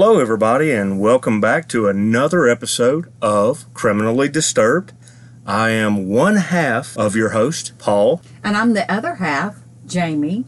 Hello, 0.00 0.20
everybody, 0.20 0.70
and 0.70 1.00
welcome 1.00 1.40
back 1.40 1.68
to 1.70 1.88
another 1.88 2.46
episode 2.46 3.12
of 3.20 3.66
Criminally 3.74 4.28
Disturbed. 4.28 4.92
I 5.44 5.70
am 5.70 6.08
one 6.08 6.36
half 6.36 6.96
of 6.96 7.16
your 7.16 7.30
host, 7.30 7.76
Paul. 7.80 8.22
And 8.44 8.56
I'm 8.56 8.74
the 8.74 8.88
other 8.88 9.16
half, 9.16 9.56
Jamie. 9.86 10.44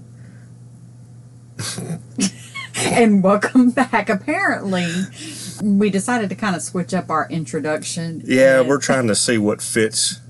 and 2.76 3.24
welcome 3.24 3.70
back. 3.72 4.08
Apparently, 4.08 4.86
we 5.60 5.90
decided 5.90 6.28
to 6.28 6.36
kind 6.36 6.54
of 6.54 6.62
switch 6.62 6.94
up 6.94 7.10
our 7.10 7.26
introduction. 7.28 8.22
Yeah, 8.24 8.60
and- 8.60 8.68
we're 8.68 8.78
trying 8.78 9.08
to 9.08 9.16
see 9.16 9.36
what 9.36 9.60
fits, 9.60 10.20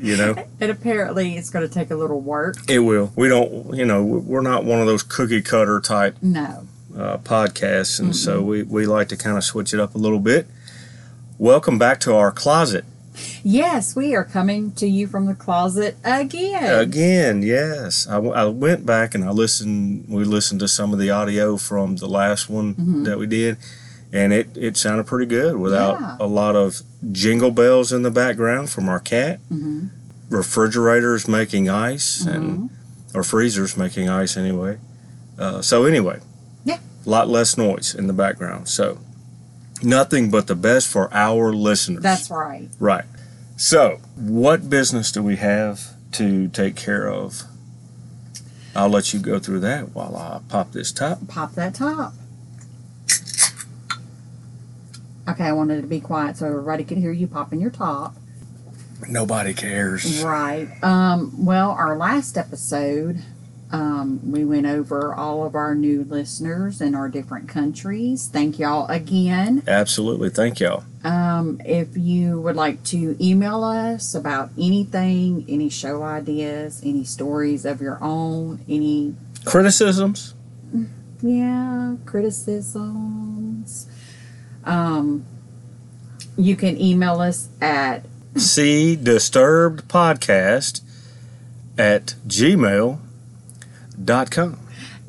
you 0.00 0.16
know. 0.16 0.34
And 0.62 0.70
apparently, 0.70 1.36
it's 1.36 1.50
going 1.50 1.68
to 1.68 1.72
take 1.72 1.90
a 1.90 1.96
little 1.96 2.22
work. 2.22 2.56
It 2.70 2.78
will. 2.78 3.12
We 3.16 3.28
don't, 3.28 3.76
you 3.76 3.84
know, 3.84 4.02
we're 4.02 4.40
not 4.40 4.64
one 4.64 4.80
of 4.80 4.86
those 4.86 5.02
cookie 5.02 5.42
cutter 5.42 5.78
type 5.78 6.16
No. 6.22 6.68
Uh, 6.96 7.18
podcasts, 7.18 7.98
and 8.00 8.14
so 8.14 8.42
we, 8.42 8.62
we 8.62 8.86
like 8.86 9.08
to 9.08 9.16
kind 9.16 9.36
of 9.36 9.44
switch 9.44 9.72
it 9.74 9.80
up 9.80 9.94
a 9.94 9.98
little 9.98 10.20
bit. 10.20 10.46
Welcome 11.38 11.78
back 11.78 12.00
to 12.00 12.14
our 12.14 12.30
closet. 12.30 12.84
Yes, 13.44 13.94
we 13.94 14.14
are 14.14 14.24
coming 14.24 14.72
to 14.72 14.86
you 14.86 15.06
from 15.06 15.26
the 15.26 15.34
closet 15.34 15.96
again. 16.04 16.78
Again, 16.80 17.42
yes. 17.42 18.06
I, 18.08 18.14
w- 18.14 18.32
I 18.32 18.44
went 18.46 18.86
back 18.86 19.14
and 19.14 19.22
I 19.24 19.30
listened. 19.30 20.06
We 20.08 20.24
listened 20.24 20.60
to 20.60 20.68
some 20.68 20.92
of 20.92 20.98
the 20.98 21.10
audio 21.10 21.56
from 21.58 21.96
the 21.96 22.08
last 22.08 22.48
one 22.48 22.74
Mhm. 22.74 23.04
that 23.04 23.18
we 23.18 23.26
did, 23.26 23.58
and 24.12 24.32
it, 24.32 24.56
it 24.56 24.76
sounded 24.78 25.06
pretty 25.06 25.26
good 25.26 25.56
without 25.56 26.00
Yeah. 26.00 26.16
a 26.20 26.26
lot 26.26 26.56
of 26.56 26.80
jingle 27.10 27.50
bells 27.50 27.92
in 27.92 28.02
the 28.02 28.10
background 28.10 28.70
from 28.70 28.88
our 28.88 29.00
cat. 29.00 29.40
hmm 29.48 29.86
Refrigerators 30.30 31.28
making 31.28 31.68
ice 31.68 32.24
Mm-hmm. 32.24 32.34
and 32.34 32.70
or 33.14 33.22
freezers 33.22 33.76
making 33.76 34.08
ice 34.08 34.38
anyway. 34.38 34.78
Uh, 35.38 35.60
so 35.60 35.84
anyway. 35.84 36.18
A 37.04 37.08
lot 37.08 37.28
less 37.28 37.56
noise 37.56 37.94
in 37.94 38.06
the 38.06 38.12
background. 38.12 38.68
So 38.68 38.98
nothing 39.82 40.30
but 40.30 40.46
the 40.46 40.54
best 40.54 40.88
for 40.88 41.12
our 41.12 41.52
listeners. 41.52 42.02
That's 42.02 42.30
right. 42.30 42.68
Right. 42.78 43.04
So, 43.56 44.00
what 44.16 44.68
business 44.68 45.12
do 45.12 45.22
we 45.22 45.36
have 45.36 45.94
to 46.12 46.48
take 46.48 46.74
care 46.74 47.08
of? 47.08 47.44
I'll 48.74 48.88
let 48.88 49.12
you 49.12 49.20
go 49.20 49.38
through 49.38 49.60
that 49.60 49.94
while 49.94 50.16
I 50.16 50.40
pop 50.48 50.72
this 50.72 50.90
top. 50.92 51.28
Pop 51.28 51.54
that 51.54 51.74
top. 51.74 52.14
Okay, 55.28 55.44
I 55.44 55.52
wanted 55.52 55.80
to 55.82 55.86
be 55.86 56.00
quiet 56.00 56.36
so 56.38 56.46
everybody 56.46 56.82
could 56.82 56.98
hear 56.98 57.12
you 57.12 57.26
popping 57.26 57.60
your 57.60 57.70
top. 57.70 58.16
Nobody 59.08 59.54
cares. 59.54 60.22
Right. 60.22 60.68
Um, 60.82 61.44
well, 61.44 61.70
our 61.70 61.96
last 61.96 62.36
episode, 62.36 63.22
um, 63.72 64.30
we 64.30 64.44
went 64.44 64.66
over 64.66 65.14
all 65.14 65.44
of 65.46 65.54
our 65.54 65.74
new 65.74 66.04
listeners 66.04 66.80
in 66.82 66.94
our 66.94 67.08
different 67.08 67.48
countries. 67.48 68.28
Thank 68.30 68.58
y'all 68.58 68.86
again. 68.88 69.62
Absolutely. 69.66 70.28
Thank 70.28 70.60
y'all. 70.60 70.84
Um, 71.02 71.60
if 71.64 71.96
you 71.96 72.40
would 72.42 72.54
like 72.54 72.84
to 72.84 73.16
email 73.18 73.64
us 73.64 74.14
about 74.14 74.50
anything, 74.58 75.46
any 75.48 75.70
show 75.70 76.02
ideas, 76.02 76.82
any 76.84 77.04
stories 77.04 77.64
of 77.64 77.80
your 77.80 77.98
own, 78.02 78.60
any 78.68 79.14
Criticisms? 79.44 80.34
yeah 81.24 81.94
criticisms, 82.04 83.86
um, 84.64 85.24
you 86.36 86.56
can 86.56 86.80
email 86.80 87.20
us 87.20 87.48
at 87.60 88.04
See 88.36 88.96
Disturbed 88.96 89.88
Podcast 89.88 90.80
at 91.78 92.14
gmail.com. 94.04 94.58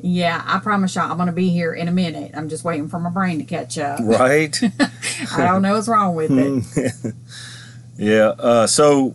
yeah. 0.00 0.42
I 0.46 0.58
promise 0.58 0.94
y'all, 0.94 1.10
I'm 1.10 1.16
gonna 1.18 1.32
be 1.32 1.48
here 1.48 1.72
in 1.72 1.88
a 1.88 1.92
minute. 1.92 2.32
I'm 2.34 2.48
just 2.48 2.64
waiting 2.64 2.88
for 2.88 2.98
my 2.98 3.10
brain 3.10 3.38
to 3.38 3.44
catch 3.44 3.78
up. 3.78 4.00
Right? 4.04 4.58
I 5.32 5.44
don't 5.44 5.62
know 5.62 5.74
what's 5.74 5.88
wrong 5.88 6.14
with 6.14 6.30
it. 6.30 7.14
yeah. 7.98 8.28
Uh, 8.38 8.66
so, 8.66 9.14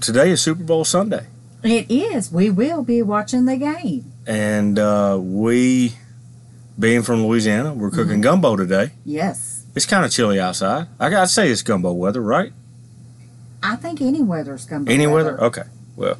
today 0.00 0.30
is 0.30 0.40
Super 0.42 0.62
Bowl 0.64 0.84
Sunday. 0.84 1.26
It 1.62 1.90
is. 1.90 2.30
We 2.30 2.50
will 2.50 2.82
be 2.82 3.02
watching 3.02 3.46
the 3.46 3.56
game. 3.56 4.12
And 4.26 4.78
uh, 4.78 5.18
we, 5.20 5.94
being 6.78 7.02
from 7.02 7.26
Louisiana, 7.26 7.72
we're 7.72 7.90
cooking 7.90 8.20
gumbo 8.20 8.56
today. 8.56 8.90
Yes. 9.04 9.64
It's 9.74 9.86
kind 9.86 10.04
of 10.04 10.10
chilly 10.10 10.38
outside. 10.38 10.88
I 11.00 11.10
gotta 11.10 11.26
say 11.28 11.48
it's 11.50 11.62
gumbo 11.62 11.92
weather, 11.92 12.20
right? 12.20 12.52
I 13.62 13.76
think 13.76 14.00
any 14.02 14.22
weather's 14.22 14.66
be 14.66 14.92
Any 14.92 15.06
weather? 15.06 15.40
Okay. 15.42 15.62
Well, 15.96 16.18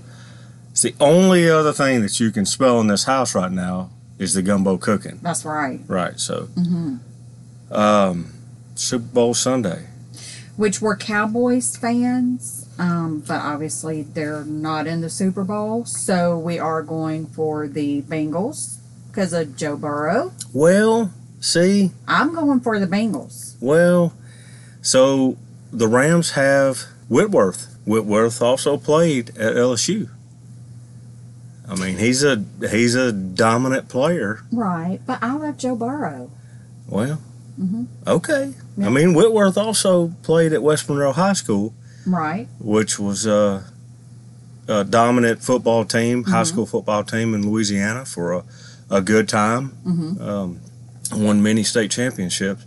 it's 0.74 0.82
the 0.82 0.94
only 0.98 1.48
other 1.48 1.72
thing 1.72 2.02
that 2.02 2.18
you 2.18 2.32
can 2.32 2.44
spell 2.44 2.80
in 2.80 2.88
this 2.88 3.04
house 3.04 3.32
right 3.32 3.52
now 3.52 3.90
is 4.18 4.34
the 4.34 4.42
gumbo 4.42 4.76
cooking. 4.76 5.20
That's 5.22 5.44
right. 5.44 5.78
Right. 5.86 6.18
So, 6.18 6.46
hmm 6.56 6.96
um, 7.70 8.32
Super 8.74 9.04
Bowl 9.06 9.34
Sunday. 9.34 9.86
Which 10.56 10.80
we're 10.80 10.96
Cowboys 10.96 11.76
fans, 11.76 12.68
um, 12.76 13.20
but 13.26 13.40
obviously 13.40 14.02
they're 14.02 14.44
not 14.44 14.86
in 14.88 15.00
the 15.00 15.10
Super 15.10 15.44
Bowl, 15.44 15.84
so 15.84 16.36
we 16.36 16.58
are 16.58 16.82
going 16.82 17.26
for 17.26 17.68
the 17.68 18.02
Bengals 18.02 18.78
because 19.08 19.32
of 19.32 19.56
Joe 19.56 19.76
Burrow. 19.76 20.32
Well, 20.52 21.12
see, 21.40 21.90
I'm 22.08 22.34
going 22.34 22.58
for 22.60 22.80
the 22.80 22.86
Bengals. 22.88 23.56
well, 23.60 24.12
so 24.82 25.36
the 25.72 25.86
Rams 25.88 26.32
have 26.32 26.82
Whitworth. 27.08 27.76
Whitworth 27.86 28.40
also 28.42 28.76
played 28.76 29.30
at 29.30 29.54
LSU. 29.56 30.08
I 31.68 31.74
mean, 31.76 31.96
he's 31.98 32.22
a 32.22 32.44
he's 32.70 32.94
a 32.94 33.10
dominant 33.12 33.88
player. 33.88 34.40
Right, 34.52 35.00
but 35.06 35.18
I 35.22 35.34
love 35.34 35.56
Joe 35.56 35.74
Burrow. 35.76 36.30
Well, 36.88 37.20
Mhm. 37.60 37.86
okay. 38.06 38.52
Yeah. 38.76 38.86
I 38.86 38.90
mean, 38.90 39.14
Whitworth 39.14 39.56
also 39.56 40.08
played 40.22 40.52
at 40.52 40.62
West 40.62 40.88
Monroe 40.88 41.12
High 41.12 41.32
School. 41.34 41.72
Right. 42.06 42.48
which 42.60 42.98
was 42.98 43.26
uh, 43.26 43.62
a 44.68 44.84
dominant 44.84 45.42
football 45.42 45.86
team, 45.86 46.24
high 46.24 46.42
Mhm. 46.42 46.46
school 46.46 46.66
football 46.66 47.02
team 47.02 47.32
in 47.34 47.48
Louisiana 47.50 48.04
for 48.04 48.32
a, 48.34 48.42
a 48.90 49.00
good 49.00 49.26
time. 49.26 49.68
hmm 49.84 50.20
Um, 50.20 50.60
won 51.12 51.42
many 51.42 51.62
state 51.64 51.90
championships. 51.90 52.64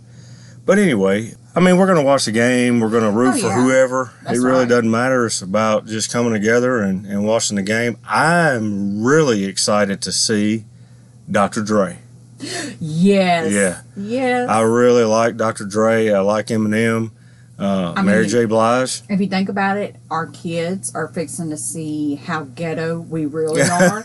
But 0.66 0.78
anyway, 0.78 1.34
I 1.58 1.60
mean, 1.60 1.76
we're 1.76 1.86
going 1.86 1.98
to 1.98 2.04
watch 2.04 2.24
the 2.26 2.32
game. 2.32 2.78
We're 2.78 2.88
going 2.90 3.02
to 3.02 3.10
root 3.10 3.34
Oh, 3.34 3.40
for 3.40 3.46
yeah. 3.48 3.62
whoever. 3.62 4.12
That's 4.22 4.38
it 4.38 4.42
really 4.42 4.60
right. 4.60 4.68
doesn't 4.68 4.90
matter. 4.90 5.26
It's 5.26 5.42
about 5.42 5.86
just 5.86 6.12
coming 6.12 6.32
together 6.32 6.78
and, 6.78 7.04
and 7.04 7.24
watching 7.26 7.56
the 7.56 7.62
game. 7.62 7.98
I'm 8.06 9.02
really 9.02 9.44
excited 9.44 10.00
to 10.02 10.12
see 10.12 10.64
Dr. 11.30 11.62
Dre. 11.64 11.98
Yes. 12.78 13.52
Yeah. 13.52 13.82
Yes. 13.96 14.48
I 14.48 14.60
really 14.60 15.02
like 15.02 15.36
Dr. 15.36 15.64
Dre. 15.64 16.10
I 16.10 16.20
like 16.20 16.46
Eminem. 16.46 17.10
Uh, 17.58 17.92
I 17.96 18.02
Mary 18.02 18.28
J. 18.28 18.44
Blige. 18.44 19.02
if 19.08 19.20
you 19.20 19.26
think 19.26 19.48
about 19.48 19.78
it, 19.78 19.96
our 20.12 20.28
kids 20.28 20.94
are 20.94 21.08
fixing 21.08 21.50
to 21.50 21.56
see 21.56 22.14
how 22.14 22.44
ghetto 22.44 23.00
we 23.00 23.26
really 23.26 23.62
are. 23.68 24.00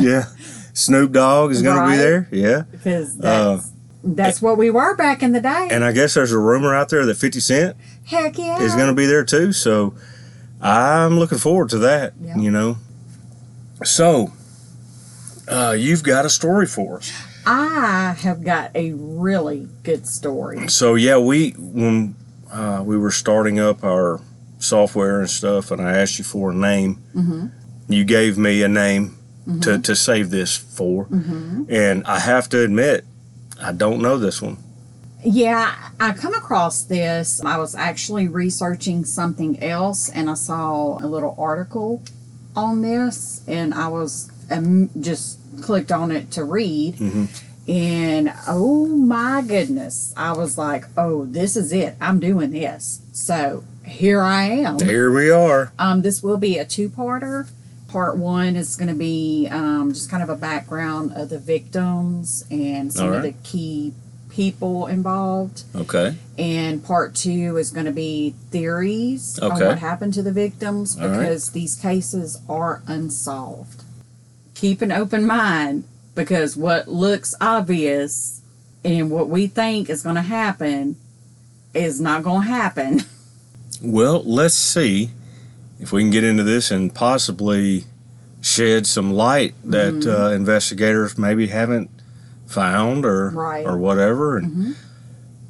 Yeah. 0.00 0.24
Snoop 0.72 1.12
Dogg 1.12 1.52
is 1.52 1.62
going 1.62 1.78
Right. 1.78 1.86
to 1.86 1.90
be 1.92 1.96
there. 1.96 2.28
Yeah. 2.32 2.62
because 2.72 3.20
Uh, 3.20 3.60
that's 4.14 4.40
what 4.40 4.56
we 4.56 4.70
were 4.70 4.94
back 4.96 5.22
in 5.22 5.32
the 5.32 5.40
day. 5.40 5.68
And 5.70 5.84
I 5.84 5.92
guess 5.92 6.14
there's 6.14 6.32
a 6.32 6.38
rumor 6.38 6.74
out 6.74 6.88
there 6.90 7.04
that 7.06 7.16
50 7.16 7.40
Cent 7.40 7.76
Heck 8.06 8.38
yeah! 8.38 8.60
is 8.62 8.74
going 8.74 8.88
to 8.88 8.94
be 8.94 9.06
there 9.06 9.24
too. 9.24 9.52
So 9.52 9.94
I'm 10.60 11.18
looking 11.18 11.38
forward 11.38 11.70
to 11.70 11.78
that, 11.78 12.14
Yeah. 12.20 12.36
you 12.38 12.50
know. 12.50 12.78
So 13.84 14.32
uh, 15.48 15.74
you've 15.78 16.02
got 16.02 16.24
a 16.24 16.30
story 16.30 16.66
for 16.66 16.98
us. 16.98 17.12
I 17.46 18.16
have 18.20 18.42
got 18.44 18.70
a 18.74 18.92
really 18.92 19.68
good 19.82 20.06
story. 20.06 20.68
So 20.68 20.94
yeah, 20.94 21.18
we 21.18 21.50
when 21.58 22.16
uh, 22.50 22.82
we 22.84 22.96
were 22.96 23.10
starting 23.12 23.60
up 23.60 23.84
our 23.84 24.20
software 24.58 25.20
and 25.20 25.30
stuff, 25.30 25.70
and 25.70 25.80
I 25.80 25.96
asked 25.98 26.18
you 26.18 26.24
for 26.24 26.50
a 26.50 26.54
name. 26.54 26.94
hmm 27.12 27.46
You 27.88 28.04
gave 28.04 28.36
me 28.38 28.62
a 28.62 28.68
name 28.68 29.12
Mm-hmm. 29.46 29.60
to, 29.60 29.78
to 29.78 29.94
save 29.94 30.30
this 30.30 30.56
for, 30.56 31.04
hmm 31.04 31.62
and 31.68 32.02
I 32.04 32.18
have 32.18 32.48
to 32.48 32.64
admit, 32.64 33.04
I 33.60 33.72
don't 33.72 34.00
know 34.02 34.18
this 34.18 34.42
one. 34.42 34.58
Yeah, 35.24 35.74
I 35.98 36.12
come 36.12 36.34
across 36.34 36.82
this. 36.82 37.42
I 37.44 37.56
was 37.58 37.74
actually 37.74 38.28
researching 38.28 39.04
something 39.04 39.60
else, 39.62 40.08
and 40.08 40.30
I 40.30 40.34
saw 40.34 40.98
a 40.98 41.06
little 41.06 41.34
article 41.38 42.02
on 42.54 42.82
this, 42.82 43.42
and 43.48 43.74
I 43.74 43.88
was 43.88 44.30
um, 44.50 44.90
just 45.00 45.38
clicked 45.62 45.90
on 45.90 46.10
it 46.12 46.30
to 46.32 46.44
read. 46.44 46.96
Mhm. 46.96 47.28
And 47.68 48.32
oh 48.46 48.86
my 48.86 49.42
goodness, 49.42 50.14
I 50.16 50.32
was 50.32 50.56
like, 50.56 50.84
"Oh, 50.96 51.24
this 51.24 51.56
is 51.56 51.72
it! 51.72 51.96
I'm 52.00 52.20
doing 52.20 52.52
this." 52.52 53.00
So 53.12 53.64
here 53.84 54.20
I 54.22 54.44
am. 54.44 54.78
Here 54.78 55.10
we 55.10 55.30
are. 55.30 55.72
Um, 55.78 56.02
this 56.02 56.22
will 56.22 56.36
be 56.36 56.58
a 56.58 56.64
two-parter. 56.64 57.48
Part 57.88 58.16
one 58.18 58.56
is 58.56 58.76
going 58.76 58.88
to 58.88 58.94
be 58.94 59.48
um, 59.50 59.92
just 59.92 60.10
kind 60.10 60.22
of 60.22 60.28
a 60.28 60.36
background 60.36 61.12
of 61.14 61.28
the 61.28 61.38
victims 61.38 62.44
and 62.50 62.92
some 62.92 63.12
of 63.12 63.22
the 63.22 63.32
key 63.32 63.94
people 64.28 64.86
involved. 64.86 65.62
Okay. 65.74 66.16
And 66.36 66.84
part 66.84 67.14
two 67.14 67.56
is 67.56 67.70
going 67.70 67.86
to 67.86 67.92
be 67.92 68.34
theories 68.50 69.38
on 69.38 69.52
Okay. 69.52 69.66
what 69.66 69.78
happened 69.78 70.14
to 70.14 70.22
the 70.22 70.32
victims 70.32 70.96
because 70.96 71.50
these 71.52 71.74
cases 71.76 72.40
are 72.48 72.82
unsolved. 72.86 73.82
Keep 74.54 74.82
an 74.82 74.90
open 74.92 75.24
mind 75.26 75.84
because 76.14 76.56
what 76.56 76.88
looks 76.88 77.34
obvious 77.40 78.42
and 78.84 79.10
what 79.10 79.28
we 79.28 79.46
think 79.46 79.88
is 79.88 80.02
going 80.02 80.16
to 80.16 80.22
happen 80.22 80.96
is 81.72 82.00
not 82.00 82.22
going 82.22 82.42
to 82.42 82.48
happen. 82.48 83.00
Well, 83.82 84.22
let's 84.24 84.54
see 84.54 85.10
if 85.80 85.92
we 85.92 86.02
can 86.02 86.10
get 86.10 86.24
into 86.24 86.42
this 86.42 86.70
and 86.70 86.94
possibly 86.94 87.84
shed 88.40 88.86
some 88.86 89.12
light 89.12 89.54
that 89.64 89.94
Mm-hmm. 89.94 90.10
uh, 90.10 90.30
investigators 90.30 91.18
maybe 91.18 91.48
haven't 91.48 91.90
found 92.46 93.04
or 93.04 93.30
Right. 93.30 93.66
or 93.66 93.76
whatever. 93.76 94.38
And 94.38 94.52
Mhm. 94.52 94.74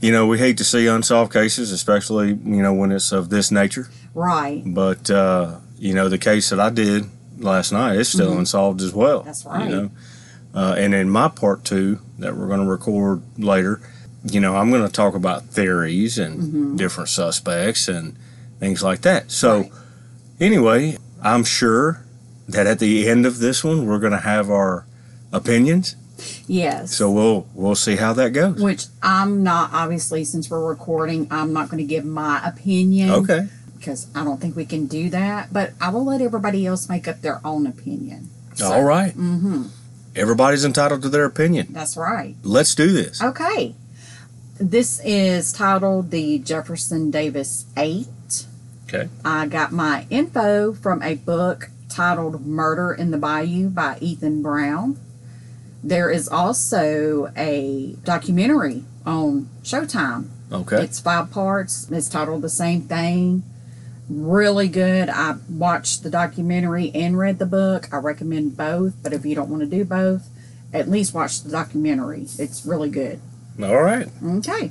you 0.00 0.12
know, 0.12 0.26
we 0.26 0.38
hate 0.38 0.56
to 0.58 0.64
see 0.64 0.86
unsolved 0.86 1.32
cases, 1.32 1.72
especially 1.72 2.28
you 2.28 2.62
know 2.62 2.72
when 2.72 2.92
it's 2.92 3.12
of 3.12 3.28
this 3.28 3.50
nature. 3.50 3.88
Right. 4.14 4.62
But 4.66 5.10
uh, 5.10 5.56
you 5.78 5.94
know, 5.94 6.08
the 6.08 6.18
case 6.18 6.48
that 6.50 6.60
I 6.60 6.70
did 6.70 7.06
last 7.38 7.70
night 7.72 7.96
is 7.96 8.08
still 8.08 8.32
Mhm. 8.32 8.38
unsolved 8.40 8.80
as 8.80 8.94
well. 8.94 9.22
That's 9.22 9.44
right. 9.44 9.68
You 9.68 9.76
know, 9.76 9.90
uh, 10.54 10.74
and 10.78 10.94
in 10.94 11.10
my 11.10 11.28
part 11.28 11.64
two 11.64 11.98
that 12.18 12.34
we're 12.36 12.46
going 12.48 12.60
to 12.64 12.66
record 12.66 13.20
later, 13.36 13.80
you 14.24 14.40
know, 14.40 14.56
I'm 14.56 14.70
going 14.70 14.82
to 14.86 14.92
talk 14.92 15.14
about 15.14 15.44
theories 15.50 16.18
and 16.18 16.42
Mhm. 16.42 16.76
different 16.78 17.10
suspects 17.10 17.88
and 17.88 18.14
things 18.58 18.82
like 18.82 19.02
that. 19.02 19.30
So, 19.30 19.58
Right. 19.58 19.72
Anyway, 20.40 20.98
I'm 21.22 21.44
sure 21.44 22.02
that 22.48 22.66
at 22.66 22.78
the 22.78 23.08
end 23.08 23.26
of 23.26 23.38
this 23.38 23.64
one, 23.64 23.86
we're 23.86 23.98
going 23.98 24.12
to 24.12 24.18
have 24.18 24.50
our 24.50 24.86
opinions. 25.32 25.96
Yes. 26.46 26.94
So 26.96 27.10
we'll 27.10 27.46
we'll 27.54 27.74
see 27.74 27.96
how 27.96 28.14
that 28.14 28.30
goes. 28.30 28.62
which 28.62 28.86
I'm 29.02 29.42
not 29.42 29.70
obviously 29.74 30.24
since 30.24 30.48
we're 30.48 30.66
recording, 30.66 31.26
I'm 31.30 31.52
not 31.52 31.68
going 31.68 31.78
to 31.78 31.84
give 31.88 32.04
my 32.06 32.40
opinion 32.42 33.10
Okay. 33.10 33.48
because 33.76 34.06
I 34.14 34.24
don't 34.24 34.40
think 34.40 34.56
we 34.56 34.64
can 34.64 34.86
do 34.86 35.10
that. 35.10 35.52
But 35.52 35.72
I 35.80 35.90
will 35.90 36.04
let 36.06 36.22
everybody 36.22 36.64
else 36.66 36.88
make 36.88 37.06
up 37.06 37.20
their 37.20 37.40
own 37.44 37.66
opinion. 37.66 38.30
All 38.64 38.82
right. 38.84 39.12
Mm-hmm. 39.12 39.64
Everybody's 40.14 40.64
entitled 40.64 41.02
to 41.02 41.10
their 41.10 41.26
opinion. 41.26 41.66
That's 41.70 41.96
right. 41.98 42.34
Let's 42.42 42.74
do 42.74 42.90
this. 42.92 43.22
Okay. 43.22 43.74
This 44.58 45.02
is 45.04 45.52
titled 45.52 46.10
the 46.10 46.38
Jefferson 46.38 47.10
Davis 47.10 47.66
Eight. 47.76 48.06
Okay. 48.88 49.08
I 49.24 49.46
got 49.46 49.72
my 49.72 50.06
info 50.10 50.72
from 50.72 51.02
a 51.02 51.16
book 51.16 51.70
titled 51.88 52.46
Murder 52.46 52.92
in 52.92 53.10
the 53.10 53.18
Bayou 53.18 53.68
by 53.68 53.98
Ethan 54.00 54.42
Brown. 54.42 54.98
There 55.82 56.10
is 56.10 56.28
also 56.28 57.32
a 57.36 57.96
documentary 58.04 58.84
on 59.04 59.48
Showtime. 59.62 60.28
Okay. 60.52 60.82
It's 60.82 61.00
five 61.00 61.30
parts. 61.30 61.90
It's 61.90 62.08
titled 62.08 62.42
the 62.42 62.48
same 62.48 62.82
thing. 62.82 63.42
Really 64.08 64.68
good. 64.68 65.08
I 65.08 65.36
watched 65.48 66.04
the 66.04 66.10
documentary 66.10 66.92
and 66.94 67.18
read 67.18 67.38
the 67.38 67.46
book. 67.46 67.88
I 67.92 67.96
recommend 67.96 68.56
both, 68.56 68.94
but 69.02 69.12
if 69.12 69.26
you 69.26 69.34
don't 69.34 69.50
want 69.50 69.62
to 69.62 69.68
do 69.68 69.84
both, 69.84 70.28
at 70.72 70.88
least 70.88 71.12
watch 71.14 71.42
the 71.42 71.50
documentary. 71.50 72.26
It's 72.38 72.64
really 72.64 72.90
good. 72.90 73.20
All 73.60 73.82
right. 73.82 74.08
Okay. 74.24 74.70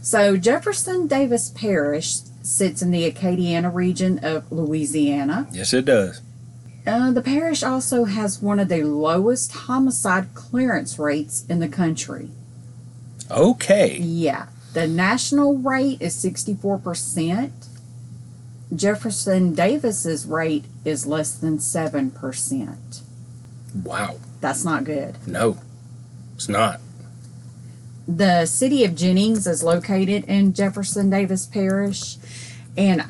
So 0.00 0.36
Jefferson 0.36 1.06
Davis 1.06 1.50
Parish 1.50 2.20
sits 2.48 2.82
in 2.82 2.90
the 2.90 3.10
Acadiana 3.10 3.72
region 3.72 4.18
of 4.22 4.50
Louisiana. 4.50 5.46
Yes, 5.52 5.72
it 5.74 5.84
does. 5.84 6.22
Uh, 6.86 7.10
the 7.10 7.20
parish 7.20 7.62
also 7.62 8.04
has 8.04 8.40
one 8.40 8.58
of 8.58 8.68
the 8.68 8.82
lowest 8.82 9.52
homicide 9.52 10.32
clearance 10.34 10.98
rates 10.98 11.44
in 11.48 11.58
the 11.58 11.68
country. 11.68 12.30
Okay. 13.30 13.98
Yeah. 13.98 14.46
The 14.72 14.86
national 14.86 15.58
rate 15.58 16.00
is 16.00 16.14
64%. 16.16 17.50
Jefferson 18.74 19.54
Davis's 19.54 20.26
rate 20.26 20.64
is 20.84 21.06
less 21.06 21.34
than 21.34 21.58
7%. 21.58 23.02
Wow. 23.84 24.16
That's 24.40 24.64
not 24.64 24.84
good. 24.84 25.16
No, 25.26 25.58
it's 26.34 26.48
not. 26.48 26.80
The 28.08 28.46
city 28.46 28.84
of 28.84 28.94
Jennings 28.96 29.46
is 29.46 29.62
located 29.62 30.24
in 30.24 30.54
Jefferson 30.54 31.10
Davis 31.10 31.44
Parish. 31.44 32.16
And 32.74 33.04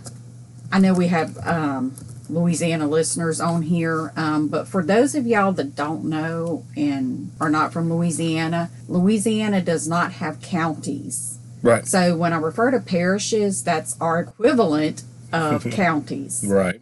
I 0.72 0.80
know 0.80 0.92
we 0.92 1.06
have 1.06 1.38
um, 1.46 1.94
Louisiana 2.28 2.88
listeners 2.88 3.40
on 3.40 3.62
here, 3.62 4.12
um, 4.16 4.48
but 4.48 4.66
for 4.66 4.84
those 4.84 5.14
of 5.14 5.24
y'all 5.24 5.52
that 5.52 5.76
don't 5.76 6.04
know 6.04 6.64
and 6.76 7.30
are 7.40 7.48
not 7.48 7.72
from 7.72 7.92
Louisiana, 7.92 8.70
Louisiana 8.88 9.62
does 9.62 9.86
not 9.86 10.14
have 10.14 10.42
counties. 10.42 11.38
Right. 11.62 11.86
So 11.86 12.16
when 12.16 12.32
I 12.32 12.38
refer 12.38 12.72
to 12.72 12.80
parishes, 12.80 13.62
that's 13.62 13.96
our 14.00 14.18
equivalent 14.18 15.04
of 15.32 15.64
counties. 15.70 16.44
Right. 16.46 16.80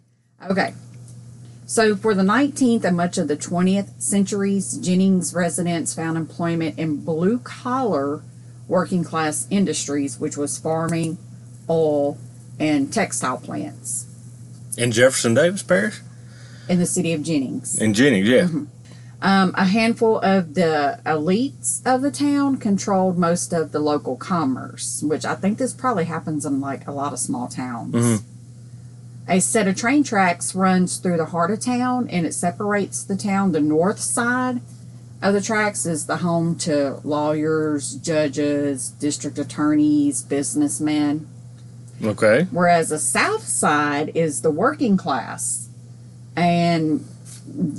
Okay. 0.49 0.73
So 1.67 1.97
for 1.97 2.15
the 2.15 2.23
19th 2.23 2.85
and 2.85 2.97
much 2.97 3.19
of 3.19 3.27
the 3.29 3.37
20th 3.37 4.01
centuries, 4.01 4.79
Jennings 4.79 5.35
residents 5.35 5.95
found 5.95 6.17
employment 6.17 6.79
in 6.79 6.99
blue 7.05 7.39
collar 7.41 8.23
working 8.69 9.03
class 9.05 9.47
industries, 9.51 10.19
which 10.19 10.37
was 10.37 10.59
farming, 10.59 11.19
oil, 11.69 12.19
and 12.59 12.93
textile 12.93 13.37
plants 13.39 14.07
In 14.79 14.91
Jefferson 14.93 15.35
Davis 15.35 15.63
Parish? 15.63 16.01
in 16.69 16.79
the 16.81 16.87
city 16.87 17.13
of 17.13 17.23
Jennings. 17.23 17.79
In 17.81 17.95
Jennings, 17.95 18.29
yeah. 18.29 18.49
Um, 19.23 19.55
a 19.57 19.65
handful 19.65 20.19
of 20.19 20.55
the 20.55 21.01
elites 21.07 21.81
of 21.87 22.03
the 22.03 22.11
town 22.11 22.57
controlled 22.59 23.17
most 23.19 23.53
of 23.53 23.73
the 23.73 23.79
local 23.79 24.17
commerce, 24.17 25.01
which 25.03 25.25
I 25.25 25.35
think 25.37 25.59
this 25.59 25.73
probably 25.73 26.05
happens 26.05 26.45
in 26.45 26.61
like 26.61 26.87
a 26.87 26.93
lot 26.93 27.13
of 27.13 27.19
small 27.19 27.47
towns. 27.49 27.95
Mhm. 27.95 28.23
A 29.29 29.41
set 29.41 29.67
of 29.67 29.75
train 29.77 30.05
tracks 30.05 30.55
runs 30.55 30.99
through 30.99 31.17
the 31.17 31.27
heart 31.27 31.51
of 31.51 31.61
town 31.61 32.09
and 32.11 32.25
it 32.27 32.33
separates 32.35 33.03
the 33.03 33.17
town. 33.17 33.53
The 33.53 33.61
north 33.61 33.99
side 33.99 34.61
of 35.21 35.35
the 35.35 35.41
tracks 35.41 35.85
is 35.85 36.07
the 36.07 36.19
home 36.19 36.55
to 36.59 37.01
lawyers, 37.03 37.95
judges, 37.97 38.89
district 38.91 39.39
attorneys, 39.39 40.23
businessmen, 40.23 41.27
Okay. 42.05 42.47
whereas 42.53 42.91
the 42.91 42.99
south 42.99 43.43
side 43.49 44.13
is 44.15 44.43
the 44.43 44.51
working 44.51 44.97
class. 44.97 45.69
And 46.37 47.05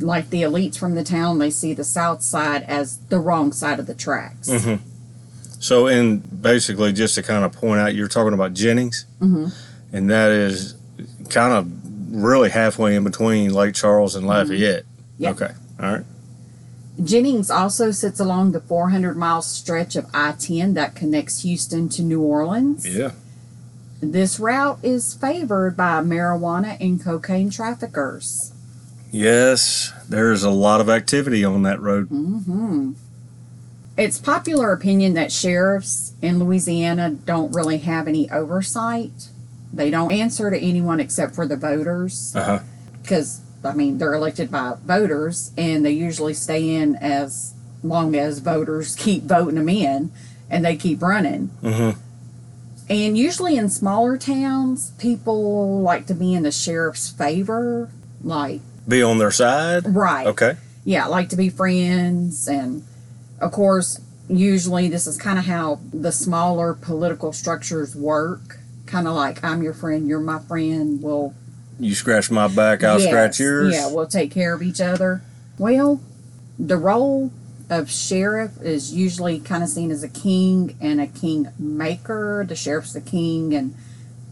like 0.01 0.31
the 0.31 0.41
elites 0.41 0.77
from 0.77 0.95
the 0.95 1.03
town, 1.03 1.37
they 1.39 1.49
see 1.51 1.73
the 1.73 1.83
south 1.83 2.23
side 2.23 2.63
as 2.63 2.97
the 3.09 3.19
wrong 3.19 3.53
side 3.53 3.79
of 3.79 3.85
the 3.85 3.93
tracks. 3.93 4.49
hmm 4.49 4.75
So, 5.59 5.87
in 5.87 6.17
basically, 6.19 6.91
just 6.93 7.15
to 7.15 7.23
kind 7.23 7.43
of 7.45 7.51
point 7.51 7.79
out, 7.81 7.95
you're 7.95 8.07
talking 8.07 8.33
about 8.33 8.53
Jennings, 8.53 9.05
Mhm. 9.21 9.51
and 9.93 10.09
that 10.09 10.31
is 10.31 10.75
kind 11.29 11.53
of 11.53 12.13
really 12.23 12.49
halfway 12.49 12.95
in 12.95 13.03
between 13.03 13.53
Lake 13.53 13.75
Charles 13.75 14.15
and 14.15 14.25
Lafayette. 14.27 14.83
Yeah. 15.17 15.31
Okay. 15.31 15.51
All 15.79 15.91
right. 15.93 16.05
Jennings 17.03 17.51
also 17.51 17.91
sits 17.91 18.19
along 18.19 18.53
the 18.53 18.59
400 18.59 19.15
mile 19.15 19.41
stretch 19.41 19.95
of 19.95 20.07
I 20.13 20.31
10 20.31 20.73
that 20.73 20.95
connects 20.95 21.43
Houston 21.43 21.89
to 21.89 22.01
New 22.01 22.21
Orleans. 22.21 22.87
Yeah. 22.87 23.11
This 24.01 24.39
route 24.39 24.79
is 24.83 25.13
favored 25.13 25.75
by 25.77 26.01
marijuana 26.01 26.77
and 26.79 27.03
cocaine 27.03 27.49
traffickers. 27.49 28.53
Yes, 29.11 29.93
there's 30.09 30.43
a 30.43 30.49
lot 30.49 30.81
of 30.81 30.89
activity 30.89 31.43
on 31.43 31.63
that 31.63 31.79
road. 31.79 32.07
hmm 32.07 32.93
It's 33.97 34.19
popular 34.19 34.71
opinion 34.71 35.13
that 35.13 35.31
sheriffs 35.31 36.13
in 36.21 36.39
Louisiana 36.39 37.11
don't 37.11 37.53
really 37.55 37.79
have 37.79 38.07
any 38.07 38.29
oversight. 38.29 39.29
They 39.73 39.89
don't 39.89 40.11
answer 40.11 40.49
to 40.49 40.57
anyone 40.57 40.99
except 40.99 41.35
for 41.35 41.45
the 41.47 41.55
voters 41.57 42.35
because, 43.01 43.41
I 43.63 43.73
mean, 43.73 43.97
they're 43.97 44.13
elected 44.13 44.49
by 44.51 44.75
voters 44.85 45.51
and 45.57 45.85
they 45.85 45.91
usually 45.91 46.33
stay 46.33 46.75
in 46.75 46.95
as 46.95 47.53
long 47.83 48.15
as 48.15 48.39
voters 48.39 48.95
keep 48.95 49.23
voting 49.23 49.55
them 49.55 49.69
in 49.69 50.11
and 50.49 50.65
they 50.65 50.75
keep 50.77 51.01
running. 51.01 51.47
hmm 51.61 51.91
And 52.89 53.17
usually 53.17 53.57
in 53.57 53.69
smaller 53.69 54.17
towns, 54.17 54.91
people 54.97 55.81
like 55.81 56.07
to 56.07 56.13
be 56.13 56.33
in 56.33 56.43
the 56.43 56.51
sheriff's 56.51 57.09
favor. 57.09 57.89
Like, 58.23 58.61
Be 58.87 59.03
on 59.03 59.17
their 59.19 59.31
side. 59.31 59.83
right. 59.95 60.25
Okay. 60.27 60.55
yeah, 60.85 61.05
like 61.07 61.29
to 61.29 61.35
be 61.35 61.49
friends. 61.49 62.47
And 62.47 62.83
of 63.39 63.51
course, 63.51 63.99
usually 64.29 64.87
this 64.87 65.05
is 65.05 65.17
kind 65.17 65.37
of 65.37 65.45
how 65.45 65.79
the 65.93 66.11
smaller 66.11 66.73
political 66.73 67.31
structures 67.33 67.95
work. 67.95 68.59
Kind 68.87 69.07
of 69.07 69.13
like 69.15 69.43
I'm 69.43 69.61
your 69.61 69.73
friend, 69.73 70.07
you're 70.07 70.19
my 70.19 70.39
friend. 70.39 71.01
We'll 71.03 71.33
You 71.79 71.93
scratch 71.93 72.31
my 72.31 72.47
back, 72.47 72.83
I'll 72.83 72.99
Yes, 72.99 73.09
scratch 73.09 73.39
yours. 73.39 73.73
Yeah, 73.75 73.91
we'll 73.91 74.07
take 74.07 74.31
care 74.31 74.53
of 74.53 74.61
each 74.63 74.81
other. 74.81 75.21
Well, 75.59 76.01
the 76.57 76.77
role 76.77 77.31
of 77.69 77.91
sheriff 77.91 78.51
is 78.61 78.93
usually 78.93 79.39
kind 79.39 79.61
of 79.61 79.69
seen 79.69 79.91
as 79.91 80.03
a 80.03 80.07
king 80.07 80.77
and 80.79 81.01
a 81.01 81.07
king 81.07 81.49
maker. 81.59 82.45
The 82.47 82.55
sheriff's 82.55 82.93
the 82.93 83.01
king, 83.01 83.53
and 83.53 83.75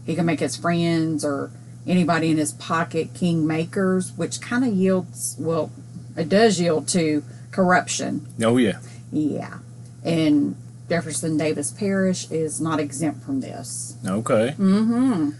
he 0.06 0.14
can 0.14 0.24
make 0.26 0.40
his 0.40 0.56
friends 0.56 1.24
or 1.24 1.50
anybody 1.86 2.30
in 2.30 2.38
his 2.38 2.52
pocket 2.52 3.10
king 3.14 3.46
makers, 3.46 4.12
which 4.16 4.40
kind 4.40 4.64
of 4.64 4.72
yields, 4.72 5.36
well, 5.38 5.70
it 6.16 6.28
does 6.28 6.58
yield 6.58 6.88
to 6.88 7.22
corruption. 7.50 8.26
Oh 8.42 8.56
yeah. 8.56 8.78
Yeah. 9.12 9.58
And 10.02 10.56
Jefferson 10.88 11.36
Davis 11.36 11.70
Parish 11.70 12.30
is 12.30 12.60
not 12.60 12.78
exempt 12.78 13.24
from 13.24 13.40
this. 13.40 13.96
Okay. 14.06 14.54
Mm-hmm. 14.58 15.30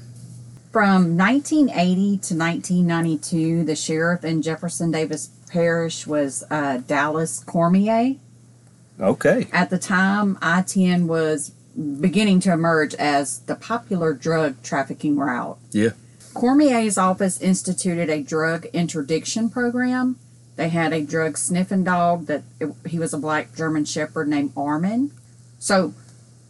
From 0.73 1.17
1980 1.17 1.95
to 2.19 2.35
1992, 2.35 3.65
the 3.65 3.76
sheriff 3.76 4.25
in 4.25 4.43
Jefferson 4.43 4.91
Davis 4.91 5.31
Parish 5.49 6.07
was 6.07 6.45
uh, 6.50 6.79
Dallas 6.79 7.43
Cormier. 7.45 8.17
Okay. 9.00 9.49
At 9.53 9.71
the 9.71 9.79
time, 9.79 10.38
I 10.43 10.62
10 10.62 11.07
was 11.07 11.50
beginning 12.00 12.41
to 12.41 12.53
emerge 12.53 12.95
as 12.95 13.41
the 13.41 13.55
popular 13.55 14.12
drug 14.12 14.62
trafficking 14.62 15.17
route. 15.17 15.59
Yeah. 15.71 15.91
Cormier's 16.35 16.99
office 16.99 17.41
instituted 17.41 18.11
a 18.11 18.23
drug 18.23 18.67
interdiction 18.67 19.49
program. 19.49 20.19
They 20.57 20.69
had 20.71 20.93
a 20.93 21.03
drug 21.03 21.38
sniffing 21.38 21.85
dog 21.85 22.26
that 22.26 22.43
he 22.87 22.99
was 22.99 23.15
a 23.15 23.19
black 23.19 23.55
German 23.55 23.85
shepherd 23.85 24.29
named 24.29 24.53
Armin. 24.57 25.11
So 25.59 25.95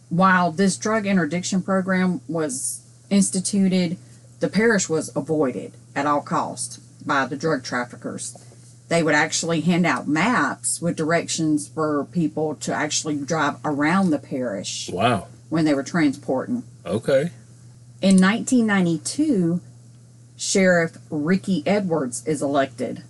while 0.09 0.51
this 0.51 0.77
drug 0.77 1.05
interdiction 1.05 1.61
program 1.61 2.21
was 2.27 2.81
instituted, 3.09 3.97
the 4.39 4.47
parish 4.49 4.87
was 4.89 5.15
avoided 5.15 5.73
at 5.95 6.05
all 6.05 6.21
cost 6.21 6.79
by 7.05 7.25
the 7.25 7.35
drug 7.37 7.63
traffickers. 7.63 8.37
They 8.89 9.03
would 9.03 9.15
actually 9.15 9.61
hand 9.61 9.85
out 9.85 10.07
maps 10.07 10.81
with 10.81 10.95
directions 10.95 11.67
for 11.67 12.05
people 12.05 12.55
to 12.55 12.73
actually 12.73 13.17
drive 13.17 13.55
around 13.65 14.11
the 14.11 14.19
parish 14.19 14.89
Wow. 14.91 15.27
when 15.49 15.65
they 15.65 15.73
were 15.73 15.83
transporting. 15.83 16.63
Okay. 16.85 17.31
In 18.01 18.21
1992, 18.21 19.59
Sheriff 20.37 20.97
Ricky 21.09 21.63
Edwards 21.65 22.25
is 22.25 22.41
elected. 22.41 23.03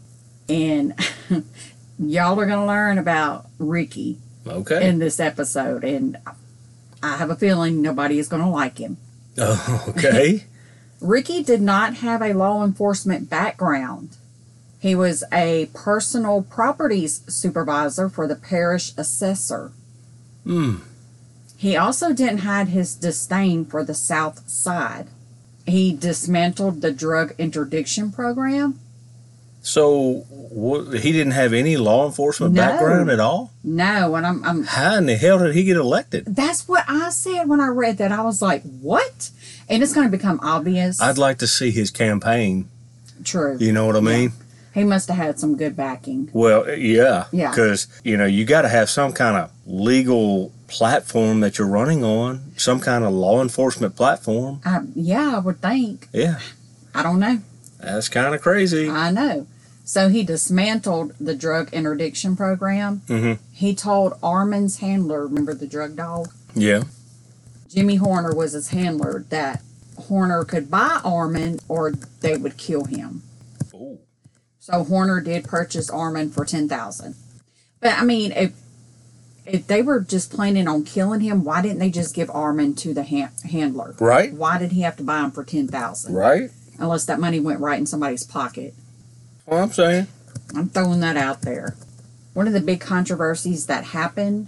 And 0.50 0.94
y'all 2.00 2.39
are 2.39 2.46
going 2.46 2.60
to 2.60 2.66
learn 2.66 2.98
about 2.98 3.48
Ricky 3.60 4.18
Okay. 4.50 4.88
in 4.88 5.00
this 5.00 5.20
episode. 5.20 5.84
And 5.84 6.18
I 7.01 7.18
have 7.18 7.30
a 7.30 7.36
feeling 7.36 7.82
nobody 7.82 8.20
is 8.20 8.27
going 8.27 8.44
to 8.44 8.50
like 8.50 8.77
him. 8.77 8.98
Oh, 9.38 9.86
okay. 9.89 10.46
Ricky 11.00 11.44
did 11.44 11.62
not 11.62 11.96
have 11.96 12.22
a 12.22 12.34
law 12.34 12.63
enforcement 12.63 13.30
background. 13.30 14.18
He 14.80 14.96
was 14.96 15.24
a 15.32 15.70
personal 15.74 16.44
properties 16.44 17.22
supervisor 17.27 18.10
for 18.10 18.27
the 18.27 18.36
parish 18.36 18.94
assessor. 18.98 19.72
Hmm. 20.44 20.77
He 21.58 21.75
also 21.75 22.13
didn't 22.13 22.39
hide 22.39 22.70
his 22.70 22.96
disdain 22.96 23.66
for 23.66 23.84
the 23.84 23.96
South 23.96 24.48
Side. 24.48 25.08
He 25.66 25.94
dismantled 25.94 26.82
the 26.82 26.92
drug 26.92 27.34
interdiction 27.38 28.12
program. 28.12 28.80
So 29.67 30.24
wha- 30.29 30.91
he 30.91 31.12
didn't 31.12 31.33
have 31.33 31.51
any 31.51 31.75
law 31.75 32.05
enforcement 32.05 32.53
No. 32.53 32.62
background 32.62 33.09
at 33.12 33.19
all. 33.19 33.51
No, 33.65 34.15
and 34.15 34.25
I'm, 34.25 34.41
I'm 34.45 34.63
How 34.63 34.95
in 34.95 35.07
the 35.07 35.17
hell 35.17 35.39
did 35.39 35.53
he 35.55 35.65
get 35.65 35.75
elected? 35.75 36.24
that's 36.25 36.69
what 36.69 36.86
I 36.88 37.09
said 37.09 37.50
when 37.50 37.59
I 37.59 37.67
read 37.67 37.97
that. 37.97 38.13
I 38.13 38.21
was 38.21 38.41
like, 38.41 38.63
what? 38.63 39.29
And 39.67 39.83
it's 39.83 39.93
going 39.93 40.09
to 40.09 40.17
become 40.17 40.39
obvious. 40.41 41.01
I'd 41.01 41.17
like 41.17 41.39
to 41.39 41.47
see 41.47 41.71
his 41.71 41.91
campaign. 41.91 42.69
True. 43.25 43.57
You 43.59 43.74
know 43.74 43.86
what 43.86 43.97
I 43.97 44.00
mean? 44.00 44.31
He 44.74 44.86
must 44.86 45.09
have 45.09 45.17
had 45.17 45.38
some 45.38 45.57
good 45.57 45.75
backing. 45.75 46.29
Well, 46.31 46.62
uh, 46.65 46.71
yeah. 46.74 47.25
Yeah. 47.33 47.50
Because, 47.50 47.88
you 48.05 48.15
know, 48.15 48.25
you 48.25 48.45
got 48.45 48.62
to 48.62 48.69
have 48.69 48.89
some 48.89 49.12
kind 49.12 49.36
of 49.36 49.51
legal 49.65 50.53
platform 50.67 51.41
that 51.41 51.57
you're 51.57 51.67
running 51.67 52.05
on, 52.05 52.53
some 52.55 52.79
kind 52.79 53.03
of 53.03 53.12
law 53.12 53.41
enforcement 53.41 53.97
platform. 53.97 54.62
I, 54.63 54.79
yeah, 54.95 55.36
I 55.36 55.39
would 55.39 55.62
think. 55.62 56.07
Yeah. 56.13 56.39
I 56.95 57.03
don't 57.03 57.19
know. 57.19 57.39
That's 57.81 58.07
kind 58.07 58.33
of 58.33 58.41
crazy. 58.41 58.89
I 58.89 59.12
know. 59.12 59.45
So 59.88 60.10
he 60.10 60.24
dismantled 60.24 61.13
the 61.17 61.34
drug 61.34 61.74
interdiction 61.74 62.36
program. 62.36 63.03
Mhm. 63.08 63.39
He 63.53 63.74
told 63.74 64.15
Armin's 64.22 64.79
handler, 64.79 65.25
remember 65.25 65.53
the 65.53 65.65
drug 65.65 65.96
dog? 65.96 66.27
Yeah. 66.53 66.84
Jimmy 67.70 67.96
Horner 67.96 68.36
was 68.36 68.51
his 68.51 68.67
handler, 68.70 69.24
that 69.29 69.62
Horner 69.96 70.44
could 70.44 70.70
buy 70.70 71.00
Armin 71.06 71.62
or 71.70 71.94
they 72.20 72.36
would 72.36 72.58
kill 72.58 72.84
him. 72.84 73.24
Ooh. 73.74 74.00
So 74.60 74.84
Horner 74.84 75.22
did 75.22 75.46
purchase 75.46 75.89
Armin 75.89 76.32
for 76.32 76.44
ten 76.44 76.67
thousand. 76.67 77.15
But 77.79 77.94
I 77.98 78.03
mean, 78.03 78.34
if 78.34 78.51
if 79.46 79.67
they 79.67 79.82
were 79.82 80.01
just 80.01 80.32
planning 80.32 80.67
on 80.67 80.84
killing 80.84 81.22
him, 81.22 81.46
why 81.46 81.62
didn't 81.62 81.79
they 81.79 81.89
just 81.91 82.13
give 82.13 82.29
Armin 82.32 82.75
to 82.75 82.94
the 82.94 83.03
ha- 83.06 83.32
handler? 83.50 83.96
Right? 84.01 84.34
Why 84.34 84.58
did 84.58 84.74
he 84.74 84.82
have 84.82 84.98
to 84.98 85.03
buy 85.03 85.22
him 85.22 85.32
for 85.32 85.46
ten 85.46 85.70
thousand? 85.70 86.13
Right? 86.13 86.51
Unless 86.77 87.06
that 87.06 87.22
money 87.22 87.39
went 87.39 87.62
right 87.62 87.79
in 87.79 87.86
somebody's 87.86 88.25
pocket. 88.25 88.74
Well, 89.48 89.63
I'm 89.63 89.72
saying. 89.72 90.08
I'm 90.56 90.70
throwing 90.70 91.00
that 91.00 91.18
out 91.18 91.42
there. 91.42 91.75
One 92.34 92.48
of 92.48 92.54
the 92.54 92.62
big 92.62 92.80
controversies 92.80 93.66
that 93.66 93.86
happened 93.86 94.48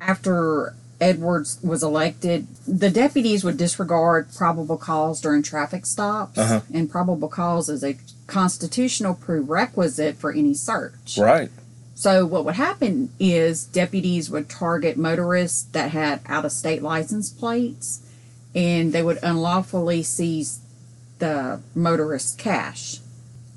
after 0.00 0.74
Edwards 1.00 1.58
was 1.62 1.82
elected, 1.82 2.48
the 2.66 2.90
deputies 2.90 3.44
would 3.44 3.56
disregard 3.56 4.28
probable 4.34 4.76
cause 4.76 5.20
during 5.20 5.42
traffic 5.42 5.86
stops, 5.86 6.36
Uh-huh. 6.36 6.62
and 6.74 6.90
probable 6.90 7.28
cause 7.28 7.68
is 7.68 7.84
a 7.84 7.96
constitutional 8.26 9.14
prerequisite 9.14 10.16
for 10.16 10.32
any 10.32 10.54
search. 10.54 11.16
Right. 11.18 11.50
So 11.94 12.26
what 12.26 12.44
would 12.44 12.54
happen 12.56 13.10
is 13.20 13.64
deputies 13.64 14.30
would 14.30 14.48
target 14.48 14.96
motorists 14.96 15.62
that 15.72 15.90
had 15.92 16.20
out 16.26 16.44
of 16.44 16.52
state 16.52 16.82
license 16.82 17.28
plates 17.30 18.00
and 18.54 18.92
they 18.92 19.02
would 19.02 19.18
unlawfully 19.22 20.02
seize 20.02 20.60
the 21.18 21.60
motorist's 21.74 22.34
cash. 22.34 23.00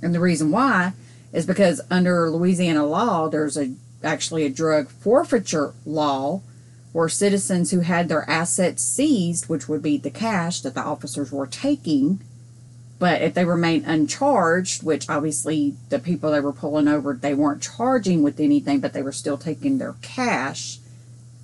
And 0.02 0.14
the 0.14 0.20
reason 0.20 0.52
why 0.52 0.94
is 1.32 1.46
because 1.46 1.82
under 1.90 2.30
Louisiana 2.30 2.86
law 2.86 3.30
there's 3.30 3.58
a 3.58 3.74
actually 4.04 4.46
a 4.46 4.50
drug 4.50 4.90
forfeiture 4.90 5.74
law 5.86 6.42
where 6.92 7.08
citizens 7.08 7.72
who 7.72 7.82
had 7.82 8.10
their 8.10 8.30
assets 8.30 8.84
seized, 8.84 9.48
which 9.48 9.70
would 9.70 9.82
be 9.82 9.98
the 9.98 10.10
cash 10.10 10.62
that 10.62 10.74
the 10.74 10.82
officers 10.82 11.32
were 11.32 11.48
taking, 11.48 12.20
but 13.00 13.22
if 13.22 13.34
they 13.34 13.46
remain 13.46 13.84
uncharged, 13.86 14.84
which 14.84 15.10
obviously 15.10 15.76
the 15.90 15.98
people 15.98 16.32
they 16.32 16.40
were 16.40 16.54
pulling 16.54 16.88
over, 16.88 17.14
they 17.14 17.34
weren't 17.34 17.62
charging 17.62 18.22
with 18.22 18.40
anything, 18.40 18.80
but 18.80 18.94
they 18.94 19.02
were 19.02 19.12
still 19.12 19.38
taking 19.38 19.78
their 19.78 19.96
cash, 20.02 20.80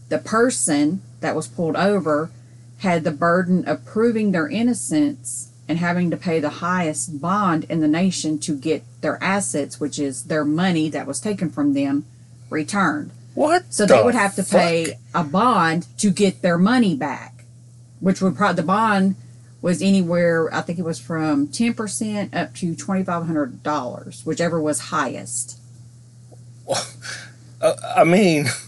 the 0.09 0.19
person 0.19 1.01
that 1.21 1.35
was 1.35 1.47
pulled 1.47 1.75
over 1.75 2.29
had 2.79 3.03
the 3.03 3.11
burden 3.11 3.65
of 3.65 3.85
proving 3.85 4.31
their 4.31 4.47
innocence 4.47 5.46
and 5.67 5.77
having 5.77 6.09
to 6.11 6.17
pay 6.17 6.39
the 6.39 6.49
highest 6.49 7.19
bond 7.21 7.65
in 7.65 7.81
the 7.81 7.87
nation 7.87 8.39
to 8.39 8.55
get 8.55 8.83
their 9.01 9.21
assets, 9.23 9.79
which 9.79 9.99
is 9.99 10.25
their 10.25 10.45
money 10.45 10.89
that 10.89 11.05
was 11.07 11.19
taken 11.19 11.49
from 11.49 11.73
them, 11.73 12.05
returned. 12.49 13.11
What? 13.33 13.73
So 13.73 13.85
they 13.85 14.01
would 14.01 14.15
have 14.15 14.35
to 14.35 14.43
fuck? 14.43 14.61
pay 14.61 14.93
a 15.13 15.23
bond 15.23 15.87
to 15.99 16.09
get 16.09 16.41
their 16.41 16.57
money 16.57 16.95
back, 16.95 17.45
which 17.99 18.21
would 18.21 18.35
probably 18.35 18.61
the 18.61 18.67
bond 18.67 19.15
was 19.61 19.81
anywhere 19.81 20.53
I 20.53 20.61
think 20.61 20.79
it 20.79 20.85
was 20.85 20.99
from 20.99 21.47
ten 21.47 21.73
percent 21.73 22.33
up 22.33 22.55
to 22.55 22.75
twenty 22.75 23.03
five 23.03 23.25
hundred 23.25 23.61
dollars, 23.63 24.23
whichever 24.25 24.59
was 24.61 24.79
highest. 24.79 25.59
Uh, 27.59 27.73
I 27.95 28.03
mean, 28.03 28.45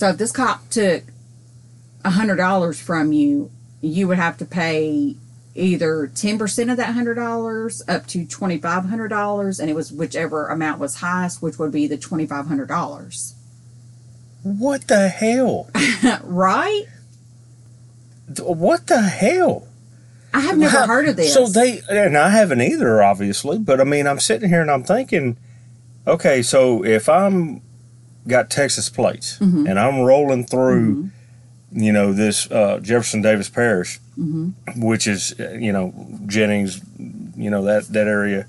So 0.00 0.08
if 0.08 0.16
this 0.16 0.32
cop 0.32 0.70
took 0.70 1.02
a 2.02 2.10
hundred 2.10 2.36
dollars 2.36 2.80
from 2.80 3.12
you, 3.12 3.50
you 3.82 4.08
would 4.08 4.16
have 4.16 4.38
to 4.38 4.46
pay 4.46 5.14
either 5.54 6.06
ten 6.14 6.38
percent 6.38 6.70
of 6.70 6.76
that 6.76 6.94
hundred 6.94 7.14
dollars 7.14 7.82
up 7.88 8.06
to 8.08 8.24
twenty 8.26 8.58
five 8.58 8.84
hundred 8.86 9.08
dollars, 9.08 9.58
and 9.60 9.68
it 9.70 9.74
was 9.74 9.90
whichever 9.92 10.46
amount 10.48 10.80
was 10.80 10.96
highest, 10.96 11.42
which 11.42 11.58
would 11.58 11.72
be 11.72 11.86
the 11.86 11.96
twenty 11.98 12.26
five 12.26 12.46
hundred 12.46 12.68
dollars. 12.68 13.34
what 14.42 14.86
the 14.88 15.08
hell? 15.08 15.68
right? 16.24 16.84
What 18.38 18.86
the 18.86 19.00
hell? 19.02 19.66
I 20.32 20.40
have 20.40 20.56
never 20.58 20.86
heard 20.86 21.08
of 21.08 21.16
this. 21.16 21.34
So 21.34 21.46
they 21.46 21.80
and 21.88 22.16
I 22.16 22.30
haven't 22.30 22.60
either, 22.60 23.02
obviously. 23.02 23.58
But 23.58 23.80
I 23.80 23.84
mean, 23.84 24.06
I'm 24.06 24.20
sitting 24.20 24.48
here 24.48 24.60
and 24.62 24.70
I'm 24.70 24.84
thinking, 24.84 25.36
okay, 26.06 26.40
so 26.42 26.84
if 26.84 27.08
I'm 27.08 27.62
got 28.28 28.48
Texas 28.50 28.88
plates 28.88 29.38
Mhm. 29.38 29.68
and 29.68 29.78
I'm 29.78 30.00
rolling 30.00 30.44
through, 30.46 31.10
you 31.72 31.92
know, 31.92 32.12
this 32.12 32.50
uh, 32.50 32.80
Jefferson 32.82 33.22
Davis 33.22 33.48
Parish, 33.48 34.00
Mhm. 34.18 34.52
which 34.76 35.06
is 35.06 35.34
you 35.58 35.72
know 35.72 35.92
Jennings, 36.26 36.80
you 37.36 37.50
know 37.50 37.64
that 37.64 37.88
that 37.88 38.06
area 38.06 38.46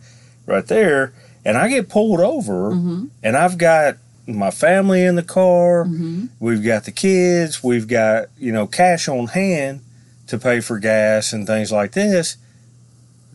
right 0.47 0.65
there, 0.67 1.13
and 1.45 1.57
I 1.57 1.69
get 1.69 1.87
pulled 1.89 2.19
over, 2.19 2.71
Mhm. 2.71 3.09
and 3.23 3.37
I've 3.37 3.57
got 3.57 3.97
my 4.27 4.51
family 4.51 5.03
in 5.03 5.15
the 5.15 5.23
car. 5.23 5.85
Mhm. 5.85 6.29
We've 6.39 6.63
got 6.63 6.85
the 6.85 6.91
kids. 6.91 7.63
We've 7.63 7.87
got, 7.87 8.27
you 8.39 8.51
know, 8.51 8.65
cash 8.67 9.07
on 9.07 9.27
hand 9.27 9.81
to 10.27 10.37
pay 10.37 10.59
for 10.61 10.79
gas 10.79 11.33
and 11.33 11.45
things 11.47 11.71
like 11.71 11.91
this. 11.93 12.37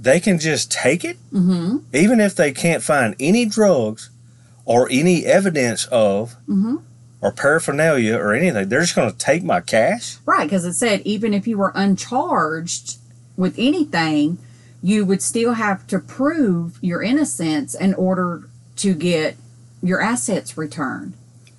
They 0.01 0.21
can 0.21 0.39
just 0.39 0.71
take 0.71 1.05
it, 1.05 1.17
Mm-hmm. 1.33 1.79
even 1.93 2.21
if 2.21 2.35
they 2.37 2.53
can't 2.53 2.83
find 2.83 3.15
any 3.19 3.45
drugs 3.47 4.11
or 4.65 4.89
any 4.91 5.25
evidence 5.27 5.87
of 5.87 6.37
Mm-hmm. 6.49 6.77
Or 7.27 7.33
paraphernalia 7.33 8.17
or 8.17 8.33
anything. 8.33 8.69
They're 8.69 8.83
just 8.83 8.95
going 8.95 9.11
to 9.11 9.19
take 9.19 9.43
my 9.43 9.61
cash. 9.61 10.19
Right, 10.25 10.45
because 10.45 10.65
it 10.65 10.75
said 10.75 11.03
even 11.05 11.35
if 11.35 11.49
you 11.49 11.59
were 11.59 11.73
uncharged 11.75 12.99
with 13.37 13.57
anything, 13.59 14.39
you 14.81 15.05
would 15.05 15.21
still 15.21 15.55
have 15.55 15.85
to 15.89 15.99
prove 15.99 16.79
your 16.81 17.03
innocence 17.03 17.75
in 17.75 17.95
order 17.95 18.49
to 18.77 18.95
get 18.95 19.37
your 19.83 20.01
assets 20.01 20.57
returned. 20.57 21.15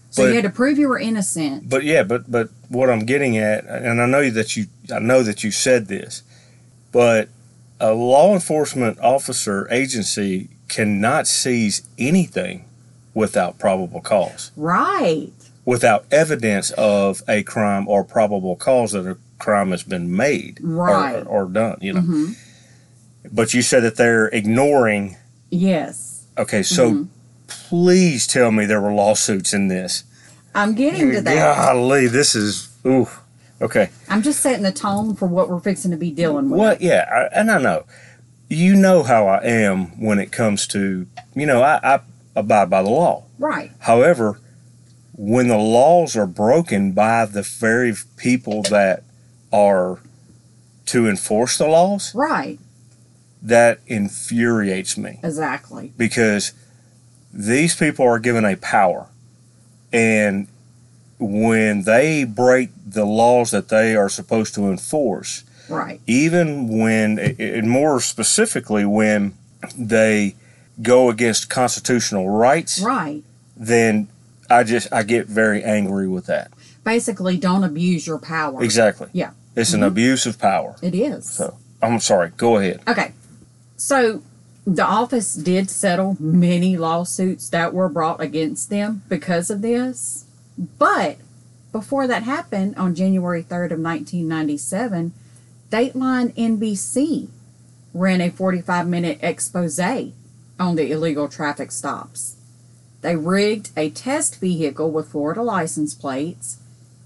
So 0.09 0.23
But- 0.23 0.29
you 0.29 0.35
had 0.35 0.43
to 0.45 0.49
prove 0.49 0.77
you 0.77 0.87
were 0.87 0.99
innocent. 0.99 1.69
But 1.69 1.83
yeah, 1.83 2.03
but 2.03 2.31
but 2.31 2.49
what 2.69 2.89
I'm 2.89 3.05
getting 3.05 3.37
at, 3.37 3.65
and 3.65 4.01
I 4.01 4.05
know 4.05 4.29
that 4.29 4.55
you, 4.55 4.67
I 4.93 4.99
know 4.99 5.21
that 5.21 5.43
you 5.43 5.51
said 5.51 5.87
this, 5.87 6.23
but 6.93 7.27
a 7.81 7.91
law 7.91 8.33
enforcement 8.33 8.99
officer 9.01 9.67
agency 9.69 10.49
cannot 10.69 11.27
seize 11.27 11.81
anything 11.99 12.63
without 13.13 13.57
probable 13.57 13.99
cause. 13.99 14.51
Right. 14.55 15.33
Without 15.67 16.05
evidence 16.11 16.71
of 16.71 17.21
a 17.27 17.43
crime 17.43 17.85
or 17.89 18.01
probable 18.01 18.55
cause 18.55 18.93
that 18.93 19.05
a 19.05 19.17
crime 19.37 19.69
has 19.71 19.83
been 19.83 20.15
made 20.15 20.59
or- 20.63 20.67
Right. 20.69 21.23
or, 21.27 21.45
done. 21.45 21.77
You 21.81 21.93
know, 21.93 22.01
hmm 22.01 22.31
but 23.29 23.53
you 23.53 23.61
said 23.61 23.83
that 23.83 23.97
they're 23.97 24.27
ignoring. 24.29 25.17
Yes. 25.49 26.21
Okay, 26.37 26.63
so 26.63 26.91
Mhm. 26.91 27.07
please 27.47 28.25
tell 28.25 28.51
me 28.51 28.65
there 28.65 28.79
were 28.79 28.93
lawsuits 28.93 29.53
in 29.53 29.67
this. 29.67 30.05
I'm 30.55 30.73
getting 30.73 31.11
to 31.11 31.19
that. 31.21 31.35
Golly, 31.57 32.07
this 32.07 32.33
is 32.35 32.69
ooh. 32.85 33.09
Okay. 33.61 33.89
I'm 34.07 34.21
just 34.21 34.39
setting 34.39 34.63
the 34.63 34.71
tone 34.71 35.13
for 35.15 35.27
what 35.27 35.49
we're 35.49 35.59
fixing 35.59 35.91
to 35.91 35.97
be 35.97 36.09
dealing 36.11 36.49
with. 36.49 36.57
What? 36.57 36.81
Yeah, 36.81 37.05
I, 37.11 37.37
and 37.37 37.51
I 37.51 37.57
know. 37.57 37.83
You 38.47 38.75
know 38.77 39.03
how 39.03 39.27
I 39.27 39.43
am 39.43 39.87
when 39.99 40.19
it 40.19 40.31
comes 40.31 40.65
to 40.67 41.05
you 41.35 41.45
know 41.45 41.61
I, 41.61 41.79
I 41.83 41.99
abide 42.33 42.69
by 42.69 42.81
the 42.81 42.89
law. 42.89 43.23
Right. 43.39 43.71
However, 43.79 44.39
when 45.17 45.47
the 45.47 45.57
laws 45.57 46.15
are 46.15 46.27
broken 46.27 46.91
by 46.91 47.25
the 47.25 47.41
very 47.41 47.93
people 48.17 48.61
that 48.63 49.03
are 49.51 49.99
to 50.85 51.09
enforce 51.09 51.57
the 51.57 51.67
laws, 51.67 52.13
Right. 52.15 52.59
that 53.41 53.79
infuriates 53.87 54.97
me 54.97 55.19
Exactly. 55.23 55.91
because 55.97 56.53
these 57.33 57.75
people 57.75 58.05
are 58.05 58.19
given 58.19 58.45
a 58.45 58.55
power. 58.55 59.07
And 59.91 60.47
when 61.19 61.83
they 61.83 62.23
break 62.23 62.69
the 62.85 63.05
laws 63.05 63.51
that 63.51 63.69
they 63.69 63.95
are 63.95 64.09
supposed 64.09 64.53
to 64.55 64.69
enforce, 64.69 65.43
Right. 65.67 65.99
even 66.05 66.67
when, 66.77 67.17
and 67.17 67.69
more 67.69 67.99
specifically, 68.01 68.85
when 68.85 69.33
they 69.75 70.35
go 70.81 71.09
against 71.09 71.49
constitutional 71.49 72.29
rights, 72.29 72.79
Right. 72.79 73.23
then 73.55 74.07
I 74.49 74.63
just 74.63 74.87
I 74.91 75.03
get 75.03 75.27
very 75.27 75.63
angry 75.63 76.07
with 76.07 76.25
that. 76.27 76.51
Basically, 76.83 77.37
don't 77.37 77.63
abuse 77.63 78.07
your 78.07 78.17
power. 78.19 78.63
Exactly. 78.63 79.07
Yeah. 79.13 79.31
It's 79.55 79.73
an 79.73 79.81
Mhm. 79.81 79.87
abuse 79.87 80.25
of 80.25 80.39
power. 80.39 80.75
It 80.81 80.95
is. 80.95 81.25
So 81.25 81.55
I'm 81.81 81.99
sorry. 81.99 82.31
Go 82.37 82.57
ahead. 82.57 82.79
Okay. 82.87 83.11
So 83.75 84.21
the 84.65 84.85
office 84.85 85.33
did 85.33 85.69
settle 85.69 86.15
many 86.19 86.77
lawsuits 86.77 87.49
that 87.49 87.73
were 87.73 87.89
brought 87.89 88.21
against 88.21 88.69
them 88.69 89.01
because 89.09 89.49
of 89.49 89.61
this. 89.61 90.25
But 90.79 91.17
before 91.71 92.07
that 92.07 92.23
happened 92.23 92.75
on 92.77 92.95
January 92.95 93.43
3rd 93.43 93.71
of 93.71 93.79
1997, 93.79 95.11
Dateline 95.69 96.33
NBC 96.37 97.27
ran 97.93 98.21
a 98.21 98.29
45 98.29 98.87
minute 98.87 99.19
expose 99.21 99.79
on 100.59 100.75
the 100.75 100.91
illegal 100.91 101.27
traffic 101.27 101.71
stops. 101.71 102.36
They 103.01 103.15
rigged 103.15 103.71
a 103.77 103.89
test 103.89 104.39
vehicle 104.39 104.91
with 104.91 105.11
Florida 105.11 105.43
license 105.43 105.93
plates, 105.93 106.57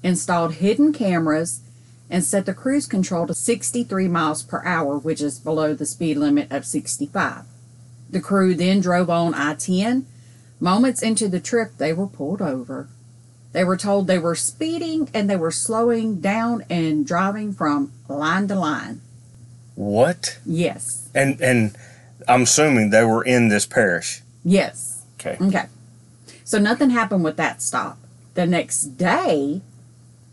installed 0.03 0.55
hidden 0.55 0.93
cameras, 0.93 1.62
and 2.10 2.24
set 2.24 2.45
the 2.45 2.53
cruise 2.53 2.88
control 2.88 3.27
to 3.27 3.33
63 3.33 4.07
miles 4.07 4.43
per 4.43 4.63
hour, 4.65 4.98
which 4.98 5.21
is 5.21 5.39
below 5.39 5.74
the 5.74 5.86
speed 5.86 6.17
limit 6.17 6.51
of 6.51 6.65
65. 6.65 7.43
The 8.10 8.21
crew 8.21 8.53
then 8.53 8.81
drove 8.81 9.10
on 9.10 9.33
I 9.33 9.56
10. 9.56 10.06
Moments 10.60 11.01
into 11.01 11.27
the 11.27 11.39
trip, 11.39 11.77
they 11.77 11.93
were 11.93 12.08
pulled 12.08 12.41
over. 12.41 12.89
They 13.54 13.63
were 13.63 13.77
told 13.77 14.08
they 14.08 14.19
were 14.19 14.36
speeding 14.36 15.10
and 15.13 15.30
they 15.30 15.36
were 15.36 15.51
slowing 15.51 16.21
down 16.21 16.63
and 16.69 17.06
driving 17.06 17.54
from 17.54 17.91
line 18.08 18.47
to 18.47 18.56
line. 18.56 19.01
What? 19.75 20.38
Yes. 20.45 21.10
And 21.15 21.41
and 21.41 21.75
I'm 22.27 22.43
assuming 22.43 22.91
they 22.91 23.04
were 23.04 23.23
in 23.23 23.49
this 23.49 23.65
parish. 23.65 24.21
Yes. 24.43 25.04
Okay. 25.19 25.38
Okay. 25.41 25.65
So 26.51 26.59
nothing 26.59 26.89
happened 26.89 27.23
with 27.23 27.37
that 27.37 27.61
stop. 27.61 27.97
The 28.33 28.45
next 28.45 28.97
day, 28.97 29.61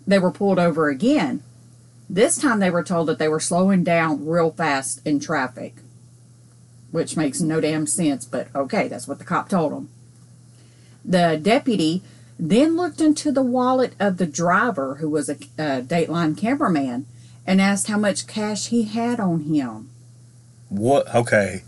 they 0.05 0.19
were 0.19 0.33
pulled 0.33 0.59
over 0.59 0.89
again. 0.89 1.45
This 2.11 2.37
time 2.37 2.59
they 2.59 2.71
were 2.71 2.83
told 2.83 3.07
that 3.07 3.21
they 3.21 3.29
were 3.29 3.39
slowing 3.39 3.85
down 3.85 4.27
real 4.27 4.51
fast 4.51 5.01
in 5.07 5.21
traffic, 5.21 5.77
which 6.91 7.17
makes 7.17 7.41
no 7.41 7.61
damn 7.61 7.87
sense, 7.87 8.25
but 8.25 8.49
okay, 8.53 8.89
that's 8.89 9.07
what 9.07 9.21
the 9.21 9.25
cop 9.25 9.49
told 9.49 9.71
them. 9.71 9.91
The 11.05 11.39
deputy 11.41 12.03
then 12.37 12.77
looked 12.77 13.01
into 13.01 13.31
the 13.31 13.41
wallet 13.41 13.93
of 14.01 14.17
the 14.17 14.27
driver, 14.27 14.97
who 14.97 15.09
was 15.09 15.29
a, 15.29 15.37
a 15.57 15.83
Dateline 15.83 16.37
cameraman, 16.37 17.07
and 17.47 17.61
asked 17.61 17.87
how 17.87 17.97
much 17.97 18.27
cash 18.27 18.67
he 18.67 18.83
had 18.83 19.21
on 19.21 19.43
him. 19.43 19.89
What? 20.69 21.15
Okay. 21.15 21.63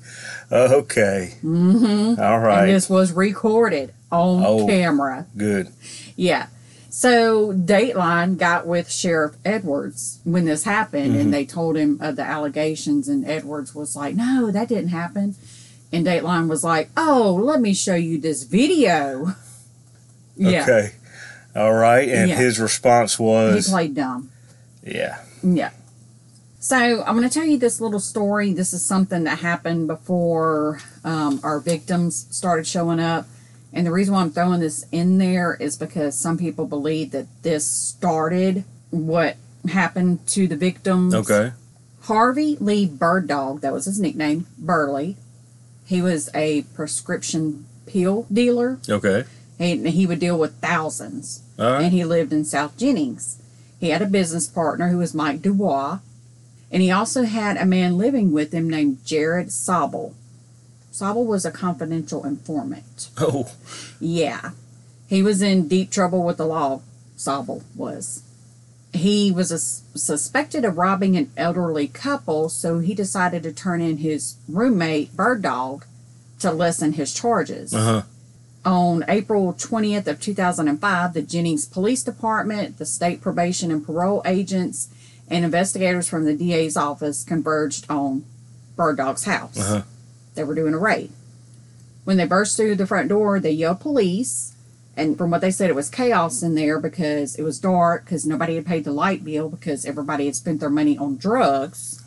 Okay. 0.50 1.36
Mm-hmm. 1.40 2.20
All 2.20 2.40
And 2.64 2.70
this 2.70 2.90
was 2.90 3.12
recorded 3.12 3.94
on 4.11 4.44
Oh. 4.44 4.66
camera. 4.66 5.27
Good. 5.37 5.68
Yeah. 6.16 6.46
So 6.88 7.53
Dateline 7.53 8.37
got 8.37 8.66
with 8.66 8.90
Sheriff 8.90 9.37
Edwards 9.44 10.18
when 10.25 10.44
this 10.44 10.64
happened, 10.64 11.14
Mhm. 11.14 11.20
and 11.20 11.35
they 11.35 11.44
told 11.44 11.77
him 11.77 11.99
of 12.01 12.16
the 12.16 12.23
allegations, 12.25 13.09
and 13.09 13.25
Edwards 13.25 13.75
was 13.75 13.94
like, 13.94 14.16
"No, 14.16 14.51
that 14.51 14.68
didn't 14.68 14.88
happen." 14.88 15.37
And 15.92 16.05
Dateline 16.07 16.49
was 16.49 16.64
like, 16.64 16.90
"Oh, 16.96 17.40
let 17.42 17.61
me 17.61 17.75
show 17.75 17.94
you 17.94 18.18
this 18.20 18.42
video." 18.44 19.35
Yeah, 20.37 20.62
Okay. 20.62 20.92
All 21.55 21.75
right. 21.75 22.09
And 22.09 22.31
Yeah. 22.31 22.37
his 22.37 22.59
response 22.59 23.18
was 23.18 23.66
he 23.66 23.73
played 23.73 23.94
dumb. 23.94 24.31
yeah. 24.83 25.18
Yeah. 25.42 25.70
So 26.61 27.03
I'm 27.03 27.16
going 27.16 27.29
to 27.29 27.33
tell 27.35 27.44
you 27.46 27.59
this 27.59 27.81
little 27.81 28.01
story. 28.01 28.53
This 28.55 28.73
is 28.73 28.83
something 28.83 29.25
that 29.25 29.40
happened 29.40 29.87
before 29.87 30.81
um, 31.05 31.40
our 31.42 31.59
victims 31.61 32.27
started 32.31 32.66
showing 32.66 33.01
up. 33.01 33.27
And 33.72 33.87
the 33.87 33.92
reason 33.92 34.14
why 34.14 34.22
I'm 34.22 34.30
throwing 34.30 34.61
this 34.61 34.85
in 34.90 35.18
there 35.18 35.54
is 35.54 35.76
because 35.76 36.18
some 36.18 36.37
people 36.37 36.66
believe 36.66 37.12
that 37.12 37.26
this 37.42 37.66
started 37.66 38.64
what 38.90 39.37
happened 39.68 40.26
to 40.28 40.46
the 40.46 40.56
victims. 40.56 41.14
Okay. 41.14 41.52
Harvey 42.02 42.56
Lee 42.56 42.87
Bird 42.87 43.28
Dog, 43.28 43.61
that 43.61 43.72
was 43.72 43.85
his 43.85 44.00
nickname, 44.00 44.46
Burley. 44.59 45.16
He 45.87 46.02
was 46.02 46.30
a 46.35 46.62
prescription 46.74 47.66
pill 47.87 48.26
dealer. 48.33 48.78
Okay. 48.88 49.24
And 49.59 49.87
he 49.88 50.06
would 50.06 50.18
deal 50.18 50.38
with 50.38 50.54
thousands 50.61 51.42
right. 51.61 51.83
and 51.83 51.92
he 51.92 52.04
lived 52.04 52.33
in 52.33 52.44
South 52.44 52.76
Jennings. 52.76 53.40
He 53.78 53.90
had 53.90 54.02
a 54.02 54.06
business 54.06 54.46
partner 54.46 54.88
who 54.88 54.98
was 54.98 55.14
Mike 55.14 55.42
Dubois, 55.42 55.98
and 56.70 56.83
he 56.83 56.90
also 56.90 57.24
had 57.24 57.56
a 57.56 57.66
man 57.66 57.98
living 57.98 58.33
with 58.33 58.52
him 58.52 58.68
named 58.68 59.04
Jared 59.04 59.48
Sobel. 59.48 60.14
Sobel 60.92 61.24
was 61.24 61.44
a 61.44 61.50
confidential 61.50 62.24
informant. 62.24 63.11
Oh. 63.18 63.53
Yeah, 64.00 64.50
he 65.07 65.22
was 65.22 65.42
in 65.42 65.68
deep 65.68 65.90
trouble 65.90 66.24
with 66.24 66.37
the 66.37 66.46
law. 66.46 66.83
Sobel 67.16 67.62
was. 67.76 68.22
He 68.92 69.31
was 69.31 69.53
a, 69.53 69.59
suspected 69.98 70.64
of 70.64 70.76
robbing 70.76 71.16
an 71.16 71.31
elderly 71.37 71.87
couple, 71.87 72.48
so 72.48 72.81
he 72.81 72.94
decided 72.94 73.42
to 73.44 73.53
turn 73.53 73.81
in 73.81 73.98
his 73.98 74.37
roommate 74.48 75.14
Bird 75.16 75.42
Dog 75.42 75.85
to 76.40 76.50
lessen 76.50 76.94
his 76.94 77.14
charges. 77.14 77.72
Uh 77.72 77.85
huh. 77.85 78.03
On 78.64 79.05
April 79.09 79.55
20th 79.55 80.07
of 80.07 80.20
2005, 80.20 81.14
the 81.14 81.22
Jennings 81.22 81.66
Police 81.66 82.03
Department, 82.03 82.79
the 82.79 82.85
state 82.85 83.20
probation 83.20 83.70
and 83.70 83.85
parole 83.85 84.22
agents, 84.26 84.88
and 85.29 85.44
investigators 85.44 86.09
from 86.09 86.24
the 86.24 86.35
DA's 86.35 86.76
office 86.76 87.24
converged 87.24 87.87
on 87.88 88.24
Bird 88.76 88.96
Dog's 88.96 89.24
house. 89.24 89.59
Uh-huh. 89.59 89.83
They 90.40 90.44
were 90.44 90.55
doing 90.55 90.72
a 90.72 90.79
raid. 90.79 91.12
When 92.05 92.16
they 92.16 92.24
burst 92.24 92.57
through 92.57 92.76
the 92.76 92.87
front 92.87 93.11
door, 93.11 93.38
they 93.38 93.50
yelled 93.50 93.81
police. 93.81 94.55
And 94.96 95.18
from 95.18 95.31
what 95.31 95.42
they 95.42 95.50
said, 95.50 95.68
it 95.68 95.76
was 95.76 95.90
chaos 95.90 96.42
in 96.42 96.55
there 96.55 96.81
because 96.81 97.35
it 97.35 97.42
was 97.42 97.59
dark, 97.59 98.07
because 98.07 98.24
nobody 98.24 98.55
had 98.55 98.64
paid 98.64 98.85
the 98.85 98.90
light 98.90 99.22
bill, 99.22 99.50
because 99.50 99.85
everybody 99.85 100.24
had 100.24 100.37
spent 100.37 100.61
their 100.61 100.70
money 100.70 100.96
on 100.96 101.18
drugs. 101.18 102.03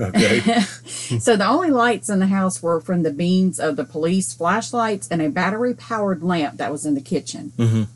Okay. 0.00 0.40
so 1.18 1.36
the 1.36 1.46
only 1.46 1.70
lights 1.70 2.08
in 2.08 2.20
the 2.20 2.28
house 2.28 2.62
were 2.62 2.80
from 2.80 3.02
the 3.02 3.12
beams 3.12 3.58
of 3.60 3.76
the 3.76 3.84
police 3.84 4.32
flashlights 4.32 5.08
and 5.08 5.20
a 5.20 5.28
battery 5.28 5.74
powered 5.74 6.22
lamp 6.22 6.56
that 6.56 6.72
was 6.72 6.86
in 6.86 6.94
the 6.94 7.00
kitchen. 7.02 7.52
Mhm. 7.58 7.88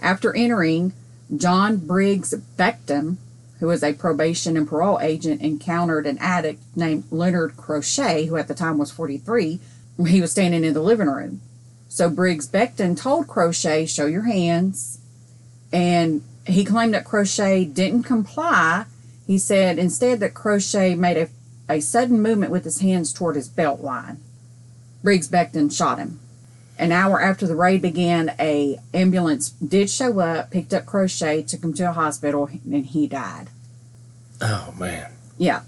After 0.00 0.34
entering, 0.34 0.94
John 1.36 1.76
Briggs 1.76 2.34
Beckham, 2.58 3.18
who 3.60 3.66
was 3.66 3.82
a 3.82 3.92
probation 3.92 4.56
and 4.56 4.68
parole 4.68 5.00
agent, 5.00 5.40
encountered 5.40 6.06
an 6.06 6.18
addict 6.18 6.62
named 6.76 7.04
Leonard 7.10 7.56
Crochet, 7.56 8.26
who 8.26 8.36
at 8.36 8.48
the 8.48 8.54
time 8.54 8.78
was 8.78 8.90
43. 8.90 9.60
He 10.06 10.20
was 10.20 10.30
standing 10.30 10.64
in 10.64 10.74
the 10.74 10.82
living 10.82 11.08
room. 11.08 11.40
So 11.88 12.08
Briggs 12.08 12.46
Beckton 12.46 12.96
told 12.96 13.26
Crochet, 13.26 13.86
Show 13.86 14.06
your 14.06 14.22
hands. 14.22 15.00
And 15.72 16.22
he 16.46 16.64
claimed 16.64 16.94
that 16.94 17.04
Crochet 17.04 17.64
didn't 17.64 18.04
comply. 18.04 18.84
He 19.26 19.38
said 19.38 19.78
instead 19.78 20.20
that 20.20 20.34
Crochet 20.34 20.94
made 20.94 21.16
a, 21.16 21.28
a 21.68 21.80
sudden 21.80 22.22
movement 22.22 22.52
with 22.52 22.64
his 22.64 22.80
hands 22.80 23.12
toward 23.12 23.36
his 23.36 23.48
belt 23.48 23.80
line. 23.80 24.18
Briggs 25.02 25.28
Beckton 25.28 25.76
shot 25.76 25.98
him. 25.98 26.20
An 26.78 26.92
hour 26.92 27.20
after 27.20 27.46
the 27.46 27.56
raid 27.56 27.82
began, 27.82 28.34
a 28.38 28.78
ambulance 28.94 29.50
did 29.50 29.90
show 29.90 30.20
up, 30.20 30.52
picked 30.52 30.72
up 30.72 30.86
Crochet, 30.86 31.42
took 31.42 31.64
him 31.64 31.74
to 31.74 31.90
a 31.90 31.92
hospital, 31.92 32.48
and 32.64 32.86
he 32.86 33.08
died. 33.08 33.48
Oh 34.40 34.72
man. 34.78 35.10
Yeah. 35.36 35.62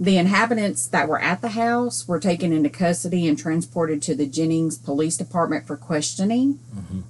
The 0.00 0.16
inhabitants 0.16 0.86
that 0.86 1.08
were 1.08 1.20
at 1.20 1.42
the 1.42 1.50
house 1.50 2.08
were 2.08 2.18
taken 2.18 2.52
into 2.52 2.70
custody 2.70 3.28
and 3.28 3.38
transported 3.38 4.02
to 4.02 4.14
the 4.14 4.26
Jennings 4.26 4.78
Police 4.78 5.16
Department 5.16 5.66
for 5.66 5.76
questioning. 5.76 6.58
Mm-hmm. 6.74 7.00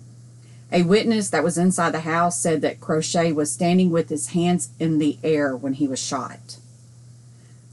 A 0.72 0.83
witness 0.83 1.31
that 1.31 1.44
was 1.44 1.57
inside 1.57 1.92
the 1.92 2.00
house 2.00 2.40
said 2.40 2.61
that 2.62 2.81
Crochet 2.81 3.31
was 3.31 3.53
standing 3.53 3.90
with 3.90 4.09
his 4.09 4.29
hands 4.29 4.70
in 4.81 4.98
the 4.98 5.18
air 5.22 5.57
when 5.57 5.74
he 5.74 5.87
was 5.87 6.03
shot. 6.03 6.59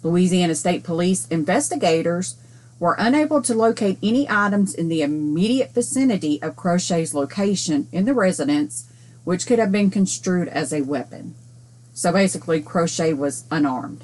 Louisiana 0.04 0.56
State 0.56 0.84
Police 0.84 1.28
investigators 1.30 2.36
were 2.82 2.96
unable 2.98 3.44
to 3.44 3.54
locate 3.54 4.00
any 4.02 4.28
items 4.28 4.74
in 4.74 4.88
the 4.90 5.04
immediate 5.04 5.72
vicinity 5.72 6.42
of 6.42 6.56
Crochet's 6.56 7.14
location 7.14 7.88
in 7.92 8.06
the 8.06 8.14
residence 8.14 8.92
which 9.24 9.46
could 9.46 9.60
have 9.60 9.72
been 9.72 9.92
construed 9.92 10.48
as 10.48 10.74
a 10.74 10.82
weapon. 10.82 11.36
So 11.94 12.12
basically, 12.12 12.60
Crochet 12.60 13.14
was 13.14 13.44
unarmed. 13.52 14.04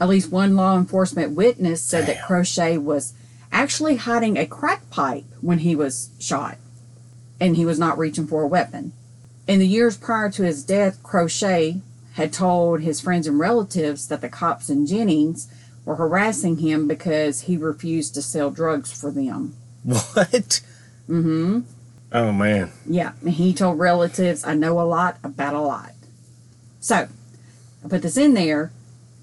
At 0.00 0.08
least 0.08 0.32
one 0.32 0.56
law 0.56 0.76
enforcement 0.76 1.36
witness 1.36 1.80
said 1.80 2.06
that 2.06 2.16
Damn. 2.16 2.26
Crochet 2.26 2.76
was 2.76 3.12
actually 3.52 3.94
hiding 3.94 4.36
a 4.36 4.46
crack 4.46 4.90
pipe 4.90 5.24
when 5.40 5.60
he 5.60 5.76
was 5.76 6.10
shot, 6.18 6.58
and 7.38 7.54
he 7.54 7.64
was 7.64 7.78
not 7.78 7.98
reaching 7.98 8.26
for 8.26 8.42
a 8.42 8.48
weapon. 8.48 8.94
In 9.46 9.60
the 9.60 9.66
years 9.68 9.96
prior 9.96 10.28
to 10.30 10.42
his 10.42 10.64
death, 10.64 11.00
Crochet 11.04 11.82
had 12.14 12.32
told 12.32 12.80
his 12.80 13.00
friends 13.00 13.28
and 13.28 13.38
relatives 13.38 14.08
that 14.08 14.22
the 14.22 14.28
cops 14.28 14.68
in 14.68 14.88
Jennings 14.88 15.46
were 15.88 15.96
harassing 15.96 16.58
him 16.58 16.86
because 16.86 17.42
he 17.42 17.56
refused 17.56 18.12
to 18.12 18.20
sell 18.20 18.50
drugs 18.50 18.92
for 18.92 19.10
them. 19.10 19.54
What? 19.84 20.60
Mm-hmm. 21.08 21.60
Oh 22.12 22.32
man. 22.32 22.72
Yeah, 22.84 23.12
he 23.26 23.54
told 23.54 23.78
relatives, 23.78 24.44
I 24.44 24.52
know 24.52 24.78
a 24.78 24.82
lot 24.82 25.16
about 25.24 25.54
a 25.54 25.60
lot. 25.60 25.92
So, 26.80 27.08
I 27.82 27.88
put 27.88 28.02
this 28.02 28.18
in 28.18 28.34
there 28.34 28.70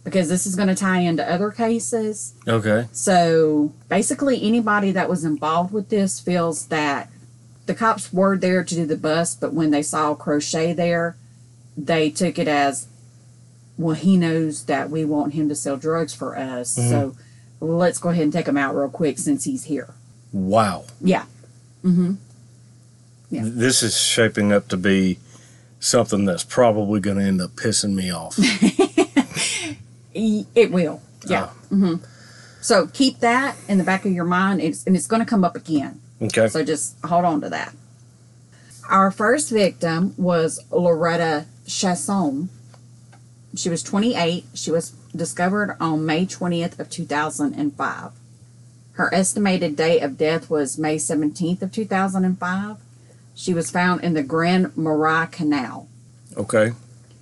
because 0.04 0.28
this 0.28 0.48
is 0.48 0.56
going 0.56 0.68
to 0.68 0.76
tie 0.76 1.02
into 1.02 1.32
other 1.32 1.52
cases. 1.52 2.34
Okay. 2.48 2.88
So, 2.92 3.72
basically, 3.88 4.42
anybody 4.42 4.92
that 4.92 5.08
was 5.08 5.24
involved 5.24 5.72
with 5.72 5.90
this 5.90 6.20
feels 6.20 6.68
that 6.68 7.12
the 7.68 7.76
cops 7.76 8.12
were 8.12 8.38
there 8.38 8.64
to 8.64 8.76
do 8.76 8.88
the 8.88 8.98
bust, 8.98 9.40
but 9.40 9.54
when 9.54 9.70
they 9.70 9.84
saw 9.84 10.16
Crochet 10.16 10.74
there, 10.74 11.16
they 11.78 12.10
took 12.10 12.40
it 12.40 12.48
as, 12.48 12.88
well, 13.78 13.96
he 13.96 14.18
knows 14.18 14.66
that 14.66 14.90
we 14.90 15.06
want 15.06 15.34
him 15.34 15.50
to 15.50 15.56
sell 15.56 15.78
drugs 15.78 16.14
for 16.14 16.38
us. 16.38 16.78
Mhm. 16.78 16.90
So, 16.90 17.16
let's 17.60 17.98
go 18.00 18.10
ahead 18.10 18.24
and 18.24 18.34
take 18.34 18.48
him 18.48 18.58
out 18.58 18.76
real 18.76 18.90
quick 18.90 19.18
since 19.18 19.44
he's 19.46 19.66
here. 19.66 19.94
Wow. 20.32 20.86
Yeah. 21.02 21.26
Mm-hmm. 21.84 22.14
Yeah. 23.32 23.42
This 23.46 23.82
is 23.84 23.98
shaping 23.98 24.52
up 24.52 24.68
to 24.70 24.78
be 24.78 25.20
something 25.80 26.26
that's 26.26 26.44
probably 26.44 27.00
going 27.00 27.18
to 27.18 27.24
end 27.24 27.42
up 27.42 27.52
pissing 27.52 27.94
me 27.94 28.12
off. 28.12 28.38
It 30.18 30.72
will. 30.72 31.02
Yeah. 31.28 31.48
hmm 31.70 31.96
So 32.62 32.88
keep 32.88 33.20
that 33.20 33.58
in 33.68 33.78
the 33.78 33.84
back 33.84 34.06
of 34.06 34.14
your 34.14 34.24
mind, 34.26 34.62
it's, 34.62 34.86
and 34.88 34.96
it's 34.96 35.08
going 35.08 35.20
to 35.20 35.26
come 35.26 35.44
up 35.44 35.56
again. 35.58 36.00
Okay. 36.22 36.48
So 36.48 36.64
just 36.64 36.96
hold 37.04 37.26
on 37.26 37.42
to 37.42 37.50
that. 37.50 37.74
Our 38.90 39.12
first 39.12 39.50
victim 39.50 40.14
was 40.18 40.62
Loretta 40.72 41.46
Chaisson. 41.68 42.48
She 43.56 43.70
was 43.70 43.84
28. 43.84 44.46
She 44.54 44.72
was 44.72 44.92
discovered 45.16 45.76
on 45.80 46.06
May 46.06 46.26
20th 46.26 46.80
of 46.80 46.90
2005. 46.90 48.12
Her 48.94 49.14
estimated 49.14 49.76
date 49.76 50.02
of 50.02 50.18
death 50.18 50.50
was 50.50 50.78
May 50.78 50.98
17th 50.98 51.62
of 51.62 51.72
2005. 51.72 52.78
She 53.34 53.54
was 53.54 53.70
found 53.72 54.04
in 54.04 54.14
the 54.14 54.24
Grand 54.24 54.76
Marais 54.78 55.28
Canal. 55.32 55.88
Okay. 56.38 56.72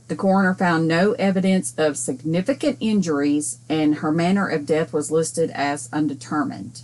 The 0.08 0.16
coroner 0.16 0.54
found 0.54 0.88
no 0.88 1.14
evidence 1.14 1.74
of 1.78 1.98
significant 1.98 2.78
injuries, 2.80 3.58
and 3.70 3.96
her 3.96 4.12
manner 4.12 4.48
of 4.48 4.66
death 4.66 4.94
was 4.94 5.10
listed 5.12 5.50
as 5.52 5.90
undetermined. 5.92 6.82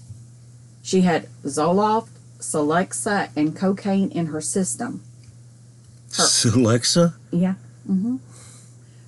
She 0.82 1.02
had 1.02 1.28
Zoloft, 1.44 2.10
Celexa, 2.40 3.30
and 3.36 3.56
cocaine 3.56 4.10
in 4.10 4.28
her 4.28 4.42
system. 4.42 5.04
Her- 6.18 6.50
Alexa? 6.56 7.14
Yeah. 7.32 7.56
hmm 7.86 8.18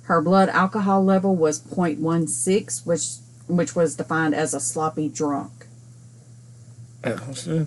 Her 0.04 0.20
blood 0.20 0.48
alcohol 0.48 1.04
level 1.04 1.36
was 1.36 1.60
0.16, 1.60 2.86
which 2.86 3.02
which 3.48 3.74
was 3.74 3.96
defined 3.96 4.34
as 4.34 4.54
a 4.54 4.60
sloppy 4.60 5.08
drunk. 5.08 5.66
Uh, 7.04 7.18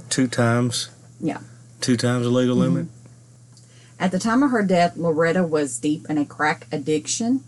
two 0.09 0.27
times. 0.27 0.89
Yeah. 1.19 1.39
Two 1.81 1.97
times 1.97 2.23
the 2.23 2.31
legal 2.31 2.55
mm-hmm. 2.55 2.73
limit. 2.73 2.87
At 3.99 4.11
the 4.11 4.19
time 4.19 4.43
of 4.43 4.51
her 4.51 4.63
death, 4.63 4.97
Loretta 4.97 5.43
was 5.43 5.79
deep 5.79 6.05
in 6.09 6.17
a 6.17 6.25
crack 6.25 6.67
addiction. 6.71 7.43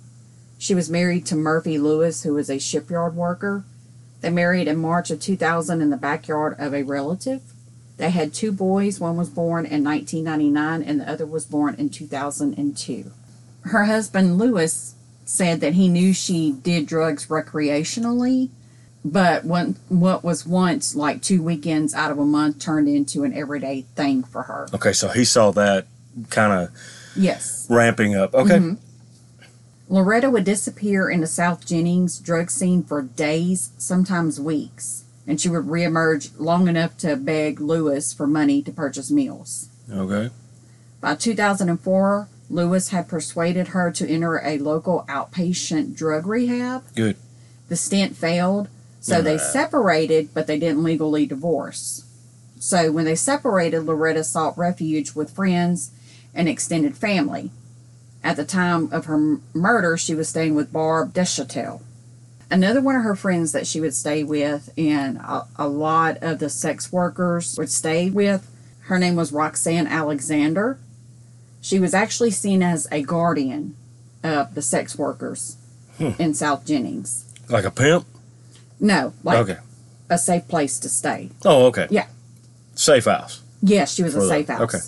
She 0.57 0.73
was 0.73 0.89
married 0.89 1.25
to 1.27 1.35
Murphy 1.35 1.77
Lewis, 1.77 2.23
who 2.23 2.33
was 2.33 2.49
a 2.49 2.59
shipyard 2.59 3.15
worker. 3.15 3.63
They 4.21 4.29
married 4.29 4.67
in 4.67 4.77
March 4.77 5.11
of 5.11 5.19
2000 5.19 5.81
in 5.81 5.89
the 5.89 5.97
backyard 5.97 6.55
of 6.57 6.73
a 6.73 6.83
relative. 6.83 7.41
They 7.97 8.09
had 8.11 8.33
two 8.33 8.51
boys. 8.51 8.99
One 8.99 9.17
was 9.17 9.29
born 9.29 9.65
in 9.65 9.83
1999 9.83 10.83
and 10.83 11.01
the 11.01 11.09
other 11.09 11.25
was 11.25 11.45
born 11.45 11.75
in 11.75 11.89
2002. 11.89 13.11
Her 13.67 13.85
husband, 13.85 14.37
Lewis, 14.37 14.95
said 15.25 15.59
that 15.61 15.73
he 15.73 15.87
knew 15.89 16.13
she 16.13 16.51
did 16.51 16.85
drugs 16.85 17.27
recreationally, 17.27 18.49
but 19.03 19.43
what, 19.43 19.69
what 19.89 20.23
was 20.23 20.45
once 20.45 20.95
like 20.95 21.21
two 21.21 21.41
weekends 21.41 21.93
out 21.93 22.11
of 22.11 22.17
a 22.19 22.25
month 22.25 22.59
turned 22.59 22.87
into 22.87 23.23
an 23.23 23.33
everyday 23.33 23.81
thing 23.95 24.23
for 24.23 24.43
her. 24.43 24.67
Okay, 24.73 24.93
so 24.93 25.09
he 25.09 25.25
saw 25.25 25.51
that 25.51 25.85
kind 26.29 26.53
of 26.53 26.69
Yes. 27.15 27.65
ramping 27.69 28.15
up. 28.15 28.33
Okay. 28.33 28.57
Mhm. 28.57 28.77
Loretta 29.89 30.29
would 30.29 30.43
disappear 30.43 31.09
in 31.09 31.21
the 31.21 31.27
South 31.27 31.65
Jennings 31.65 32.19
drug 32.19 32.49
scene 32.51 32.83
for 32.83 33.01
days, 33.01 33.69
sometimes 33.77 34.39
weeks, 34.39 35.03
and 35.25 35.39
she 35.39 35.49
would 35.49 35.65
reemerge 35.65 36.29
long 36.37 36.67
enough 36.67 36.97
to 36.99 37.15
beg 37.15 37.59
Lewis 37.61 38.11
for 38.13 38.27
money 38.27 38.61
to 38.61 38.71
purchase 38.71 39.09
meals. 39.11 39.69
Okay. 39.91 40.29
By 40.99 41.15
2004, 41.15 42.27
Lewis 42.49 42.89
had 42.89 43.07
persuaded 43.07 43.69
her 43.69 43.91
to 43.91 44.07
enter 44.09 44.37
a 44.43 44.57
local 44.57 45.05
outpatient 45.09 45.95
drug 45.95 46.25
rehab. 46.25 46.83
Good. 46.95 47.17
The 47.67 47.75
stint 47.75 48.15
failed, 48.15 48.69
so 49.01 49.21
they 49.21 49.35
Uh. 49.35 49.39
separated, 49.39 50.29
but 50.33 50.47
they 50.47 50.57
didn't 50.57 50.83
legally 50.83 51.25
divorce. 51.25 52.03
So 52.59 52.91
when 52.91 53.05
they 53.05 53.15
separated, 53.15 53.81
Loretta 53.81 54.23
sought 54.23 54.57
refuge 54.57 55.13
with 55.13 55.29
friends 55.31 55.91
and 56.33 56.47
extended 56.47 56.95
family. 56.97 57.51
At 58.23 58.35
the 58.37 58.45
time 58.45 58.89
of 58.91 59.05
her 59.05 59.15
m- 59.15 59.41
murder, 59.53 59.95
she 59.97 60.15
was 60.15 60.27
staying 60.29 60.55
with 60.55 60.73
Barb 60.73 61.13
Deschatel. 61.13 61.81
Another 62.49 62.81
one 62.81 62.95
of 62.95 63.03
her 63.03 63.15
friends 63.15 63.51
that 63.51 63.67
she 63.67 63.81
would 63.81 63.93
stay 63.93 64.23
with, 64.23 64.69
and 64.77 65.17
a, 65.17 65.45
a 65.57 65.67
lot 65.67 66.17
of 66.21 66.39
the 66.39 66.49
sex 66.49 66.91
workers 66.93 67.55
would 67.57 67.69
stay 67.69 68.09
with, 68.09 68.47
her 68.83 68.97
name 68.97 69.15
was 69.17 69.33
Roxanne 69.33 69.85
Alexander. 69.85 70.77
She 71.61 71.79
was 71.79 71.93
actually 71.93 72.31
seen 72.31 72.61
as 72.63 72.87
a 72.91 73.01
guardian 73.01 73.75
of 74.23 74.55
the 74.55 74.61
sex 74.61 74.97
workers 74.97 75.57
Hmm. 75.97 76.11
in 76.19 76.33
South 76.33 76.65
Jennings. 76.65 77.25
Like 77.49 77.65
a 77.65 77.71
pimp? 77.71 78.05
No, 78.79 79.13
like 79.23 79.39
okay. 79.39 79.57
a 80.09 80.17
safe 80.17 80.47
place 80.47 80.77
to 80.79 80.89
stay. 80.89 81.31
Oh, 81.43 81.65
okay. 81.67 81.87
Yeah. 81.89 82.05
Safe 82.75 83.05
house. 83.05 83.41
Yes, 83.63 83.91
she 83.93 84.03
was 84.03 84.13
For 84.13 84.19
a 84.19 84.27
safe 84.27 84.47
house. 84.47 84.61
okay. 84.61 84.79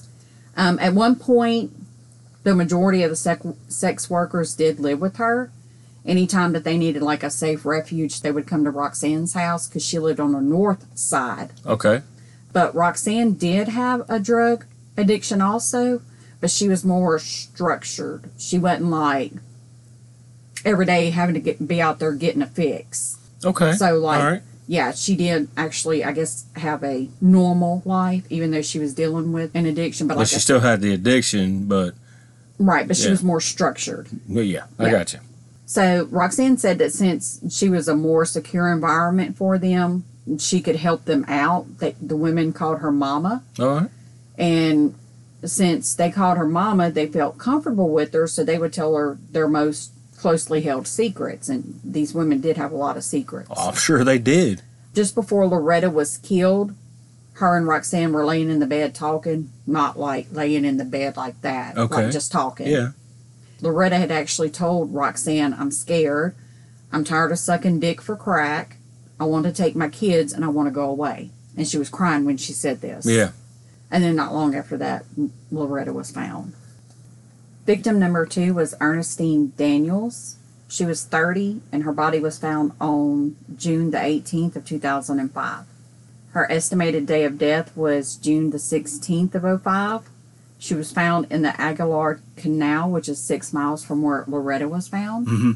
Um, 0.55 0.77
at 0.79 0.93
one 0.93 1.15
point, 1.15 1.71
the 2.43 2.53
majority 2.53 3.01
of 3.01 3.09
the 3.09 3.15
sec- 3.15 3.41
sex 3.67 4.09
workers 4.09 4.53
did 4.53 4.79
live 4.79 4.99
with 5.01 5.17
her. 5.17 5.51
Anytime 6.05 6.53
that 6.53 6.63
they 6.63 6.77
needed 6.77 7.01
like 7.01 7.23
a 7.23 7.29
safe 7.31 7.65
refuge, 7.65 8.21
they 8.21 8.31
would 8.31 8.45
come 8.47 8.63
to 8.63 8.69
Roxanne's 8.71 9.33
house 9.33 9.67
because 9.67 9.83
she 9.83 9.97
lived 9.99 10.19
on 10.19 10.31
the 10.33 10.41
north 10.41 10.85
side. 10.97 11.49
Okay. 11.65 12.03
But 12.53 12.73
Roxanne 12.75 13.33
did 13.33 13.69
have 13.69 14.03
a 14.09 14.19
drug 14.19 14.65
addiction 14.95 15.41
also, 15.41 16.01
but 16.41 16.49
she 16.51 16.67
was 16.69 16.83
more 16.85 17.19
structured. 17.19 18.29
She 18.37 18.57
wasn't 18.57 18.89
like 18.89 19.33
every 20.65 20.85
day 20.85 21.09
having 21.09 21.33
to 21.35 21.39
get 21.41 21.67
be 21.67 21.81
out 21.81 21.99
there 21.99 22.13
getting 22.13 22.41
a 22.41 22.47
fix. 22.47 23.17
Okay. 23.43 23.71
So, 23.73 23.97
like, 23.97 24.21
right. 24.23 24.41
yeah, 24.67 24.91
she 24.91 25.15
did 25.15 25.47
actually, 25.55 26.03
I 26.03 26.11
guess, 26.11 26.45
have 26.57 26.83
a 26.83 27.07
normal 27.21 27.81
life, 27.85 28.23
even 28.29 28.51
though 28.51 28.61
she 28.61 28.79
was 28.79 28.93
dealing 28.93 29.31
with 29.31 29.55
an 29.55 29.65
addiction. 29.65 30.07
But 30.07 30.17
like, 30.17 30.27
she 30.27 30.39
still 30.39 30.59
had 30.59 30.81
the 30.81 30.93
addiction, 30.93 31.65
but 31.65 31.93
right, 32.57 32.87
but 32.87 32.97
she 32.97 33.09
was 33.09 33.23
more 33.23 33.39
structured. 33.41 34.07
well, 34.27 34.43
yeah, 34.43 34.65
I 34.77 34.85
Yeah. 34.85 34.91
got 34.91 35.13
you. 35.13 35.19
So 35.65 36.07
Roxanne 36.09 36.57
said 36.57 36.79
that 36.79 36.91
since 36.93 37.39
she 37.55 37.69
was 37.69 37.87
a 37.87 37.95
more 37.95 38.25
secure 38.25 38.71
environment 38.73 39.37
for 39.37 39.57
them, 39.59 40.03
she 40.39 40.61
could 40.61 40.75
help 40.77 41.05
them 41.05 41.23
out. 41.27 41.77
That 41.79 41.95
the 42.01 42.17
women 42.17 42.51
called 42.53 42.79
her 42.79 42.91
mama, 42.91 43.43
All 43.59 43.67
right. 43.81 43.89
and 44.37 44.95
since 45.45 45.93
they 45.93 46.11
called 46.11 46.37
her 46.37 46.47
mama, 46.47 46.91
they 46.91 47.07
felt 47.07 47.37
comfortable 47.37 47.89
with 47.89 48.13
her, 48.13 48.27
so 48.27 48.43
they 48.43 48.57
would 48.57 48.73
tell 48.73 48.95
her 48.95 49.17
their 49.31 49.47
most 49.47 49.91
closely 50.17 50.61
held 50.61 50.87
secrets. 50.87 51.47
And 51.49 51.79
these 51.83 52.13
women 52.13 52.41
did 52.41 52.57
have 52.57 52.71
a 52.71 52.75
lot 52.77 52.97
of 52.97 53.03
secrets. 53.03 53.49
Oh, 53.55 53.69
I'm 53.69 53.75
sure 53.75 54.03
they 54.03 54.19
did. 54.19 54.61
just 54.93 55.15
before 55.15 55.47
Loretta 55.47 55.89
was 55.89 56.17
killed, 56.17 56.73
her 57.33 57.55
and 57.55 57.67
Roxanne 57.67 58.11
were 58.11 58.25
laying 58.25 58.49
in 58.49 58.59
the 58.59 58.65
bed 58.67 58.93
talking, 58.93 59.49
not 59.65 59.97
like 59.97 60.27
laying 60.31 60.65
in 60.65 60.75
the 60.77 60.83
bed 60.85 61.15
like 61.15 61.39
that, 61.41 61.77
Okay. 61.77 61.95
like 61.95 62.11
just 62.11 62.31
talking. 62.33 62.67
Yeah. 62.67 62.89
Loretta 63.61 63.97
had 63.97 64.11
actually 64.11 64.49
told 64.49 64.93
Roxanne, 64.93 65.53
I'm 65.53 65.71
scared. 65.71 66.35
I'm 66.91 67.03
tired 67.05 67.31
of 67.31 67.39
sucking 67.39 67.79
dick 67.79 68.01
for 68.01 68.15
crack. 68.17 68.77
I 69.19 69.25
want 69.25 69.45
to 69.45 69.51
take 69.53 69.75
my 69.75 69.87
kids 69.89 70.33
and 70.33 70.43
I 70.43 70.47
want 70.49 70.67
to 70.67 70.71
go 70.71 70.89
away. 70.89 71.29
And 71.55 71.67
she 71.67 71.77
was 71.77 71.89
crying 71.89 72.25
when 72.25 72.37
she 72.37 72.51
said 72.53 72.81
this. 72.81 73.05
Yeah. 73.05 73.31
And 73.91 74.03
then 74.03 74.15
not 74.15 74.33
long 74.33 74.55
after 74.55 74.77
that, 74.77 75.05
Loretta 75.51 75.91
was 75.93 76.11
found. 76.11 76.53
Victim 77.65 77.99
number 77.99 78.25
two 78.25 78.53
was 78.53 78.75
Ernestine 78.81 79.53
Daniels. 79.57 80.35
She 80.67 80.85
was 80.85 81.03
30 81.03 81.61
and 81.71 81.83
her 81.83 81.91
body 81.91 82.19
was 82.19 82.37
found 82.37 82.71
on 82.79 83.35
June 83.57 83.91
the 83.91 83.97
18th 83.97 84.55
of 84.55 84.65
2005. 84.65 85.65
Her 86.31 86.51
estimated 86.51 87.07
day 87.07 87.25
of 87.25 87.39
death 87.39 87.75
was 87.75 88.15
June 88.15 88.51
the 88.51 88.57
16th 88.57 89.33
of 89.33 89.61
05. 89.63 90.01
She 90.59 90.75
was 90.75 90.91
found 90.91 91.25
in 91.31 91.41
the 91.41 91.49
Aguillard 91.59 92.21
Canal, 92.35 92.91
which 92.91 93.09
is 93.09 93.19
six 93.19 93.51
miles 93.53 93.83
from 93.83 94.01
where 94.03 94.25
Loretta 94.27 94.67
was 94.67 94.87
found. 94.87 95.27
Mhm. 95.27 95.55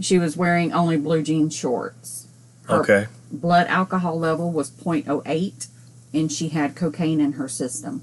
She 0.00 0.18
was 0.18 0.36
wearing 0.36 0.72
only 0.72 0.96
blue 0.96 1.22
jean 1.22 1.50
shorts. 1.50 2.26
Her 2.68 2.80
Okay. 2.80 3.06
blood 3.32 3.66
alcohol 3.68 4.18
level 4.18 4.52
was 4.52 4.70
0.08 4.70 5.66
and 6.14 6.30
she 6.32 6.48
had 6.48 6.74
cocaine 6.76 7.20
in 7.20 7.32
her 7.32 7.48
system. 7.48 8.02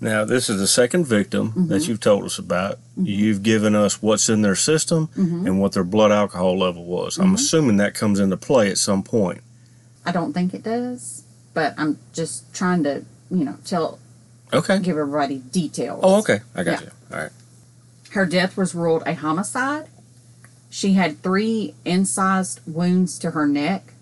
Now, 0.00 0.24
this 0.24 0.50
is 0.50 0.58
the 0.58 0.66
second 0.66 1.06
victim 1.06 1.48
Mm-hmm. 1.50 1.68
that 1.68 1.86
you've 1.88 2.00
told 2.00 2.24
us 2.24 2.38
about. 2.38 2.78
You've 2.96 3.42
given 3.42 3.74
us 3.74 4.02
what's 4.02 4.28
in 4.28 4.42
their 4.42 4.56
system 4.56 5.08
Mm-hmm. 5.16 5.46
and 5.46 5.60
what 5.60 5.72
their 5.72 5.84
blood 5.84 6.12
alcohol 6.12 6.58
level 6.58 6.84
was. 6.84 7.18
I'm 7.18 7.34
assuming 7.34 7.76
that 7.78 7.94
comes 7.94 8.20
into 8.20 8.36
play 8.36 8.70
at 8.70 8.78
some 8.78 9.02
point. 9.02 9.40
I 10.04 10.12
don't 10.12 10.32
think 10.32 10.54
it 10.54 10.62
does, 10.62 11.24
but 11.54 11.74
I'm 11.78 11.98
just 12.12 12.54
trying 12.54 12.82
to, 12.84 13.04
you 13.30 13.44
know, 13.44 13.56
tell 13.64 13.98
Okay. 14.52 14.78
give 14.78 14.96
everybody 14.96 15.38
details. 15.38 16.00
Oh, 16.02 16.18
okay. 16.20 16.40
I 16.54 16.62
got 16.62 16.80
Yeah. 16.80 16.86
you. 16.86 16.90
All 17.16 17.22
right. 17.22 17.32
Her 18.10 18.26
death 18.26 18.56
was 18.56 18.74
ruled 18.74 19.02
a 19.06 19.14
homicide. 19.14 19.88
She 20.70 20.92
had 20.92 21.22
three 21.22 21.74
incised 21.84 22.60
wounds 22.66 23.18
to 23.20 23.30
her 23.32 23.46
neck. 23.46 23.94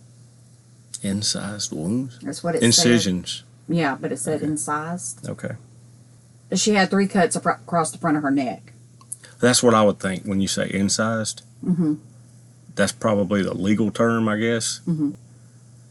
Incised 1.05 1.71
wounds, 1.73 2.19
That's 2.23 2.43
what 2.43 2.55
it 2.55 2.61
said. 2.61 2.67
incisions. 2.67 3.43
Yeah, 3.69 3.97
but 4.01 4.11
it 4.11 4.19
said 4.19 4.37
Okay. 4.39 4.47
incised. 4.47 5.29
Okay. 5.29 5.57
She 6.55 6.75
had 6.75 6.91
three 6.91 7.07
cuts 7.07 7.37
apro- 7.37 7.57
across 7.61 7.91
the 7.91 7.99
front 7.99 8.17
of 8.17 8.23
her 8.23 8.31
neck. 8.31 8.73
That's 9.41 9.63
what 9.63 9.75
I 9.75 9.83
would 9.83 10.01
think 10.01 10.25
when 10.25 10.41
you 10.41 10.49
say 10.49 10.71
incised. 10.73 11.43
Mm-hmm. 11.65 11.95
That's 12.75 12.93
probably 12.93 13.43
the 13.43 13.55
legal 13.55 13.91
term, 13.91 14.29
I 14.29 14.39
guess. 14.39 14.81
Mm-hmm. 14.87 15.11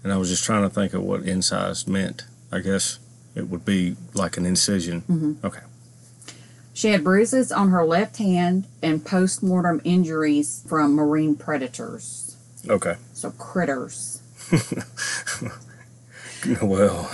And 0.03 0.11
I 0.13 0.17
was 0.17 0.29
just 0.29 0.43
trying 0.43 0.63
to 0.63 0.69
think 0.69 0.93
of 0.93 1.03
what 1.03 1.21
incised 1.23 1.87
meant. 1.87 2.23
I 2.51 2.59
guess 2.59 2.99
it 3.35 3.49
would 3.49 3.65
be 3.65 3.95
like 4.13 4.37
an 4.37 4.45
incision. 4.45 5.03
Mhm. 5.09 5.43
Okay. 5.43 5.61
She 6.73 6.89
had 6.89 7.03
bruises 7.03 7.51
on 7.51 7.69
her 7.69 7.85
left 7.85 8.17
hand 8.17 8.65
and 8.81 9.05
post-mortem 9.05 9.79
injuries 9.83 10.63
from 10.67 10.93
marine 10.95 11.35
predators. 11.35 12.35
Okay. 12.67 12.95
So 13.13 13.29
critters. 13.31 14.21
Well, 16.61 17.09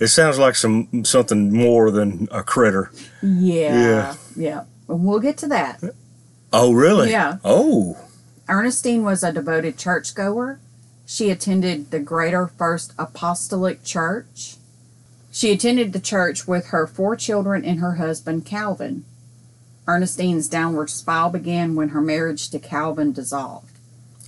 it 0.00 0.08
sounds 0.08 0.38
like 0.38 0.56
some 0.56 1.04
something 1.04 1.52
more 1.52 1.90
than 1.90 2.28
a 2.30 2.42
critter. 2.42 2.90
Yeah. 3.22 3.78
Yeah. 3.78 4.14
Yeah. 4.36 4.64
We'll 4.86 5.20
get 5.20 5.36
to 5.38 5.48
that. 5.48 5.82
Oh, 6.52 6.72
really? 6.72 7.10
Yeah. 7.10 7.38
Oh, 7.44 7.98
Ernestine 8.48 9.04
was 9.04 9.22
a 9.22 9.32
devoted 9.32 9.76
churchgoer. 9.76 10.60
She 11.06 11.30
attended 11.30 11.90
the 11.90 12.00
Greater 12.00 12.46
First 12.46 12.94
Apostolic 12.98 13.84
Church. 13.84 14.56
She 15.32 15.52
attended 15.52 15.92
the 15.92 16.00
church 16.00 16.46
with 16.46 16.68
her 16.68 16.86
four 16.86 17.16
children 17.16 17.64
and 17.64 17.80
her 17.80 17.96
husband, 17.96 18.46
Calvin. 18.46 19.04
Ernestine's 19.86 20.48
downward 20.48 20.88
spiral 20.88 21.30
began 21.30 21.74
when 21.74 21.90
her 21.90 22.00
marriage 22.00 22.48
to 22.50 22.58
Calvin 22.58 23.12
dissolved. 23.12 23.73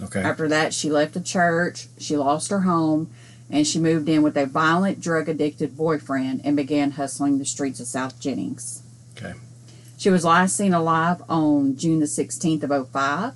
Okay. 0.01 0.23
After 0.23 0.49
that, 0.49 0.75
she 0.75 0.91
left 0.91 1.15
the 1.15 1.21
church, 1.21 1.89
she 1.99 2.17
lost 2.17 2.51
her 2.51 2.61
home, 2.61 3.11
and 3.51 3.67
she 3.67 3.79
moved 3.79 4.09
in 4.09 4.23
with 4.23 4.37
a 4.37 4.47
violent, 4.47 5.01
drug 5.01 5.29
addicted 5.29 5.77
boyfriend 5.77 6.41
and 6.45 6.57
began 6.57 6.93
hustling 6.93 7.39
the 7.39 7.45
streets 7.45 7.81
of 7.81 7.87
South 7.87 8.21
Jennings. 8.21 8.83
Okay. 9.17 9.35
She 9.99 10.11
was 10.11 10.25
last 10.25 10.57
seen 10.57 10.75
alive 10.75 11.23
on 11.29 11.77
June 11.77 12.01
the 12.01 12.07
16th 12.07 12.63
of 12.65 12.91
05. 12.91 13.33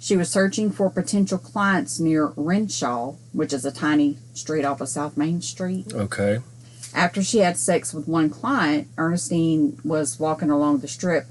She 0.00 0.16
was 0.16 0.30
searching 0.30 0.70
for 0.70 0.90
potential 0.90 1.38
clients 1.38 1.98
near 1.98 2.32
Renshaw, 2.36 3.14
which 3.32 3.52
is 3.52 3.64
a 3.64 3.72
tiny 3.72 4.18
street 4.34 4.64
off 4.64 4.80
of 4.80 4.88
South 4.88 5.16
Main 5.16 5.40
Street. 5.40 5.92
Okay. 5.92 6.38
After 6.94 7.22
she 7.22 7.38
had 7.38 7.56
sex 7.56 7.92
with 7.92 8.06
one 8.06 8.30
client, 8.30 8.88
Ernestine 8.96 9.78
was 9.84 10.18
walking 10.18 10.50
along 10.50 10.78
the 10.78 10.88
strip 10.88 11.26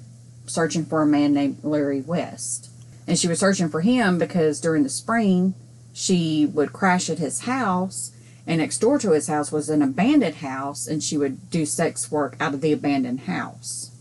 searching 0.46 0.86
for 0.86 1.02
a 1.02 1.08
man 1.08 1.34
named 1.34 1.60
Larry 1.64 2.02
West. 2.02 2.70
And 3.08 3.18
she 3.18 3.28
was 3.28 3.40
searching 3.40 3.70
for 3.70 3.82
him 3.82 4.20
because 4.20 4.60
during 4.60 4.84
the 4.84 4.90
spring, 4.90 5.54
she 5.94 6.46
would 6.46 6.74
crash 6.74 7.10
at 7.10 7.20
his 7.20 7.42
house, 7.42 8.12
and 8.46 8.60
next 8.60 8.78
door 8.80 9.00
to 9.00 9.12
his 9.12 9.28
house 9.28 9.52
was 9.52 9.70
an 9.70 9.82
abandoned 9.82 10.36
house, 10.36 10.88
and 10.88 11.02
she 11.02 11.18
would 11.18 11.50
do 11.50 11.66
sex 11.66 12.12
work 12.12 12.36
out 12.40 12.54
of 12.54 12.62
the 12.62 12.72
abandoned 12.72 13.22
house. 13.22 13.92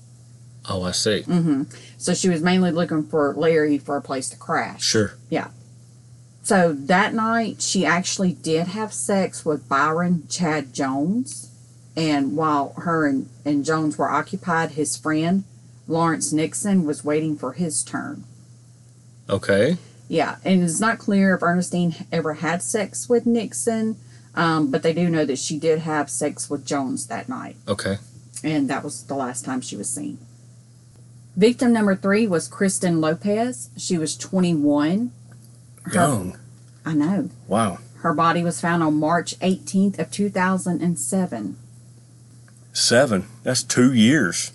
Oh, 0.68 0.82
I 0.82 0.90
see. 0.90 1.22
Mm-hmm. 1.22 1.64
So 1.96 2.12
she 2.12 2.28
was 2.28 2.42
mainly 2.42 2.70
looking 2.72 3.04
for 3.04 3.32
Larry 3.34 3.78
for 3.78 3.96
a 3.96 4.02
place 4.02 4.28
to 4.30 4.36
crash. 4.36 4.82
Sure. 4.82 5.14
Yeah. 5.30 5.48
So 6.42 6.72
that 6.72 7.14
night, 7.14 7.62
she 7.62 7.86
actually 7.86 8.32
did 8.32 8.68
have 8.68 8.92
sex 8.92 9.44
with 9.44 9.68
Byron 9.68 10.26
Chad 10.28 10.72
Jones. 10.72 11.50
And 11.96 12.36
while 12.36 12.74
her 12.76 13.06
and, 13.06 13.28
and 13.44 13.64
Jones 13.64 13.96
were 13.96 14.10
occupied, 14.10 14.72
his 14.72 14.96
friend, 14.96 15.44
Lawrence 15.88 16.32
Nixon, 16.32 16.84
was 16.84 17.04
waiting 17.04 17.36
for 17.36 17.54
his 17.54 17.82
turn. 17.82 18.24
Okay. 19.28 19.76
Yeah, 20.08 20.36
and 20.44 20.62
it's 20.62 20.80
not 20.80 20.98
clear 20.98 21.34
if 21.34 21.42
Ernestine 21.42 22.06
ever 22.12 22.34
had 22.34 22.62
sex 22.62 23.08
with 23.08 23.26
Nixon, 23.26 23.96
um, 24.34 24.70
but 24.70 24.82
they 24.82 24.92
do 24.92 25.08
know 25.10 25.24
that 25.24 25.38
she 25.38 25.58
did 25.58 25.80
have 25.80 26.08
sex 26.08 26.48
with 26.48 26.64
Jones 26.64 27.06
that 27.08 27.28
night. 27.28 27.56
Okay. 27.66 27.96
And 28.44 28.70
that 28.70 28.84
was 28.84 29.02
the 29.04 29.14
last 29.14 29.44
time 29.44 29.60
she 29.60 29.76
was 29.76 29.90
seen. 29.90 30.18
Victim 31.36 31.72
number 31.72 31.96
three 31.96 32.26
was 32.26 32.46
Kristen 32.48 33.00
Lopez. 33.00 33.70
She 33.76 33.98
was 33.98 34.16
21. 34.16 35.10
Her- 35.82 35.92
Young. 35.92 36.38
I 36.84 36.94
know. 36.94 37.30
Wow. 37.48 37.78
Her 38.00 38.14
body 38.14 38.44
was 38.44 38.60
found 38.60 38.82
on 38.82 38.94
March 38.94 39.36
18th 39.40 39.98
of 39.98 40.10
2007. 40.12 41.56
Seven. 42.72 43.26
That's 43.42 43.62
two 43.64 43.92
years. 43.92 44.52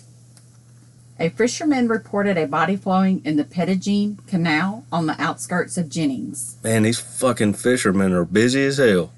A 1.18 1.28
fisherman 1.28 1.88
reported 1.88 2.36
a 2.36 2.46
body 2.46 2.76
flowing 2.76 3.22
in 3.24 3.36
the 3.36 3.44
Petitjean 3.44 4.26
Canal 4.26 4.84
on 4.90 5.06
the 5.06 5.20
outskirts 5.20 5.76
of 5.76 5.88
Jennings. 5.88 6.56
Man, 6.64 6.82
these 6.82 6.98
fucking 6.98 7.54
fishermen 7.54 8.12
are 8.12 8.24
busy 8.24 8.64
as 8.64 8.78
hell. 8.78 9.12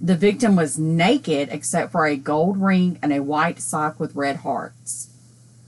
The 0.00 0.16
victim 0.16 0.54
was 0.54 0.78
naked 0.78 1.48
except 1.50 1.92
for 1.92 2.06
a 2.06 2.16
gold 2.16 2.60
ring 2.60 2.98
and 3.00 3.12
a 3.12 3.22
white 3.22 3.60
sock 3.60 3.98
with 3.98 4.14
red 4.14 4.36
hearts. 4.36 5.08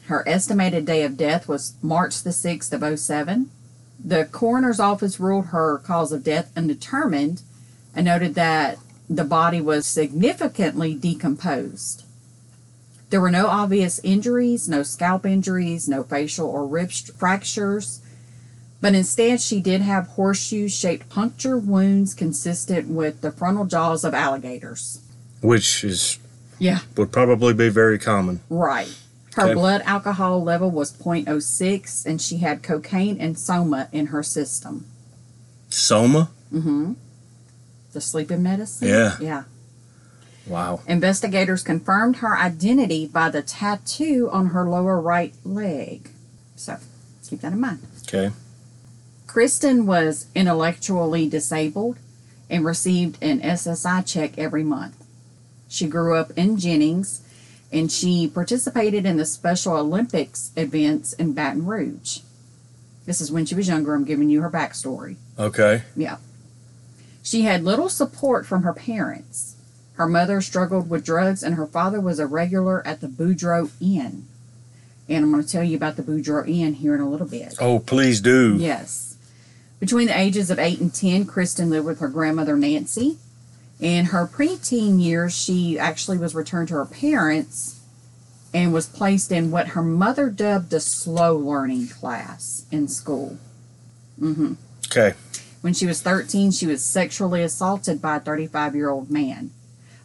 Her 0.07 0.29
estimated 0.29 0.85
day 0.85 1.03
of 1.03 1.17
death 1.17 1.49
was 1.49 1.75
March 1.83 2.23
the 2.23 2.31
6th 2.31 2.73
of 2.73 2.99
07. 2.99 3.51
The 4.05 4.27
coroner's 4.27 4.79
office 4.79 5.19
ruled 5.19 5.47
her 5.47 5.79
cause 5.79 6.13
of 6.13 6.23
death 6.23 6.53
undetermined 6.57 7.43
and 7.95 8.05
noted 8.05 8.35
that 8.35 8.79
the 9.09 9.25
body 9.25 9.61
was 9.61 9.87
significantly 9.87 10.95
decomposed. 10.95 12.05
There 13.11 13.21
were 13.21 13.31
no 13.31 13.47
obvious 13.47 14.01
injuries, 14.03 14.69
no 14.69 14.83
scalp 14.83 15.25
injuries, 15.25 15.89
no 15.89 16.03
facial 16.03 16.49
or 16.49 16.67
rib 16.67 16.91
fractures, 16.91 18.01
but 18.81 18.95
instead 18.95 19.41
she 19.41 19.61
did 19.61 19.81
have 19.81 20.09
horseshoe 20.09 20.69
shaped 20.69 21.09
puncture 21.09 21.57
wounds 21.57 22.15
consistent 22.15 22.89
with 22.89 23.21
the 23.21 23.31
frontal 23.31 23.65
jaws 23.65 24.05
of 24.05 24.13
alligators. 24.13 25.01
Which 25.41 25.85
is 25.85 26.19
Yeah. 26.59 26.81
would 26.97 27.13
probably 27.13 27.53
be 27.55 27.69
very 27.69 27.99
common. 27.99 28.41
Right. 28.49 28.93
Her 29.35 29.45
Okay. 29.45 29.55
blood 29.55 29.83
alcohol 29.85 30.43
level 30.43 30.71
was 30.71 30.91
0.06 30.91 32.05
and 32.07 32.21
she 32.21 32.39
had 32.39 32.63
cocaine 32.63 33.19
and 33.21 33.39
soma 33.39 33.89
in 33.93 34.07
her 34.07 34.23
system. 34.23 34.87
Soma? 35.69 36.31
Mm-hmm. 36.53 36.93
The 37.93 38.01
sleeping 38.01 38.43
medicine? 38.43 38.89
Yeah. 38.89 39.17
Yeah. 39.21 39.43
Wow. 40.47 40.81
Investigators 40.87 41.63
confirmed 41.63 42.17
her 42.17 42.37
identity 42.37 43.07
by 43.07 43.31
the 43.31 43.43
tattoo 43.43 44.29
on 44.33 44.49
her 44.49 44.69
lower 44.69 45.01
right 45.01 45.35
leg. 45.45 46.11
So 46.55 46.79
keep 47.29 47.41
that 47.41 47.53
in 47.53 47.61
mind. 47.61 47.81
Okay. 48.03 48.31
Kristen 49.27 49.87
was 49.87 50.29
intellectually 50.35 51.29
disabled 51.29 51.99
and 52.49 52.65
received 52.65 53.23
an 53.23 53.41
SSI 53.41 54.07
check 54.07 54.39
every 54.39 54.63
month. 54.63 55.05
She 55.69 55.89
grew 55.89 56.17
up 56.17 56.31
in 56.37 56.59
Jennings 56.59 57.23
and 57.73 57.91
she 57.91 58.29
participated 58.29 59.05
in 59.05 59.17
the 59.17 59.27
Special 59.27 59.75
Olympics 59.77 60.53
events 60.57 61.13
in 61.15 61.33
Baton 61.33 61.67
Rouge. 61.67 62.21
This 63.05 63.21
is 63.21 63.33
when 63.33 63.47
she 63.47 63.55
was 63.55 63.69
younger. 63.69 63.95
I'm 63.95 64.05
giving 64.05 64.31
you 64.31 64.43
her 64.43 64.51
backstory. 64.51 65.17
Okay. 65.39 65.83
Yeah. 65.97 66.19
She 67.23 67.43
had 67.43 67.65
little 67.65 67.89
support 67.89 68.47
from 68.47 68.63
her 68.63 68.73
parents. 68.73 69.56
Her 69.97 70.07
mother 70.07 70.41
struggled 70.41 70.91
with 70.91 71.05
drugs, 71.05 71.43
and 71.43 71.55
her 71.55 71.67
father 71.67 72.01
was 72.01 72.19
a 72.19 72.27
regular 72.27 72.87
at 72.87 73.01
the 73.01 73.09
Boudreaux 73.09 73.71
Inn. 73.81 74.27
And 75.09 75.25
I'm 75.25 75.33
going 75.33 75.43
to 75.43 75.49
tell 75.51 75.65
you 75.65 75.77
about 75.77 75.97
the 75.97 76.03
Boudreaux 76.03 76.47
Inn 76.49 76.75
here 76.75 76.95
in 76.95 77.01
a 77.01 77.09
little 77.09 77.27
bit. 77.27 77.55
Oh, 77.61 77.79
please 77.79 78.21
do. 78.21 78.57
Yes. 78.57 79.17
Between 79.81 80.09
the 80.09 80.19
ages 80.19 80.51
of 80.51 80.59
8 80.59 80.81
and 80.81 80.93
10, 80.93 81.27
Kristen 81.27 81.71
lived 81.71 81.87
with 81.87 82.01
her 82.01 82.09
grandmother 82.09 82.57
Nancy, 82.57 83.19
In 83.81 84.07
her 84.07 84.27
preteen 84.27 85.01
years, 85.03 85.37
she 85.37 85.79
actually 85.79 86.17
was 86.19 86.35
returned 86.35 86.69
to 86.69 86.75
her 86.75 86.87
parents 86.87 87.81
and 88.55 88.73
was 88.73 88.87
placed 88.87 89.31
in 89.31 89.51
what 89.51 89.69
her 89.69 89.83
mother 89.83 90.31
dubbed 90.31 90.73
a 90.73 90.81
slow 90.81 91.37
learning 91.37 91.89
class 91.89 92.65
in 92.73 92.89
school. 92.89 93.39
hmm 94.19 94.55
Okay. 94.87 95.15
When 95.61 95.75
she 95.75 95.85
was 95.87 96.01
13, 96.01 96.53
she 96.53 96.67
was 96.67 96.83
sexually 96.83 97.43
assaulted 97.43 98.01
by 98.01 98.17
a 98.17 98.21
35 98.21 98.75
year 98.75 98.89
old 98.89 99.11
man. 99.11 99.51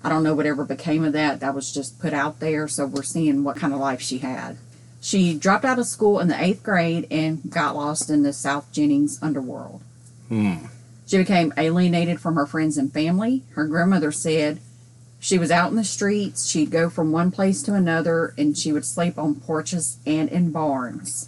I 0.04 0.10
don't 0.10 0.24
know 0.24 0.34
whatever 0.34 0.66
became 0.66 1.04
of 1.04 1.14
that. 1.14 1.40
That 1.40 1.54
was 1.54 1.72
just 1.72 2.00
put 2.00 2.14
out 2.14 2.40
there, 2.40 2.68
so 2.68 2.86
we're 2.86 3.04
seeing 3.04 3.44
what 3.44 3.58
kind 3.58 3.74
of 3.74 3.80
life 3.80 4.02
she 4.02 4.20
had. 4.20 4.58
She 5.00 5.34
dropped 5.34 5.66
out 5.66 5.80
of 5.80 5.88
school 5.88 6.20
in 6.20 6.28
the 6.28 6.42
eighth 6.42 6.64
grade 6.64 7.08
and 7.10 7.42
got 7.50 7.76
lost 7.76 8.10
in 8.10 8.24
the 8.24 8.34
South 8.34 8.72
Jennings 8.72 9.22
underworld. 9.22 9.82
Hmm. 10.30 10.66
She 11.08 11.18
became 11.18 11.54
alienated 11.58 12.20
from 12.22 12.36
her 12.36 12.46
friends 12.46 12.78
and 12.78 12.94
family. 12.94 13.44
Her 13.56 13.66
grandmother 13.66 14.12
said 14.12 14.60
she 15.20 15.38
was 15.38 15.52
out 15.52 15.70
in 15.70 15.76
the 15.76 15.84
streets. 15.84 16.48
She'd 16.48 16.72
go 16.72 16.90
from 16.90 17.12
one 17.12 17.32
place 17.32 17.62
to 17.64 17.74
another 17.74 18.34
and 18.38 18.58
she 18.58 18.72
would 18.72 18.86
sleep 18.86 19.18
on 19.18 19.36
porches 19.36 19.98
and 20.06 20.30
in 20.30 20.52
barns. 20.52 21.28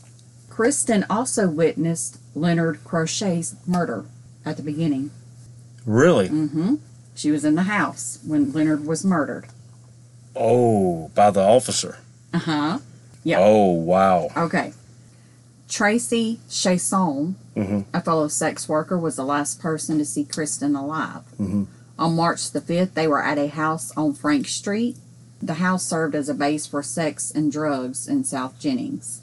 Kristen 0.49 1.05
also 1.09 1.49
witnessed 1.49 2.19
Leonard 2.35 2.83
Crochet's 2.83 3.55
murder 3.67 4.05
at 4.45 4.55
the 4.57 4.63
beginning. 4.63 5.11
Really? 5.85 6.27
hmm 6.27 6.75
She 7.15 7.31
was 7.31 7.45
in 7.45 7.55
the 7.55 7.63
house 7.63 8.19
when 8.25 8.51
Leonard 8.51 8.85
was 8.85 9.03
murdered. 9.05 9.47
Oh, 10.35 11.09
by 11.15 11.29
the 11.31 11.41
officer. 11.41 11.97
Uh 12.33 12.39
huh. 12.39 12.79
Yeah. 13.23 13.37
Oh, 13.39 13.71
wow. 13.71 14.29
Okay. 14.35 14.73
Tracy 15.69 16.39
Chaisson, 16.49 17.35
Mhm. 17.55 17.85
a 17.93 18.01
fellow 18.01 18.27
sex 18.27 18.67
worker, 18.67 18.97
was 18.97 19.15
the 19.15 19.23
last 19.23 19.59
person 19.59 19.97
to 19.97 20.05
see 20.05 20.23
Kristen 20.23 20.75
alive. 20.75 21.21
Mhm. 21.39 21.67
On 21.97 22.15
March 22.15 22.51
the 22.51 22.61
5th, 22.61 22.95
they 22.95 23.07
were 23.07 23.23
at 23.23 23.37
a 23.37 23.47
house 23.47 23.91
on 23.95 24.13
Frank 24.13 24.47
Street. 24.47 24.97
The 25.41 25.55
house 25.55 25.83
served 25.83 26.15
as 26.15 26.29
a 26.29 26.33
base 26.33 26.65
for 26.65 26.81
sex 26.83 27.31
and 27.33 27.51
drugs 27.51 28.07
in 28.07 28.23
South 28.23 28.57
Jennings. 28.59 29.21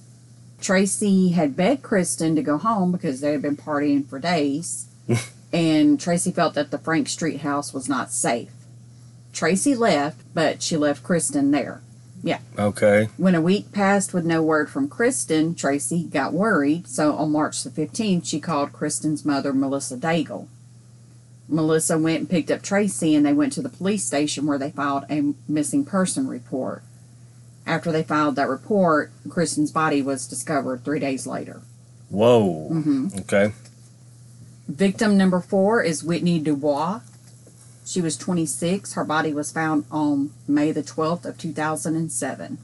Tracy 0.60 1.30
had 1.30 1.56
begged 1.56 1.82
Kristen 1.82 2.36
to 2.36 2.42
go 2.42 2.58
home 2.58 2.92
because 2.92 3.20
they 3.20 3.32
had 3.32 3.42
been 3.42 3.56
partying 3.56 4.06
for 4.06 4.18
days, 4.18 4.86
and 5.52 6.00
Tracy 6.00 6.30
felt 6.30 6.54
that 6.54 6.70
the 6.70 6.78
Frank 6.78 7.08
Street 7.08 7.40
house 7.40 7.72
was 7.72 7.88
not 7.88 8.12
safe. 8.12 8.50
Tracy 9.32 9.74
left, 9.74 10.22
but 10.34 10.62
she 10.62 10.76
left 10.76 11.02
Kristen 11.02 11.50
there. 11.50 11.82
Yeah. 12.22 12.40
Okay. 12.58 13.08
When 13.16 13.34
a 13.34 13.40
week 13.40 13.72
passed 13.72 14.12
with 14.12 14.24
no 14.26 14.42
word 14.42 14.68
from 14.68 14.88
Kristen, 14.88 15.54
Tracy 15.54 16.04
got 16.04 16.32
worried, 16.32 16.86
so 16.86 17.14
on 17.14 17.32
March 17.32 17.62
the 17.62 17.70
15th, 17.70 18.26
she 18.26 18.40
called 18.40 18.72
Kristen's 18.72 19.24
mother, 19.24 19.52
Melissa 19.52 19.96
Daigle. 19.96 20.48
Melissa 21.48 21.98
went 21.98 22.20
and 22.20 22.30
picked 22.30 22.50
up 22.50 22.62
Tracy, 22.62 23.14
and 23.14 23.24
they 23.24 23.32
went 23.32 23.52
to 23.54 23.62
the 23.62 23.68
police 23.68 24.04
station 24.04 24.46
where 24.46 24.58
they 24.58 24.70
filed 24.70 25.04
a 25.10 25.34
missing 25.48 25.84
person 25.84 26.28
report. 26.28 26.82
After 27.66 27.90
they 27.90 28.02
filed 28.02 28.36
that 28.36 28.48
report, 28.48 29.10
Kristen's 29.28 29.72
body 29.72 30.02
was 30.02 30.26
discovered 30.26 30.84
three 30.84 31.00
days 31.00 31.26
later. 31.26 31.62
Whoa. 32.08 32.68
hmm 32.68 33.08
Okay. 33.20 33.52
Victim 34.70 35.16
number 35.16 35.40
four 35.40 35.82
is 35.82 36.04
Whitney 36.04 36.38
Dubois. 36.38 37.00
She 37.84 38.00
was 38.00 38.16
26. 38.16 38.92
Her 38.92 39.04
body 39.04 39.34
was 39.34 39.50
found 39.50 39.84
on 39.90 40.30
May 40.46 40.70
the 40.70 40.84
12th 40.84 41.24
of 41.24 41.36
2007. 41.36 42.56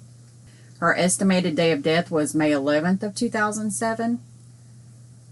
Her 0.79 0.97
estimated 0.97 1.57
day 1.57 1.73
of 1.73 1.83
death 1.83 2.13
was 2.13 2.33
May 2.33 2.53
11th 2.53 3.03
of 3.03 3.17
2007. 3.17 4.21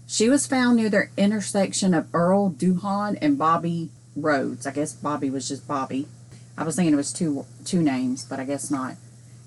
She 0.05 0.27
was 0.27 0.47
found 0.47 0.75
near 0.75 0.89
the 0.89 1.07
intersection 1.15 1.93
of 1.93 2.13
Earl 2.13 2.51
Duhan 2.51 3.17
and 3.21 3.37
Bobby 3.37 3.89
Rhodes. 4.13 4.67
I 4.67 4.71
guess 4.71 4.91
Bobby 4.91 5.29
was 5.29 5.47
just 5.47 5.65
Bobby. 5.65 6.09
I 6.57 6.65
was 6.65 6.75
thinking 6.75 6.93
it 6.93 6.97
was 6.97 7.13
two 7.13 7.45
two 7.63 7.81
names, 7.81 8.25
but 8.25 8.41
I 8.41 8.43
guess 8.43 8.69
not. 8.69 8.97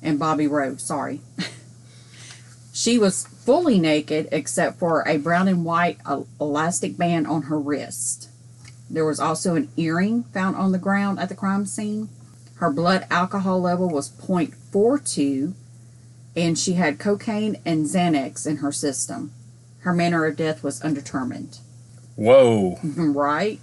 And 0.03 0.19
Bobby 0.19 0.47
Rhodes, 0.47 0.83
sorry. 0.83 1.21
She 2.79 2.97
was 2.97 3.27
fully 3.49 3.79
naked 3.79 4.29
except 4.31 4.79
for 4.79 5.03
a 5.09 5.17
brown 5.17 5.49
and 5.49 5.65
white 5.65 5.97
elastic 6.39 6.99
band 6.99 7.27
on 7.27 7.45
her 7.45 7.59
wrist. 7.59 8.29
There 8.91 9.07
was 9.07 9.19
also 9.19 9.55
an 9.55 9.71
earring 9.75 10.25
found 10.25 10.57
on 10.57 10.73
the 10.73 10.79
ground 10.79 11.19
at 11.19 11.31
the 11.31 11.35
crime 11.35 11.65
scene. 11.65 12.11
Her 12.57 12.71
blood 12.71 13.07
alcohol 13.11 13.59
level 13.59 13.89
was 13.89 14.11
0.42, 14.11 15.55
and 16.37 16.59
she 16.59 16.75
had 16.75 16.99
cocaine 16.99 17.57
and 17.65 17.87
Xanax 17.87 18.47
in 18.47 18.59
her 18.59 18.71
system. 18.71 19.33
Her 19.79 19.95
manner 19.95 20.27
of 20.27 20.37
death 20.37 20.63
was 20.63 20.83
undetermined. 20.83 21.61
Whoa. 22.17 22.79
Right? 22.85 23.61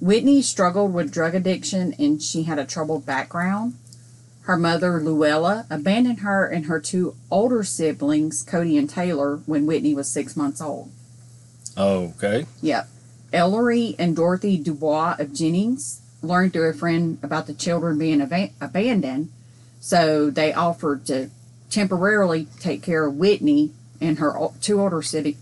Whitney 0.00 0.40
struggled 0.40 0.94
with 0.94 1.12
drug 1.12 1.34
addiction 1.34 1.94
and 1.98 2.22
she 2.22 2.44
had 2.44 2.58
a 2.58 2.64
troubled 2.64 3.04
background. 3.04 3.74
Her 4.42 4.56
mother, 4.56 5.00
Luella, 5.00 5.66
abandoned 5.70 6.20
her 6.20 6.46
and 6.46 6.66
her 6.66 6.80
two 6.80 7.14
older 7.30 7.62
siblings, 7.62 8.42
Cody 8.42 8.76
and 8.76 8.90
Taylor, 8.90 9.36
when 9.46 9.66
Whitney 9.66 9.94
was 9.94 10.08
six 10.08 10.36
months 10.36 10.60
old. 10.60 10.90
Okay. 11.78 12.46
Yep. 12.60 12.88
Ellery 13.32 13.94
and 13.98 14.16
Dorothy 14.16 14.58
Dubois 14.58 15.16
of 15.18 15.32
Jennings 15.32 16.00
learned 16.22 16.52
through 16.52 16.68
a 16.68 16.74
friend 16.74 17.18
about 17.22 17.46
the 17.46 17.54
children 17.54 17.98
being 17.98 18.20
ava- 18.20 18.50
abandoned, 18.60 19.30
so 19.80 20.28
they 20.30 20.52
offered 20.52 21.06
to 21.06 21.30
temporarily 21.70 22.46
take 22.60 22.82
care 22.82 23.06
of 23.06 23.14
Whitney 23.16 23.70
and 24.00 24.18
her 24.18 24.36
o- 24.38 24.54
two 24.60 24.80
older 24.80 25.02
city, 25.02 25.36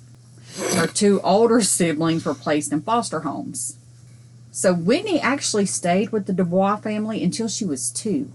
her 0.74 0.86
two 0.86 1.20
older 1.22 1.60
siblings 1.62 2.24
were 2.24 2.34
placed 2.34 2.72
in 2.72 2.82
foster 2.82 3.20
homes. 3.20 3.76
So 4.52 4.72
Whitney 4.74 5.20
actually 5.20 5.66
stayed 5.66 6.10
with 6.12 6.26
the 6.26 6.32
Dubois 6.32 6.76
family 6.76 7.22
until 7.24 7.48
she 7.48 7.64
was 7.64 7.90
two. 7.90 8.30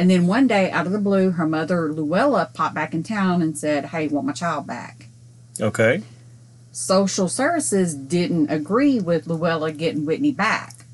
And 0.00 0.08
then 0.08 0.26
one 0.26 0.46
day, 0.46 0.70
out 0.70 0.86
of 0.86 0.92
the 0.92 0.98
blue, 0.98 1.32
her 1.32 1.46
mother 1.46 1.92
Luella 1.92 2.48
popped 2.54 2.74
back 2.74 2.94
in 2.94 3.02
town 3.02 3.42
and 3.42 3.58
said, 3.58 3.84
"Hey, 3.84 4.08
want 4.08 4.26
my 4.26 4.32
child 4.32 4.66
back." 4.66 5.08
Okay. 5.60 6.02
Social 6.72 7.28
services 7.28 7.94
didn't 7.94 8.50
agree 8.50 8.98
with 8.98 9.26
Luella 9.26 9.72
getting 9.72 10.06
Whitney 10.06 10.32
back. 10.32 10.86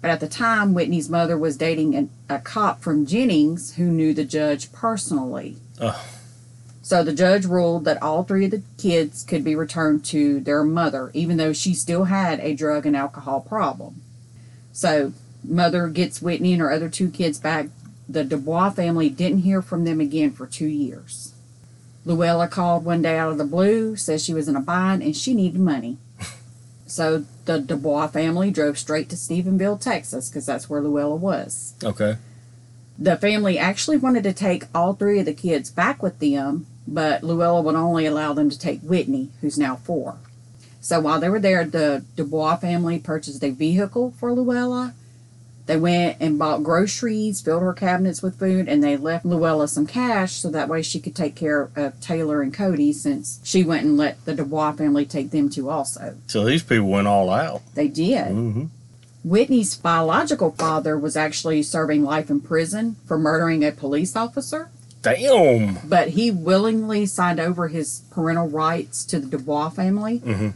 But 0.00 0.10
at 0.10 0.18
the 0.18 0.26
time, 0.26 0.74
Whitney's 0.74 1.08
mother 1.08 1.38
was 1.38 1.56
dating 1.56 1.94
an, 1.94 2.10
a 2.28 2.40
cop 2.40 2.82
from 2.82 3.06
Jennings 3.06 3.76
who 3.76 3.84
knew 3.84 4.12
the 4.12 4.24
judge 4.24 4.72
personally. 4.72 5.58
Oh. 5.80 6.04
So 6.82 7.04
the 7.04 7.12
judge 7.12 7.46
ruled 7.46 7.84
that 7.84 8.02
all 8.02 8.24
three 8.24 8.46
of 8.46 8.50
the 8.50 8.62
kids 8.78 9.22
could 9.22 9.44
be 9.44 9.54
returned 9.54 10.04
to 10.06 10.40
their 10.40 10.64
mother, 10.64 11.12
even 11.14 11.36
though 11.36 11.52
she 11.52 11.72
still 11.72 12.06
had 12.06 12.40
a 12.40 12.56
drug 12.56 12.84
and 12.84 12.96
alcohol 12.96 13.42
problem. 13.42 14.02
So, 14.72 15.12
mother 15.44 15.86
gets 15.86 16.20
Whitney 16.20 16.54
and 16.54 16.60
her 16.60 16.72
other 16.72 16.88
two 16.88 17.10
kids 17.10 17.38
back. 17.38 17.68
The 18.08 18.24
Dubois 18.24 18.70
family 18.70 19.08
didn't 19.08 19.38
hear 19.38 19.62
from 19.62 19.84
them 19.84 20.00
again 20.00 20.32
for 20.32 20.46
two 20.46 20.66
years. 20.66 21.34
Luella 22.04 22.48
called 22.48 22.84
one 22.84 23.02
day 23.02 23.16
out 23.16 23.32
of 23.32 23.38
the 23.38 23.44
blue, 23.44 23.96
says 23.96 24.22
she 24.22 24.34
was 24.34 24.48
in 24.48 24.56
a 24.56 24.60
bind 24.60 25.02
and 25.02 25.16
she 25.16 25.34
needed 25.34 25.60
money. 25.60 25.98
So 26.86 27.24
the 27.46 27.58
Dubois 27.58 28.08
family 28.08 28.50
drove 28.50 28.78
straight 28.78 29.08
to 29.08 29.16
Stephenville, 29.16 29.80
Texas, 29.80 30.28
because 30.28 30.46
that's 30.46 30.68
where 30.68 30.82
Luella 30.82 31.16
was. 31.16 31.74
Okay. 31.82 32.18
The 32.98 33.16
family 33.16 33.58
actually 33.58 33.96
wanted 33.96 34.22
to 34.24 34.32
take 34.32 34.66
all 34.74 34.92
three 34.92 35.18
of 35.18 35.24
the 35.24 35.32
kids 35.32 35.70
back 35.70 36.02
with 36.02 36.20
them, 36.20 36.66
but 36.86 37.24
Luella 37.24 37.62
would 37.62 37.74
only 37.74 38.06
allow 38.06 38.32
them 38.32 38.50
to 38.50 38.58
take 38.58 38.80
Whitney, 38.82 39.30
who's 39.40 39.58
now 39.58 39.76
four. 39.76 40.18
So 40.80 41.00
while 41.00 41.18
they 41.18 41.30
were 41.30 41.40
there, 41.40 41.64
the 41.64 42.04
Dubois 42.14 42.56
family 42.56 42.98
purchased 42.98 43.42
a 43.42 43.50
vehicle 43.50 44.12
for 44.18 44.32
Luella. 44.32 44.94
They 45.66 45.76
went 45.78 46.18
and 46.20 46.38
bought 46.38 46.62
groceries, 46.62 47.40
filled 47.40 47.62
her 47.62 47.72
cabinets 47.72 48.22
with 48.22 48.38
food, 48.38 48.68
and 48.68 48.84
they 48.84 48.96
left 48.98 49.24
Luella 49.24 49.66
some 49.66 49.86
cash 49.86 50.32
so 50.32 50.50
that 50.50 50.68
way 50.68 50.82
she 50.82 51.00
could 51.00 51.16
take 51.16 51.34
care 51.34 51.70
of 51.74 51.98
Taylor 52.00 52.42
and 52.42 52.52
Cody 52.52 52.92
since 52.92 53.40
she 53.42 53.64
went 53.64 53.84
and 53.84 53.96
let 53.96 54.22
the 54.26 54.34
Dubois 54.34 54.72
family 54.72 55.06
take 55.06 55.30
them 55.30 55.48
too 55.48 55.70
also. 55.70 56.16
So 56.26 56.44
these 56.44 56.62
people 56.62 56.88
went 56.88 57.06
all 57.06 57.30
out. 57.30 57.62
They 57.74 57.88
did. 57.88 58.26
Mm-hmm. 58.28 58.64
Whitney's 59.24 59.74
biological 59.74 60.50
father 60.52 60.98
was 60.98 61.16
actually 61.16 61.62
serving 61.62 62.04
life 62.04 62.28
in 62.28 62.40
prison 62.42 62.96
for 63.06 63.18
murdering 63.18 63.64
a 63.64 63.72
police 63.72 64.14
officer, 64.14 64.68
Damn. 65.00 65.78
but 65.88 66.08
he 66.10 66.30
willingly 66.30 67.06
signed 67.06 67.40
over 67.40 67.68
his 67.68 68.02
parental 68.10 68.48
rights 68.48 69.02
to 69.06 69.18
the 69.18 69.26
Dubois 69.26 69.70
family. 69.70 70.18
Mhm. 70.20 70.52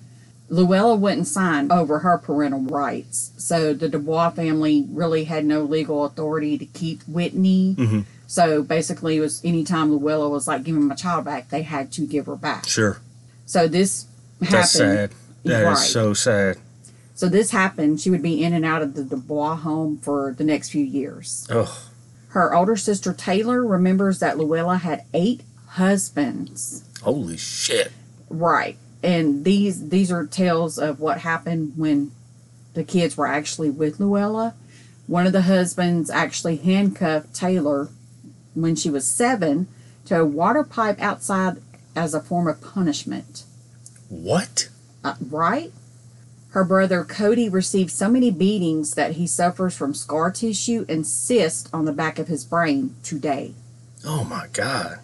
Luella 0.51 0.97
wouldn't 0.97 1.27
sign 1.27 1.71
over 1.71 1.99
her 2.01 2.17
parental 2.19 2.63
rights, 2.63 3.33
so 3.37 3.75
the 3.75 3.89
Dubois 3.89 4.31
family 4.31 4.87
really 4.91 5.25
had 5.25 5.45
no 5.45 5.63
legal 5.63 6.05
authority 6.07 6.57
to 6.57 6.65
keep 6.65 7.03
Whitney. 7.07 7.75
Mhm. 7.79 8.05
So 8.27 8.63
basically, 8.63 9.17
it 9.17 9.21
was 9.21 9.41
anytime 9.45 9.91
Luella 9.93 10.29
was 10.29 10.47
like, 10.49 10.65
giving 10.65 10.85
my 10.89 10.95
child 10.95 11.25
back," 11.27 11.51
they 11.51 11.63
had 11.63 11.93
to 11.93 12.07
give 12.07 12.27
her 12.27 12.37
back. 12.37 12.67
Sure. 12.67 12.99
So 13.47 13.69
this 13.69 14.07
happened. 14.41 14.53
That's 14.59 14.71
sad. 14.73 15.11
That 15.45 15.61
is 15.63 15.67
Right. 15.67 15.79
so 15.79 16.15
sad. 16.15 16.57
So 17.15 17.29
this 17.29 17.51
happened. 17.51 18.01
She 18.01 18.11
would 18.11 18.23
be 18.23 18.43
in 18.43 18.53
and 18.53 18.65
out 18.65 18.81
of 18.83 18.95
the 18.95 19.03
Dubois 19.03 19.57
home 19.57 19.99
for 20.03 20.35
the 20.37 20.45
next 20.45 20.71
few 20.71 20.85
years. 20.85 21.47
Ugh. 21.51 21.69
Her 22.29 22.55
older 22.55 22.77
sister 22.77 23.13
Taylor 23.13 23.65
remembers 23.67 24.19
that 24.21 24.39
Luella 24.39 24.77
had 24.77 25.05
eight 25.15 25.41
husbands. 25.67 26.83
Holy 27.03 27.37
shit. 27.37 27.93
Right. 28.29 28.77
And 29.09 29.43
these 29.43 29.89
these 29.89 30.13
are 30.13 30.27
tales 30.27 30.79
of 30.79 31.01
what 31.01 31.23
happened 31.23 31.73
when 31.77 32.13
the 32.75 32.85
kids 32.85 33.17
were 33.17 33.27
actually 33.27 33.71
with 33.71 33.99
Luella. 33.99 34.55
One 35.07 35.27
of 35.27 35.33
the 35.33 35.49
husbands 35.49 36.11
actually 36.11 36.57
handcuffed 36.57 37.33
Taylor 37.35 37.89
when 38.53 38.77
she 38.77 38.91
was 38.91 39.07
seven 39.07 39.67
to 40.05 40.21
a 40.21 40.27
water 40.27 40.63
pipe 40.63 41.01
outside 41.01 41.57
as 41.97 42.13
a 42.13 42.21
form 42.21 42.49
of 42.49 42.61
punishment. 42.61 43.45
What? 44.11 44.69
Uh, 45.03 45.15
right? 45.31 45.73
Her 46.51 46.65
brother 46.65 47.03
Cody 47.03 47.49
received 47.49 47.91
so 47.91 48.11
many 48.11 48.31
beatings 48.31 48.93
that 48.93 49.13
he 49.13 49.27
suffers 49.27 49.75
from 49.75 49.95
scar 49.95 50.31
tissue 50.31 50.85
and 50.87 51.07
cyst 51.07 51.71
on 51.73 51.87
the 51.87 51.95
back 51.95 52.19
of 52.19 52.29
his 52.29 52.45
brain 52.45 52.95
today. 53.03 53.55
Oh 54.05 54.25
my 54.25 54.49
God. 54.53 54.99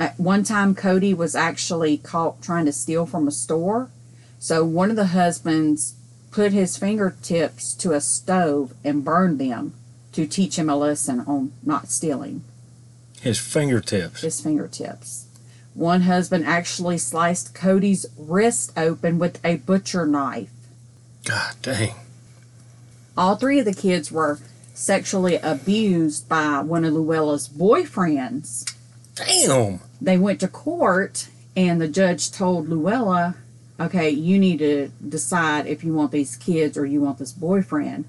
At 0.00 0.18
one 0.18 0.44
time, 0.44 0.74
Cody 0.74 1.12
was 1.12 1.34
actually 1.34 1.98
caught 1.98 2.40
trying 2.42 2.66
to 2.66 2.72
steal 2.72 3.06
from 3.06 3.26
a 3.26 3.32
store. 3.32 3.90
So 4.38 4.64
one 4.64 4.90
of 4.90 4.96
the 4.96 5.06
husbands 5.06 5.94
put 6.30 6.52
his 6.52 6.76
fingertips 6.76 7.74
to 7.74 7.92
a 7.92 8.00
stove 8.00 8.74
and 8.84 9.04
burned 9.04 9.40
them 9.40 9.74
to 10.12 10.26
teach 10.26 10.58
him 10.58 10.70
a 10.70 10.76
lesson 10.76 11.20
on 11.20 11.52
not 11.64 11.90
stealing. 11.90 12.44
His 13.20 13.38
fingertips. 13.38 14.20
His 14.20 14.40
fingertips. 14.40 15.26
One 15.74 16.02
husband 16.02 16.44
actually 16.44 16.98
sliced 16.98 17.54
Cody's 17.54 18.06
wrist 18.16 18.72
open 18.76 19.18
with 19.18 19.44
a 19.44 19.56
butcher 19.56 20.06
knife. 20.06 20.50
God 21.24 21.54
dang. 21.62 21.94
All 23.16 23.36
three 23.36 23.58
of 23.58 23.64
the 23.64 23.74
kids 23.74 24.12
were 24.12 24.38
sexually 24.74 25.36
abused 25.36 26.28
by 26.28 26.60
one 26.60 26.84
of 26.84 26.94
Luella's 26.94 27.48
boyfriends. 27.48 28.72
Damn. 29.18 29.80
They 30.00 30.18
went 30.18 30.40
to 30.40 30.48
court, 30.48 31.28
and 31.56 31.80
the 31.80 31.88
judge 31.88 32.30
told 32.30 32.68
Luella, 32.68 33.36
okay, 33.80 34.10
you 34.10 34.38
need 34.38 34.58
to 34.58 34.88
decide 35.06 35.66
if 35.66 35.84
you 35.84 35.92
want 35.92 36.12
these 36.12 36.36
kids 36.36 36.76
or 36.76 36.86
you 36.86 37.00
want 37.00 37.18
this 37.18 37.32
boyfriend. 37.32 38.04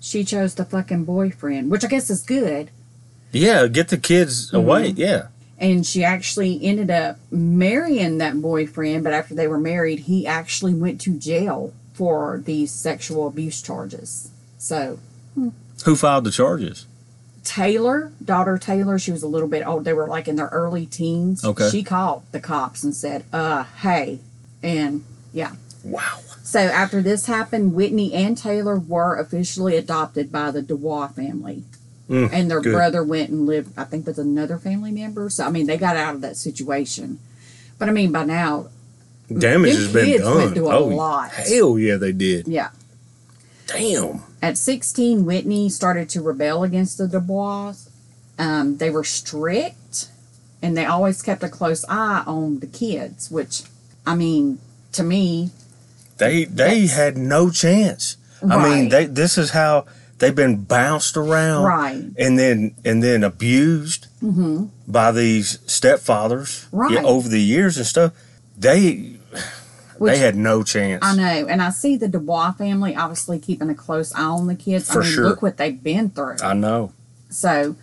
She 0.00 0.24
chose 0.24 0.54
the 0.54 0.64
fucking 0.64 1.04
boyfriend, 1.04 1.70
which 1.70 1.84
I 1.84 1.88
guess 1.88 2.10
is 2.10 2.22
good. 2.22 2.70
Yeah, 3.30 3.66
get 3.66 3.88
the 3.88 3.98
kids 3.98 4.48
mm-hmm. 4.48 4.56
away. 4.56 4.88
Yeah. 4.88 5.28
And 5.58 5.86
she 5.86 6.02
actually 6.02 6.62
ended 6.64 6.90
up 6.90 7.18
marrying 7.30 8.18
that 8.18 8.42
boyfriend, 8.42 9.04
but 9.04 9.12
after 9.12 9.34
they 9.34 9.46
were 9.46 9.60
married, 9.60 10.00
he 10.00 10.26
actually 10.26 10.74
went 10.74 11.00
to 11.02 11.16
jail 11.16 11.72
for 11.94 12.42
these 12.44 12.72
sexual 12.72 13.28
abuse 13.28 13.62
charges. 13.62 14.30
So, 14.58 14.98
Who 15.84 15.96
filed 15.96 16.24
the 16.24 16.30
charges? 16.30 16.86
Taylor, 17.44 18.12
daughter 18.24 18.56
Taylor, 18.56 18.98
she 18.98 19.10
was 19.10 19.22
a 19.22 19.28
little 19.28 19.48
bit 19.48 19.66
old. 19.66 19.84
They 19.84 19.92
were 19.92 20.06
like 20.06 20.28
in 20.28 20.36
their 20.36 20.48
early 20.48 20.86
teens. 20.86 21.44
Okay. 21.44 21.68
She 21.70 21.82
called 21.82 22.22
the 22.32 22.40
cops 22.40 22.84
and 22.84 22.94
said, 22.94 23.24
uh, 23.32 23.64
hey. 23.64 24.20
And 24.62 25.04
yeah. 25.32 25.52
Wow. 25.84 26.20
So 26.42 26.60
after 26.60 27.02
this 27.02 27.26
happened, 27.26 27.74
Whitney 27.74 28.12
and 28.14 28.36
Taylor 28.38 28.78
were 28.78 29.16
officially 29.18 29.76
adopted 29.76 30.30
by 30.30 30.50
the 30.50 30.62
Dubois 30.62 31.08
family. 31.08 31.64
Mm, 32.08 32.30
and 32.32 32.50
their 32.50 32.60
good. 32.60 32.72
brother 32.72 33.02
went 33.02 33.30
and 33.30 33.46
lived, 33.46 33.76
I 33.76 33.84
think, 33.84 34.06
with 34.06 34.18
another 34.18 34.58
family 34.58 34.90
member. 34.90 35.30
So, 35.30 35.46
I 35.46 35.50
mean, 35.50 35.66
they 35.66 35.78
got 35.78 35.96
out 35.96 36.14
of 36.14 36.20
that 36.20 36.36
situation. 36.36 37.20
But 37.78 37.88
I 37.88 37.92
mean, 37.92 38.12
by 38.12 38.24
now, 38.24 38.68
Damage 39.32 39.74
has 39.74 39.92
been 39.92 40.20
done. 40.20 40.36
went 40.36 40.54
through 40.54 40.70
a 40.70 40.78
oh, 40.78 40.86
lot. 40.88 41.30
hell 41.30 41.78
yeah, 41.78 41.96
they 41.96 42.12
did. 42.12 42.46
yeah. 42.46 42.70
Damn. 43.66 44.22
At 44.42 44.58
16, 44.58 45.24
Whitney 45.24 45.68
started 45.68 46.08
to 46.10 46.20
rebel 46.20 46.64
against 46.64 46.98
the 46.98 47.06
Dubois. 47.06 47.74
Um, 48.38 48.76
they 48.78 48.90
were 48.90 49.04
strict 49.04 50.08
and 50.60 50.76
they 50.76 50.84
always 50.84 51.22
kept 51.22 51.42
a 51.44 51.48
close 51.48 51.84
eye 51.88 52.24
on 52.26 52.58
the 52.58 52.66
kids, 52.66 53.30
which, 53.30 53.62
I 54.04 54.14
mean, 54.16 54.58
to 54.92 55.02
me, 55.04 55.50
They 56.18 56.44
they 56.44 56.86
had 56.86 57.16
no 57.16 57.50
chance. 57.50 58.16
I 58.48 58.62
mean, 58.62 58.88
they 58.90 59.06
this 59.06 59.38
is 59.38 59.50
how 59.50 59.86
they've 60.18 60.34
been 60.34 60.64
bounced 60.64 61.16
around, 61.16 61.64
Right. 61.64 62.04
And 62.18 62.38
then 62.38 62.74
and 62.84 63.02
then 63.02 63.22
abused 63.24 64.06
hmm 64.20 64.66
by 64.88 65.10
these 65.12 65.58
stepfathers, 65.66 66.66
Right. 66.72 67.04
over 67.04 67.28
the 67.28 67.40
years 67.40 67.76
and 67.76 67.86
stuff. 67.86 68.12
They 68.58 69.16
which 70.02 70.12
they 70.12 70.18
had 70.18 70.36
no 70.36 70.62
chance. 70.62 71.02
I 71.04 71.16
know. 71.16 71.46
And 71.48 71.62
I 71.62 71.70
see 71.70 71.96
the 71.96 72.08
Dubois 72.08 72.52
family 72.52 72.94
obviously 72.94 73.38
keeping 73.38 73.70
a 73.70 73.74
close 73.74 74.14
eye 74.14 74.22
on 74.22 74.46
the 74.46 74.54
kids. 74.54 74.92
For 74.92 75.00
I 75.00 75.04
mean, 75.04 75.12
sure. 75.12 75.24
look 75.24 75.42
what 75.42 75.56
they've 75.56 75.82
been 75.82 76.10
through. 76.10 76.36
I 76.42 76.54
know. 76.54 76.92
So, 77.30 77.76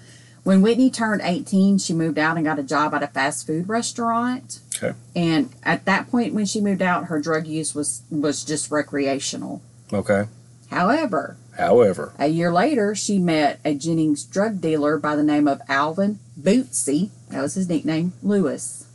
when 0.44 0.62
Whitney 0.62 0.90
turned 0.90 1.22
18, 1.24 1.78
she 1.80 1.94
moved 1.94 2.18
out 2.18 2.38
and 2.38 2.46
got 2.46 2.60
a 2.60 2.64
job 2.64 2.94
at 2.94 3.04
a 3.04 3.08
fast 3.08 3.46
food 3.48 3.68
restaurant. 3.68 4.60
Okay. 4.76 4.98
And 5.16 5.50
at 5.64 5.86
that 5.86 6.10
point, 6.10 6.34
when 6.34 6.46
she 6.46 6.62
moved 6.62 6.82
out, 6.82 7.06
her 7.06 7.20
drug 7.20 7.48
use 7.48 7.74
was 7.76 8.04
was 8.10 8.44
just 8.44 8.72
recreational. 8.72 9.62
Okay. 9.92 10.26
However, 10.70 11.38
However, 11.58 12.14
a 12.18 12.28
year 12.28 12.52
later, 12.54 12.96
she 12.96 13.20
met 13.20 13.60
a 13.66 13.74
Jennings 13.74 14.24
drug 14.24 14.62
dealer 14.62 14.98
by 14.98 15.16
the 15.16 15.24
name 15.24 15.48
of 15.48 15.62
Alvin 15.68 16.20
Bootsy. 16.40 17.10
That 17.30 17.42
was 17.42 17.56
his 17.56 17.68
nickname, 17.68 18.14
Lewis. 18.24 18.86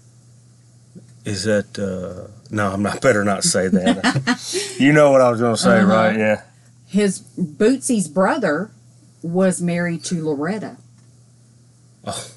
is 1.25 1.45
that 1.45 1.79
uh 1.79 2.31
no? 2.55 2.73
I'm 2.73 2.83
not. 2.83 3.01
Better 3.01 3.25
not 3.25 3.45
say 3.45 3.69
that. 3.69 4.75
you 4.81 4.93
know 4.93 5.11
what 5.11 5.21
I 5.21 5.31
was 5.31 5.41
going 5.41 5.55
to 5.55 5.61
say, 5.61 5.81
Uh-huh. 5.81 5.93
right? 5.93 6.17
Yeah. 6.19 6.43
His 6.87 7.21
Bootsy's 7.39 8.09
brother 8.09 8.71
was 9.23 9.61
married 9.61 10.05
to 10.05 10.25
Loretta. 10.25 10.77
Oh. 12.07 12.31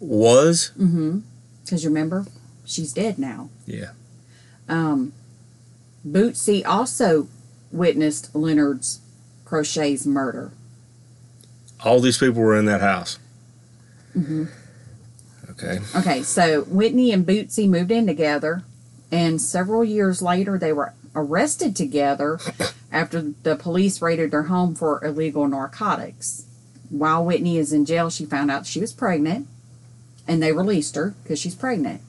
Was 0.00 0.70
Mm-hmm. 0.78 1.20
Because 1.64 1.82
you 1.84 1.90
remember, 1.90 2.24
she's 2.64 2.92
dead 2.92 3.18
now. 3.18 3.50
yeah. 3.66 3.90
Um, 4.68 5.12
Bootsy 6.06 6.64
also 6.66 7.28
witnessed 7.72 8.34
Leonard's 8.34 9.00
Crochet's 9.44 10.06
murder. 10.06 10.52
All 11.84 12.00
these 12.00 12.18
people 12.18 12.40
were 12.42 12.56
in 12.56 12.64
that 12.66 12.80
house. 12.80 13.18
Mm 14.16 14.26
hmm 14.26 14.44
Okay. 15.50 15.78
Okay, 15.96 16.22
so 16.22 16.62
Whitney 16.62 17.10
and 17.12 17.26
Bootsy 17.26 17.68
moved 17.68 17.90
in 17.90 18.06
together, 18.06 18.62
and 19.10 19.40
several 19.40 19.84
years 19.84 20.20
later, 20.20 20.58
they 20.58 20.72
were 20.72 20.92
arrested 21.14 21.74
together 21.74 22.38
after 22.92 23.32
the 23.42 23.56
police 23.56 24.02
raided 24.02 24.30
their 24.30 24.44
home 24.44 24.74
for 24.74 25.04
illegal 25.04 25.48
narcotics. 25.48 26.44
While 26.90 27.24
Whitney 27.24 27.58
is 27.58 27.72
in 27.72 27.84
jail, 27.84 28.10
she 28.10 28.24
found 28.24 28.50
out 28.50 28.66
she 28.66 28.80
was 28.80 28.92
pregnant, 28.92 29.46
and 30.26 30.42
they 30.42 30.52
released 30.52 30.94
her 30.96 31.14
because 31.22 31.38
she's 31.38 31.54
pregnant. 31.54 32.02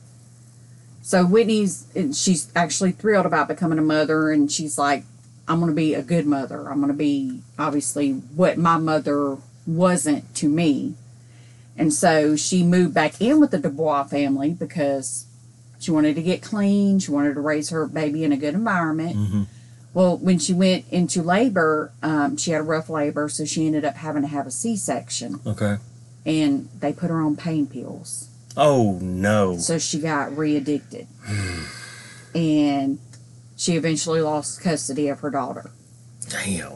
So 1.02 1.26
Whitney's 1.26 1.88
she's 2.14 2.52
actually 2.56 2.91
thrilled 2.91 3.26
about 3.26 3.47
becoming 3.47 3.80
a 3.80 3.84
mother, 3.84 4.30
and 4.32 4.52
she's 4.52 4.78
like, 4.78 5.04
"I'm 5.47 5.60
going 5.60 5.72
to 5.72 5.76
be 5.76 5.93
a 5.93 6.04
good 6.04 6.26
mother. 6.26 6.70
I'm 6.70 6.80
going 6.80 6.91
to 6.91 6.97
be 6.97 7.41
obviously 7.58 8.12
what 8.12 8.58
my 8.58 8.78
mother 8.78 9.38
wasn't 9.66 10.36
to 10.36 10.50
me." 10.50 10.95
And 11.78 11.93
so 11.93 12.36
she 12.36 12.64
moved 12.64 12.93
back 12.93 13.22
in 13.22 13.39
with 13.39 13.52
the 13.52 13.58
Dubois 13.58 14.04
family 14.04 14.52
because 14.52 15.26
she 15.80 15.92
wanted 15.92 16.16
to 16.16 16.22
get 16.22 16.42
clean. 16.42 17.00
She 17.00 17.12
wanted 17.12 17.34
to 17.36 17.42
raise 17.42 17.70
her 17.70 17.88
baby 17.88 18.24
in 18.24 18.32
a 18.32 18.38
good 18.38 18.54
environment. 18.54 19.16
Mhm. 19.16 19.48
Well, 19.94 20.18
when 20.18 20.38
she 20.38 20.54
went 20.54 20.86
into 20.92 21.24
labor, 21.24 21.92
um, 22.04 22.38
she 22.38 22.52
had 22.52 22.62
a 22.62 22.64
rough 22.64 22.90
labor, 22.90 23.28
so 23.30 23.46
she 23.46 23.66
ended 23.66 23.84
up 23.86 23.96
having 23.96 24.22
to 24.22 24.28
have 24.28 24.46
a 24.46 24.52
C 24.52 24.76
section. 24.76 25.40
Okay. 25.46 25.78
And 26.26 26.70
they 26.80 26.94
put 26.94 27.10
her 27.10 27.20
on 27.22 27.36
pain 27.36 27.66
pills. 27.66 28.28
Oh 28.56 29.00
no. 29.02 29.58
So 29.58 29.80
she 29.80 30.00
got 30.00 30.36
re 30.38 30.56
addicted. 30.56 31.08
and 32.36 33.00
she 33.56 33.76
eventually 33.76 34.22
lost 34.22 34.62
custody 34.62 35.08
of 35.08 35.22
her 35.22 35.30
daughter. 35.30 35.72
Damn. 36.30 36.74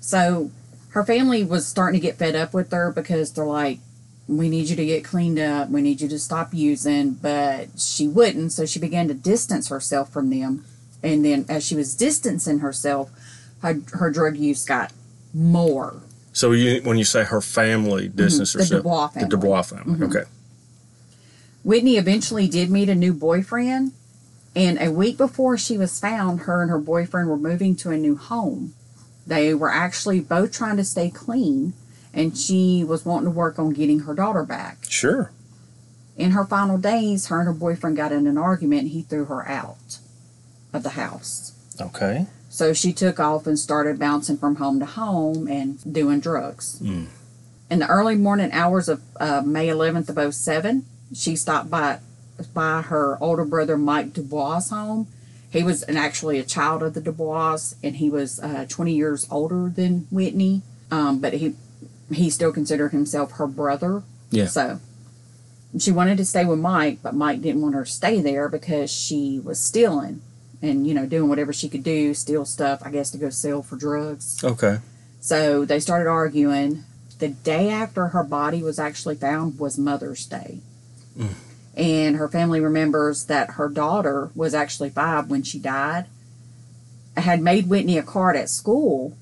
So 0.00 0.50
her 0.90 1.04
family 1.04 1.44
was 1.44 1.66
starting 1.66 2.00
to 2.00 2.04
get 2.04 2.16
fed 2.16 2.34
up 2.34 2.54
with 2.54 2.72
her 2.72 2.90
because 2.90 3.32
they're 3.32 3.44
like, 3.44 3.80
we 4.28 4.48
need 4.48 4.68
you 4.68 4.76
to 4.76 4.84
get 4.84 5.04
cleaned 5.04 5.38
up. 5.38 5.68
We 5.70 5.82
need 5.82 6.00
you 6.00 6.08
to 6.08 6.18
stop 6.18 6.52
using. 6.52 7.12
But 7.12 7.78
she 7.78 8.08
wouldn't. 8.08 8.52
So 8.52 8.66
she 8.66 8.78
began 8.78 9.08
to 9.08 9.14
distance 9.14 9.68
herself 9.68 10.12
from 10.12 10.30
them. 10.30 10.64
And 11.02 11.24
then 11.24 11.46
as 11.48 11.64
she 11.64 11.76
was 11.76 11.94
distancing 11.94 12.58
herself, 12.60 13.10
her, 13.62 13.80
her 13.92 14.10
drug 14.10 14.36
use 14.36 14.64
got 14.64 14.92
more. 15.32 16.02
So 16.32 16.52
you, 16.52 16.82
when 16.82 16.98
you 16.98 17.04
say 17.04 17.24
her 17.24 17.40
family 17.40 18.08
distanced 18.08 18.56
Mm-hmm. 18.56 18.58
The 18.58 18.64
herself, 18.64 18.82
Dubois 18.82 19.06
the 19.06 19.12
family. 19.12 19.28
Dubois 19.28 19.62
family. 19.62 19.98
Mhm. 19.98 20.16
Okay. 20.16 20.30
Whitney 21.64 21.96
eventually 21.96 22.48
did 22.48 22.70
meet 22.70 22.88
a 22.88 22.94
new 22.94 23.12
boyfriend. 23.12 23.92
And 24.54 24.80
a 24.80 24.90
week 24.90 25.18
before 25.18 25.58
she 25.58 25.76
was 25.76 26.00
found, 26.00 26.40
her 26.40 26.62
and 26.62 26.70
her 26.70 26.78
boyfriend 26.78 27.28
were 27.28 27.36
moving 27.36 27.76
to 27.76 27.90
a 27.90 27.96
new 27.98 28.16
home. 28.16 28.72
They 29.26 29.52
were 29.52 29.70
actually 29.70 30.20
both 30.20 30.52
trying 30.52 30.76
to 30.78 30.84
stay 30.84 31.10
clean, 31.10 31.74
and 32.16 32.36
she 32.36 32.82
was 32.82 33.04
wanting 33.04 33.26
to 33.26 33.30
work 33.30 33.58
on 33.58 33.70
getting 33.70 34.00
her 34.00 34.14
daughter 34.14 34.42
back. 34.42 34.78
Sure. 34.88 35.30
In 36.16 36.30
her 36.30 36.46
final 36.46 36.78
days, 36.78 37.26
her 37.26 37.38
and 37.40 37.46
her 37.46 37.52
boyfriend 37.52 37.96
got 37.96 38.10
in 38.10 38.26
an 38.26 38.38
argument 38.38 38.82
and 38.82 38.90
he 38.90 39.02
threw 39.02 39.26
her 39.26 39.46
out 39.46 39.98
of 40.72 40.82
the 40.82 40.90
house. 40.90 41.52
Okay. 41.78 42.26
So 42.48 42.72
she 42.72 42.94
took 42.94 43.20
off 43.20 43.46
and 43.46 43.58
started 43.58 43.98
bouncing 43.98 44.38
from 44.38 44.56
home 44.56 44.80
to 44.80 44.86
home 44.86 45.46
and 45.46 45.92
doing 45.92 46.20
drugs. 46.20 46.80
Mm. 46.80 47.08
In 47.70 47.80
the 47.80 47.86
early 47.86 48.16
morning 48.16 48.50
hours 48.50 48.88
of 48.88 49.02
uh, 49.20 49.42
May 49.44 49.68
11th 49.68 50.16
of 50.16 50.34
07, 50.34 50.86
she 51.14 51.36
stopped 51.36 51.70
by 51.70 52.00
by 52.52 52.82
her 52.82 53.16
older 53.22 53.44
brother 53.44 53.78
Mike 53.78 54.12
Dubois' 54.12 54.68
home. 54.68 55.06
He 55.50 55.62
was 55.62 55.82
an, 55.84 55.96
actually 55.96 56.38
a 56.38 56.44
child 56.44 56.82
of 56.82 56.92
the 56.92 57.00
Dubois, 57.00 57.74
and 57.82 57.96
he 57.96 58.10
was 58.10 58.38
uh, 58.40 58.66
20 58.68 58.92
years 58.92 59.26
older 59.30 59.70
than 59.74 60.06
Whitney. 60.10 60.62
Um, 60.90 61.18
but 61.18 61.34
he 61.34 61.54
he 62.12 62.30
still 62.30 62.52
considered 62.52 62.92
himself 62.92 63.32
her 63.32 63.46
brother. 63.46 64.02
Yeah. 64.30 64.46
So 64.46 64.80
she 65.78 65.90
wanted 65.90 66.16
to 66.18 66.24
stay 66.24 66.44
with 66.44 66.58
Mike, 66.58 66.98
but 67.02 67.14
Mike 67.14 67.42
didn't 67.42 67.62
want 67.62 67.74
her 67.74 67.84
to 67.84 67.90
stay 67.90 68.20
there 68.20 68.48
because 68.48 68.90
she 68.90 69.40
was 69.42 69.58
stealing 69.58 70.22
and 70.62 70.86
you 70.86 70.94
know 70.94 71.06
doing 71.06 71.28
whatever 71.28 71.52
she 71.52 71.68
could 71.68 71.82
do, 71.82 72.14
steal 72.14 72.44
stuff. 72.44 72.82
I 72.84 72.90
guess 72.90 73.10
to 73.10 73.18
go 73.18 73.30
sell 73.30 73.62
for 73.62 73.76
drugs. 73.76 74.42
Okay. 74.42 74.78
So 75.20 75.64
they 75.64 75.80
started 75.80 76.08
arguing. 76.08 76.84
The 77.18 77.28
day 77.28 77.70
after 77.70 78.08
her 78.08 78.22
body 78.22 78.62
was 78.62 78.78
actually 78.78 79.16
found 79.16 79.58
was 79.58 79.78
Mother's 79.78 80.26
Day. 80.26 80.60
Mm. 81.18 81.32
And 81.74 82.16
her 82.16 82.28
family 82.28 82.60
remembers 82.60 83.24
that 83.24 83.52
her 83.52 83.68
daughter 83.68 84.30
was 84.34 84.54
actually 84.54 84.90
five 84.90 85.30
when 85.30 85.42
she 85.42 85.58
died, 85.58 86.06
had 87.16 87.40
made 87.40 87.68
Whitney 87.68 87.98
a 87.98 88.02
card 88.02 88.36
at 88.36 88.50
school, 88.50 89.16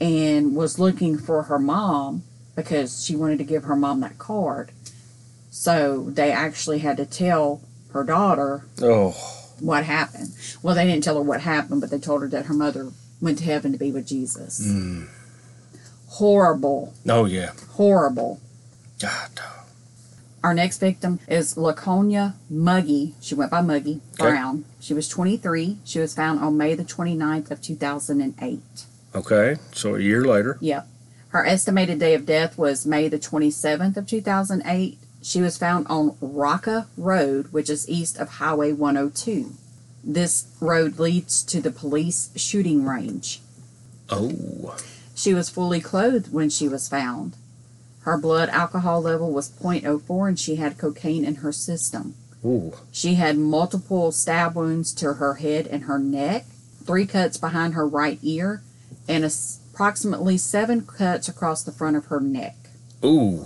and 0.00 0.54
was 0.54 0.78
looking 0.78 1.18
for 1.18 1.44
her 1.44 1.58
mom 1.58 2.22
because 2.54 3.04
she 3.04 3.16
wanted 3.16 3.38
to 3.38 3.44
give 3.44 3.64
her 3.64 3.76
mom 3.76 4.00
that 4.00 4.18
card. 4.18 4.70
So 5.50 6.10
they 6.10 6.30
actually 6.32 6.78
had 6.80 6.96
to 6.98 7.06
tell 7.06 7.62
her 7.92 8.04
daughter 8.04 8.64
Oh. 8.82 9.12
what 9.60 9.84
happened. 9.84 10.30
Well, 10.62 10.74
they 10.74 10.84
didn't 10.86 11.04
tell 11.04 11.16
her 11.16 11.22
what 11.22 11.40
happened, 11.42 11.80
but 11.80 11.90
they 11.90 11.98
told 11.98 12.22
her 12.22 12.28
that 12.28 12.46
her 12.46 12.54
mother 12.54 12.92
went 13.20 13.38
to 13.38 13.44
heaven 13.44 13.72
to 13.72 13.78
be 13.78 13.90
with 13.90 14.06
Jesus. 14.06 14.60
Mm. 14.66 15.08
Horrible, 16.08 16.94
Oh 17.08 17.24
yeah. 17.24 17.52
horrible. 17.72 18.40
God. 19.00 19.30
Our 20.44 20.54
next 20.54 20.78
victim 20.78 21.18
is 21.26 21.56
Laconia 21.56 22.34
Muggy. 22.48 23.14
She 23.20 23.34
went 23.34 23.50
by 23.50 23.60
Muggy 23.62 24.00
Okay. 24.14 24.30
Brown. 24.30 24.64
She 24.80 24.94
was 24.94 25.08
23. 25.08 25.78
She 25.84 25.98
was 25.98 26.14
found 26.14 26.40
on 26.40 26.56
May 26.56 26.74
the 26.74 26.84
29th 26.84 27.50
of 27.50 27.60
2008. 27.60 28.60
Okay. 29.16 29.56
So 29.72 29.94
a 29.94 30.00
year 30.00 30.24
later. 30.24 30.58
Yep. 30.60 30.86
Her 31.30 31.46
estimated 31.46 31.98
day 31.98 32.14
of 32.14 32.26
death 32.26 32.56
was 32.58 32.86
May 32.86 33.08
the 33.08 33.18
27th 33.18 33.96
of 33.96 34.06
2008. 34.06 34.98
She 35.22 35.40
was 35.40 35.58
found 35.58 35.86
on 35.88 36.16
Rocca 36.20 36.86
Road, 36.96 37.52
which 37.52 37.68
is 37.68 37.88
east 37.88 38.18
of 38.18 38.28
Highway 38.28 38.72
102. 38.72 39.52
This 40.04 40.46
road 40.60 40.98
leads 40.98 41.42
to 41.44 41.60
the 41.60 41.72
police 41.72 42.30
shooting 42.36 42.84
range. 42.84 43.40
Oh. 44.08 44.76
She 45.16 45.34
was 45.34 45.50
fully 45.50 45.80
clothed 45.80 46.32
when 46.32 46.48
she 46.48 46.68
was 46.68 46.88
found. 46.88 47.36
Her 48.00 48.16
blood 48.16 48.50
alcohol 48.50 49.00
level 49.00 49.32
was 49.32 49.48
0.04 49.48 50.28
and 50.28 50.38
she 50.38 50.56
had 50.56 50.78
cocaine 50.78 51.24
in 51.24 51.36
her 51.36 51.50
system. 51.50 52.14
Ooh. 52.44 52.74
She 52.92 53.14
had 53.14 53.36
multiple 53.36 54.12
stab 54.12 54.54
wounds 54.54 54.92
to 54.94 55.14
her 55.14 55.34
head 55.34 55.66
and 55.66 55.84
her 55.84 55.98
neck, 55.98 56.46
three 56.84 57.06
cuts 57.06 57.36
behind 57.36 57.74
her 57.74 57.88
right 57.88 58.20
ear, 58.22 58.62
and 59.08 59.24
approximately 59.72 60.38
seven 60.38 60.86
cuts 60.86 61.28
across 61.28 61.62
the 61.62 61.72
front 61.72 61.96
of 61.96 62.06
her 62.06 62.20
neck. 62.20 62.56
Ooh. 63.04 63.44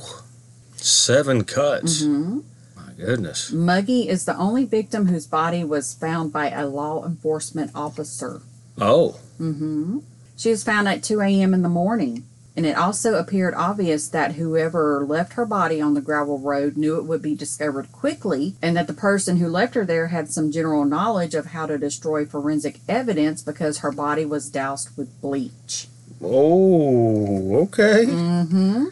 Seven 0.76 1.44
cuts. 1.44 2.02
hmm 2.02 2.40
My 2.76 2.92
goodness. 2.96 3.50
Muggy 3.52 4.08
is 4.08 4.24
the 4.24 4.36
only 4.36 4.64
victim 4.64 5.06
whose 5.06 5.26
body 5.26 5.64
was 5.64 5.94
found 5.94 6.32
by 6.32 6.50
a 6.50 6.66
law 6.66 7.04
enforcement 7.04 7.70
officer. 7.74 8.40
Oh. 8.78 9.20
Mm-hmm. 9.40 9.98
She 10.36 10.50
was 10.50 10.64
found 10.64 10.88
at 10.88 11.02
2 11.02 11.20
a.m. 11.20 11.52
in 11.52 11.62
the 11.62 11.68
morning, 11.68 12.24
and 12.56 12.66
it 12.66 12.76
also 12.76 13.14
appeared 13.14 13.54
obvious 13.54 14.08
that 14.08 14.34
whoever 14.34 15.04
left 15.06 15.34
her 15.34 15.46
body 15.46 15.80
on 15.80 15.94
the 15.94 16.00
gravel 16.00 16.38
road 16.38 16.76
knew 16.76 16.96
it 16.96 17.04
would 17.04 17.22
be 17.22 17.34
discovered 17.34 17.92
quickly, 17.92 18.54
and 18.60 18.76
that 18.76 18.86
the 18.86 18.92
person 18.92 19.36
who 19.36 19.48
left 19.48 19.74
her 19.74 19.84
there 19.84 20.08
had 20.08 20.30
some 20.30 20.52
general 20.52 20.84
knowledge 20.84 21.34
of 21.34 21.46
how 21.46 21.66
to 21.66 21.78
destroy 21.78 22.24
forensic 22.26 22.80
evidence 22.88 23.42
because 23.42 23.78
her 23.78 23.92
body 23.92 24.24
was 24.24 24.50
doused 24.50 24.96
with 24.96 25.20
bleach. 25.20 25.86
Oh. 26.22 27.62
Okay. 27.62 28.06
Mm-hmm. 28.06 28.86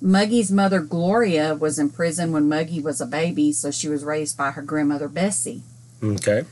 Muggy's 0.00 0.50
mother, 0.50 0.80
Gloria, 0.80 1.54
was 1.54 1.78
in 1.78 1.90
prison 1.90 2.32
when 2.32 2.48
Muggy 2.48 2.80
was 2.80 3.00
a 3.00 3.06
baby, 3.06 3.52
so 3.52 3.70
she 3.70 3.88
was 3.88 4.04
raised 4.04 4.36
by 4.36 4.50
her 4.50 4.62
grandmother, 4.62 5.08
Bessie. 5.08 5.62
Okay. 6.02 6.44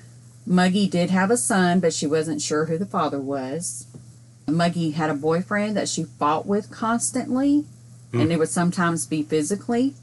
Muggy 0.46 0.88
did 0.88 1.10
have 1.10 1.30
a 1.30 1.36
son, 1.36 1.80
but 1.80 1.92
she 1.92 2.06
wasn't 2.06 2.40
sure 2.40 2.66
who 2.66 2.78
the 2.78 2.86
father 2.86 3.20
was. 3.20 3.86
Muggy 4.50 4.92
had 4.92 5.10
a 5.10 5.14
boyfriend 5.14 5.76
that 5.76 5.88
she 5.88 6.04
fought 6.04 6.46
with 6.46 6.70
constantly, 6.70 7.64
and 8.12 8.22
hmm. 8.24 8.30
it 8.30 8.38
would 8.38 8.48
sometimes 8.48 9.06
be 9.06 9.22
physically. 9.22 9.94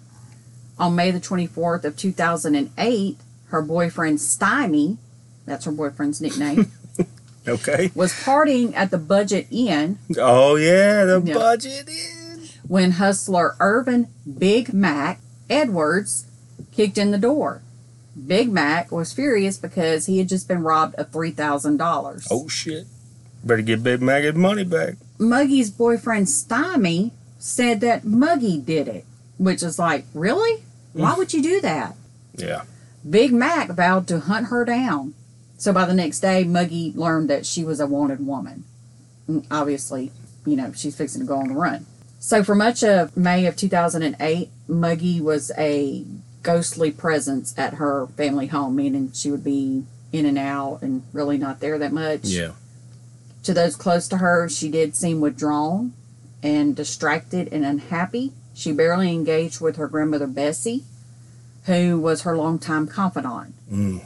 On 0.79 0.95
May 0.95 1.11
the 1.11 1.19
24th 1.19 1.83
of 1.85 1.97
2008, 1.97 3.17
her 3.47 3.61
boyfriend 3.61 4.21
Stymie, 4.21 4.97
that's 5.45 5.65
her 5.65 5.71
boyfriend's 5.71 6.21
nickname, 6.21 6.71
Okay. 7.47 7.91
was 7.95 8.11
partying 8.13 8.75
at 8.75 8.91
the 8.91 8.97
Budget 8.97 9.47
Inn 9.49 9.99
Oh 10.17 10.55
yeah, 10.57 11.05
the 11.05 11.21
Yeah. 11.23 11.33
budget 11.33 11.87
is. 11.87 12.57
when 12.67 12.91
hustler 12.91 13.55
Irvin 13.61 14.09
Big 14.37 14.73
Mac 14.73 15.21
Edwards 15.49 16.25
kicked 16.73 16.97
in 16.97 17.11
the 17.11 17.17
door. 17.17 17.61
Big 18.27 18.51
Mac 18.51 18.91
was 18.91 19.13
furious 19.13 19.57
because 19.57 20.07
he 20.07 20.17
had 20.17 20.27
just 20.27 20.47
been 20.47 20.61
robbed 20.63 20.95
of 20.95 21.11
$3,000. 21.11 22.27
Oh 22.29 22.47
shit. 22.49 22.85
Better 23.43 23.61
get 23.61 23.83
Big 23.83 24.01
Mac 24.01 24.23
his 24.23 24.35
money 24.35 24.63
back. 24.63 24.95
Muggy's 25.19 25.69
boyfriend 25.69 26.29
Stymie 26.29 27.11
said 27.39 27.81
that 27.81 28.03
Muggy 28.03 28.57
did 28.57 28.87
it, 28.87 29.05
which 29.37 29.63
is 29.63 29.79
like, 29.79 30.05
really? 30.13 30.63
Why 30.93 31.13
would 31.15 31.33
you 31.33 31.41
do 31.41 31.61
that? 31.61 31.95
Yeah. 32.35 32.63
Big 33.07 33.31
Mac 33.31 33.69
vowed 33.69 34.07
to 34.07 34.19
hunt 34.19 34.47
her 34.47 34.65
down. 34.65 35.13
So 35.57 35.71
by 35.73 35.85
the 35.85 35.93
next 35.93 36.19
day, 36.19 36.43
Muggy 36.43 36.91
learned 36.95 37.29
that 37.29 37.45
she 37.45 37.63
was 37.63 37.79
a 37.79 37.87
wanted 37.87 38.25
woman. 38.25 38.63
And 39.27 39.45
obviously, 39.49 40.11
you 40.45 40.55
know, 40.55 40.71
she's 40.73 40.95
fixing 40.95 41.21
to 41.21 41.27
go 41.27 41.37
on 41.37 41.49
the 41.49 41.53
run. 41.53 41.85
So 42.19 42.43
for 42.43 42.55
much 42.55 42.83
of 42.83 43.15
May 43.15 43.45
of 43.45 43.55
2008, 43.55 44.49
Muggy 44.67 45.21
was 45.21 45.51
a 45.57 46.03
ghostly 46.43 46.91
presence 46.91 47.57
at 47.57 47.75
her 47.75 48.07
family 48.17 48.47
home, 48.47 48.75
meaning 48.75 49.11
she 49.13 49.31
would 49.31 49.43
be 49.43 49.85
in 50.11 50.25
and 50.25 50.37
out 50.37 50.79
and 50.81 51.03
really 51.13 51.37
not 51.37 51.59
there 51.59 51.77
that 51.77 51.91
much. 51.91 52.25
Yeah. 52.25 52.51
To 53.47 53.53
those 53.53 53.77
close 53.77 54.09
to 54.09 54.17
her, 54.17 54.49
she 54.49 54.67
did 54.67 54.93
seem 54.93 55.21
withdrawn 55.21 55.93
and 56.43 56.75
distracted 56.75 57.47
and 57.53 57.63
unhappy. 57.63 58.33
She 58.53 58.73
barely 58.73 59.13
engaged 59.13 59.61
with 59.61 59.77
her 59.77 59.87
grandmother 59.87 60.27
Bessie, 60.27 60.83
who 61.63 61.97
was 61.97 62.23
her 62.23 62.35
longtime 62.35 62.87
confidant. 62.87 63.55
Mm. 63.71 64.03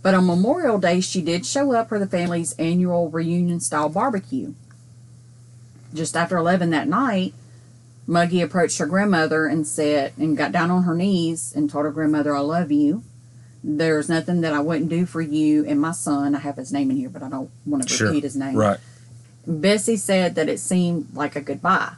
But 0.00 0.14
on 0.14 0.26
Memorial 0.26 0.78
Day, 0.78 1.02
she 1.02 1.20
did 1.20 1.44
show 1.44 1.74
up 1.74 1.90
for 1.90 1.98
the 1.98 2.06
family's 2.06 2.52
annual 2.52 3.10
reunion 3.10 3.60
style 3.60 3.90
barbecue. 3.90 4.54
Just 5.92 6.16
after 6.16 6.38
11 6.38 6.70
that 6.70 6.88
night, 6.88 7.34
Muggy 8.06 8.40
approached 8.40 8.78
her 8.78 8.86
grandmother 8.86 9.44
and 9.44 9.66
said, 9.66 10.14
and 10.16 10.38
got 10.38 10.52
down 10.52 10.70
on 10.70 10.84
her 10.84 10.94
knees 10.94 11.52
and 11.54 11.68
told 11.68 11.84
her 11.84 11.92
grandmother, 11.92 12.34
I 12.34 12.40
love 12.40 12.72
you. 12.72 13.04
There's 13.66 14.10
nothing 14.10 14.42
that 14.42 14.52
I 14.52 14.60
wouldn't 14.60 14.90
do 14.90 15.06
for 15.06 15.22
you 15.22 15.64
and 15.64 15.80
my 15.80 15.92
son. 15.92 16.34
I 16.34 16.40
have 16.40 16.56
his 16.56 16.70
name 16.70 16.90
in 16.90 16.98
here, 16.98 17.08
but 17.08 17.22
I 17.22 17.30
don't 17.30 17.50
want 17.64 17.82
to 17.88 17.88
Sure. 17.88 18.08
repeat 18.08 18.22
his 18.24 18.36
name. 18.36 18.56
Right. 18.56 18.78
Bessie 19.46 19.96
said 19.96 20.34
that 20.34 20.48
it 20.50 20.60
seemed 20.60 21.08
like 21.14 21.34
a 21.34 21.40
goodbye. 21.40 21.92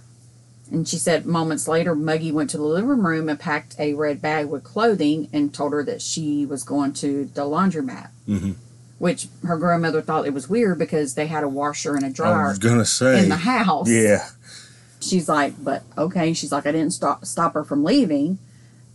And 0.71 0.87
she 0.89 0.97
said 0.97 1.27
moments 1.27 1.67
later, 1.69 1.95
Muggy 1.95 2.31
went 2.33 2.51
to 2.51 2.57
the 2.57 2.63
living 2.65 3.03
room 3.03 3.29
and 3.29 3.39
packed 3.39 3.75
a 3.79 3.95
red 3.95 4.23
bag 4.23 4.47
with 4.47 4.63
clothing 4.65 5.29
and 5.33 5.53
told 5.53 5.73
her 5.73 5.83
that 5.85 6.03
she 6.03 6.45
was 6.47 6.63
going 6.63 6.93
to 6.95 7.25
the 7.35 7.43
laundromat. 7.43 8.09
Mm-hmm. 8.29 8.53
Which 8.99 9.29
her 9.45 9.59
grandmother 9.59 10.01
thought 10.03 10.27
it 10.27 10.33
was 10.35 10.49
weird 10.49 10.79
because 10.79 11.15
they 11.15 11.27
had 11.27 11.45
a 11.45 11.49
washer 11.49 11.95
and 11.97 12.05
a 12.05 12.11
dryer 12.11 12.47
I 12.47 12.49
was 12.49 12.59
gonna 12.59 12.85
say. 12.85 13.23
in 13.23 13.29
the 13.29 13.37
house. 13.37 13.89
Yeah. 13.91 14.29
She's 15.01 15.29
like, 15.29 15.63
but 15.63 15.83
okay. 15.99 16.33
She's 16.33 16.51
like, 16.51 16.67
I 16.67 16.73
didn't 16.73 16.93
stop 16.93 17.25
stop 17.27 17.55
her 17.55 17.63
from 17.65 17.85
leaving. 17.85 18.39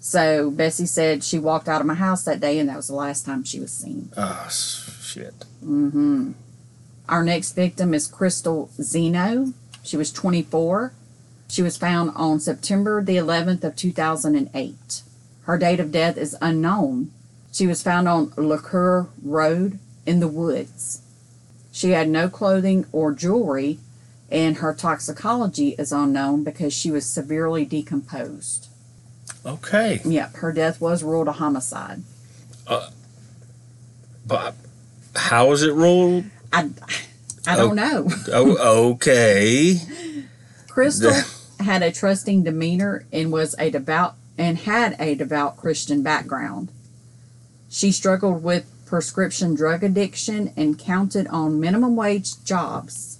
So 0.03 0.49
Bessie 0.49 0.87
said 0.87 1.23
she 1.23 1.37
walked 1.37 1.69
out 1.69 1.79
of 1.79 1.85
my 1.85 1.93
house 1.93 2.23
that 2.23 2.39
day, 2.39 2.57
and 2.57 2.67
that 2.67 2.75
was 2.75 2.87
the 2.87 2.95
last 2.95 3.23
time 3.23 3.43
she 3.43 3.59
was 3.59 3.71
seen. 3.71 4.09
Oh 4.17 4.47
shit. 4.49 5.45
hmm 5.63 6.31
Our 7.07 7.23
next 7.23 7.51
victim 7.51 7.93
is 7.93 8.07
Crystal 8.07 8.71
Zeno. 8.81 9.53
She 9.83 9.97
was 9.97 10.11
24. 10.11 10.91
She 11.49 11.61
was 11.61 11.77
found 11.77 12.11
on 12.15 12.39
September 12.39 13.03
the 13.03 13.17
11th 13.17 13.63
of 13.63 13.75
2008. 13.75 15.01
Her 15.43 15.57
date 15.59 15.79
of 15.79 15.91
death 15.91 16.17
is 16.17 16.35
unknown. 16.41 17.11
She 17.51 17.67
was 17.67 17.83
found 17.83 18.07
on 18.07 18.31
LeCoeur 18.31 19.07
Road 19.21 19.77
in 20.07 20.19
the 20.19 20.27
woods. 20.27 21.01
She 21.71 21.91
had 21.91 22.09
no 22.09 22.27
clothing 22.27 22.85
or 22.91 23.13
jewelry, 23.13 23.77
and 24.31 24.57
her 24.57 24.73
toxicology 24.73 25.75
is 25.77 25.91
unknown 25.91 26.43
because 26.43 26.73
she 26.73 26.89
was 26.89 27.05
severely 27.05 27.65
decomposed. 27.65 28.67
Okay. 29.45 30.01
Yep, 30.05 30.35
her 30.35 30.51
death 30.51 30.79
was 30.79 31.03
ruled 31.03 31.27
a 31.27 31.33
homicide. 31.33 32.03
Uh, 32.67 32.89
but 34.25 34.55
how 35.15 35.51
is 35.51 35.63
it 35.63 35.73
ruled? 35.73 36.25
I, 36.53 36.69
I 37.47 37.55
don't 37.55 37.75
know. 37.75 38.07
Oh, 38.31 38.91
okay. 38.91 39.77
Crystal 40.67 41.13
had 41.59 41.81
a 41.83 41.91
trusting 41.91 42.43
demeanor 42.43 43.05
and 43.11 43.31
was 43.31 43.55
a 43.59 43.69
devout 43.69 44.15
and 44.37 44.59
had 44.59 44.95
a 44.99 45.15
devout 45.15 45.57
Christian 45.57 46.01
background. 46.01 46.69
She 47.69 47.91
struggled 47.91 48.43
with 48.43 48.65
prescription 48.85 49.55
drug 49.55 49.83
addiction 49.83 50.53
and 50.57 50.77
counted 50.77 51.27
on 51.27 51.59
minimum 51.59 51.95
wage 51.95 52.43
jobs. 52.43 53.19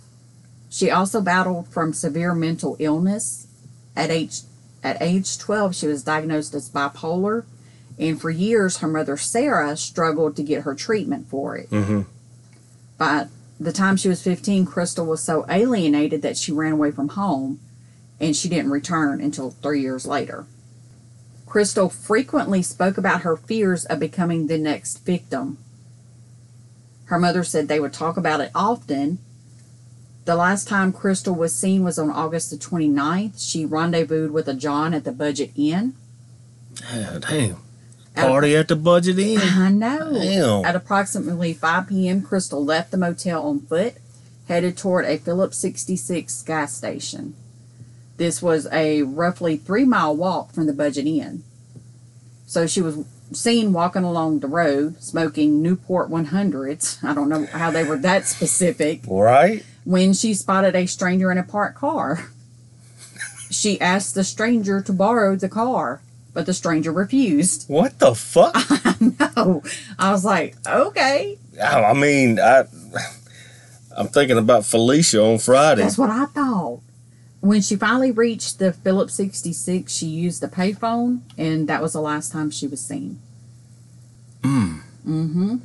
She 0.70 0.89
also 0.89 1.22
battled 1.22 1.68
from 1.68 1.93
severe 1.93 2.34
mental 2.34 2.76
illness. 2.80 3.47
At 3.95 4.09
age 4.09 4.41
at 4.84 5.02
age 5.02 5.38
12, 5.38 5.76
she 5.76 5.88
was 5.88 6.04
diagnosed 6.04 6.54
as 6.54 6.70
bipolar, 6.70 7.46
and 8.00 8.20
for 8.20 8.30
years 8.30 8.78
her 8.78 8.88
mother 8.88 9.18
Sarah 9.18 9.78
struggled 9.78 10.36
to 10.36 10.44
get 10.44 10.64
her 10.64 10.74
treatment 10.74 11.28
for 11.28 11.56
it. 11.56 11.70
Mm-hmm. 11.70 12.02
By 12.98 13.28
the 13.60 13.72
time 13.72 13.96
she 13.96 14.10
was 14.10 14.24
15, 14.24 14.66
Crystal 14.66 15.06
was 15.06 15.22
so 15.22 15.46
alienated 15.50 16.22
that 16.24 16.38
she 16.38 16.52
ran 16.52 16.74
away 16.74 16.92
from 16.92 17.10
home 17.10 17.60
and 18.20 18.36
she 18.36 18.50
didn't 18.50 18.72
return 18.72 19.22
until 19.22 19.52
three 19.52 19.82
years 19.82 20.06
later. 20.06 20.46
Crystal 21.46 21.90
frequently 21.90 22.62
spoke 22.62 22.98
about 22.98 23.22
her 23.22 23.36
fears 23.36 23.86
of 23.86 24.00
becoming 24.00 24.48
the 24.48 24.58
next 24.58 25.00
victim. 25.00 25.58
Her 27.06 27.20
mother 27.20 27.44
said 27.44 27.68
they 27.68 27.80
would 27.80 27.92
talk 27.92 28.16
about 28.16 28.40
it 28.40 28.52
often. 28.56 29.20
The 30.26 30.36
last 30.36 30.67
time 30.67 30.93
Crystal 30.93 31.34
was 31.34 31.55
seen 31.55 31.84
was 31.84 31.97
on 31.97 32.11
August 32.11 32.51
the 32.51 32.57
29th. 32.57 33.49
She 33.49 33.65
rendezvoused 33.65 34.32
with 34.32 34.47
a 34.47 34.53
John 34.53 34.93
at 34.93 35.03
the 35.03 35.11
Budget 35.11 35.51
Inn. 35.55 35.95
Yeah, 36.93 37.19
damn. 37.19 37.57
Party 38.15 38.55
at 38.55 38.67
the 38.67 38.76
budget 38.76 39.17
inn. 39.19 39.39
I 39.41 39.72
know. 39.72 40.13
Damn. 40.13 40.65
At 40.65 40.76
approximately 40.76 41.53
5 41.53 41.88
p.m., 41.88 42.22
Crystal 42.22 42.63
left 42.63 42.91
the 42.91 42.97
motel 42.97 43.47
on 43.47 43.61
foot, 43.61 43.95
headed 44.47 44.78
toward 44.78 45.05
a 45.05 45.17
Phillips 45.17 45.57
66 45.57 46.41
gas 46.43 46.76
station. 46.76 47.36
This 48.17 48.41
was 48.41 48.67
a 48.72 49.03
roughly 49.03 49.57
three 49.57 49.86
mile 49.86 50.15
walk 50.15 50.51
from 50.51 50.67
the 50.67 50.74
Budget 50.74 51.07
Inn. 51.07 51.43
So 52.45 52.67
she 52.67 52.82
was 52.82 53.05
seen 53.32 53.72
walking 53.72 54.03
along 54.03 54.39
the 54.39 54.47
road, 54.47 55.01
smoking 55.01 55.61
Newport 55.61 56.09
100s. 56.09 57.01
I 57.03 57.13
don't 57.13 57.30
know 57.30 57.45
how 57.45 57.72
they 57.72 57.86
were 57.86 57.97
that 57.97 58.28
specific. 58.28 59.01
Right? 59.07 59.65
When 59.84 60.14
she 60.14 60.34
spotted 60.34 60.76
a 60.76 60.86
stranger 60.86 61.32
in 61.32 61.38
a 61.38 61.44
parked 61.44 61.78
car, 61.78 62.30
she 63.50 63.80
asked 63.82 64.16
the 64.16 64.24
stranger 64.24 64.82
to 64.82 64.94
borrow 64.94 65.36
the 65.36 65.50
car, 65.50 66.02
but 66.34 66.46
the 66.46 66.54
stranger 66.54 66.92
refused. 66.92 67.68
What 67.68 68.00
the 68.00 68.16
fuck? 68.16 68.56
No, 69.36 69.64
I 69.98 70.12
was 70.12 70.24
like, 70.24 70.56
okay, 70.68 71.38
I 71.62 71.84
I 71.84 71.94
mean, 71.94 72.40
I, 72.40 72.66
I'm 73.98 74.08
thinking 74.10 74.38
about 74.38 74.66
Felicia 74.66 75.24
on 75.24 75.40
Friday. 75.40 75.82
that's 75.82 75.98
what 75.98 76.10
I 76.12 76.26
thought. 76.26 76.82
When 77.40 77.62
she 77.62 77.76
finally 77.76 78.12
reached 78.12 78.60
the 78.60 78.72
Phillips 78.72 79.16
66, 79.16 79.92
she 79.92 80.06
used 80.06 80.42
the 80.42 80.48
payphone, 80.48 81.22
and 81.38 81.68
that 81.68 81.82
was 81.82 81.94
the 81.94 82.02
last 82.02 82.32
time 82.32 82.52
she 82.52 82.68
was 82.68 82.80
seen. 82.82 83.20
Mm. 84.44 84.82
Mm-hmm. 85.08 85.56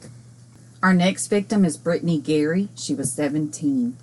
Our 0.83 0.95
next 0.95 1.27
victim 1.27 1.65
is 1.65 1.77
Brittany 1.77 2.19
Gary. 2.19 2.69
She 2.77 2.95
was 2.95 3.13
17. 3.13 3.97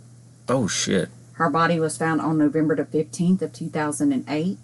Oh 0.48 0.68
shit. 0.68 1.10
Her 1.34 1.50
body 1.50 1.80
was 1.80 1.98
found 1.98 2.22
on 2.22 2.38
November 2.38 2.76
the 2.76 2.86
15th 2.86 3.42
of 3.42 3.54
2008. 3.54 4.58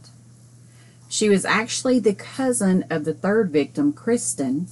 She 1.07 1.29
was 1.29 1.43
actually 1.43 1.99
the 1.99 2.13
cousin 2.13 2.85
of 2.89 3.05
the 3.05 3.13
third 3.13 3.49
victim, 3.49 3.91
Kristen, 3.91 4.67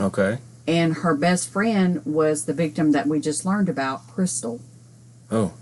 Okay. 0.00 0.38
and 0.66 0.94
her 0.94 1.14
best 1.14 1.50
friend 1.50 2.00
was 2.06 2.46
the 2.46 2.54
victim 2.54 2.92
that 2.92 3.06
we 3.06 3.20
just 3.20 3.44
learned 3.44 3.68
about, 3.68 4.06
Crystal. 4.08 4.60
Oh. 5.30 5.52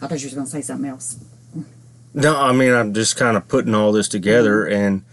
I 0.00 0.06
thought 0.06 0.20
you 0.20 0.26
was 0.26 0.34
going 0.34 0.46
to 0.46 0.50
say 0.50 0.62
something 0.62 0.88
else. 0.88 1.18
No, 2.14 2.36
I 2.36 2.52
mean 2.52 2.72
I'm 2.72 2.94
just 2.94 3.16
kind 3.16 3.36
of 3.36 3.48
putting 3.48 3.74
all 3.74 3.90
this 3.92 4.08
together, 4.08 4.64
mm-hmm. 4.64 4.72
and 4.72 5.04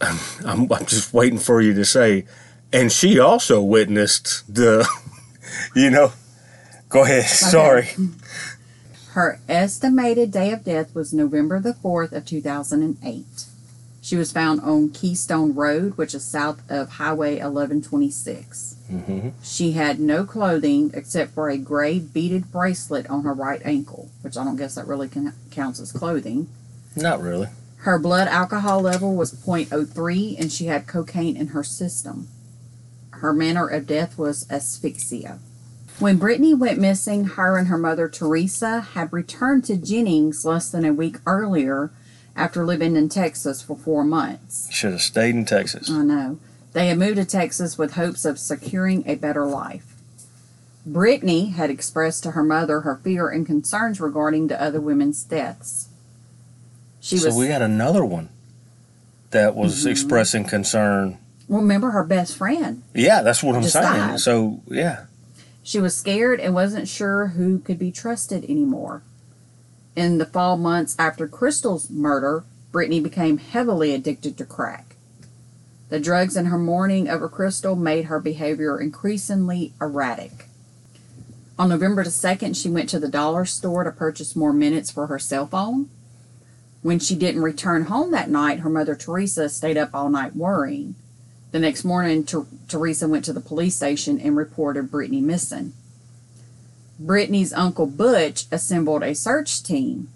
I'm, 0.00 0.18
I'm 0.46 0.72
I'm 0.72 0.86
just 0.86 1.12
waiting 1.12 1.38
for 1.38 1.60
you 1.60 1.74
to 1.74 1.84
say. 1.84 2.24
And 2.72 2.90
she 2.90 3.20
also 3.20 3.62
witnessed 3.62 4.52
the, 4.52 4.88
you 5.76 5.90
know. 5.90 6.12
Go 6.94 7.02
ahead. 7.02 7.24
Sorry. 7.24 7.88
Her 9.14 9.40
estimated 9.48 10.30
day 10.30 10.52
of 10.52 10.62
death 10.62 10.94
was 10.94 11.12
November 11.12 11.58
the 11.58 11.72
4th 11.72 12.12
of 12.12 12.24
2008. 12.24 13.26
She 14.00 14.14
was 14.14 14.30
found 14.30 14.60
on 14.60 14.90
Keystone 14.90 15.56
Road, 15.56 15.98
which 15.98 16.14
is 16.14 16.22
south 16.22 16.62
of 16.70 16.90
Highway 16.90 17.32
1126. 17.32 18.76
Mm-hmm. 18.92 19.28
She 19.42 19.72
had 19.72 19.98
no 19.98 20.24
clothing 20.24 20.92
except 20.94 21.34
for 21.34 21.50
a 21.50 21.58
gray 21.58 21.98
beaded 21.98 22.52
bracelet 22.52 23.10
on 23.10 23.24
her 23.24 23.34
right 23.34 23.60
ankle, 23.64 24.10
which 24.22 24.36
I 24.36 24.44
don't 24.44 24.54
guess 24.54 24.76
that 24.76 24.86
really 24.86 25.08
can, 25.08 25.32
counts 25.50 25.80
as 25.80 25.90
clothing. 25.90 26.46
Not 26.94 27.20
really. 27.20 27.48
Her 27.78 27.98
blood 27.98 28.28
alcohol 28.28 28.82
level 28.82 29.16
was 29.16 29.32
0.03 29.34 30.38
and 30.38 30.52
she 30.52 30.66
had 30.66 30.86
cocaine 30.86 31.36
in 31.36 31.48
her 31.48 31.64
system. 31.64 32.28
Her 33.10 33.32
manner 33.32 33.66
of 33.66 33.88
death 33.88 34.16
was 34.16 34.46
asphyxia. 34.48 35.40
When 36.00 36.16
Brittany 36.16 36.54
went 36.54 36.80
missing, 36.80 37.24
her 37.24 37.56
and 37.56 37.68
her 37.68 37.78
mother 37.78 38.08
Teresa 38.08 38.80
had 38.80 39.12
returned 39.12 39.64
to 39.64 39.76
Jennings 39.76 40.44
less 40.44 40.68
than 40.68 40.84
a 40.84 40.92
week 40.92 41.18
earlier 41.26 41.90
after 42.36 42.66
living 42.66 42.96
in 42.96 43.08
Texas 43.08 43.62
for 43.62 43.76
four 43.76 44.02
months. 44.04 44.68
Should 44.72 44.92
have 44.92 45.02
stayed 45.02 45.36
in 45.36 45.44
Texas. 45.44 45.88
I 45.88 46.02
know. 46.02 46.38
They 46.72 46.88
had 46.88 46.98
moved 46.98 47.16
to 47.16 47.24
Texas 47.24 47.78
with 47.78 47.92
hopes 47.94 48.24
of 48.24 48.40
securing 48.40 49.08
a 49.08 49.14
better 49.14 49.46
life. 49.46 49.94
Brittany 50.84 51.50
had 51.50 51.70
expressed 51.70 52.24
to 52.24 52.32
her 52.32 52.42
mother 52.42 52.80
her 52.80 52.96
fear 52.96 53.28
and 53.28 53.46
concerns 53.46 54.00
regarding 54.00 54.48
the 54.48 54.60
other 54.60 54.80
women's 54.80 55.22
deaths. 55.22 55.88
She 57.00 57.16
so 57.18 57.26
was 57.28 57.36
we 57.36 57.46
had 57.46 57.62
another 57.62 58.04
one 58.04 58.28
that 59.30 59.54
was 59.54 59.84
Mhm. 59.84 59.90
expressing 59.92 60.44
concern. 60.44 61.18
well, 61.48 61.60
remember 61.60 61.90
her 61.92 62.02
best 62.04 62.36
friend. 62.36 62.82
Yeah, 62.94 63.22
that's 63.22 63.42
what 63.42 63.54
I'm 63.54 63.62
saying. 63.62 64.18
So 64.18 64.60
yeah. 64.66 65.00
She 65.64 65.80
was 65.80 65.96
scared 65.96 66.40
and 66.40 66.54
wasn't 66.54 66.88
sure 66.88 67.28
who 67.28 67.58
could 67.58 67.78
be 67.78 67.90
trusted 67.90 68.44
anymore. 68.44 69.02
In 69.96 70.18
the 70.18 70.26
fall 70.26 70.58
months 70.58 70.94
after 70.98 71.26
Crystal's 71.26 71.88
murder, 71.88 72.44
Brittany 72.70 73.00
became 73.00 73.38
heavily 73.38 73.94
addicted 73.94 74.36
to 74.36 74.44
crack. 74.44 74.96
The 75.88 75.98
drugs 75.98 76.36
in 76.36 76.46
her 76.46 76.58
mourning 76.58 77.08
over 77.08 77.30
Crystal 77.30 77.76
made 77.76 78.06
her 78.06 78.20
behavior 78.20 78.78
increasingly 78.78 79.72
erratic. 79.80 80.48
On 81.58 81.70
November 81.70 82.04
the 82.04 82.10
2nd, 82.10 82.60
she 82.60 82.68
went 82.68 82.90
to 82.90 82.98
the 82.98 83.08
dollar 83.08 83.46
store 83.46 83.84
to 83.84 83.90
purchase 83.90 84.36
more 84.36 84.52
minutes 84.52 84.90
for 84.90 85.06
her 85.06 85.18
cell 85.18 85.46
phone. 85.46 85.88
When 86.82 86.98
she 86.98 87.14
didn't 87.14 87.42
return 87.42 87.84
home 87.84 88.10
that 88.10 88.28
night, 88.28 88.60
her 88.60 88.68
mother 88.68 88.94
Teresa 88.94 89.48
stayed 89.48 89.78
up 89.78 89.90
all 89.94 90.10
night 90.10 90.36
worrying. 90.36 90.96
The 91.54 91.60
next 91.60 91.84
morning, 91.84 92.24
Ter- 92.24 92.46
Teresa 92.66 93.06
went 93.06 93.24
to 93.26 93.32
the 93.32 93.40
police 93.40 93.76
station 93.76 94.18
and 94.18 94.36
reported 94.36 94.90
Brittany 94.90 95.20
missing. 95.20 95.72
Brittany's 96.98 97.52
uncle 97.52 97.86
Butch 97.86 98.46
assembled 98.50 99.04
a 99.04 99.14
search 99.14 99.62
team, 99.62 100.08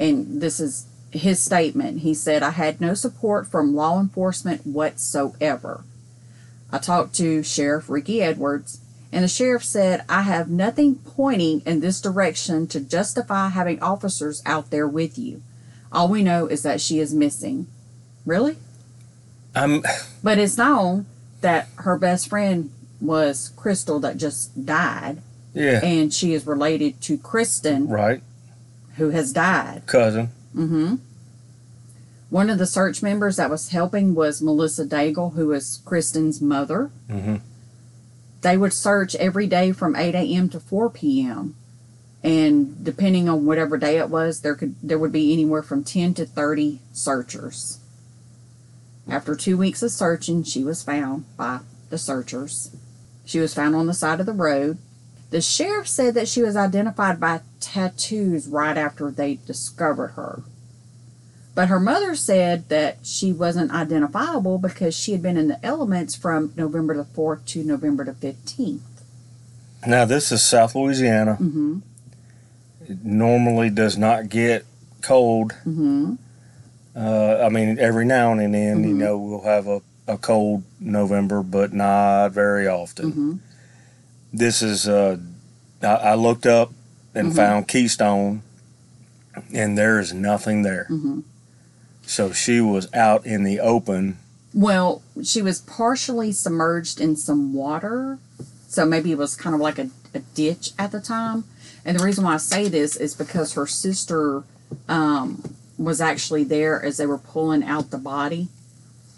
and 0.00 0.40
this 0.40 0.58
is 0.58 0.86
his 1.12 1.40
statement. 1.40 2.00
He 2.00 2.12
said, 2.12 2.42
I 2.42 2.50
had 2.50 2.80
no 2.80 2.94
support 2.94 3.46
from 3.46 3.76
law 3.76 4.00
enforcement 4.00 4.66
whatsoever. 4.66 5.84
I 6.72 6.78
talked 6.78 7.14
to 7.18 7.44
Sheriff 7.44 7.88
Ricky 7.88 8.20
Edwards, 8.20 8.80
and 9.12 9.22
the 9.22 9.28
sheriff 9.28 9.62
said, 9.62 10.04
I 10.08 10.22
have 10.22 10.50
nothing 10.50 10.96
pointing 10.96 11.60
in 11.64 11.78
this 11.78 12.00
direction 12.00 12.66
to 12.66 12.80
justify 12.80 13.50
having 13.50 13.80
officers 13.80 14.42
out 14.44 14.72
there 14.72 14.88
with 14.88 15.20
you. 15.20 15.40
All 15.92 16.08
we 16.08 16.24
know 16.24 16.48
is 16.48 16.64
that 16.64 16.80
she 16.80 16.98
is 16.98 17.14
missing. 17.14 17.68
Really? 18.26 18.56
I'm 19.54 19.82
But 20.22 20.38
it's 20.38 20.56
known 20.58 21.06
that 21.40 21.68
her 21.76 21.96
best 21.98 22.28
friend 22.28 22.70
was 23.00 23.50
Crystal 23.56 24.00
that 24.00 24.16
just 24.16 24.64
died, 24.66 25.18
yeah. 25.52 25.80
and 25.84 26.12
she 26.12 26.32
is 26.32 26.46
related 26.46 27.00
to 27.02 27.18
Kristen 27.18 27.88
Right. 27.88 28.22
who 28.96 29.10
has 29.10 29.32
died. 29.32 29.82
Cousin. 29.86 30.30
Mm-hmm. 30.56 30.94
One 32.30 32.50
of 32.50 32.58
the 32.58 32.66
search 32.66 33.02
members 33.02 33.36
that 33.36 33.50
was 33.50 33.68
helping 33.68 34.14
was 34.14 34.42
Melissa 34.42 34.84
Daigle, 34.86 35.34
who 35.34 35.52
is 35.52 35.80
Kristen's 35.84 36.40
mother. 36.40 36.90
Mm-hmm. 37.08 37.36
They 38.40 38.56
would 38.56 38.72
search 38.72 39.14
every 39.16 39.46
day 39.46 39.72
from 39.72 39.94
8 39.96 40.14
a.m. 40.14 40.48
to 40.50 40.60
4 40.60 40.90
p.m. 40.90 41.54
And 42.22 42.82
depending 42.84 43.28
on 43.28 43.44
whatever 43.46 43.76
day 43.76 43.98
it 43.98 44.08
was, 44.08 44.40
there 44.40 44.54
could 44.54 44.74
there 44.82 44.98
would 44.98 45.12
be 45.12 45.32
anywhere 45.32 45.62
from 45.62 45.84
10 45.84 46.14
to 46.14 46.26
30 46.26 46.80
searchers. 46.92 47.78
After 49.08 49.34
two 49.34 49.56
weeks 49.56 49.82
of 49.82 49.90
searching, 49.90 50.42
she 50.42 50.64
was 50.64 50.82
found 50.82 51.24
by 51.36 51.60
the 51.90 51.98
searchers. 51.98 52.74
She 53.24 53.38
was 53.38 53.54
found 53.54 53.74
on 53.74 53.86
the 53.86 53.94
side 53.94 54.20
of 54.20 54.26
the 54.26 54.32
road. 54.32 54.78
The 55.30 55.40
sheriff 55.40 55.88
said 55.88 56.14
that 56.14 56.28
she 56.28 56.42
was 56.42 56.56
identified 56.56 57.18
by 57.18 57.40
tattoos 57.60 58.46
right 58.46 58.76
after 58.76 59.10
they 59.10 59.34
discovered 59.46 60.08
her. 60.08 60.42
But 61.54 61.68
her 61.68 61.80
mother 61.80 62.14
said 62.14 62.68
that 62.68 62.98
she 63.04 63.32
wasn't 63.32 63.72
identifiable 63.72 64.58
because 64.58 64.94
she 64.94 65.12
had 65.12 65.22
been 65.22 65.36
in 65.36 65.48
the 65.48 65.64
elements 65.64 66.16
from 66.16 66.52
November 66.56 66.96
the 66.96 67.04
4th 67.04 67.44
to 67.46 67.62
November 67.62 68.04
the 68.04 68.12
15th. 68.12 68.80
Now 69.86 70.04
this 70.04 70.32
is 70.32 70.42
South 70.42 70.74
Louisiana. 70.74 71.38
Mm-hmm. 71.40 71.78
It 72.88 73.04
normally 73.04 73.70
does 73.70 73.96
not 73.96 74.28
get 74.28 74.66
cold. 75.00 75.52
Mm-hmm. 75.64 76.14
Uh, 76.96 77.42
I 77.44 77.48
mean, 77.48 77.78
every 77.78 78.04
now 78.04 78.32
and 78.32 78.40
then, 78.54 78.84
you 78.84 78.94
Mhm. 78.94 78.98
know, 78.98 79.18
we'll 79.18 79.42
have 79.42 79.66
a 79.66 79.80
a 80.06 80.18
cold 80.18 80.62
November, 80.78 81.42
but 81.42 81.72
not 81.72 82.28
very 82.32 82.68
often. 82.68 83.10
hmm 83.10 83.32
This 84.34 84.60
is, 84.62 84.86
uh, 84.86 85.16
I, 85.82 85.86
I 85.86 86.14
looked 86.14 86.44
up 86.44 86.72
and 87.14 87.28
Mhm. 87.28 87.36
found 87.36 87.68
Keystone, 87.68 88.42
and 89.54 89.78
there 89.78 89.98
is 89.98 90.12
nothing 90.12 90.60
there. 90.62 90.84
hmm 90.88 91.20
So 92.06 92.32
she 92.32 92.60
was 92.60 92.92
out 92.92 93.24
in 93.24 93.44
the 93.44 93.60
open. 93.60 94.18
Well, 94.52 95.00
she 95.22 95.40
was 95.40 95.60
partially 95.60 96.32
submerged 96.32 97.00
in 97.00 97.16
some 97.16 97.54
water, 97.54 98.18
so 98.68 98.84
maybe 98.84 99.10
it 99.10 99.16
was 99.16 99.34
kind 99.36 99.54
of 99.54 99.60
like 99.62 99.78
a, 99.78 99.88
a 100.12 100.18
ditch 100.34 100.72
at 100.78 100.92
the 100.92 101.00
time. 101.00 101.44
And 101.82 101.98
the 101.98 102.04
reason 102.04 102.24
why 102.24 102.34
I 102.34 102.36
say 102.36 102.68
this 102.68 102.94
is 102.96 103.14
because 103.14 103.54
her 103.54 103.66
sister 103.66 104.42
um, 104.88 105.42
was 105.78 106.00
actually 106.00 106.44
there 106.44 106.82
as 106.82 106.96
they 106.96 107.06
were 107.06 107.18
pulling 107.18 107.64
out 107.64 107.90
the 107.90 107.98
body. 107.98 108.48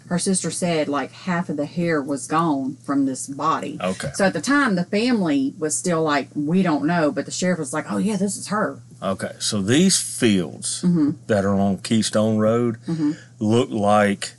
Her 0.07 0.17
sister 0.19 0.49
said 0.51 0.87
like 0.87 1.11
half 1.11 1.49
of 1.49 1.57
the 1.57 1.65
hair 1.65 2.01
was 2.01 2.27
gone 2.27 2.77
from 2.85 3.05
this 3.05 3.27
body. 3.27 3.77
Okay. 3.81 4.11
So 4.13 4.25
at 4.25 4.33
the 4.33 4.41
time, 4.41 4.75
the 4.75 4.85
family 4.85 5.53
was 5.59 5.75
still 5.77 6.01
like, 6.01 6.29
we 6.33 6.63
don't 6.63 6.85
know, 6.85 7.11
but 7.11 7.25
the 7.25 7.31
sheriff 7.31 7.59
was 7.59 7.73
like, 7.73 7.91
oh 7.91 7.97
yeah, 7.97 8.15
this 8.15 8.37
is 8.37 8.47
her. 8.47 8.79
Okay. 9.03 9.33
So 9.39 9.61
these 9.61 9.99
fields 9.99 10.81
hmm 10.81 11.11
that 11.27 11.43
are 11.43 11.55
on 11.59 11.79
Keystone 11.79 12.37
Road 12.37 12.77
hmm 12.85 13.11
look 13.39 13.69
like 13.69 14.31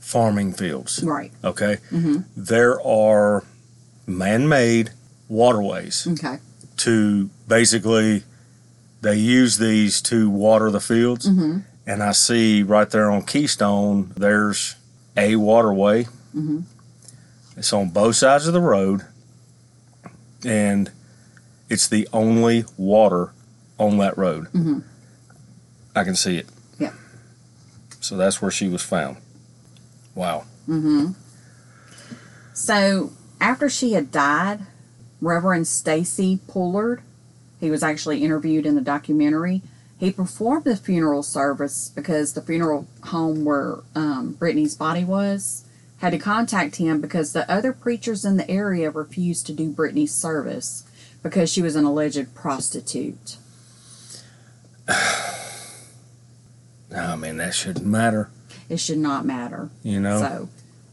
farming 0.00 0.52
fields. 0.54 1.02
Right. 1.04 1.30
Okay. 1.44 1.76
hmm 1.90 2.18
There 2.36 2.80
are 2.82 3.44
man 4.06 4.48
made 4.48 4.90
waterways 5.28 6.06
Okay. 6.10 6.38
to 6.78 7.30
basically, 7.46 8.24
they 9.00 9.16
use 9.16 9.58
these 9.58 10.00
to 10.02 10.28
water 10.30 10.70
the 10.70 10.80
fields. 10.80 11.26
hmm 11.26 11.58
And 11.86 12.02
I 12.02 12.12
see 12.12 12.62
right 12.62 12.88
there 12.90 13.10
on 13.10 13.22
Keystone, 13.22 14.12
there's 14.16 14.76
a 15.16 15.36
waterway. 15.36 16.04
hmm 16.32 16.60
It's 17.56 17.72
on 17.72 17.90
both 17.90 18.16
sides 18.16 18.46
of 18.46 18.52
the 18.52 18.60
road, 18.60 19.02
and 20.44 20.90
it's 21.68 21.88
the 21.88 22.08
only 22.12 22.64
water 22.76 23.32
on 23.78 23.98
that 23.98 24.16
road. 24.18 24.46
Mhm. 24.52 24.82
I 25.94 26.04
can 26.04 26.14
see 26.16 26.36
it. 26.38 26.46
Yeah. 26.78 26.92
So 28.00 28.16
that's 28.16 28.40
where 28.40 28.50
she 28.50 28.68
was 28.68 28.82
found. 28.82 29.16
Wow. 30.14 30.44
Mm-hmm. 30.68 31.12
So 32.54 33.12
after 33.40 33.68
she 33.68 33.92
had 33.92 34.10
died, 34.10 34.60
Reverend 35.20 35.66
Stacy 35.66 36.40
Pullard, 36.48 37.02
he 37.60 37.70
was 37.70 37.82
actually 37.82 38.22
interviewed 38.24 38.66
in 38.66 38.74
the 38.74 38.80
documentary. 38.80 39.62
He 39.98 40.12
performed 40.12 40.64
the 40.64 40.76
funeral 40.76 41.22
service 41.22 41.90
because 41.94 42.34
the 42.34 42.42
funeral 42.42 42.86
home 43.04 43.44
where 43.44 43.78
um, 43.94 44.34
Brittany's 44.38 44.76
body 44.76 45.04
was 45.04 45.64
had 45.98 46.12
to 46.12 46.18
contact 46.18 46.76
him 46.76 47.00
because 47.00 47.32
the 47.32 47.50
other 47.50 47.72
preachers 47.72 48.24
in 48.24 48.36
the 48.36 48.48
area 48.48 48.90
refused 48.90 49.46
to 49.46 49.52
do 49.52 49.70
Brittany's 49.70 50.14
service 50.14 50.84
because 51.22 51.50
she 51.50 51.60
was 51.60 51.74
an 51.74 51.84
alleged 51.84 52.32
prostitute. 52.34 53.36
I 56.96 57.16
mean, 57.16 57.36
that 57.38 57.54
shouldn't 57.54 57.84
matter. 57.84 58.30
It 58.68 58.78
should 58.78 58.98
not 58.98 59.26
matter. 59.26 59.70
You 59.82 59.98
know? 60.00 60.20
So, 60.20 60.48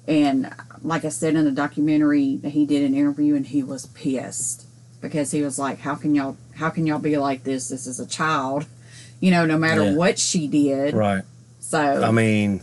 and 0.08 0.52
like 0.82 1.06
I 1.06 1.10
said 1.10 1.36
in 1.36 1.46
the 1.46 1.52
documentary, 1.52 2.38
he 2.44 2.66
did 2.66 2.84
an 2.84 2.96
interview 2.96 3.36
and 3.36 3.46
he 3.46 3.62
was 3.62 3.86
pissed 3.88 4.65
because 5.06 5.32
he 5.32 5.42
was 5.42 5.58
like, 5.58 5.80
"How 5.80 5.96
can 5.96 6.14
y'all? 6.16 6.36
How 6.56 6.70
can 6.70 6.86
y'all 6.86 7.00
be 7.00 7.18
like 7.18 7.44
this? 7.44 7.70
This 7.70 7.88
is 7.88 8.00
a 8.00 8.06
child, 8.06 8.66
you 9.20 9.32
know. 9.32 9.46
No 9.46 9.58
matter 9.58 9.84
Yeah. 9.86 9.94
what 9.96 10.20
she 10.20 10.48
did." 10.48 10.94
right. 10.94 11.24
So, 11.60 12.04
I 12.04 12.12
mean, 12.12 12.62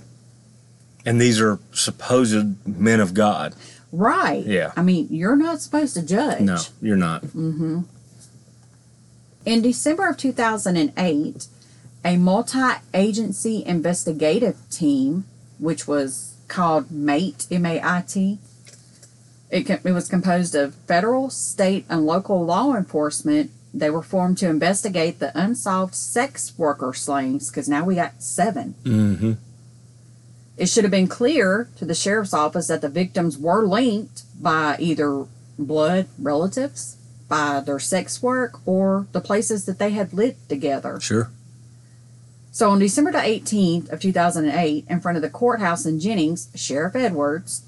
and 1.04 1.20
these 1.20 1.40
are 1.40 1.58
supposed 1.72 2.66
men 2.66 3.00
of 3.00 3.14
God. 3.14 3.54
right? 3.90 4.44
Yeah. 4.46 4.72
I 4.76 4.82
mean, 4.82 5.08
you're 5.10 5.36
not 5.36 5.60
supposed 5.60 5.94
to 5.94 6.02
judge. 6.02 6.40
No, 6.40 6.58
you're 6.80 6.96
not. 6.96 7.22
Mm-hmm. 7.22 7.80
In 9.44 9.60
December 9.62 10.08
of 10.08 10.16
2008, 10.16 11.46
a 12.04 12.16
multi 12.16 12.58
agency 12.94 13.64
investigative 13.66 14.56
team, 14.70 15.24
which 15.58 15.86
was 15.88 16.34
called 16.48 16.90
MATE, 16.92 17.46
M 17.50 17.66
A 17.66 17.80
I 17.82 18.04
T, 18.06 18.38
it, 19.52 19.68
it 19.68 19.92
was 19.92 20.08
composed 20.08 20.54
of 20.54 20.74
federal, 20.74 21.28
state, 21.28 21.84
and 21.90 22.06
local 22.06 22.44
law 22.44 22.74
enforcement. 22.74 23.50
They 23.74 23.90
were 23.90 24.02
formed 24.02 24.38
to 24.38 24.48
investigate 24.48 25.18
the 25.18 25.30
unsolved 25.38 25.94
sex 25.94 26.54
worker 26.56 26.94
slayings 26.94 27.50
because 27.50 27.68
now 27.68 27.84
we 27.84 27.94
got 27.94 28.22
seven. 28.22 28.74
Mm-hmm. 28.82 29.32
It 30.56 30.68
should 30.68 30.84
have 30.84 30.90
been 30.90 31.06
clear 31.06 31.68
to 31.76 31.84
the 31.84 31.94
sheriff's 31.94 32.32
office 32.32 32.68
that 32.68 32.80
the 32.80 32.88
victims 32.88 33.36
were 33.36 33.66
linked 33.66 34.22
by 34.42 34.76
either 34.78 35.26
blood 35.58 36.08
relatives, 36.18 36.96
by 37.28 37.60
their 37.60 37.78
sex 37.78 38.22
work, 38.22 38.58
or 38.66 39.06
the 39.12 39.20
places 39.20 39.66
that 39.66 39.78
they 39.78 39.90
had 39.90 40.14
lived 40.14 40.48
together. 40.48 40.98
Sure. 40.98 41.30
So 42.52 42.70
on 42.70 42.78
December 42.78 43.12
the 43.12 43.18
18th 43.18 43.90
of 43.92 44.00
2008, 44.00 44.86
in 44.88 45.00
front 45.00 45.16
of 45.16 45.22
the 45.22 45.30
courthouse 45.30 45.84
in 45.84 46.00
Jennings, 46.00 46.48
Sheriff 46.54 46.94
Edwards 46.96 47.64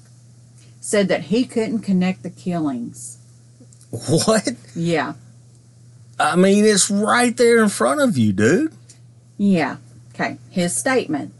said 0.85 1.07
that 1.07 1.23
he 1.23 1.45
couldn't 1.45 1.79
connect 1.79 2.21
the 2.21 2.29
killings. 2.29 3.17
What? 3.89 4.49
Yeah. 4.75 5.13
I 6.19 6.35
mean, 6.35 6.63
it's 6.63 6.91
right 6.91 7.35
there 7.35 7.63
in 7.63 7.69
front 7.69 8.01
of 8.01 8.17
you, 8.19 8.31
dude. 8.33 8.71
Yeah. 9.35 9.77
Okay. 10.13 10.37
His 10.51 10.77
statement. 10.77 11.33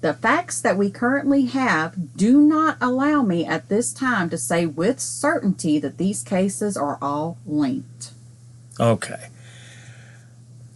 The 0.00 0.14
facts 0.14 0.60
that 0.62 0.76
we 0.76 0.90
currently 0.90 1.44
have 1.46 2.16
do 2.16 2.40
not 2.40 2.78
allow 2.80 3.22
me 3.22 3.46
at 3.46 3.68
this 3.68 3.92
time 3.92 4.28
to 4.30 4.38
say 4.38 4.66
with 4.66 4.98
certainty 4.98 5.78
that 5.78 5.96
these 5.98 6.24
cases 6.24 6.76
are 6.76 6.98
all 7.00 7.38
linked. 7.46 8.10
Okay. 8.80 9.28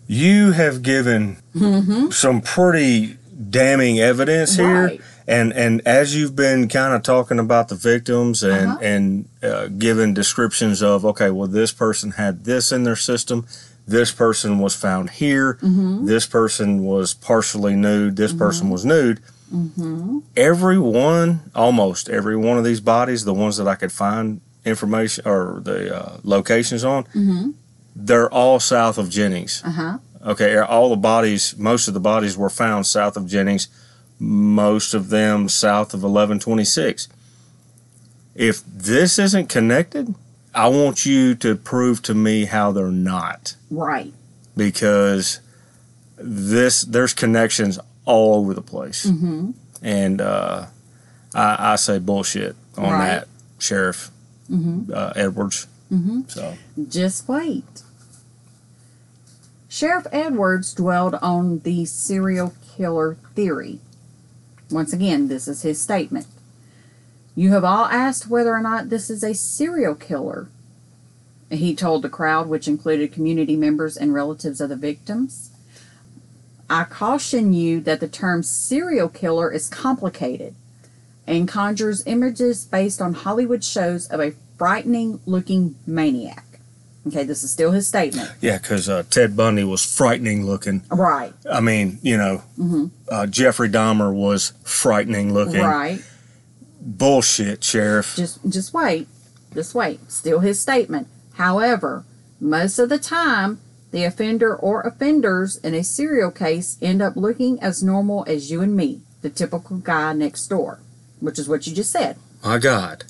You 0.06 0.52
have 0.52 0.82
given 0.82 1.38
Mm-hmm. 1.54 2.10
some 2.10 2.40
pretty 2.42 3.16
damning 3.50 3.98
evidence 3.98 4.56
here. 4.56 4.98
And 5.26 5.52
and 5.54 5.80
as 5.86 6.14
you've 6.14 6.36
been 6.36 6.68
kind 6.68 6.94
of 6.94 7.02
talking 7.02 7.38
about 7.38 7.68
the 7.68 7.74
victims 7.76 8.42
and 8.42 8.68
Uh-huh. 8.72 8.78
and 8.82 9.28
uh, 9.42 9.66
given 9.68 10.12
descriptions 10.14 10.82
of 10.82 11.04
okay, 11.04 11.30
well 11.30 11.48
this 11.48 11.72
person 11.72 12.12
had 12.12 12.44
this 12.44 12.70
in 12.72 12.84
their 12.84 12.96
system, 12.96 13.46
this 13.86 14.12
person 14.12 14.58
was 14.58 14.74
found 14.74 15.10
here, 15.10 15.54
Mm-hmm. 15.62 16.06
this 16.06 16.26
person 16.26 16.84
was 16.84 17.14
partially 17.14 17.74
nude, 17.74 18.16
this 18.16 18.32
person 18.34 18.68
was 18.70 18.84
nude. 18.84 19.20
Mm-hmm. 19.54 20.18
Every 20.36 20.78
one, 20.78 21.40
almost 21.54 22.08
every 22.08 22.36
one 22.36 22.58
of 22.58 22.64
these 22.64 22.80
bodies, 22.80 23.24
the 23.24 23.34
ones 23.34 23.56
that 23.56 23.68
I 23.68 23.76
could 23.76 23.92
find 23.92 24.40
information 24.64 25.26
or 25.26 25.60
the 25.64 25.96
uh, 25.96 26.16
locations 26.22 26.84
on, 26.84 27.04
Mm-hmm. 27.04 27.50
they're 27.96 28.28
all 28.32 28.58
south 28.60 28.98
of 28.98 29.08
Jennings. 29.10 29.62
Uh-huh. 29.64 29.98
Okay, 30.26 30.56
all 30.56 30.88
the 30.90 30.96
bodies, 30.96 31.54
most 31.58 31.86
of 31.88 31.94
the 31.94 32.00
bodies 32.00 32.36
were 32.36 32.50
found 32.50 32.86
south 32.86 33.16
of 33.16 33.26
Jennings, 33.26 33.68
most 34.26 34.94
of 34.94 35.10
them 35.10 35.48
south 35.48 35.88
of 35.94 36.00
1126. 36.02 37.08
If 38.34 38.62
this 38.66 39.18
isn't 39.18 39.48
connected, 39.48 40.14
I 40.54 40.68
want 40.68 41.04
you 41.06 41.34
to 41.36 41.54
prove 41.56 42.02
to 42.02 42.14
me 42.14 42.46
how 42.46 42.72
they're 42.72 42.88
not 42.90 43.56
Right. 43.70 44.12
because 44.56 45.40
this 46.16 46.82
there's 46.82 47.12
connections 47.14 47.78
all 48.04 48.36
over 48.40 48.54
the 48.54 48.62
place. 48.62 49.06
Mm-hmm. 49.06 49.50
And 49.82 50.20
uh, 50.20 50.66
I, 51.34 51.72
I 51.72 51.76
say 51.76 51.98
bullshit 51.98 52.56
on 52.76 52.84
Right. 52.84 53.06
that, 53.08 53.28
Sheriff 53.58 54.10
Mm-hmm. 54.50 54.92
uh, 54.92 55.12
Edwards. 55.16 55.66
Mm-hmm. 55.92 56.22
So, 56.28 56.54
Just 56.88 57.26
wait. 57.28 57.82
Sheriff 59.68 60.06
Edwards 60.12 60.74
dwelled 60.74 61.14
on 61.16 61.60
the 61.60 61.84
serial 61.86 62.52
killer 62.76 63.16
theory. 63.34 63.80
Once 64.74 64.92
again, 64.92 65.28
this 65.28 65.46
is 65.46 65.62
his 65.62 65.80
statement. 65.80 66.26
You 67.36 67.52
have 67.52 67.64
all 67.64 67.84
asked 67.84 68.28
whether 68.28 68.52
or 68.52 68.60
not 68.60 68.90
this 68.90 69.08
is 69.08 69.22
a 69.22 69.32
serial 69.32 69.94
killer. 69.94 70.48
He 71.48 71.76
told 71.76 72.02
the 72.02 72.08
crowd, 72.08 72.48
which 72.48 72.66
included 72.66 73.12
community 73.12 73.54
members 73.54 73.96
and 73.96 74.12
relatives 74.12 74.60
of 74.60 74.70
the 74.70 74.76
victims. 74.76 75.50
I 76.68 76.82
caution 76.84 77.52
you 77.52 77.80
that 77.82 78.00
the 78.00 78.08
term 78.08 78.42
serial 78.42 79.08
killer 79.08 79.52
is 79.52 79.68
complicated 79.68 80.56
and 81.24 81.46
conjures 81.46 82.04
images 82.04 82.64
based 82.64 83.00
on 83.00 83.14
Hollywood 83.14 83.62
shows 83.62 84.08
of 84.08 84.18
a 84.18 84.34
frightening 84.58 85.20
looking 85.24 85.76
maniac. 85.86 86.53
Okay, 87.06 87.24
this 87.24 87.42
is 87.44 87.50
still 87.50 87.70
his 87.72 87.86
statement. 87.86 88.30
yeah, 88.40 88.56
because 88.58 88.88
uh, 88.88 89.02
Ted 89.10 89.36
Bundy 89.36 89.62
was 89.64 89.84
frightening 89.84 90.46
looking. 90.46 90.82
Right, 90.90 91.34
I 91.50 91.60
mean, 91.60 91.98
you 92.02 92.16
know, 92.16 92.42
Mhm. 92.58 92.90
uh, 93.10 93.26
Jeffrey 93.26 93.68
Dahmer 93.68 94.12
was 94.12 94.52
frightening 94.64 95.34
looking. 95.34 95.60
right. 95.62 96.00
Bullshit, 96.80 97.62
Sheriff. 97.64 98.14
Just 98.16 98.38
just 98.48 98.74
wait. 98.74 99.08
Just 99.54 99.74
wait. 99.74 100.00
Still 100.10 100.40
his 100.40 100.60
statement. 100.60 101.08
However, 101.34 102.04
most 102.40 102.78
of 102.78 102.88
the 102.88 102.98
time 102.98 103.58
the 103.90 104.04
offender 104.04 104.54
or 104.54 104.82
offenders 104.82 105.56
in 105.58 105.72
a 105.74 105.84
serial 105.84 106.30
case 106.30 106.76
end 106.82 107.00
up 107.00 107.16
looking 107.16 107.60
as 107.62 107.82
normal 107.82 108.24
as 108.26 108.50
you 108.50 108.60
and 108.60 108.74
me, 108.76 109.00
the 109.22 109.30
typical 109.30 109.76
guy 109.78 110.12
next 110.12 110.46
door. 110.48 110.80
which 111.20 111.38
is 111.38 111.48
what 111.48 111.66
you 111.66 111.72
just 111.74 111.90
said. 111.90 112.16
My 112.44 112.58
God. 112.58 113.04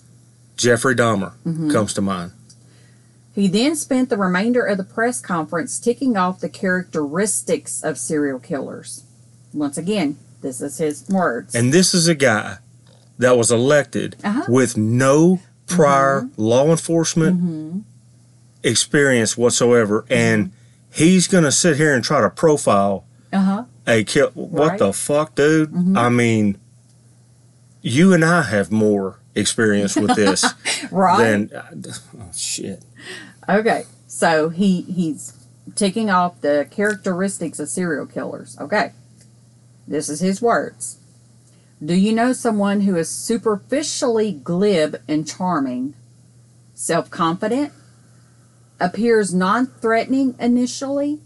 Jeffrey 0.57 0.95
Dahmer 0.95 1.33
Mm-hmm. 1.45 1.73
comes 1.73 1.93
to 1.95 2.01
mind. 2.01 2.31
He 3.35 3.49
then 3.49 3.74
spent 3.74 4.11
the 4.11 4.16
remainder 4.16 4.64
of 4.64 4.78
the 4.78 4.85
press 4.85 5.20
conference 5.20 5.80
ticking 5.80 6.16
off 6.16 6.39
the 6.41 6.49
characteristics 6.49 7.82
of 7.82 7.99
serial 7.99 8.39
killers. 8.39 9.05
Once 9.53 9.76
again, 9.76 10.18
this 10.41 10.61
is 10.61 10.78
his 10.78 11.09
words. 11.09 11.55
And 11.55 11.72
this 11.72 11.95
is 11.95 12.07
a 12.07 12.14
guy 12.14 12.59
that 13.18 13.37
was 13.37 13.51
elected 13.51 14.16
Uh-huh. 14.22 14.45
with 14.49 14.76
no 14.76 15.41
prior 15.66 16.22
mm-hmm. 16.22 16.41
law 16.43 16.70
enforcement 16.70 17.39
mm-hmm. 17.41 17.78
experience 18.62 19.37
whatsoever. 19.37 20.05
And 20.09 20.47
mm-hmm. 20.47 20.55
he's 21.05 21.26
going 21.26 21.45
to 21.45 21.53
sit 21.53 21.76
here 21.76 21.93
and 21.95 22.05
try 22.05 22.20
to 22.20 22.30
profile 22.30 23.05
Uh 23.32 23.39
huh. 23.41 23.64
a 23.87 24.05
kill. 24.05 24.30
What 24.35 24.68
Right. 24.68 24.78
the 24.78 24.93
fuck, 24.93 25.35
dude? 25.35 25.97
I 25.97 26.09
mean, 26.09 26.57
you 27.82 28.12
and 28.12 28.24
I 28.24 28.43
have 28.43 28.70
more 28.70 29.18
experience 29.35 29.97
with 29.97 30.14
this 30.14 30.45
Right. 30.93 31.51
than. 31.51 31.51
Oh, 31.55 32.30
shit. 32.32 32.82
Okay, 33.49 33.85
so 34.07 34.49
he 34.49 34.83
he's 34.83 35.33
ticking 35.75 36.11
off 36.11 36.41
the 36.41 36.67
characteristics 36.71 37.59
of 37.59 37.69
serial 37.69 38.07
killers. 38.07 38.57
Okay, 38.61 38.93
this 39.87 40.09
is 40.09 40.21
his 40.21 40.41
words. 40.41 40.99
Do 41.85 41.95
you 41.95 42.13
know 42.13 42.33
someone 42.33 42.83
who 42.83 42.97
is 42.97 43.09
superficially 43.09 44.33
glib 44.33 45.03
and 45.07 45.27
charming, 45.27 45.95
self 46.75 47.11
confident, 47.11 47.73
appears 48.81 49.35
non 49.35 49.67
threatening 49.67 50.35
initially, 50.39 51.21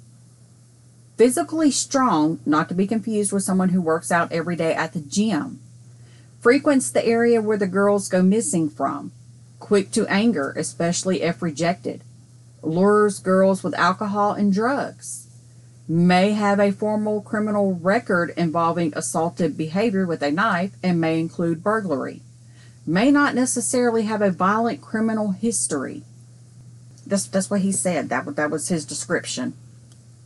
physically 1.16 1.70
strong, 1.70 2.40
not 2.44 2.68
to 2.68 2.74
be 2.74 2.86
confused 2.86 3.32
with 3.32 3.42
someone 3.42 3.68
who 3.68 3.80
works 3.80 4.10
out 4.10 4.32
every 4.32 4.56
day 4.56 4.74
at 4.74 4.92
the 4.92 5.00
gym, 5.00 5.60
frequents 6.40 6.90
the 6.90 7.06
area 7.06 7.40
where 7.40 7.58
the 7.58 7.66
girls 7.66 8.08
go 8.08 8.22
missing 8.22 8.68
from, 8.68 9.12
quick 9.58 9.90
to 9.92 10.06
anger, 10.06 10.52
especially 10.56 11.22
if 11.22 11.42
rejected, 11.42 12.02
lures 12.62 13.18
girls 13.18 13.62
with 13.62 13.74
alcohol 13.74 14.32
and 14.32 14.52
drugs, 14.52 15.26
may 15.88 16.32
have 16.32 16.60
a 16.60 16.70
formal 16.70 17.22
criminal 17.22 17.74
record 17.74 18.32
involving 18.36 18.92
assaultive 18.92 19.56
behavior 19.56 20.06
with 20.06 20.22
a 20.22 20.30
knife 20.30 20.72
and 20.82 21.00
may 21.00 21.18
include 21.18 21.62
burglary, 21.62 22.20
may 22.86 23.10
not 23.10 23.34
necessarily 23.34 24.02
have 24.02 24.20
a 24.20 24.30
violent 24.30 24.80
criminal 24.80 25.32
history. 25.32 26.02
That's, 27.06 27.26
that's 27.26 27.48
what 27.48 27.62
he 27.62 27.72
said. 27.72 28.10
That, 28.10 28.36
that 28.36 28.50
was 28.50 28.68
his 28.68 28.84
description. 28.84 29.54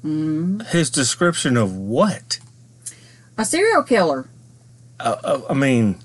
Mm. 0.05 0.67
His 0.71 0.91
description 0.91 1.57
of 1.57 1.77
what? 1.77 2.41
A 3.39 3.45
serial 3.45 3.85
killer 3.85 4.29
Uh, 4.99 5.17
uh, 5.23 5.41
I 5.49 5.55
mean, 5.55 5.97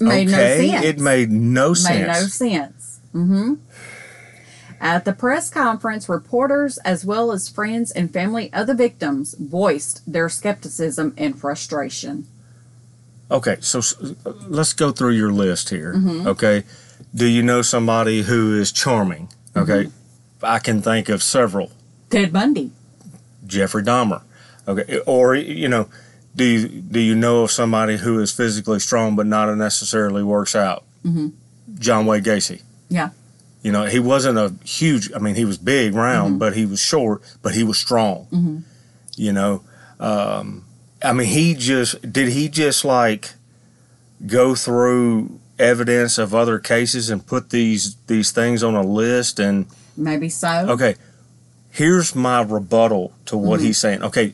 made 0.00 0.28
okay, 0.28 0.66
no 0.66 0.72
sense. 0.72 0.84
it 0.84 0.98
made 0.98 1.30
no 1.30 1.74
sense. 1.74 1.98
Made 1.98 2.06
no 2.06 2.20
sense. 2.26 3.00
Mm-hmm. 3.14 3.54
At 4.80 5.04
the 5.04 5.12
press 5.12 5.50
conference, 5.50 6.08
reporters 6.08 6.78
as 6.78 7.04
well 7.04 7.32
as 7.32 7.48
friends 7.48 7.90
and 7.90 8.10
family 8.10 8.50
of 8.52 8.66
the 8.66 8.74
victims 8.74 9.34
voiced 9.34 10.10
their 10.10 10.28
skepticism 10.28 11.14
and 11.18 11.38
frustration. 11.38 12.26
Okay, 13.30 13.58
so 13.60 13.80
let's 14.48 14.72
go 14.72 14.90
through 14.90 15.12
your 15.12 15.32
list 15.32 15.68
here. 15.68 15.94
Mm-hmm. 15.94 16.26
Okay, 16.26 16.64
do 17.14 17.26
you 17.26 17.42
know 17.42 17.62
somebody 17.62 18.22
who 18.22 18.58
is 18.58 18.72
charming? 18.72 19.28
Okay, 19.56 19.84
Mm-hmm. 19.84 20.44
I 20.46 20.58
can 20.58 20.80
think 20.80 21.10
of 21.10 21.22
several. 21.22 21.70
Ted 22.08 22.32
Bundy. 22.32 22.70
Jeffrey 23.46 23.82
Dahmer. 23.82 24.22
Okay, 24.66 25.00
or 25.00 25.34
you 25.34 25.68
know, 25.68 25.88
do 26.40 26.44
you 26.44 26.68
do 26.68 27.00
you 27.00 27.14
know 27.14 27.42
of 27.44 27.50
somebody 27.50 27.96
who 27.98 28.18
is 28.20 28.32
physically 28.32 28.80
strong 28.80 29.14
but 29.16 29.26
not 29.26 29.54
necessarily 29.56 30.22
works 30.24 30.54
out? 30.56 30.82
Mhm. 31.04 31.32
John 31.78 32.06
Wayne 32.06 32.24
Gacy. 32.24 32.62
Yeah. 32.88 33.10
You 33.62 33.72
know, 33.72 33.84
he 33.84 34.00
wasn't 34.00 34.38
a 34.38 34.52
huge. 34.64 35.12
I 35.14 35.18
mean, 35.18 35.34
he 35.34 35.44
was 35.44 35.58
big, 35.58 35.94
round, 35.94 36.30
Mm-hmm. 36.30 36.38
but 36.38 36.56
he 36.56 36.64
was 36.66 36.80
short, 36.80 37.22
but 37.42 37.54
he 37.54 37.62
was 37.62 37.78
strong. 37.78 38.26
Mhm. 38.32 38.62
You 39.16 39.32
know, 39.32 39.62
um, 40.00 40.64
I 41.02 41.12
mean, 41.12 41.28
he 41.28 41.54
just 41.54 42.00
did. 42.12 42.28
He 42.30 42.48
just 42.48 42.84
like 42.84 43.34
go 44.26 44.54
through 44.54 45.38
evidence 45.58 46.16
of 46.18 46.34
other 46.34 46.58
cases 46.58 47.10
and 47.10 47.24
put 47.26 47.50
these 47.50 47.96
these 48.06 48.30
things 48.32 48.62
on 48.62 48.74
a 48.74 48.82
list 48.82 49.38
and 49.38 49.66
Maybe 49.96 50.28
so. 50.30 50.48
Okay, 50.70 50.94
here's 51.70 52.14
my 52.14 52.40
rebuttal 52.42 53.12
to 53.26 53.36
what 53.36 53.58
Mm-hmm. 53.58 53.66
he's 53.66 53.78
saying. 53.78 54.02
Okay, 54.02 54.32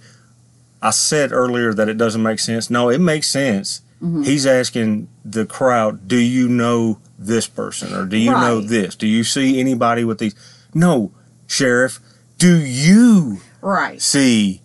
I 0.86 0.90
said 0.90 1.32
earlier 1.32 1.72
that 1.74 1.88
it 1.88 1.98
doesn't 1.98 2.22
make 2.22 2.38
sense. 2.38 2.70
No, 2.70 2.88
it 2.88 3.00
makes 3.00 3.28
sense. 3.28 3.80
Mm-hmm. 4.02 4.22
He's 4.22 4.46
asking 4.46 5.08
the 5.24 5.46
crowd, 5.46 6.06
"Do 6.06 6.16
you 6.18 6.48
know 6.48 6.98
this 7.18 7.46
person, 7.46 7.94
or 7.94 8.04
do 8.04 8.16
you 8.16 8.30
know 8.30 8.60
this? 8.60 8.94
Do 8.94 9.06
you 9.06 9.24
see 9.24 9.58
anybody 9.60 10.04
with 10.04 10.18
these?" 10.18 10.34
No, 10.74 11.12
sheriff. 11.46 11.98
Do 12.38 12.54
you 12.58 13.40
Right. 13.62 14.00
see 14.00 14.60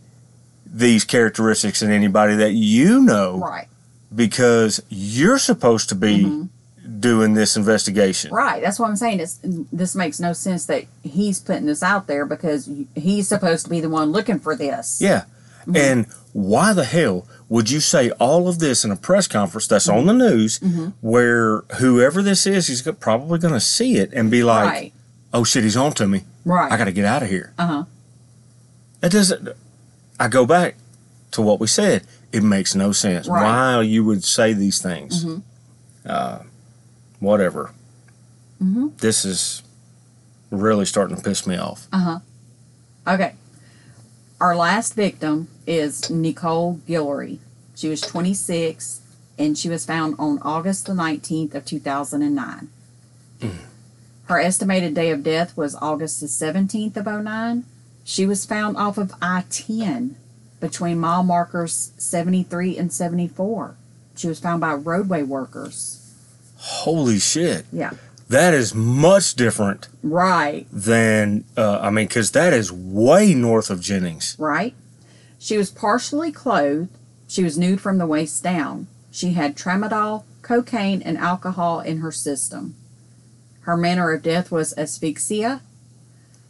these 0.65 1.03
characteristics 1.05 1.82
in 1.82 1.91
anybody 1.91 2.36
that 2.36 2.51
you 2.53 3.01
know? 3.01 3.38
Right. 3.38 3.67
Because 4.13 4.82
you're 4.89 5.39
supposed 5.39 5.88
to 5.89 5.95
be 5.95 6.47
doing 6.99 7.34
this 7.34 7.55
investigation. 7.55 8.30
Mm-hmm. 8.32 8.38
Right. 8.38 8.61
That's 8.61 8.78
what 8.80 8.89
I'm 8.89 8.95
saying. 8.97 9.22
It's, 9.22 9.39
this 9.72 9.95
makes 9.95 10.19
no 10.19 10.34
sense 10.34 10.65
that 10.65 10.84
he's 11.03 11.39
putting 11.39 11.65
this 11.65 11.82
out 11.82 12.07
there 12.07 12.26
because 12.26 12.69
he's 12.95 13.28
supposed 13.30 13.63
to 13.65 13.69
be 13.69 13.80
the 13.80 13.89
one 13.89 14.11
looking 14.11 14.39
for 14.39 14.55
this. 14.55 14.99
Yeah. 15.01 15.24
Mm-hmm. 15.62 15.76
And 15.78 16.05
why 16.34 16.74
the 16.74 16.86
hell 16.86 17.28
would 17.49 17.70
you 17.70 17.80
say 17.82 18.12
all 18.12 18.47
of 18.47 18.59
this 18.59 18.86
in 18.86 18.91
a 18.91 18.95
press 18.95 19.28
conference 19.28 19.68
that's 19.68 19.89
on 19.89 20.05
the 20.05 20.14
news 20.14 20.59
Mm-hmm. 20.59 20.88
where 21.01 21.62
whoever 21.80 22.22
this 22.22 22.45
is, 22.47 22.68
he's 22.68 22.82
probably 22.99 23.39
going 23.39 23.53
to 23.53 23.59
see 23.59 23.97
it 23.97 24.12
and 24.14 24.32
be 24.32 24.43
like, 24.43 24.70
right. 24.70 24.93
oh 25.34 25.43
shit, 25.43 25.64
he's 25.64 25.76
on 25.78 25.91
to 25.93 26.07
me. 26.07 26.24
Right. 26.45 26.72
I 26.72 26.78
got 26.78 26.86
to 26.86 26.91
get 26.91 27.05
out 27.05 27.24
of 27.24 27.30
here. 27.30 27.53
uh 27.59 27.68
huh. 27.68 27.84
That 29.01 29.12
doesn't, 29.12 29.49
I 30.20 30.28
go 30.28 30.45
back 30.45 30.76
to 31.32 31.41
what 31.41 31.59
we 31.59 31.68
said. 31.68 32.05
It 32.32 32.43
makes 32.43 32.76
no 32.76 32.91
sense. 32.91 33.28
Right. 33.28 33.43
Why 33.43 33.82
you 33.82 34.05
would 34.05 34.24
say 34.24 34.53
these 34.53 34.82
things. 34.82 35.26
Mhm. 35.26 35.41
Uh, 36.05 36.39
whatever. 37.20 37.72
Mhm. 38.64 38.97
This 38.99 39.26
is 39.26 39.64
really 40.51 40.86
starting 40.86 41.18
to 41.18 41.22
piss 41.24 41.45
me 41.47 41.57
off. 41.57 41.88
Uh 41.91 41.97
huh. 41.99 42.20
Okay. 43.07 43.34
Our 44.41 44.55
last 44.55 44.95
victim 44.95 45.49
is 45.67 46.09
Nicole 46.09 46.79
Guillory. 46.89 47.37
She 47.75 47.89
was 47.89 48.01
26 48.01 49.01
and 49.37 49.55
she 49.55 49.69
was 49.69 49.85
found 49.85 50.15
on 50.17 50.39
August 50.41 50.87
the 50.87 50.93
19th 50.93 51.53
of 51.53 51.63
2009. 51.63 52.69
Hmm. 53.39 53.49
Her 54.25 54.39
estimated 54.39 54.95
day 54.95 55.11
of 55.11 55.21
death 55.21 55.55
was 55.55 55.75
August 55.75 56.21
the 56.21 56.25
17th 56.25 56.97
of 56.97 57.05
09. 57.23 57.65
She 58.03 58.25
was 58.25 58.43
found 58.43 58.77
off 58.77 58.97
of 58.97 59.13
I-10 59.21 60.15
between 60.59 60.97
mile 60.97 61.21
markers 61.21 61.91
73 61.99 62.79
and 62.79 62.91
74. 62.91 63.75
She 64.15 64.27
was 64.27 64.39
found 64.39 64.59
by 64.59 64.73
roadway 64.73 65.21
workers. 65.21 66.15
Holy 66.57 67.19
shit. 67.19 67.67
Yeah. 67.71 67.91
That 68.32 68.53
is 68.53 68.73
much 68.73 69.36
different 69.36 69.89
Right. 70.01 70.65
than 70.71 71.43
uh, 71.57 71.79
I 71.82 71.89
mean, 71.89 72.07
because 72.07 72.32
that 72.32 72.53
is 72.53 72.71
way 72.71 73.34
north 73.34 73.69
of 73.69 73.82
Jennings. 73.82 74.36
right? 74.39 74.73
She 75.38 75.57
was 75.57 75.69
partially 75.69 76.32
clothed. 76.32 76.89
She 77.27 77.43
was 77.43 77.57
nude 77.57 77.82
from 77.82 77.97
the 77.97 78.05
waist 78.07 78.41
down. 78.43 78.88
She 79.11 79.34
had 79.34 79.57
tramadol, 79.57 80.23
cocaine, 80.43 81.01
and 81.01 81.17
alcohol 81.17 81.82
in 81.82 81.97
her 81.97 82.11
system. 82.11 82.75
Her 83.61 83.75
manner 83.75 84.11
of 84.13 84.23
death 84.23 84.49
was 84.49 84.73
asphyxia. 84.77 85.61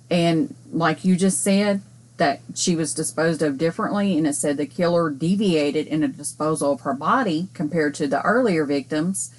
And 0.10 0.54
like 0.72 1.04
you 1.04 1.16
just 1.16 1.42
said, 1.44 1.82
that 2.18 2.42
she 2.54 2.76
was 2.76 2.94
disposed 2.94 3.42
of 3.42 3.58
differently, 3.58 4.16
and 4.18 4.28
it 4.28 4.36
said 4.36 4.58
the 4.58 4.68
killer 4.68 5.10
deviated 5.10 5.88
in 5.88 6.04
a 6.04 6.08
disposal 6.08 6.74
of 6.74 6.82
her 6.82 6.94
body 6.94 7.48
compared 7.56 7.96
to 7.96 8.06
the 8.08 8.22
earlier 8.22 8.66
victims 8.66 9.34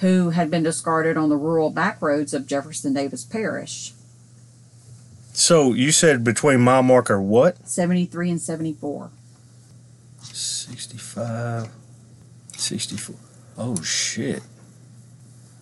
who 0.00 0.30
had 0.30 0.50
been 0.50 0.62
discarded 0.62 1.16
on 1.16 1.28
the 1.28 1.36
rural 1.36 1.70
back 1.70 2.00
roads 2.00 2.32
of 2.34 2.46
Jefferson 2.46 2.94
Davis 2.94 3.24
Parish. 3.24 3.92
So 5.32 5.72
you 5.72 5.92
said 5.92 6.24
between 6.24 6.60
mile 6.60 6.82
marker 6.82 7.20
what? 7.20 7.68
73 7.68 8.30
and 8.30 8.40
74. 8.40 9.10
65, 10.22 11.68
64. 12.56 13.16
Oh 13.56 13.80
shit. 13.82 14.42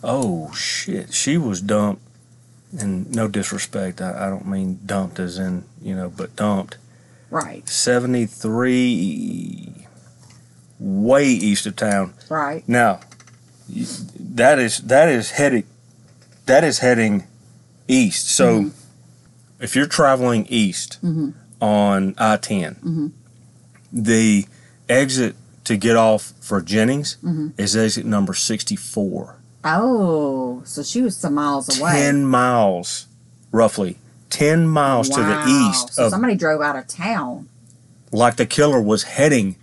Oh 0.03 0.51
shit. 0.53 1.13
She 1.13 1.37
was 1.37 1.61
dumped. 1.61 2.01
And 2.77 3.09
no 3.15 3.27
disrespect, 3.29 4.01
I, 4.01 4.27
I 4.27 4.29
don't 4.29 4.45
mean 4.47 4.79
dumped 4.85 5.19
as 5.19 5.39
in, 5.39 5.63
you 5.81 5.95
know, 5.95 6.09
but 6.09 6.35
dumped. 6.35 6.77
Right, 7.29 7.67
73, 7.67 9.87
way 10.79 11.25
east 11.25 11.65
of 11.65 11.75
town. 11.77 12.13
right. 12.29 12.67
Now, 12.67 12.99
y- 12.99 13.05
that 13.69 14.59
is 14.59 14.79
that 14.79 15.09
is 15.09 15.31
heading 15.31 15.63
that 16.45 16.63
is 16.63 16.79
heading 16.79 17.25
east. 17.87 18.29
So, 18.29 18.61
Mhm. 18.63 18.71
if 19.59 19.75
you're 19.75 19.85
traveling 19.87 20.45
east 20.49 20.97
Mhm. 21.03 21.33
on 21.61 22.15
I 22.17 22.37
10 22.37 22.75
Mhm. 22.83 23.11
the 23.91 24.45
exit 24.89 25.35
to 25.65 25.75
get 25.77 25.95
off 25.97 26.33
for 26.39 26.61
Jennings 26.61 27.17
Mm-hmm. 27.23 27.47
is 27.57 27.75
exit 27.75 28.05
number 28.05 28.33
64. 28.33 29.35
Oh, 29.65 30.61
so 30.63 30.81
she 30.83 31.01
was 31.01 31.17
some 31.17 31.33
miles 31.33 31.77
away. 31.77 31.91
10 31.91 32.25
miles, 32.25 33.07
roughly. 33.51 33.97
10 34.29 34.67
miles 34.67 35.09
to 35.09 35.21
the 35.21 35.45
east 35.47 35.93
So 35.95 36.05
of, 36.05 36.11
somebody 36.11 36.35
drove 36.35 36.61
out 36.61 36.77
of 36.77 36.87
town. 36.87 37.47
like 38.13 38.37
the 38.37 38.45
killer 38.45 38.79
was 38.81 39.03
heading 39.03 39.55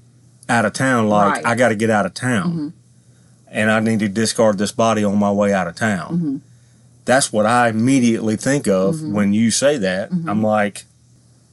out 0.48 0.66
of 0.66 0.74
town, 0.74 1.08
like, 1.08 1.36
Right. 1.36 1.46
I 1.46 1.54
got 1.54 1.68
to 1.70 1.74
get 1.74 1.88
out 1.88 2.04
of 2.04 2.12
town. 2.12 2.74
And 3.54 3.70
I 3.70 3.80
need 3.80 4.00
to 4.00 4.08
discard 4.08 4.58
this 4.58 4.72
body 4.72 5.02
on 5.04 5.16
my 5.18 5.30
way 5.32 5.54
out 5.54 5.66
of 5.68 5.76
town. 5.76 6.18
Mhm. 6.18 6.40
That's 7.06 7.32
what 7.32 7.46
I 7.46 7.68
immediately 7.68 8.36
think 8.36 8.66
of 8.66 8.96
Mhm. 8.96 9.12
when 9.12 9.32
you 9.32 9.50
say 9.50 9.78
that. 9.78 10.10
Mhm. 10.10 10.28
I'm 10.28 10.42
like, 10.42 10.84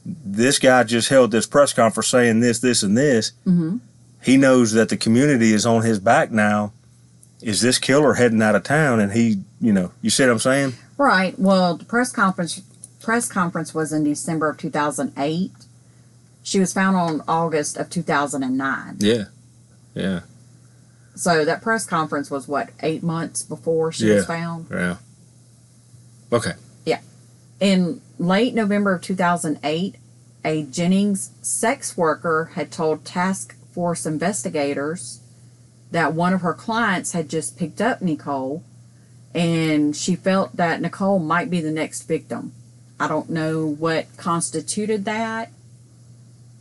this 0.04 0.58
guy 0.58 0.82
just 0.82 1.08
held 1.10 1.30
this 1.30 1.46
press 1.46 1.72
conference 1.72 2.08
saying 2.08 2.40
this, 2.40 2.58
this, 2.58 2.82
and 2.82 2.96
this. 2.98 3.32
hmm 3.44 3.76
he 4.24 4.36
knows 4.36 4.70
that 4.70 4.88
the 4.88 4.96
community 4.96 5.52
is 5.52 5.66
on 5.66 5.82
his 5.82 5.98
back 5.98 6.30
now. 6.30 6.70
Is 7.40 7.60
this 7.60 7.78
killer 7.78 8.14
heading 8.14 8.40
out 8.40 8.54
of 8.54 8.62
town? 8.62 9.00
And 9.00 9.10
he, 9.12 9.40
you 9.60 9.72
know, 9.72 9.90
you 10.00 10.10
see 10.10 10.22
what 10.22 10.30
I'm 10.30 10.38
saying? 10.38 10.74
Right. 10.96 11.36
Well, 11.40 11.76
the 11.76 11.84
press 11.84 12.12
conference 12.12 12.60
press 13.00 13.26
conference 13.28 13.74
was 13.74 13.92
in 13.92 14.04
December 14.04 14.48
of 14.50 14.58
2008. 14.58 15.50
She 16.44 16.60
was 16.60 16.72
found 16.72 16.96
on 16.96 17.22
August 17.26 17.76
of 17.76 17.90
2009. 17.90 18.94
Yeah, 19.00 19.24
yeah, 19.96 20.20
So 21.14 21.44
that 21.44 21.62
press 21.62 21.84
conference 21.84 22.30
was 22.30 22.48
what 22.48 22.70
eight 22.80 23.02
months 23.02 23.42
before 23.42 23.92
she 23.92 24.10
was 24.10 24.26
found. 24.26 24.66
yeah. 24.70 24.96
Okay. 26.32 26.52
Yeah. 26.86 27.00
In 27.60 28.00
late 28.18 28.54
November 28.54 28.94
of 28.94 29.02
2008, 29.02 29.96
a 30.44 30.62
Jennings 30.64 31.30
sex 31.42 31.96
worker 31.96 32.52
had 32.54 32.72
told 32.72 33.04
task 33.04 33.54
force 33.72 34.06
investigators 34.06 35.20
that 35.90 36.14
one 36.14 36.32
of 36.32 36.40
her 36.40 36.54
clients 36.54 37.12
had 37.12 37.28
just 37.28 37.58
picked 37.58 37.80
up 37.80 38.00
Nicole 38.00 38.64
and 39.34 39.94
she 39.94 40.16
felt 40.16 40.56
that 40.56 40.80
Nicole 40.80 41.18
might 41.18 41.50
be 41.50 41.60
the 41.60 41.70
next 41.70 42.02
victim. 42.02 42.52
I 42.98 43.08
don't 43.08 43.30
know 43.30 43.66
what 43.66 44.06
constituted 44.16 45.04
that. 45.04 45.50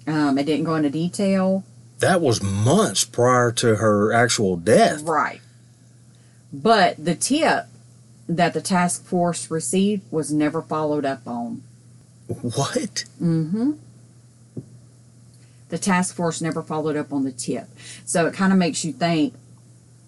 Um, 0.08 0.38
it 0.38 0.46
didn't 0.46 0.66
go 0.66 0.76
into 0.76 0.90
detail. 0.90 1.64
That 2.02 2.20
was 2.20 2.42
months 2.42 3.04
prior 3.06 3.52
to 3.54 3.76
her 3.78 4.12
actual 4.12 4.58
death. 4.58 5.04
Right. 5.04 5.40
But 6.52 7.04
the 7.04 7.16
tip 7.16 7.66
that 8.28 8.54
the 8.54 8.62
task 8.62 9.06
force 9.06 9.50
received 9.50 10.04
was 10.12 10.32
never 10.32 10.62
followed 10.62 11.06
up 11.06 11.28
on. 11.28 11.64
What? 12.28 13.06
Mm-hmm. 13.22 13.72
The 15.70 15.78
task 15.78 16.16
force 16.16 16.42
never 16.42 16.62
followed 16.62 16.98
up 16.98 17.14
on 17.14 17.24
the 17.24 17.32
tip. 17.32 17.68
So 18.06 18.26
it 18.28 18.34
kind 18.34 18.52
of 18.52 18.60
makes 18.60 18.84
you 18.84 18.92
think 18.94 19.34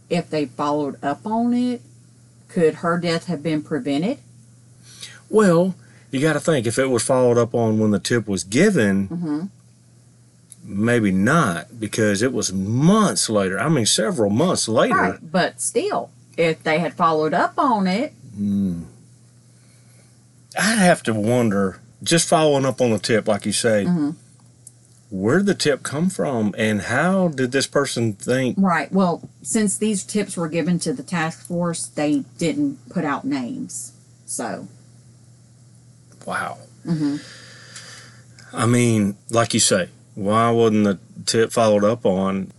if 0.10 0.30
they 0.30 0.46
followed 0.46 1.02
up 1.04 1.26
on 1.26 1.54
it, 1.54 1.82
could 2.48 2.76
her 2.76 3.00
death 3.00 3.26
have 3.28 3.41
been 3.41 3.62
prevented? 3.62 4.20
Well, 5.30 5.76
you 6.12 6.20
got 6.20 6.34
to 6.34 6.39
think 6.39 6.68
if 6.68 6.78
it 6.78 6.88
was 6.88 7.04
followed 7.04 7.38
up 7.38 7.56
on 7.56 7.80
when 7.80 7.91
the 7.91 8.00
tip 8.00 8.28
was 8.28 8.44
given, 8.44 9.08
Mm-hmm. 9.08 9.46
Maybe 10.64 11.11
not 11.11 11.80
because 11.80 12.22
it 12.22 12.32
was 12.34 12.53
months 12.53 13.30
later. 13.30 13.59
I 13.59 13.70
mean, 13.70 13.86
several 13.86 14.30
months 14.30 14.68
later. 14.68 14.95
Right. 14.95 15.32
But 15.32 15.59
still, 15.61 16.09
if 16.38 16.64
they 16.64 16.80
had 16.80 16.93
followed 16.93 17.34
up 17.34 17.53
on 17.57 17.88
it, 17.88 18.14
Hmm. 18.36 18.84
I'd 20.57 20.78
have 20.80 21.03
to 21.03 21.14
wonder, 21.14 21.80
just 22.01 22.28
following 22.28 22.66
up 22.66 22.80
on 22.82 22.91
the 22.91 22.99
tip, 22.99 23.28
like 23.28 23.45
you 23.45 23.51
say, 23.51 23.86
Mhm. 23.86 24.16
where 25.09 25.38
did 25.38 25.45
the 25.47 25.53
tip 25.55 25.84
come 25.84 26.09
from 26.09 26.53
and 26.57 26.84
how 26.84 27.28
did 27.28 27.51
this 27.51 27.68
person 27.68 28.14
think? 28.14 28.55
right. 28.59 28.91
Well, 28.91 29.30
since 29.41 29.78
these 29.78 30.03
tips 30.03 30.38
were 30.38 30.47
given 30.47 30.80
to 30.80 30.93
the 30.93 31.03
task 31.03 31.45
force, 31.45 31.86
they 31.88 32.24
didn't 32.38 32.78
put 32.89 33.03
out 33.05 33.26
names. 33.26 33.91
So, 34.26 34.68
Wow. 36.26 36.57
hmm 36.86 37.18
I 38.53 38.66
mean, 38.68 39.18
like 39.32 39.53
you 39.55 39.59
say, 39.59 39.89
why 40.16 40.49
wasn't 40.51 40.84
the 40.86 40.99
tip 41.26 41.51
followed 41.51 41.84
up 41.84 42.05
on? 42.05 42.51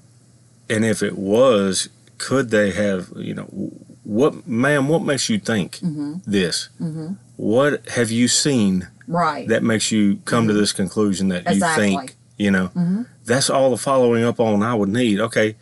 And 0.69 0.85
if 0.85 1.03
it 1.03 1.17
was, 1.19 1.89
could 2.19 2.51
they 2.51 2.71
have, 2.73 3.11
you 3.17 3.35
know, 3.35 3.45
what, 4.05 4.47
ma'am, 4.47 4.89
what 4.89 5.03
makes 5.03 5.29
you 5.29 5.39
think 5.39 5.77
hmm 5.79 6.15
this? 6.27 6.69
hmm 6.79 7.13
What 7.37 7.89
have 7.91 8.11
you 8.11 8.29
seen 8.29 8.89
right. 9.07 9.47
that 9.49 9.63
makes 9.63 9.91
you 9.93 10.17
come 10.25 10.47
to 10.49 10.53
this 10.55 10.73
conclusion 10.73 11.29
that 11.29 11.49
Exactly. 11.51 11.91
you 11.93 11.99
think, 11.99 12.17
you 12.39 12.51
know, 12.51 12.67
hmm 12.69 13.03
that's 13.27 13.49
all 13.49 13.71
the 13.71 13.79
following 13.79 14.23
up 14.23 14.39
on 14.39 14.63
I 14.63 14.75
would 14.75 14.91
need. 14.91 15.19
Okay, 15.19 15.57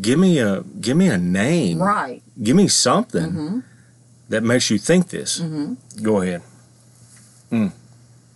give 0.00 0.16
me 0.18 0.38
a 0.38 0.62
give 0.80 0.96
me 0.96 1.08
a 1.08 1.18
name. 1.18 1.82
Right. 1.82 2.22
Give 2.40 2.54
me 2.54 2.68
something 2.68 3.30
hmm 3.32 3.58
that 4.28 4.42
makes 4.42 4.70
you 4.70 4.78
think 4.78 5.08
this. 5.08 5.40
Go 6.02 6.20
ahead. 6.22 6.42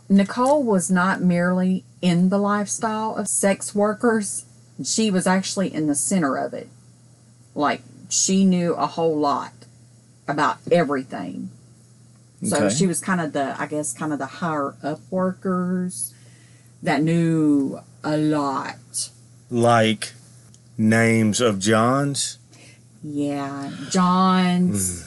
Nicole 0.09 0.63
was 0.65 0.91
not 0.91 1.21
merely 1.23 1.85
in 2.01 2.29
the 2.29 2.39
lifestyle 2.39 3.17
of 3.17 3.29
sex 3.29 3.75
workers, 3.75 4.45
she 4.85 5.11
was 5.11 5.27
actually 5.27 5.73
in 5.73 5.87
the 5.87 5.95
center 5.95 6.37
of 6.37 6.55
it. 6.55 6.69
Like, 7.55 7.83
she 8.09 8.45
knew 8.45 8.75
a 8.75 8.87
whole 8.87 9.17
lot 9.17 9.53
about 10.27 10.59
everything. 10.71 11.51
So 12.45 12.57
Okay. 12.67 12.75
she 12.75 12.87
was 12.87 13.01
kind 13.01 13.21
of 13.21 13.33
the, 13.33 13.61
I 13.61 13.67
guess, 13.67 13.93
kind 13.93 14.13
of 14.13 14.19
the 14.21 14.27
higher 14.27 14.75
up 14.83 15.01
workers 15.11 16.15
that 16.83 17.03
knew 17.03 17.81
a 18.05 18.17
lot. 18.17 19.11
Like 19.51 20.13
names 20.77 21.41
of 21.41 21.59
Johns. 21.59 22.39
Yeah. 23.03 23.73
Johns, 23.91 25.05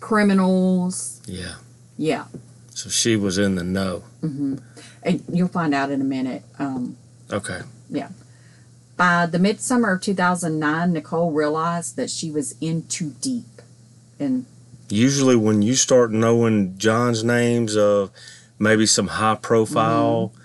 criminals. 0.00 1.20
Yeah. 1.26 1.56
Yeah. 1.98 2.24
So 2.70 2.88
she 2.88 3.16
was 3.16 3.38
in 3.38 3.54
the 3.56 3.64
know. 3.64 4.04
Mm 4.22 4.36
hmm 4.36 4.56
And 5.02 5.22
you'll 5.32 5.48
find 5.48 5.74
out 5.74 5.90
in 5.90 6.00
a 6.00 6.04
minute. 6.04 6.42
Um, 6.58 6.96
Okay. 7.30 7.60
Yeah. 7.88 8.08
By 8.96 9.26
the 9.26 9.38
midsummer 9.38 9.92
of 9.94 10.02
2009, 10.02 10.92
Nicole 10.92 11.32
realized 11.32 11.96
that 11.96 12.10
she 12.10 12.30
was 12.30 12.54
in 12.60 12.82
too 12.88 13.14
deep. 13.20 13.62
And 14.20 14.44
Usually 14.90 15.34
when 15.36 15.62
you 15.62 15.74
start 15.74 16.12
knowing 16.12 16.76
John's 16.76 17.24
names 17.24 17.76
of 17.76 18.10
maybe 18.58 18.84
some 18.86 19.06
high 19.08 19.36
profile 19.36 20.32
Mm-hmm. 20.34 20.38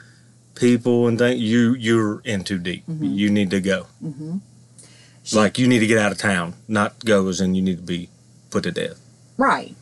people 0.55 1.08
and 1.08 1.20
things, 1.20 1.39
you 1.41 1.74
you're 1.76 2.22
in 2.24 2.43
too 2.43 2.58
deep. 2.58 2.88
Mhm. 2.88 3.16
You 3.16 3.30
need 3.30 3.51
to 3.51 3.60
go. 3.62 3.86
mhm. 4.03 4.39
She- 5.24 5.36
like 5.36 5.60
you 5.60 5.68
need 5.68 5.80
to 5.80 5.88
get 5.88 5.97
out 5.99 6.12
of 6.14 6.18
town, 6.18 6.53
not 6.68 7.03
go 7.05 7.28
as 7.28 7.41
in 7.41 7.53
you 7.53 7.62
need 7.62 7.76
to 7.78 7.84
be 7.84 8.10
put 8.49 8.64
to 8.64 8.72
death. 8.72 8.97
right. 9.38 9.76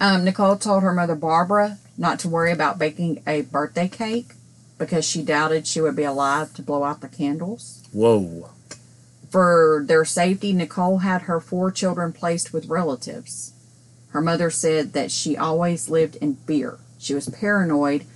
Um, 0.00 0.24
Nicole 0.24 0.56
told 0.56 0.82
her 0.82 0.92
mother 0.94 1.14
Barbara 1.14 1.78
not 1.98 2.20
to 2.20 2.28
worry 2.28 2.52
about 2.52 2.78
baking 2.78 3.22
a 3.26 3.42
birthday 3.42 3.88
cake 3.88 4.32
because 4.78 5.04
she 5.04 5.22
doubted 5.22 5.66
she 5.66 5.80
would 5.80 5.96
be 5.96 6.04
alive 6.04 6.54
to 6.54 6.62
blow 6.62 6.84
out 6.84 7.00
the 7.00 7.08
candles. 7.08 7.86
Whoa. 7.92 8.50
For 9.30 9.84
their 9.86 10.04
safety, 10.04 10.52
Nicole 10.52 10.98
had 10.98 11.22
her 11.22 11.40
four 11.40 11.70
children 11.70 12.12
placed 12.12 12.52
with 12.52 12.68
relatives. 12.68 13.52
Her 14.10 14.20
mother 14.22 14.48
said 14.48 14.94
that 14.94 15.10
she 15.10 15.36
always 15.36 15.90
lived 15.90 16.16
in 16.16 16.36
fear. 16.36 16.78
She 16.98 17.12
was 17.12 17.28
paranoid, 17.28 18.06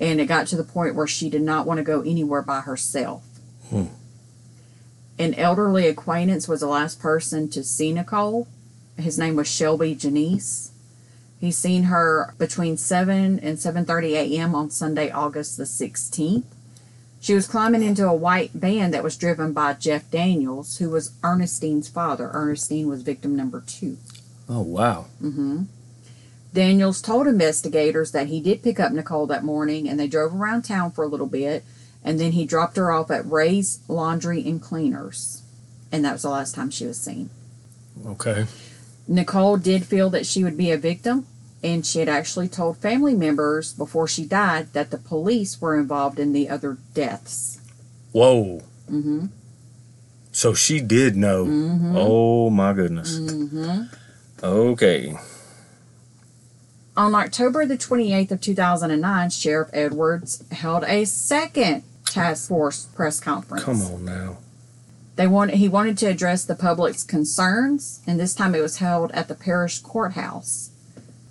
and 0.00 0.20
it 0.20 0.26
got 0.26 0.46
to 0.48 0.56
the 0.56 0.64
point 0.64 0.94
where 0.94 1.06
she 1.06 1.28
did 1.28 1.42
not 1.42 1.66
want 1.66 1.78
to 1.78 1.84
go 1.84 2.00
anywhere 2.00 2.42
by 2.42 2.60
herself. 2.60 3.24
Hmm. 3.68 3.86
An 5.18 5.34
elderly 5.34 5.86
acquaintance 5.86 6.48
was 6.48 6.60
the 6.60 6.66
last 6.66 6.98
person 6.98 7.48
to 7.50 7.62
see 7.62 7.92
Nicole. 7.92 8.48
His 8.96 9.18
name 9.18 9.36
was 9.36 9.48
Shelby 9.48 9.94
Janice. 9.94 10.70
He 11.44 11.50
seen 11.50 11.84
her 11.84 12.32
between 12.38 12.78
7 12.78 13.38
and 13.38 13.58
7:30 13.58 14.12
a.m. 14.12 14.54
on 14.54 14.70
Sunday, 14.70 15.10
August 15.10 15.58
the 15.58 15.64
16th. 15.64 16.44
She 17.20 17.34
was 17.34 17.46
climbing 17.46 17.82
into 17.82 18.08
a 18.08 18.14
white 18.14 18.52
van 18.52 18.92
that 18.92 19.04
was 19.04 19.18
driven 19.18 19.52
by 19.52 19.74
Jeff 19.74 20.10
Daniels, 20.10 20.78
who 20.78 20.88
was 20.88 21.12
Ernestine's 21.22 21.86
father. 21.86 22.30
Ernestine 22.32 22.88
was 22.88 23.02
victim 23.02 23.36
number 23.36 23.62
two. 23.66 23.98
Oh 24.48 24.62
wow. 24.62 25.04
Mm-hmm. 25.22 25.64
Daniels 26.54 27.02
told 27.02 27.26
investigators 27.26 28.12
that 28.12 28.28
he 28.28 28.40
did 28.40 28.62
pick 28.62 28.80
up 28.80 28.92
Nicole 28.92 29.26
that 29.26 29.44
morning 29.44 29.86
and 29.86 30.00
they 30.00 30.08
drove 30.08 30.34
around 30.34 30.62
town 30.62 30.92
for 30.92 31.04
a 31.04 31.08
little 31.08 31.26
bit 31.26 31.62
and 32.02 32.18
then 32.18 32.32
he 32.32 32.46
dropped 32.46 32.78
her 32.78 32.90
off 32.90 33.10
at 33.10 33.30
Ray's 33.30 33.80
Laundry 33.86 34.42
and 34.48 34.62
Cleaners. 34.62 35.42
And 35.92 36.02
that 36.06 36.14
was 36.14 36.22
the 36.22 36.30
last 36.30 36.54
time 36.54 36.70
she 36.70 36.86
was 36.86 36.98
seen. 36.98 37.28
Okay. 38.06 38.46
Nicole 39.06 39.58
did 39.58 39.84
feel 39.84 40.08
that 40.08 40.24
she 40.24 40.42
would 40.42 40.56
be 40.56 40.70
a 40.70 40.78
victim 40.78 41.26
and 41.64 41.84
she 41.84 41.98
had 41.98 42.08
actually 42.10 42.46
told 42.46 42.76
family 42.76 43.14
members 43.14 43.72
before 43.72 44.06
she 44.06 44.26
died 44.26 44.72
that 44.74 44.90
the 44.90 44.98
police 44.98 45.60
were 45.60 45.76
involved 45.76 46.20
in 46.20 46.34
the 46.34 46.48
other 46.48 46.76
deaths. 46.92 47.58
Whoa. 48.12 48.62
Mm-hmm. 48.90 49.26
So 50.30 50.52
she 50.52 50.80
did 50.80 51.16
know. 51.16 51.46
Mm-hmm. 51.46 51.94
Oh 51.96 52.50
my 52.50 52.74
goodness. 52.74 53.18
Mm-hmm. 53.18 53.84
Okay. 54.44 55.16
On 56.96 57.14
October 57.14 57.64
the 57.64 57.78
28th 57.78 58.32
of 58.32 58.40
2009, 58.42 59.30
Sheriff 59.30 59.70
Edwards 59.72 60.44
held 60.52 60.84
a 60.84 61.06
second 61.06 61.82
task 62.04 62.48
force 62.48 62.84
press 62.94 63.20
conference. 63.20 63.64
Come 63.64 63.80
on 63.80 64.04
now. 64.04 64.36
They 65.16 65.26
wanted 65.26 65.56
he 65.56 65.68
wanted 65.68 65.96
to 65.98 66.06
address 66.06 66.44
the 66.44 66.56
public's 66.56 67.04
concerns, 67.04 68.02
and 68.06 68.20
this 68.20 68.34
time 68.34 68.54
it 68.54 68.60
was 68.60 68.78
held 68.78 69.12
at 69.12 69.28
the 69.28 69.34
parish 69.34 69.78
courthouse. 69.78 70.70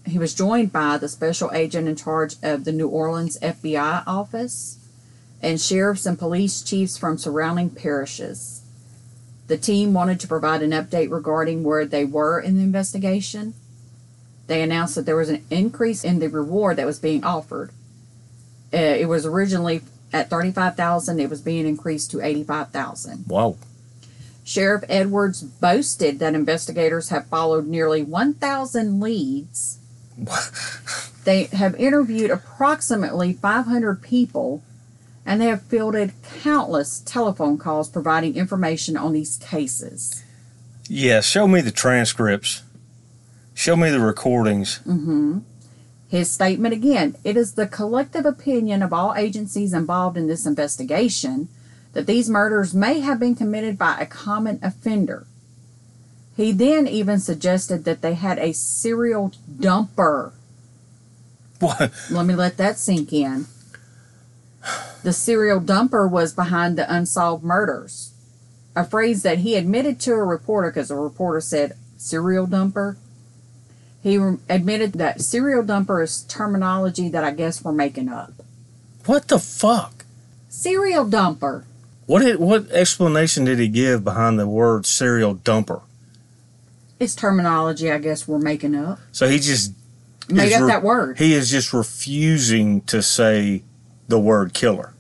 He 0.06 0.20
was 0.20 0.34
joined 0.34 0.72
by 0.72 0.98
the 0.98 1.08
special 1.08 1.52
agent 1.54 1.88
in 1.88 1.96
charge 1.96 2.36
of 2.44 2.66
the 2.66 2.72
New 2.72 2.88
Orleans 2.88 3.40
FBI 3.40 4.04
office 4.06 4.78
and 5.42 5.60
sheriffs 5.60 6.06
and 6.06 6.20
police 6.20 6.62
chiefs 6.62 6.98
from 6.98 7.18
surrounding 7.18 7.70
parishes. 7.70 8.62
The 9.48 9.58
team 9.58 9.94
wanted 9.94 10.20
to 10.22 10.28
provide 10.28 10.62
an 10.62 10.72
update 10.72 11.12
regarding 11.12 11.64
where 11.64 11.86
they 11.86 12.06
were 12.06 12.40
in 12.40 12.56
the 12.56 12.64
investigation. 12.64 13.54
They 14.48 14.62
announced 14.62 14.96
that 14.96 15.06
there 15.06 15.16
was 15.16 15.30
an 15.30 15.46
increase 15.50 16.04
in 16.04 16.20
the 16.20 16.28
reward 16.28 16.78
that 16.78 16.86
was 16.86 17.00
being 17.00 17.24
offered. 17.24 17.72
Uh, 18.74 18.78
it 18.78 19.08
was 19.08 19.26
originally 19.26 19.82
at 20.12 20.30
35,000, 20.30 21.20
it 21.20 21.30
was 21.30 21.42
being 21.42 21.66
increased 21.66 22.12
to 22.12 22.22
85,000. 22.22 23.26
Wow. 23.28 23.58
Sheriff 24.44 24.84
Edwards 24.90 25.42
boasted 25.42 26.20
that 26.20 26.36
investigators 26.36 27.10
have 27.10 27.28
followed 27.28 27.66
nearly 27.66 28.04
1,000 28.04 29.00
leads. 29.00 29.80
they 31.26 31.46
have 31.46 31.76
interviewed 31.76 32.32
approximately 32.32 33.34
500 33.34 34.02
people 34.02 34.64
and 35.26 35.42
they 35.42 35.48
have 35.48 35.62
fielded 35.64 36.14
countless 36.42 37.00
telephone 37.00 37.58
calls 37.58 37.90
providing 37.90 38.36
information 38.36 38.98
on 38.98 39.14
these 39.14 39.38
cases. 39.38 40.24
Yeah, 40.90 41.22
show 41.22 41.48
me 41.48 41.62
the 41.62 41.72
transcripts. 41.72 42.64
Show 43.54 43.76
me 43.76 43.90
the 43.90 44.00
recordings. 44.00 44.78
hmm 44.78 45.40
His 46.10 46.30
statement 46.30 46.74
again 46.74 47.16
it 47.24 47.38
is 47.38 47.54
the 47.54 47.68
collective 47.68 48.26
opinion 48.26 48.82
of 48.82 48.92
all 48.92 49.14
agencies 49.16 49.74
involved 49.74 50.18
in 50.18 50.28
this 50.28 50.46
investigation 50.46 51.48
that 51.94 52.08
these 52.08 52.30
murders 52.30 52.74
may 52.74 53.00
have 53.00 53.20
been 53.20 53.36
committed 53.36 53.78
by 53.78 53.98
a 54.00 54.06
common 54.06 54.60
offender. 54.62 55.26
He 56.36 56.52
then 56.52 56.88
even 56.88 57.20
suggested 57.20 57.86
that 57.86 58.02
they 58.02 58.16
had 58.16 58.40
a 58.40 58.54
serial 58.54 59.32
dumper. 59.50 60.32
What? 61.60 61.92
Let 62.10 62.26
me 62.26 62.34
let 62.34 62.58
that 62.58 62.78
sink 62.78 63.14
in. 63.14 63.46
The 65.04 65.14
serial 65.14 65.60
dumper 65.60 66.10
was 66.10 66.34
behind 66.34 66.78
the 66.78 66.92
unsolved 66.94 67.44
murders, 67.44 68.14
a 68.76 68.86
phrase 68.86 69.22
that 69.24 69.40
he 69.40 69.56
admitted 69.56 70.00
to 70.02 70.14
a 70.14 70.24
reporter 70.24 70.72
because 70.72 70.90
a 70.90 70.96
reporter 70.96 71.42
said 71.42 71.78
serial 71.98 72.48
dumper. 72.48 72.96
He 74.02 74.16
admitted 74.50 74.94
that 74.94 75.22
serial 75.22 75.64
dumper 75.64 76.04
is 76.04 76.24
terminology 76.24 77.10
that 77.10 77.24
I 77.24 77.32
guess 77.32 77.64
we're 77.64 77.74
making 77.74 78.10
up. 78.10 78.34
What 79.06 79.28
the 79.28 79.40
fuck? 79.40 80.06
Serial 80.50 81.06
dumper. 81.06 81.64
What 82.06 82.22
did, 82.22 82.40
what 82.40 82.70
explanation 82.72 83.46
did 83.46 83.60
he 83.60 83.68
give 83.68 84.04
behind 84.04 84.40
the 84.40 84.48
word 84.48 84.86
serial 84.86 85.36
dumper? 85.36 85.82
It's 87.00 87.16
terminology 87.16 87.92
I 87.92 87.98
guess 87.98 88.28
we're 88.28 88.40
making 88.40 88.76
up. 88.76 89.00
So 89.12 89.28
he 89.28 89.40
just 89.40 89.74
Made 90.30 90.48
is 90.48 90.54
up 90.54 90.62
re- 90.62 90.68
that 90.68 90.84
word. 90.84 91.20
He 91.20 91.34
is 91.34 91.50
just 91.50 91.74
refusing 91.74 92.82
to 92.82 93.02
say 93.02 93.64
the 94.08 94.20
word 94.20 94.54
killer. 94.54 94.94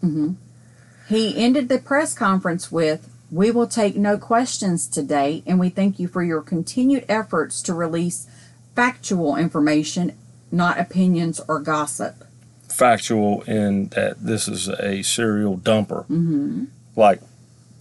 He 1.08 1.38
ended 1.38 1.70
the 1.70 1.80
press 1.80 2.14
conference 2.14 2.72
with, 2.72 3.10
We 3.32 3.52
will 3.52 3.68
take 3.68 3.96
no 3.96 4.18
questions 4.18 4.88
today, 4.88 5.44
and 5.46 5.60
we 5.60 5.70
thank 5.70 6.00
you 6.00 6.08
for 6.08 6.24
your 6.24 6.41
continued 6.41 7.06
efforts 7.08 7.62
to 7.64 7.74
release 7.74 8.28
factual 8.76 9.36
information, 9.36 10.18
not 10.52 10.80
opinions 10.80 11.39
or 11.48 11.60
gossip. 11.60 12.24
Factual 12.70 13.41
in 13.44 13.89
that 13.89 14.24
this 14.24 14.48
is 14.48 14.68
a 14.68 15.04
serial 15.04 15.58
dumper. 15.58 16.06
Mm-hmm. 16.08 16.66
Like 16.96 17.22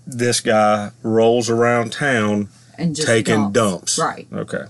this 0.06 0.40
guy 0.40 0.90
rolls 1.02 1.48
around 1.48 1.92
town 1.92 2.48
And 2.82 2.96
just 2.96 3.08
taking 3.08 3.52
dumps. 3.52 3.98
Right. 3.98 4.26
Okay. 4.32 4.64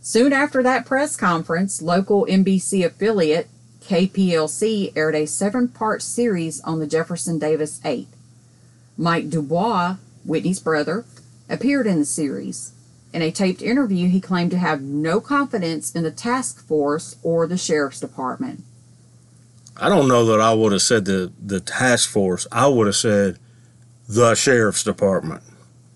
Soon 0.00 0.32
after 0.32 0.62
that 0.62 0.86
press 0.86 1.16
conference, 1.16 1.82
local 1.82 2.26
NBC 2.26 2.84
affiliate 2.84 3.48
KPLC 3.80 4.92
aired 4.94 5.14
a 5.14 5.26
seven 5.26 5.68
part 5.68 6.02
series 6.02 6.60
on 6.60 6.78
the 6.78 6.86
Jefferson 6.86 7.38
Davis 7.38 7.80
8. 7.84 8.06
Mike 8.96 9.30
Dubois, 9.30 9.96
Whitney's 10.24 10.60
brother, 10.60 11.04
appeared 11.48 11.86
in 11.86 11.98
the 11.98 12.04
series. 12.04 12.72
In 13.12 13.22
a 13.22 13.32
taped 13.32 13.62
interview, 13.62 14.08
he 14.08 14.20
claimed 14.20 14.52
to 14.52 14.58
have 14.58 14.80
no 14.80 15.20
confidence 15.20 15.92
in 15.92 16.04
the 16.04 16.12
task 16.12 16.64
force 16.64 17.16
or 17.22 17.46
the 17.46 17.58
sheriff's 17.58 17.98
department. 17.98 18.62
I 19.76 19.88
don't 19.88 20.06
know 20.06 20.24
that 20.26 20.40
I 20.40 20.54
would 20.54 20.72
have 20.72 20.82
said 20.82 21.06
the, 21.06 21.32
the 21.44 21.58
task 21.58 22.10
force. 22.10 22.46
I 22.52 22.68
would 22.68 22.86
have 22.86 22.96
said 22.96 23.38
the 24.08 24.34
sheriff's 24.34 24.84
department. 24.84 25.42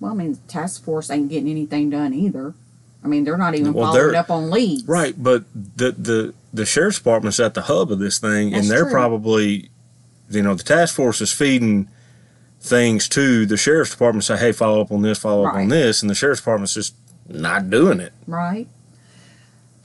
Well, 0.01 0.13
I 0.13 0.15
mean, 0.15 0.39
task 0.49 0.85
force 0.85 1.11
ain't 1.11 1.29
getting 1.31 1.49
anything 1.49 1.91
done 1.91 2.13
either. 2.15 2.55
I 3.03 3.07
mean, 3.07 3.25
they're 3.25 3.37
not 3.37 3.55
even 3.55 3.73
Well, 3.73 3.93
following 3.93 4.15
up 4.15 4.31
on 4.31 4.51
leads. 4.51 4.85
Right, 4.89 5.15
but 5.17 5.45
the 5.55 5.93
the 5.93 6.35
the 6.53 6.65
sheriff's 6.67 6.99
department's 6.99 7.39
at 7.41 7.55
the 7.55 7.63
hub 7.63 7.91
of 7.93 7.99
this 7.99 8.19
thing, 8.19 8.51
That's 8.51 8.63
and 8.63 8.71
they're 8.71 8.85
true. 8.85 8.93
probably, 8.93 9.71
you 10.31 10.43
know, 10.43 10.55
the 10.55 10.63
task 10.63 10.95
force 10.95 11.21
is 11.21 11.33
feeding 11.33 11.89
things 12.61 13.09
to 13.11 13.45
the 13.47 13.57
sheriff's 13.57 13.91
department. 13.91 14.25
Say, 14.25 14.37
hey, 14.39 14.53
follow 14.53 14.81
up 14.81 14.91
on 14.91 15.03
this, 15.03 15.19
follow 15.19 15.45
up 15.47 15.55
on 15.55 15.69
this, 15.69 16.01
and 16.03 16.09
the 16.11 16.15
sheriff's 16.15 16.41
department's 16.41 16.75
just 16.75 16.95
not 17.29 17.69
doing 17.71 18.01
it. 18.01 18.13
right? 18.27 18.69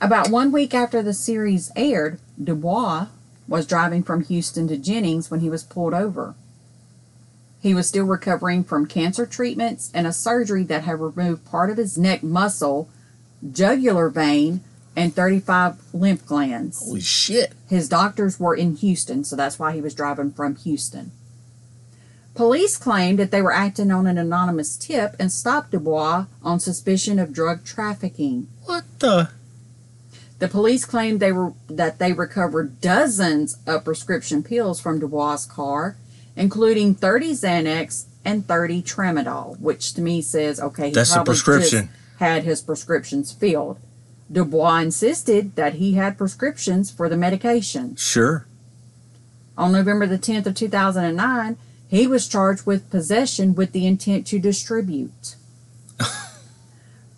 About 0.00 0.30
one 0.30 0.50
week 0.50 0.72
after 0.74 1.02
the 1.02 1.12
series 1.12 1.70
aired, 1.76 2.18
Dubois 2.42 3.08
was 3.46 3.66
driving 3.66 4.02
from 4.02 4.24
Houston 4.24 4.66
to 4.68 4.78
Jennings 4.78 5.30
when 5.30 5.40
he 5.40 5.50
was 5.50 5.62
pulled 5.62 5.92
over. 5.92 6.34
He 7.60 7.74
was 7.74 7.86
still 7.86 8.04
recovering 8.04 8.64
from 8.64 8.86
cancer 8.86 9.26
treatments 9.26 9.90
and 9.92 10.06
a 10.06 10.12
surgery 10.12 10.64
that 10.64 10.84
had 10.84 11.00
removed 11.00 11.44
part 11.44 11.70
of 11.70 11.76
his 11.76 11.98
neck 11.98 12.22
muscle, 12.22 12.88
jugular 13.52 14.08
vein, 14.08 14.62
and 14.96 15.14
35 15.14 15.76
lymph 15.92 16.24
glands. 16.26 16.80
Holy 16.80 17.00
shit! 17.00 17.52
His 17.68 17.88
doctors 17.88 18.40
were 18.40 18.54
in 18.54 18.76
Houston, 18.76 19.24
so 19.24 19.36
that's 19.36 19.58
why 19.58 19.72
he 19.72 19.80
was 19.80 19.94
driving 19.94 20.32
from 20.32 20.56
Houston. 20.56 21.12
Police 22.34 22.76
claimed 22.76 23.18
that 23.18 23.30
they 23.30 23.42
were 23.42 23.52
acting 23.52 23.90
on 23.90 24.06
an 24.06 24.16
anonymous 24.16 24.76
tip 24.76 25.14
and 25.18 25.30
stopped 25.30 25.72
Dubois 25.72 26.26
on 26.42 26.60
suspicion 26.60 27.18
of 27.18 27.32
drug 27.32 27.64
trafficking. 27.64 28.48
What 28.64 28.84
the? 29.00 29.30
The 30.38 30.48
police 30.48 30.86
claimed 30.86 31.20
they 31.20 31.32
were 31.32 31.52
that 31.68 31.98
they 31.98 32.14
recovered 32.14 32.80
dozens 32.80 33.58
of 33.66 33.84
prescription 33.84 34.42
pills 34.42 34.80
from 34.80 34.98
Dubois' 34.98 35.44
car, 35.44 35.96
including 36.40 36.94
30 36.94 37.32
Xanax 37.32 38.06
and 38.24 38.48
30 38.48 38.82
Tramadol, 38.82 39.60
which 39.60 39.92
to 39.92 40.00
me 40.00 40.22
says, 40.22 40.58
okay, 40.58 40.86
he 40.88 40.94
That's 40.94 41.12
just 41.14 41.26
prescription. 41.26 41.90
had 42.18 42.44
his 42.44 42.62
prescriptions 42.62 43.30
filled. 43.30 43.78
Dubois 44.32 44.78
insisted 44.78 45.54
that 45.56 45.74
he 45.74 45.94
had 45.94 46.16
prescriptions 46.16 46.90
for 46.90 47.10
the 47.10 47.16
medication. 47.16 47.94
Sure. 47.96 48.46
On 49.58 49.70
November 49.70 50.06
the 50.06 50.18
10th 50.18 50.46
of 50.46 50.54
2009, 50.54 51.58
he 51.86 52.06
was 52.06 52.26
charged 52.26 52.64
with 52.64 52.88
possession 52.90 53.54
with 53.54 53.72
the 53.72 53.86
intent 53.86 54.26
to 54.28 54.38
distribute. 54.38 55.34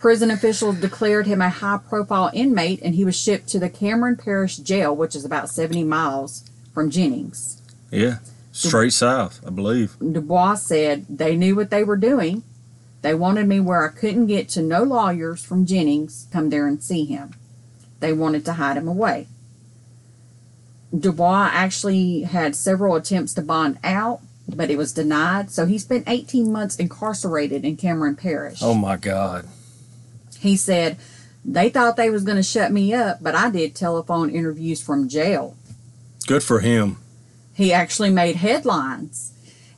Prison 0.00 0.32
officials 0.32 0.80
declared 0.80 1.28
him 1.28 1.40
a 1.40 1.48
high 1.48 1.78
profile 1.78 2.30
inmate 2.34 2.80
and 2.82 2.96
he 2.96 3.04
was 3.04 3.14
shipped 3.14 3.46
to 3.50 3.60
the 3.60 3.70
Cameron 3.70 4.16
Parish 4.16 4.56
Jail, 4.56 4.96
which 4.96 5.14
is 5.14 5.24
about 5.24 5.48
70 5.48 5.84
miles 5.84 6.50
from 6.74 6.90
Jennings. 6.90 7.62
Yeah. 7.92 8.18
Straight 8.52 8.92
south, 8.92 9.40
I 9.46 9.50
believe. 9.50 9.96
Dubois 9.98 10.54
said 10.56 11.06
they 11.08 11.36
knew 11.36 11.56
what 11.56 11.70
they 11.70 11.82
were 11.82 11.96
doing. 11.96 12.42
They 13.00 13.14
wanted 13.14 13.48
me 13.48 13.58
where 13.58 13.84
I 13.84 13.92
couldn't 13.92 14.26
get 14.26 14.48
to 14.50 14.62
no 14.62 14.82
lawyers 14.82 15.44
from 15.44 15.66
Jennings 15.66 16.28
come 16.30 16.50
there 16.50 16.68
and 16.68 16.82
see 16.82 17.04
him. 17.04 17.32
They 18.00 18.12
wanted 18.12 18.44
to 18.44 18.54
hide 18.54 18.76
him 18.76 18.86
away. 18.86 19.26
Dubois 20.96 21.48
actually 21.52 22.22
had 22.22 22.54
several 22.54 22.94
attempts 22.94 23.32
to 23.34 23.42
bond 23.42 23.78
out, 23.82 24.20
but 24.46 24.70
it 24.70 24.76
was 24.76 24.92
denied. 24.92 25.50
So 25.50 25.64
he 25.64 25.78
spent 25.78 26.04
18 26.06 26.52
months 26.52 26.76
incarcerated 26.76 27.64
in 27.64 27.76
Cameron 27.76 28.16
Parish. 28.16 28.58
Oh 28.62 28.74
my 28.74 28.96
God. 28.96 29.48
He 30.38 30.56
said, 30.56 30.98
They 31.44 31.70
thought 31.70 31.96
they 31.96 32.10
was 32.10 32.24
going 32.24 32.36
to 32.36 32.42
shut 32.42 32.70
me 32.70 32.92
up, 32.92 33.22
but 33.22 33.34
I 33.34 33.50
did 33.50 33.74
telephone 33.74 34.28
interviews 34.28 34.82
from 34.82 35.08
jail. 35.08 35.56
Good 36.26 36.42
for 36.42 36.60
him. 36.60 36.98
He 37.54 37.72
actually 37.72 38.10
made 38.10 38.36
headlines 38.36 39.32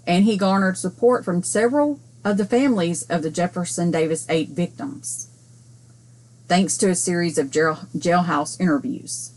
and 0.07 0.25
he 0.25 0.37
garnered 0.37 0.79
support 0.79 1.25
from 1.25 1.43
several 1.43 2.01
of 2.25 2.37
the 2.37 2.47
families 2.47 3.03
of 3.05 3.23
the 3.23 3.31
Jefferson 3.31 3.91
Davis 3.91 4.27
8 4.29 4.51
victims, 4.51 5.29
thanks 6.49 6.77
to 6.79 6.91
a 6.91 6.95
series 6.95 7.39
of 7.39 7.51
jail, 7.51 7.81
jailhouse 7.97 8.61
interviews. 8.61 9.33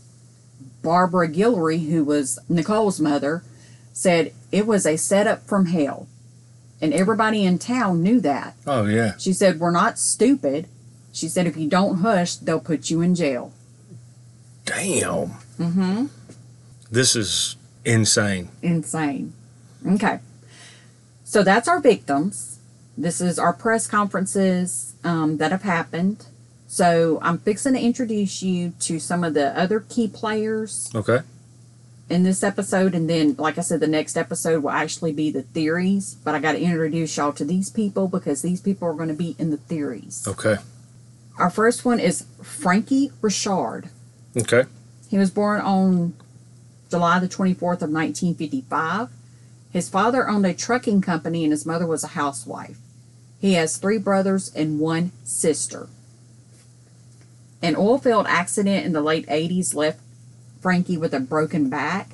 Barbara 0.82 1.28
Guillory, 1.28 1.88
who 1.88 2.04
was 2.04 2.38
Nicole's 2.48 3.00
mother, 3.00 3.42
said 3.92 4.32
it 4.52 4.66
was 4.66 4.86
a 4.86 4.96
setup 4.96 5.46
from 5.46 5.66
hell. 5.66 6.08
And 6.80 6.94
everybody 6.94 7.44
in 7.44 7.58
town 7.58 8.02
knew 8.02 8.20
that. 8.20 8.54
Oh 8.66 8.84
yeah. 8.84 9.16
She 9.18 9.32
said, 9.32 9.58
We're 9.58 9.72
not 9.72 9.98
stupid. 9.98 10.68
She 11.12 11.26
said, 11.26 11.46
If 11.48 11.56
you 11.56 11.68
don't 11.68 11.98
hush, 11.98 12.36
they'll 12.36 12.60
put 12.60 12.88
you 12.88 13.00
in 13.00 13.16
jail. 13.16 13.52
Damn. 14.64 15.32
Mm 15.58 15.72
hmm. 15.72 16.06
This 16.90 17.16
is 17.16 17.56
insane. 17.84 18.48
insane. 18.62 19.32
Okay. 19.86 20.20
So 21.24 21.42
that's 21.42 21.68
our 21.68 21.80
victims. 21.80 22.58
This 22.96 23.20
is 23.20 23.38
our 23.38 23.52
press 23.52 23.86
conferences 23.86 24.94
um, 25.04 25.36
that 25.38 25.52
have 25.52 25.62
happened. 25.62 26.26
So 26.66 27.18
I'm 27.22 27.38
fixing 27.38 27.74
to 27.74 27.80
introduce 27.80 28.42
you 28.42 28.72
to 28.80 28.98
some 28.98 29.24
of 29.24 29.34
the 29.34 29.58
other 29.58 29.80
key 29.80 30.08
players 30.08 30.90
Okay. 30.94 31.20
in 32.10 32.24
this 32.24 32.42
episode, 32.42 32.94
and 32.94 33.08
then, 33.08 33.36
like 33.38 33.56
I 33.56 33.62
said, 33.62 33.80
the 33.80 33.86
next 33.86 34.16
episode 34.16 34.62
will 34.62 34.70
actually 34.70 35.12
be 35.12 35.30
the 35.30 35.42
theories. 35.42 36.16
But 36.24 36.34
I 36.34 36.40
got 36.40 36.52
to 36.52 36.60
introduce 36.60 37.16
y'all 37.16 37.32
to 37.34 37.44
these 37.44 37.70
people 37.70 38.08
because 38.08 38.42
these 38.42 38.60
people 38.60 38.88
are 38.88 38.94
going 38.94 39.08
to 39.08 39.14
be 39.14 39.36
in 39.38 39.50
the 39.50 39.56
theories. 39.56 40.24
Okay. 40.26 40.56
Our 41.38 41.50
first 41.50 41.84
one 41.84 42.00
is 42.00 42.26
Frankie 42.42 43.12
Richard. 43.22 43.90
Okay. 44.36 44.64
He 45.08 45.16
was 45.16 45.30
born 45.30 45.60
on 45.60 46.14
July 46.90 47.18
the 47.18 47.28
24th 47.28 47.82
of 47.82 47.90
1955. 47.90 49.08
His 49.70 49.88
father 49.88 50.28
owned 50.28 50.46
a 50.46 50.54
trucking 50.54 51.02
company 51.02 51.44
and 51.44 51.52
his 51.52 51.66
mother 51.66 51.86
was 51.86 52.02
a 52.02 52.08
housewife. 52.08 52.78
He 53.40 53.54
has 53.54 53.76
three 53.76 53.98
brothers 53.98 54.52
and 54.54 54.80
one 54.80 55.12
sister. 55.24 55.88
An 57.62 57.76
oil 57.76 57.98
field 57.98 58.26
accident 58.28 58.86
in 58.86 58.92
the 58.92 59.00
late 59.00 59.26
80s 59.26 59.74
left 59.74 60.00
Frankie 60.60 60.96
with 60.96 61.14
a 61.14 61.20
broken 61.20 61.68
back. 61.68 62.10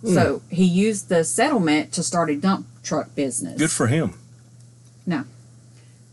Hmm. 0.00 0.14
So 0.14 0.42
he 0.50 0.64
used 0.64 1.08
the 1.08 1.24
settlement 1.24 1.92
to 1.92 2.02
start 2.02 2.30
a 2.30 2.36
dump 2.36 2.66
truck 2.82 3.14
business. 3.14 3.58
Good 3.58 3.70
for 3.70 3.86
him. 3.86 4.14
No. 5.06 5.24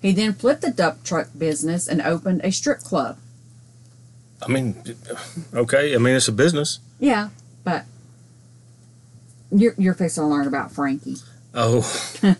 He 0.01 0.11
then 0.11 0.33
flipped 0.33 0.61
the 0.61 0.71
dump 0.71 1.03
truck 1.03 1.29
business 1.37 1.87
and 1.87 2.01
opened 2.01 2.41
a 2.43 2.51
strip 2.51 2.79
club. 2.79 3.17
I 4.41 4.47
mean, 4.47 4.81
okay. 5.53 5.93
I 5.93 5.97
mean, 5.99 6.15
it's 6.15 6.27
a 6.27 6.31
business. 6.31 6.79
Yeah, 6.99 7.29
but 7.63 7.85
you're, 9.51 9.75
you're 9.77 9.93
fixing 9.93 10.23
to 10.23 10.27
learn 10.27 10.47
about 10.47 10.71
Frankie. 10.71 11.17
Oh, 11.53 11.81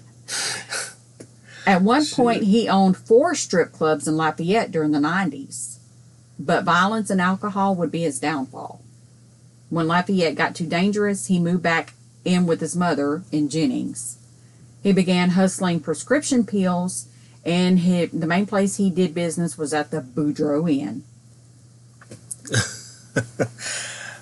At 1.65 1.83
one 1.83 2.05
point, 2.05 2.43
he 2.43 2.67
owned 2.67 2.97
four 2.97 3.35
strip 3.35 3.71
clubs 3.71 4.07
in 4.07 4.17
Lafayette 4.17 4.71
during 4.71 4.91
the 4.91 4.99
90s, 4.99 5.77
but 6.39 6.63
violence 6.63 7.09
and 7.09 7.21
alcohol 7.21 7.75
would 7.75 7.91
be 7.91 8.01
his 8.01 8.19
downfall. 8.19 8.81
When 9.69 9.87
Lafayette 9.87 10.35
got 10.35 10.55
too 10.55 10.65
dangerous, 10.65 11.27
he 11.27 11.39
moved 11.39 11.61
back 11.61 11.93
in 12.25 12.45
with 12.47 12.61
his 12.61 12.75
mother 12.75 13.23
in 13.31 13.47
Jennings. 13.47 14.17
He 14.81 14.91
began 14.91 15.31
hustling 15.31 15.79
prescription 15.81 16.45
pills, 16.45 17.07
and 17.45 17.79
he, 17.79 18.05
the 18.05 18.27
main 18.27 18.47
place 18.47 18.77
he 18.77 18.89
did 18.89 19.13
business 19.13 19.57
was 19.57 19.73
at 19.73 19.91
the 19.91 20.01
Boudreaux 20.01 20.69
Inn. 20.69 21.03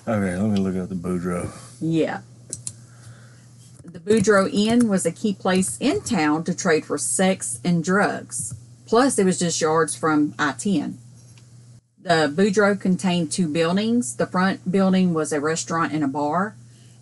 okay. 0.06 0.36
Let 0.36 0.50
me 0.50 0.58
look 0.60 0.76
up 0.76 0.88
the 0.90 0.94
Boudreaux. 0.94 1.50
Yeah. 1.80 2.20
The 4.02 4.14
Boudreaux 4.14 4.50
Inn 4.52 4.88
was 4.88 5.04
a 5.04 5.12
key 5.12 5.34
place 5.34 5.76
in 5.78 6.00
town 6.02 6.44
to 6.44 6.54
trade 6.54 6.86
for 6.86 6.96
sex 6.96 7.60
and 7.64 7.84
drugs. 7.84 8.54
Plus, 8.86 9.18
it 9.18 9.26
was 9.26 9.38
just 9.38 9.60
yards 9.60 9.94
from 9.94 10.34
I 10.38 10.52
10. 10.52 10.98
The 12.00 12.32
Boudreaux 12.34 12.80
contained 12.80 13.30
two 13.30 13.46
buildings. 13.46 14.16
The 14.16 14.26
front 14.26 14.70
building 14.70 15.12
was 15.12 15.32
a 15.32 15.40
restaurant 15.40 15.92
and 15.92 16.02
a 16.02 16.08
bar, 16.08 16.56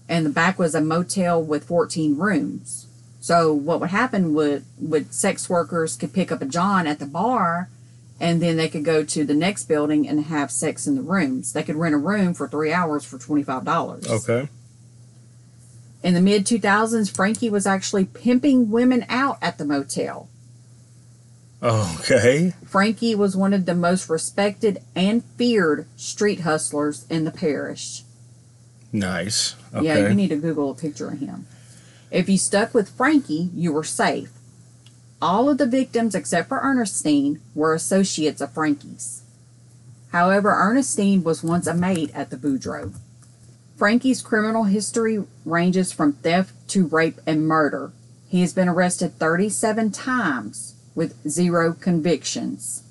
and 0.09 0.27
the 0.27 0.31
back 0.31 0.59
was 0.59 0.75
a 0.75 0.81
motel 0.81 1.41
with 1.43 1.65
14 1.65 2.19
rooms. 2.19 2.87
So, 3.21 3.53
what 3.53 3.81
would 3.81 3.91
happen 3.91 4.35
would, 4.35 4.65
would 4.81 5.15
sex 5.15 5.49
workers 5.49 5.95
could 5.95 6.13
pick 6.13 6.33
up 6.33 6.43
a 6.43 6.47
John 6.47 6.87
at 6.87 6.99
the 6.99 7.07
bar, 7.07 7.69
and 8.21 8.43
then 8.43 8.57
they 8.57 8.69
could 8.69 8.85
go 8.85 9.05
to 9.05 9.25
the 9.25 9.35
next 9.35 9.65
building 9.65 10.09
and 10.09 10.25
have 10.25 10.51
sex 10.51 10.87
in 10.87 10.97
the 10.97 11.03
rooms. 11.03 11.53
They 11.53 11.63
could 11.63 11.77
rent 11.77 11.95
a 11.95 11.99
room 11.99 12.35
for 12.35 12.49
three 12.49 12.73
hours 12.73 13.05
for 13.05 13.19
$25. 13.19 14.09
Okay. 14.09 14.49
In 16.03 16.15
the 16.15 16.21
mid 16.21 16.45
2000s, 16.45 17.15
Frankie 17.15 17.51
was 17.51 17.67
actually 17.67 18.05
pimping 18.05 18.71
women 18.71 19.05
out 19.09 19.39
at 19.43 19.59
the 19.59 19.65
motel. 19.65 20.29
Okay. 21.61 22.55
Frankie 22.65 23.17
was 23.17 23.37
one 23.37 23.53
of 23.53 23.67
the 23.67 23.75
most 23.75 24.09
respected 24.09 24.81
and 24.95 25.25
feared 25.37 25.87
street 25.97 26.41
hustlers 26.41 27.05
in 27.11 27.25
the 27.25 27.33
parish. 27.33 28.05
Nice. 28.93 29.57
Okay. 29.75 29.87
Yeah, 29.87 30.09
you 30.09 30.15
need 30.15 30.29
to 30.29 30.37
Google 30.37 30.71
a 30.71 30.75
picture 30.75 31.09
of 31.09 31.19
him. 31.19 31.47
If 32.11 32.29
you 32.29 32.39
stuck 32.39 32.73
with 32.73 32.89
Frankie, 32.89 33.51
you 33.55 33.73
were 33.73 33.85
safe. 33.85 34.31
All 35.21 35.51
of 35.51 35.59
the 35.59 35.67
victims, 35.67 36.15
except 36.15 36.49
for 36.49 36.61
Ernestine, 36.63 37.41
were 37.55 37.75
associates 37.75 38.41
of 38.41 38.53
Frankie's. 38.55 39.23
However, 40.13 40.51
Ernestine 40.51 41.25
was 41.25 41.43
once 41.43 41.67
a 41.67 41.75
maid 41.75 42.11
at 42.15 42.31
the 42.31 42.37
Boudreaux. 42.37 42.95
Frankie's 43.79 44.21
criminal 44.21 44.65
history 44.65 45.25
ranges 45.45 45.93
from 45.93 46.15
theft 46.15 46.53
to 46.71 46.89
rape 46.89 47.21
and 47.25 47.47
murder. 47.47 47.93
He 48.29 48.41
has 48.41 48.53
been 48.53 48.69
arrested 48.69 49.17
37 49.21 49.93
times 49.93 50.75
with 50.97 51.17
zero 51.29 51.75
convictions. 51.75 52.83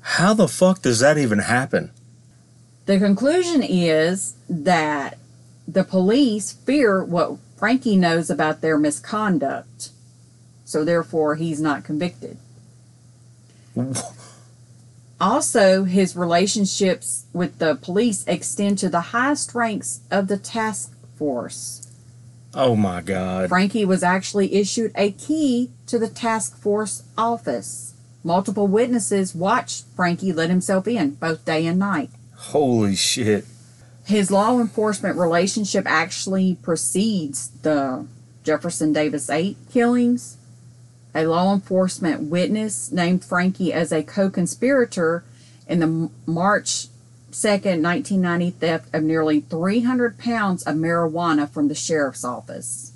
How 0.00 0.34
the 0.34 0.46
fuck 0.46 0.82
does 0.82 1.00
that 1.00 1.18
even 1.18 1.40
happen? 1.40 1.90
The 2.86 2.98
conclusion 3.00 3.60
is 3.62 4.36
that 4.48 5.18
the 5.66 5.82
police 5.82 6.52
fear 6.52 7.02
what 7.04 7.38
Frankie 7.56 7.96
knows 7.96 8.30
about 8.30 8.60
their 8.60 8.78
misconduct. 8.78 9.90
So 10.64 10.84
therefore 10.84 11.34
he's 11.34 11.60
not 11.60 11.82
convicted. 11.82 12.38
Also, 15.20 15.84
his 15.84 16.14
relationships 16.14 17.26
with 17.32 17.58
the 17.58 17.74
police 17.74 18.24
extend 18.26 18.78
to 18.78 18.88
the 18.88 19.00
highest 19.00 19.54
ranks 19.54 20.00
of 20.10 20.28
the 20.28 20.38
task 20.38 20.92
force. 21.16 21.88
Oh 22.54 22.76
my 22.76 23.00
god. 23.00 23.48
Frankie 23.48 23.84
was 23.84 24.02
actually 24.02 24.54
issued 24.54 24.92
a 24.94 25.12
key 25.12 25.70
to 25.86 25.98
the 25.98 26.08
task 26.08 26.56
force 26.56 27.02
office. 27.16 27.94
Multiple 28.22 28.66
witnesses 28.66 29.34
watched 29.34 29.84
Frankie 29.94 30.32
let 30.32 30.50
himself 30.50 30.86
in 30.86 31.10
both 31.12 31.44
day 31.44 31.66
and 31.66 31.78
night. 31.78 32.10
Holy 32.36 32.94
shit. 32.94 33.44
His 34.06 34.30
law 34.30 34.58
enforcement 34.58 35.18
relationship 35.18 35.84
actually 35.86 36.56
precedes 36.62 37.48
the 37.62 38.06
Jefferson 38.44 38.92
Davis 38.92 39.28
8 39.28 39.56
killings. 39.70 40.38
A 41.18 41.26
law 41.26 41.52
enforcement 41.52 42.30
witness 42.30 42.92
named 42.92 43.24
Frankie 43.24 43.72
as 43.72 43.90
a 43.90 44.04
co 44.04 44.30
conspirator 44.30 45.24
in 45.66 45.80
the 45.80 46.10
March 46.26 46.86
2nd, 47.32 47.82
1990 47.82 48.50
theft 48.52 48.94
of 48.94 49.02
nearly 49.02 49.40
300 49.40 50.16
pounds 50.16 50.62
of 50.62 50.76
marijuana 50.76 51.50
from 51.50 51.66
the 51.68 51.74
sheriff's 51.74 52.24
office. 52.24 52.92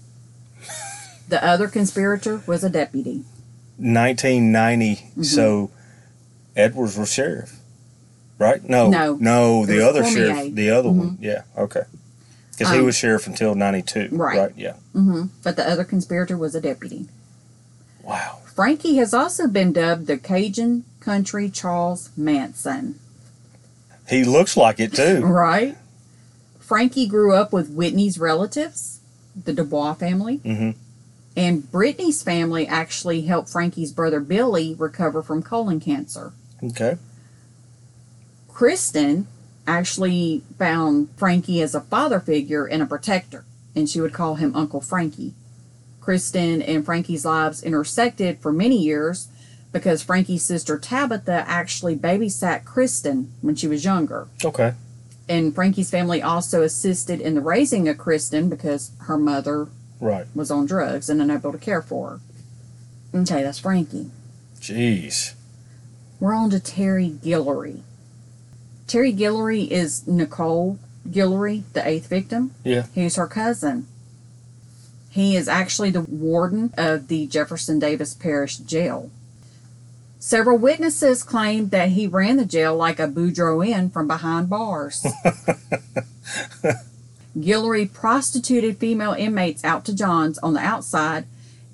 The 1.29 1.43
other 1.43 1.67
conspirator 1.67 2.43
was 2.47 2.63
a 2.63 2.69
deputy. 2.69 3.25
1990. 3.79 4.95
Mm-hmm. 4.97 5.23
So 5.23 5.71
Edwards 6.55 6.99
was 6.99 7.11
sheriff, 7.11 7.59
right? 8.39 8.63
No, 8.69 8.91
No. 8.91 9.17
no. 9.19 9.65
The 9.65 9.81
other 9.89 10.03
Cormier. 10.03 10.27
sheriff, 10.35 10.55
the 10.55 10.71
other 10.71 10.91
one. 10.91 11.17
Yeah. 11.23 11.43
Okay. 11.57 11.85
Because 12.51 12.71
he 12.73 12.81
Um, 12.81 12.85
was 12.85 12.97
sheriff 12.97 13.27
until 13.27 13.55
92. 13.55 14.09
right. 14.13 14.53
Yeah. 14.57 14.75
Mm-hmm. 14.95 15.23
But 15.43 15.57
the 15.57 15.67
other 15.67 15.85
conspirator 15.85 16.37
was 16.37 16.55
a 16.55 16.61
deputy. 16.61 17.09
Wow. 18.03 18.39
Frankie 18.55 18.97
has 18.97 19.15
also 19.15 19.47
been 19.47 19.73
dubbed 19.73 20.07
the 20.07 20.19
Cajun 20.19 20.85
Country 21.01 21.49
Charles 21.49 22.11
Manson. 22.17 22.99
He 24.09 24.25
looks 24.25 24.57
like 24.57 24.79
it 24.81 24.95
too. 24.95 25.23
Right? 25.27 25.77
Frankie 26.61 27.07
grew 27.07 27.35
up 27.35 27.53
with 27.53 27.71
Whitney's 27.71 28.19
relatives, 28.19 29.01
the 29.37 29.53
Dubois 29.53 29.95
family, 29.95 30.37
hmm 30.37 30.71
and 31.37 31.71
Brittany's 31.71 32.23
family 32.23 32.67
actually 32.67 33.23
helped 33.23 33.49
Frankie's 33.49 33.93
brother 33.93 34.21
Billy 34.21 34.75
recover 34.75 35.23
from 35.23 35.43
colon 35.43 35.81
cancer. 35.81 36.33
Okay. 36.63 36.99
Kristen 38.49 39.27
actually 39.67 40.43
found 40.59 41.09
Frankie 41.17 41.63
as 41.63 41.75
a 41.75 41.81
father 41.81 42.21
figure 42.21 42.67
and 42.67 42.83
a 42.83 42.87
protector, 42.87 43.45
and 43.75 43.89
she 43.89 44.01
would 44.01 44.13
call 44.13 44.35
him 44.37 44.55
Uncle 44.55 44.81
Frankie. 44.81 45.35
Kristen 46.03 46.61
and 46.61 46.85
Frankie's 46.85 47.25
lives 47.25 47.63
intersected 47.63 48.41
for 48.41 48.53
many 48.53 48.77
years 48.77 49.29
because 49.73 50.03
Frankie's 50.03 50.43
sister 50.43 50.77
Tabitha 50.79 51.45
actually 51.47 51.97
babysat 51.97 52.65
Kristen 52.65 53.33
when 53.41 53.55
she 53.55 53.69
was 53.69 53.85
younger. 53.85 54.27
Okay. 54.45 54.75
And 55.29 55.55
Frankie's 55.55 55.91
family 55.91 56.21
also 56.21 56.63
assisted 56.63 57.21
in 57.21 57.35
the 57.35 57.41
raising 57.41 57.89
of 57.89 57.97
Kristen 57.97 58.49
because 58.51 58.91
her 59.07 59.17
mother 59.17 59.69
Right. 60.01 60.27
was 60.35 60.51
on 60.51 60.67
drugs 60.67 61.09
and 61.09 61.23
unable 61.23 61.53
to 61.53 61.59
care 61.59 61.81
for 61.81 62.21
her. 63.15 63.21
Okay, 63.21 63.43
that's 63.45 63.61
Frankie. 63.61 64.11
Jeez. 64.61 65.35
We're 66.19 66.35
on 66.35 66.51
to 66.51 66.59
Terry 66.61 67.11
Guillory. 67.25 67.81
Terry 68.89 69.13
Guillory 69.13 69.69
is 69.69 70.07
Nicole 70.07 70.79
Guillory, 71.09 71.63
the 71.73 71.87
eighth 71.87 72.09
victim. 72.09 72.51
Yeah. 72.65 72.87
He's 72.93 73.17
her 73.17 73.27
cousin. 73.29 73.87
He 75.13 75.37
is 75.37 75.47
actually 75.47 75.91
the 75.91 76.01
warden 76.01 76.73
of 76.79 77.09
the 77.09 77.27
Jefferson 77.27 77.79
Davis 77.79 78.15
Parish 78.15 78.57
Jail. 78.57 79.11
Several 80.19 80.57
witnesses 80.57 81.23
claimed 81.23 81.71
that 81.71 81.91
he 81.91 82.07
ran 82.07 82.39
the 82.39 82.47
jail 82.47 82.75
like 82.75 82.99
a 82.99 83.07
Boudreaux 83.07 83.67
Inn 83.67 83.91
from 83.91 84.07
behind 84.07 84.49
bars. 84.49 85.05
Guillory 87.37 87.93
prostituted 87.93 88.79
female 88.79 89.13
inmates 89.13 89.63
out 89.65 89.85
to 89.85 89.95
John's 89.95 90.39
on 90.39 90.55
the 90.55 90.61
outside 90.61 91.27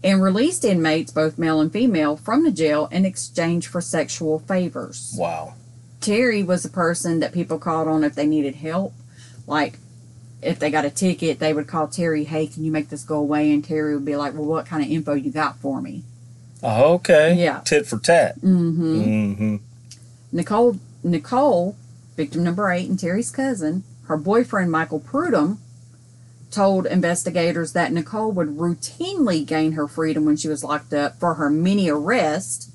and 0.02 0.20
released 0.20 0.64
inmates, 0.64 1.12
both 1.12 1.38
male 1.38 1.60
and 1.60 1.72
female, 1.72 2.16
from 2.16 2.42
the 2.42 2.50
jail 2.50 2.88
in 2.90 3.04
exchange 3.04 3.68
for 3.68 3.80
sexual 3.80 4.40
favors. 4.40 5.14
Wow. 5.16 5.54
Terry 6.00 6.42
was 6.42 6.64
the 6.64 6.68
person 6.68 7.20
that 7.20 7.32
people 7.32 7.60
called 7.60 7.86
on 7.86 8.02
if 8.02 8.16
they 8.16 8.26
needed 8.26 8.56
help. 8.56 8.94
Like, 9.46 9.78
if 10.40 10.58
they 10.58 10.70
got 10.70 10.84
a 10.84 10.90
ticket, 10.90 11.38
they 11.38 11.52
would 11.52 11.66
call 11.66 11.88
Terry, 11.88 12.24
hey, 12.24 12.46
can 12.46 12.64
you 12.64 12.70
make 12.70 12.88
this 12.90 13.04
go 13.04 13.16
away? 13.16 13.52
And 13.52 13.64
Terry 13.64 13.94
would 13.94 14.04
be 14.04 14.16
like, 14.16 14.34
well, 14.34 14.44
what 14.44 14.66
kind 14.66 14.82
of 14.82 14.90
info 14.90 15.14
you 15.14 15.30
got 15.30 15.58
for 15.58 15.80
me? 15.80 16.04
Oh, 16.62 16.94
okay. 16.94 17.34
Yeah. 17.34 17.60
Tit 17.60 17.86
for 17.86 17.98
tat. 17.98 18.36
Mm-hmm. 18.36 19.02
Mm-hmm. 19.02 19.56
Nicole, 20.32 20.78
Nicole, 21.02 21.76
victim 22.16 22.44
number 22.44 22.70
eight 22.70 22.88
and 22.88 22.98
Terry's 22.98 23.30
cousin, 23.30 23.84
her 24.06 24.16
boyfriend, 24.16 24.70
Michael 24.70 25.00
Prudham, 25.00 25.58
told 26.50 26.86
investigators 26.86 27.72
that 27.72 27.92
Nicole 27.92 28.32
would 28.32 28.48
routinely 28.48 29.46
gain 29.46 29.72
her 29.72 29.86
freedom 29.86 30.24
when 30.24 30.36
she 30.36 30.48
was 30.48 30.64
locked 30.64 30.92
up 30.94 31.18
for 31.20 31.34
her 31.34 31.50
mini 31.50 31.90
arrests, 31.90 32.70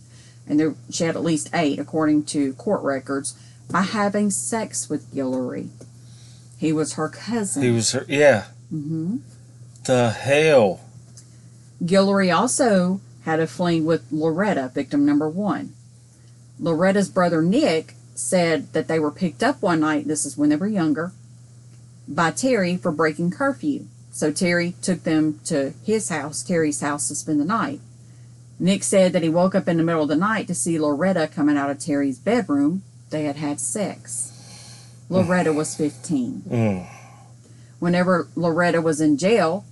and 0.47 0.59
there, 0.59 0.75
she 0.91 1.03
had 1.05 1.15
at 1.15 1.23
least 1.23 1.49
eight, 1.53 1.79
according 1.79 2.23
to 2.25 2.53
court 2.53 2.81
records, 2.83 3.37
by 3.71 3.81
having 3.81 4.29
sex 4.29 4.89
with 4.89 5.11
Guillory. 5.13 5.69
He 6.63 6.71
was 6.71 6.93
her 6.93 7.09
cousin. 7.09 7.61
He 7.61 7.71
was 7.71 7.91
her. 7.91 8.05
Yeah. 8.07 8.45
hmm 8.69 9.17
The 9.83 10.11
hell. 10.11 10.79
Guillory 11.83 12.33
also 12.33 13.01
had 13.25 13.41
a 13.41 13.47
fling 13.47 13.83
with 13.83 14.05
Loretta, 14.09 14.71
victim 14.73 15.05
number 15.05 15.27
one. 15.27 15.73
Loretta's 16.57 17.09
brother 17.09 17.41
Nick 17.41 17.95
said 18.15 18.71
that 18.71 18.87
they 18.87 18.97
were 18.97 19.11
picked 19.11 19.43
up 19.43 19.61
one 19.61 19.81
night, 19.81 20.07
this 20.07 20.25
is 20.25 20.37
when 20.37 20.47
they 20.47 20.55
were 20.55 20.67
younger, 20.67 21.11
by 22.07 22.31
Terry 22.31 22.77
for 22.77 22.93
breaking 22.93 23.31
curfew. 23.31 23.87
So 24.13 24.31
Terry 24.31 24.73
took 24.81 25.03
them 25.03 25.41
to 25.43 25.73
his 25.83 26.07
house, 26.07 26.43
Terry's 26.43 26.79
house, 26.79 27.09
to 27.09 27.15
spend 27.15 27.41
the 27.41 27.45
night. 27.45 27.81
Nick 28.57 28.83
said 28.83 29.11
that 29.11 29.23
he 29.23 29.27
woke 29.27 29.53
up 29.53 29.67
in 29.67 29.75
the 29.75 29.83
middle 29.83 30.03
of 30.03 30.07
the 30.07 30.15
night 30.15 30.47
to 30.47 30.55
see 30.55 30.79
Loretta 30.79 31.27
coming 31.27 31.57
out 31.57 31.69
of 31.69 31.79
Terry's 31.79 32.19
bedroom. 32.19 32.83
They 33.09 33.25
had 33.25 33.35
had 33.35 33.59
sex. 33.59 34.32
Loretta 35.13 35.53
was 35.53 35.75
15 35.75 36.43
Mm. 36.49 36.87
whenever 37.79 38.27
Loretta 38.35 38.81
was 38.81 38.99
in 39.01 39.17
jail, 39.17 39.65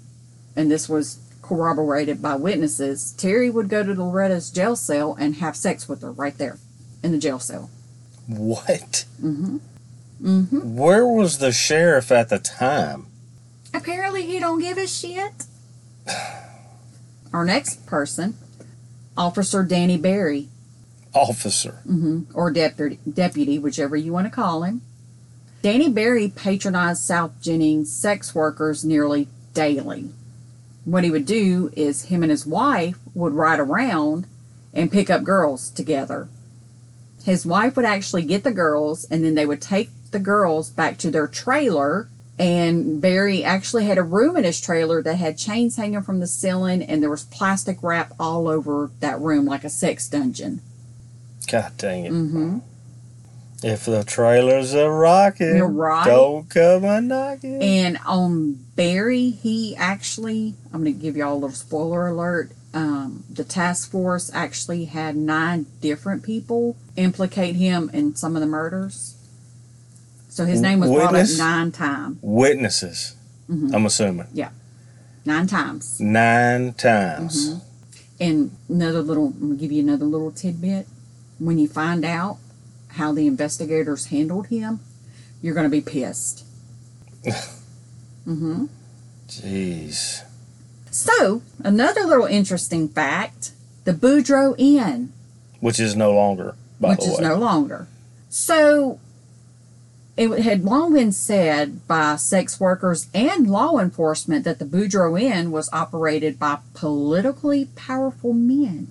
and 0.56 0.70
this 0.72 0.88
was 0.90 1.18
corroborated 1.42 2.22
by 2.22 2.36
witnesses, 2.36 3.12
Terry 3.18 3.50
would 3.50 3.68
go 3.70 3.84
to 3.84 3.94
Loretta's 3.94 4.50
jail 4.52 4.76
cell 4.76 5.16
and 5.20 5.36
have 5.36 5.56
sex 5.56 5.88
with 5.90 6.02
her 6.02 6.12
right 6.12 6.38
there 6.38 6.58
in 7.04 7.12
the 7.12 7.18
jail 7.18 7.40
cell. 7.40 7.70
What? 8.28 9.06
Mm-hmm. 9.22 9.58
Mm-hmm. 10.22 10.78
Where 10.78 11.06
was 11.06 11.40
the 11.40 11.52
sheriff 11.52 12.12
at 12.12 12.30
the 12.30 12.38
time? 12.40 13.08
Apparently, 13.74 14.24
he 14.26 14.40
don't 14.40 14.60
give 14.60 14.78
a 14.78 14.86
shit. 14.88 15.46
Our 17.34 17.46
next 17.46 17.86
person, 17.86 18.38
Officer 19.18 19.64
Danny 19.64 19.98
Barry, 19.98 20.50
Officer. 21.14 21.82
hmm 21.86 22.22
or 22.34 22.52
deputy, 22.52 23.00
deputy, 23.12 23.58
whichever 23.60 23.96
you 23.96 24.14
want 24.14 24.28
to 24.28 24.32
call 24.32 24.64
him. 24.64 24.82
Danny 25.62 25.90
Barry 25.90 26.28
patronized 26.28 27.04
South 27.04 27.40
Jennings 27.40 27.92
sex 27.92 28.34
workers 28.34 28.84
nearly 28.84 29.28
daily. 29.54 30.10
What 30.86 31.04
he 31.04 31.12
would 31.12 31.28
do 31.28 31.72
is 31.76 32.06
him 32.06 32.24
and 32.24 32.32
his 32.32 32.48
wife 32.48 32.98
would 33.14 33.34
ride 33.34 33.60
around 33.60 34.26
and 34.74 34.92
pick 34.92 35.12
up 35.12 35.24
girls 35.24 35.70
together. 35.70 36.30
His 37.24 37.46
wife 37.46 37.76
would 37.76 37.86
actually 37.86 38.24
get 38.24 38.44
the 38.44 38.52
girls 38.52 39.06
and 39.06 39.24
then 39.24 39.36
they 39.36 39.46
would 39.46 39.62
take 39.62 39.92
the 40.10 40.20
girls 40.20 40.72
back 40.72 40.98
to 41.00 41.12
their 41.12 41.28
trailer. 41.28 42.10
And 42.40 43.00
Barry 43.00 43.44
actually 43.44 43.86
had 43.86 44.00
a 44.00 44.04
room 44.04 44.36
in 44.36 44.44
his 44.44 44.60
trailer 44.60 45.04
that 45.04 45.18
had 45.18 45.38
chains 45.38 45.76
hanging 45.76 46.02
from 46.02 46.20
the 46.20 46.28
ceiling 46.28 46.82
and 46.82 47.04
there 47.04 47.10
was 47.12 47.26
plastic 47.26 47.78
wrap 47.84 48.14
all 48.20 48.48
over 48.48 48.90
that 49.00 49.20
room 49.22 49.46
like 49.46 49.64
a 49.64 49.70
sex 49.70 50.08
dungeon. 50.08 50.62
God 51.48 51.74
dang 51.78 52.06
it. 52.06 52.12
Mm-hmm. 52.12 52.60
If 53.64 53.86
the 53.86 54.04
trailer's 54.04 54.74
a 54.74 54.90
rockin', 54.90 55.56
You're 55.56 55.68
right. 55.68 56.06
don't 56.06 56.50
come 56.50 56.84
a 56.84 57.00
knockin'. 57.00 57.62
And 57.62 58.00
on 58.08 58.54
Barry, 58.76 59.30
he 59.30 59.76
actually, 59.76 60.56
I'm 60.74 60.82
going 60.84 60.96
to 60.96 61.00
give 61.00 61.16
y'all 61.16 61.34
a 61.34 61.36
little 61.36 61.52
spoiler 61.52 62.08
alert. 62.08 62.52
Um, 62.74 63.24
the 63.30 63.44
task 63.44 63.92
force 63.92 64.32
actually 64.34 64.86
had 64.86 65.16
nine 65.16 65.66
different 65.82 66.24
people 66.24 66.76
implicate 66.96 67.56
him 67.56 67.92
in 67.94 68.16
some 68.16 68.36
of 68.36 68.42
the 68.42 68.48
murders. 68.48 69.16
So 70.30 70.46
his 70.46 70.62
name 70.62 70.80
was 70.80 70.90
Witness? 70.90 71.38
brought 71.38 71.46
up 71.46 71.52
nine 71.52 71.72
times. 71.74 72.18
Witnesses, 72.22 73.16
Mhm. 73.50 73.74
I'm 73.76 73.86
assuming. 73.86 74.28
Yeah, 74.34 74.50
Nine 75.26 75.46
times. 75.46 76.00
Nine 76.00 76.74
times. 76.74 77.50
Mhm. 77.50 77.62
And 78.22 78.52
another 78.70 79.02
little, 79.04 79.28
I'm 79.28 79.40
going 79.40 79.58
to 79.58 79.62
give 79.62 79.72
you 79.72 79.84
another 79.84 80.06
little 80.06 80.32
tidbit. 80.32 80.88
When 81.38 81.60
you 81.60 81.68
find 81.68 82.04
out 82.06 82.38
how 82.94 83.14
the 83.14 83.28
investigators 83.28 84.08
handled 84.08 84.48
him, 84.48 84.80
you're 85.42 85.54
going 85.54 85.66
to 85.66 85.70
be 85.70 85.82
pissed. 85.82 86.46
mm-hmm. 87.26 88.66
Jeez. 89.28 90.24
So, 90.90 91.42
another 91.64 92.02
little 92.02 92.26
interesting 92.26 92.90
fact 92.90 93.52
the 93.86 93.94
Boudreaux 93.94 94.56
Inn, 94.58 95.12
Which 95.60 95.80
is 95.80 95.96
no 95.96 96.12
longer, 96.12 96.56
by 96.80 96.90
which 96.90 97.08
is 97.08 97.20
no 97.20 97.36
longer. 97.36 97.88
So, 98.30 99.00
it 100.18 100.44
had 100.44 100.64
long 100.64 100.94
been 100.94 101.12
said 101.12 101.88
by 101.88 102.18
sex 102.18 102.60
workers 102.60 103.08
and 103.14 103.50
law 103.50 103.80
enforcement 103.80 104.44
that 104.46 104.60
the 104.60 104.66
Boudreaux 104.66 105.20
Inn 105.20 105.52
was 105.52 105.70
operated 105.72 106.38
by 106.38 106.60
politically 106.74 107.66
powerful 107.76 108.34
men. 108.34 108.88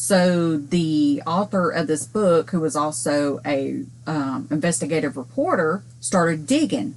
So, 0.00 0.56
the 0.56 1.24
author 1.26 1.70
of 1.70 1.88
this 1.88 2.06
book, 2.06 2.52
who 2.52 2.60
was 2.60 2.76
also 2.76 3.40
a 3.44 3.82
um, 4.06 4.46
investigative 4.48 5.16
reporter, 5.16 5.82
started 6.00 6.46
digging 6.46 6.94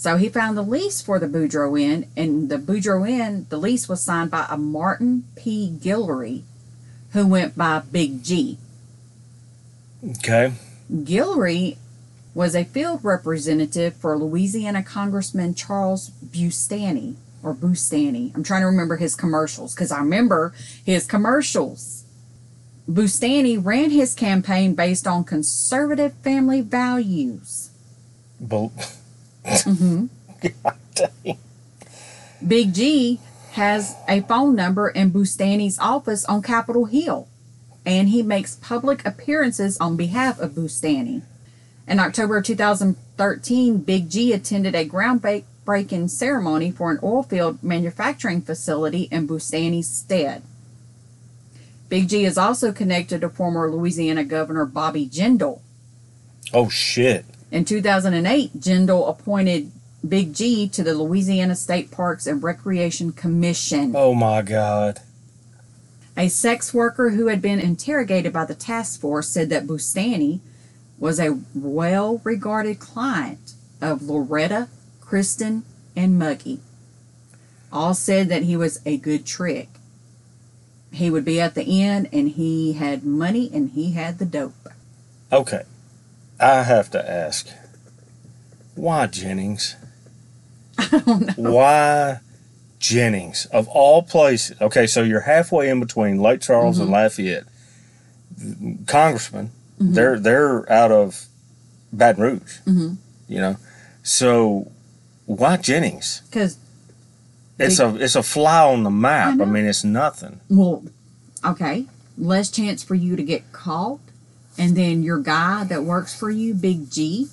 so 0.00 0.16
he 0.16 0.30
found 0.30 0.56
the 0.56 0.62
lease 0.62 1.02
for 1.02 1.18
the 1.18 1.26
Boudreaux 1.26 1.78
Inn, 1.78 2.06
and 2.16 2.48
the 2.48 2.56
Boudreaux 2.56 3.06
Inn, 3.06 3.44
the 3.50 3.58
lease 3.58 3.86
was 3.86 4.00
signed 4.00 4.30
by 4.30 4.46
a 4.48 4.56
Martin 4.56 5.24
P. 5.36 5.70
Guillory, 5.78 6.44
who 7.12 7.26
went 7.26 7.54
by 7.54 7.80
Big 7.80 8.24
G. 8.24 8.56
Okay. 10.02 10.54
Guillory 10.90 11.76
was 12.32 12.56
a 12.56 12.64
field 12.64 13.04
representative 13.04 13.94
for 13.94 14.16
Louisiana 14.16 14.82
Congressman 14.82 15.54
Charles 15.54 16.08
Boustany, 16.24 17.16
or 17.42 17.54
Boustany. 17.54 18.34
I'm 18.34 18.42
trying 18.42 18.62
to 18.62 18.66
remember 18.66 18.96
his 18.96 19.14
commercials 19.14 19.74
because 19.74 19.92
I 19.92 19.98
remember 19.98 20.52
his 20.84 21.06
commercials. 21.06 22.04
Boustany 22.88 23.62
ran 23.62 23.90
his 23.90 24.14
campaign 24.14 24.74
based 24.74 25.06
on 25.06 25.24
conservative 25.24 26.12
family 26.22 26.60
values. 26.60 27.70
Bel- 28.40 28.72
hmm 29.44 30.06
God 30.42 30.76
dang. 30.94 31.38
Big 32.46 32.74
G 32.74 33.20
has 33.52 33.96
a 34.08 34.22
phone 34.22 34.54
number 34.56 34.88
in 34.88 35.10
Boustany's 35.10 35.78
office 35.78 36.24
on 36.24 36.40
Capitol 36.42 36.86
Hill, 36.86 37.28
and 37.84 38.08
he 38.08 38.22
makes 38.22 38.56
public 38.56 39.04
appearances 39.04 39.76
on 39.78 39.96
behalf 39.96 40.40
of 40.40 40.52
Boustany. 40.52 41.22
In 41.86 42.00
October 42.00 42.38
of 42.38 42.44
2013, 42.44 43.78
Big 43.78 44.08
G 44.08 44.32
attended 44.32 44.74
a 44.74 44.88
groundbreaking 44.88 45.44
ceremony 46.08 46.70
for 46.70 46.90
an 46.90 46.98
oil 47.02 47.22
field 47.22 47.62
manufacturing 47.62 48.42
facility 48.42 49.02
in 49.10 49.26
Boustany's 49.26 49.88
stead. 49.88 50.42
Big 51.88 52.08
G 52.08 52.24
is 52.24 52.38
also 52.38 52.72
connected 52.72 53.20
to 53.20 53.28
former 53.28 53.70
Louisiana 53.70 54.24
Governor 54.24 54.64
Bobby 54.64 55.06
Jindal. 55.06 55.60
Oh, 56.52 56.68
shit. 56.68 57.24
In 57.50 57.64
2008, 57.64 58.60
Jindal 58.60 59.08
appointed 59.08 59.72
Big 60.08 60.34
G 60.34 60.68
to 60.68 60.82
the 60.82 60.94
Louisiana 60.94 61.56
State 61.56 61.90
Parks 61.90 62.26
and 62.26 62.42
Recreation 62.42 63.12
Commission. 63.12 63.92
Oh, 63.94 64.14
my 64.14 64.42
God. 64.42 65.00
A 66.16 66.28
sex 66.28 66.72
worker 66.72 67.10
who 67.10 67.26
had 67.26 67.42
been 67.42 67.60
interrogated 67.60 68.32
by 68.32 68.44
the 68.44 68.54
task 68.54 69.00
force 69.00 69.28
said 69.28 69.50
that 69.50 69.66
Boustany 69.66 70.40
was 70.98 71.18
a 71.18 71.38
well 71.54 72.20
regarded 72.24 72.78
client 72.78 73.54
of 73.80 74.02
Loretta, 74.02 74.68
Kristen, 75.14 75.64
and 75.96 76.16
Muggy. 76.20 76.60
All 77.72 77.94
said 77.94 78.28
that 78.28 78.44
he 78.44 78.56
was 78.56 78.80
a 78.86 78.96
good 78.96 79.26
trick. 79.26 79.68
He 80.92 81.10
would 81.10 81.24
be 81.24 81.40
at 81.40 81.56
the 81.56 81.64
inn 81.64 82.08
and 82.12 82.28
he 82.28 82.74
had 82.74 83.02
money 83.02 83.50
and 83.52 83.70
he 83.70 83.90
had 83.90 84.20
the 84.20 84.24
dope. 84.24 84.54
Okay. 85.32 85.64
I 86.38 86.62
have 86.62 86.92
to 86.92 87.10
ask. 87.10 87.48
Why 88.76 89.08
Jennings? 89.08 89.74
I 90.78 91.02
don't 91.04 91.36
know. 91.36 91.50
Why 91.54 92.20
Jennings? 92.78 93.46
Of 93.46 93.66
all 93.66 94.04
places. 94.04 94.60
Okay, 94.62 94.86
so 94.86 95.02
you're 95.02 95.22
halfway 95.22 95.68
in 95.70 95.80
between 95.80 96.18
Lake 96.20 96.40
Charles 96.40 96.78
and 96.78 96.88
Lafayette. 96.88 97.46
Congressmen, 98.86 99.50
Mhm. 99.80 99.94
they're 99.94 100.20
they're 100.20 100.72
out 100.72 100.92
of 100.92 101.26
Baton 101.92 102.22
Rouge. 102.22 102.58
Mhm. 102.64 102.96
You 103.28 103.38
know, 103.38 103.56
so 104.04 104.70
why 105.36 105.56
Jennings? 105.56 106.22
Because 106.30 106.56
It's 107.58 107.78
a 107.78 107.94
it's 107.96 108.16
a 108.16 108.22
fly 108.22 108.64
on 108.72 108.82
the 108.82 108.90
map. 108.90 109.38
I 109.38 109.42
I, 109.42 109.46
mean, 109.46 109.64
it's 109.66 109.84
nothing. 109.84 110.40
Well, 110.48 110.84
okay. 111.44 111.86
Less 112.18 112.50
chance 112.50 112.82
for 112.82 112.94
you 112.94 113.16
to 113.16 113.22
get 113.22 113.52
caught. 113.52 114.00
And 114.58 114.76
then 114.76 115.02
your 115.02 115.18
guy 115.18 115.64
that 115.64 115.84
works 115.84 116.18
for 116.18 116.30
you, 116.30 116.52
Big 116.54 116.90
G. 116.90 117.28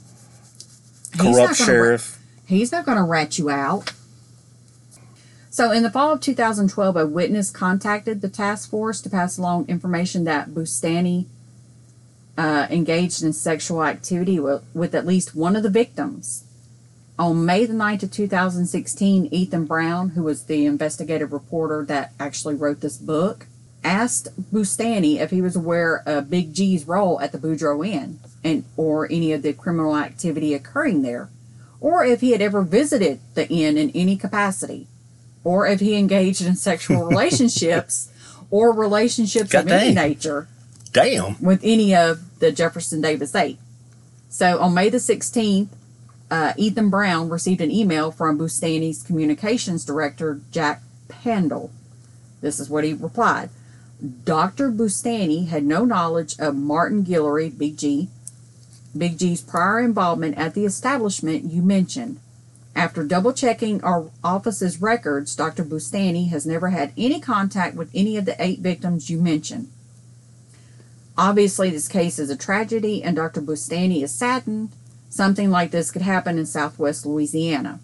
he's 1.13 1.17
not 1.17 1.23
Corrupt 1.23 1.37
gonna 1.37 1.55
sheriff. 1.55 2.19
He's 2.45 2.71
not 2.71 2.85
going 2.85 2.97
to 2.97 3.03
rat 3.03 3.37
you 3.37 3.49
out. 3.49 3.91
So, 5.49 5.71
in 5.71 5.83
the 5.83 5.89
fall 5.89 6.13
of 6.13 6.21
2012, 6.21 6.95
a 6.95 7.05
witness 7.05 7.51
contacted 7.51 8.21
the 8.21 8.29
task 8.29 8.69
force 8.69 9.01
to 9.01 9.09
pass 9.09 9.37
along 9.37 9.67
information 9.67 10.23
that 10.23 10.51
Boustany 10.51 11.25
uh, 12.37 12.67
engaged 12.69 13.23
in 13.23 13.33
sexual 13.33 13.83
activity 13.83 14.39
with, 14.39 14.63
with 14.73 14.95
at 14.95 15.05
least 15.05 15.35
one 15.35 15.55
of 15.57 15.63
the 15.63 15.69
victims. 15.69 16.45
On 17.19 17.45
May 17.45 17.65
the 17.65 17.73
9th 17.73 18.03
of 18.03 18.11
2016, 18.11 19.25
Ethan 19.31 19.65
Brown, 19.65 20.09
who 20.09 20.21
was 20.21 20.43
the 20.43 20.67
investigative 20.67 21.33
reporter 21.33 21.83
that 21.85 22.13
actually 22.19 22.53
wrote 22.53 22.81
this 22.81 22.97
book, 22.97 23.47
asked 23.83 24.27
Boustany 24.51 25.19
if 25.19 25.31
he 25.31 25.41
was 25.41 25.55
aware 25.55 26.03
of 26.05 26.29
Big 26.29 26.53
G's 26.53 26.87
role 26.87 27.19
at 27.19 27.31
the 27.31 27.39
Boudreaux 27.39 27.87
Inn 27.87 28.19
and 28.43 28.65
or 28.75 29.07
any 29.11 29.33
of 29.33 29.41
the 29.41 29.53
criminal 29.53 29.95
activity 29.97 30.53
occurring 30.53 31.01
there, 31.01 31.29
or 31.79 32.05
if 32.05 32.21
he 32.21 32.31
had 32.31 32.41
ever 32.41 32.61
visited 32.61 33.19
the 33.33 33.47
inn 33.49 33.77
in 33.77 33.89
any 33.91 34.15
capacity, 34.15 34.87
or 35.43 35.65
if 35.65 35.79
he 35.79 35.95
engaged 35.95 36.45
in 36.45 36.55
sexual 36.55 37.03
relationships 37.07 38.09
or 38.51 38.71
relationships 38.71 39.51
God 39.51 39.65
of 39.65 39.71
any 39.71 39.93
nature 39.93 40.47
Damn. 40.91 41.41
with 41.41 41.61
any 41.63 41.95
of 41.95 42.39
the 42.39 42.51
Jefferson 42.51 43.01
Davis 43.01 43.33
eight. 43.33 43.57
So 44.29 44.59
on 44.59 44.73
May 44.73 44.89
the 44.89 44.97
16th, 44.97 45.69
uh, 46.29 46.53
Ethan 46.57 46.89
Brown 46.89 47.29
received 47.29 47.61
an 47.61 47.71
email 47.71 48.11
from 48.11 48.37
Boustany's 48.37 49.03
communications 49.03 49.85
director, 49.85 50.41
Jack 50.51 50.81
Pandol. 51.07 51.69
This 52.41 52.59
is 52.59 52.69
what 52.69 52.83
he 52.83 52.93
replied. 52.93 53.49
Dr. 54.25 54.71
Boustany 54.71 55.47
had 55.47 55.63
no 55.63 55.83
knowledge 55.83 56.37
of 56.37 56.55
Martin 56.55 57.03
Guillory, 57.03 57.55
Big 57.57 57.77
G, 57.77 58.09
Big 58.95 59.17
G's 59.17 59.41
prior 59.41 59.79
involvement 59.79 60.37
at 60.37 60.53
the 60.53 60.65
establishment 60.65 61.51
you 61.51 61.61
mentioned. 61.61 62.19
After 62.75 63.03
double 63.03 63.33
checking 63.33 63.83
our 63.83 64.11
office's 64.23 64.81
records, 64.81 65.35
Dr. 65.35 65.63
Boustany 65.63 66.29
has 66.29 66.45
never 66.45 66.69
had 66.69 66.93
any 66.95 67.19
contact 67.19 67.75
with 67.75 67.89
any 67.93 68.17
of 68.17 68.25
the 68.25 68.35
eight 68.43 68.59
victims 68.59 69.09
you 69.09 69.19
mentioned. 69.19 69.71
Obviously, 71.17 71.71
this 71.71 71.87
case 71.87 72.19
is 72.19 72.29
a 72.29 72.35
tragedy, 72.35 73.01
and 73.01 73.15
Dr. 73.15 73.41
Boustany 73.41 74.03
is 74.03 74.13
saddened. 74.13 74.69
Something 75.17 75.49
like 75.49 75.71
this 75.71 75.89
could 75.89 76.03
happen 76.03 76.37
in 76.37 76.45
southwest 76.45 77.03
Louisiana. 77.03 77.79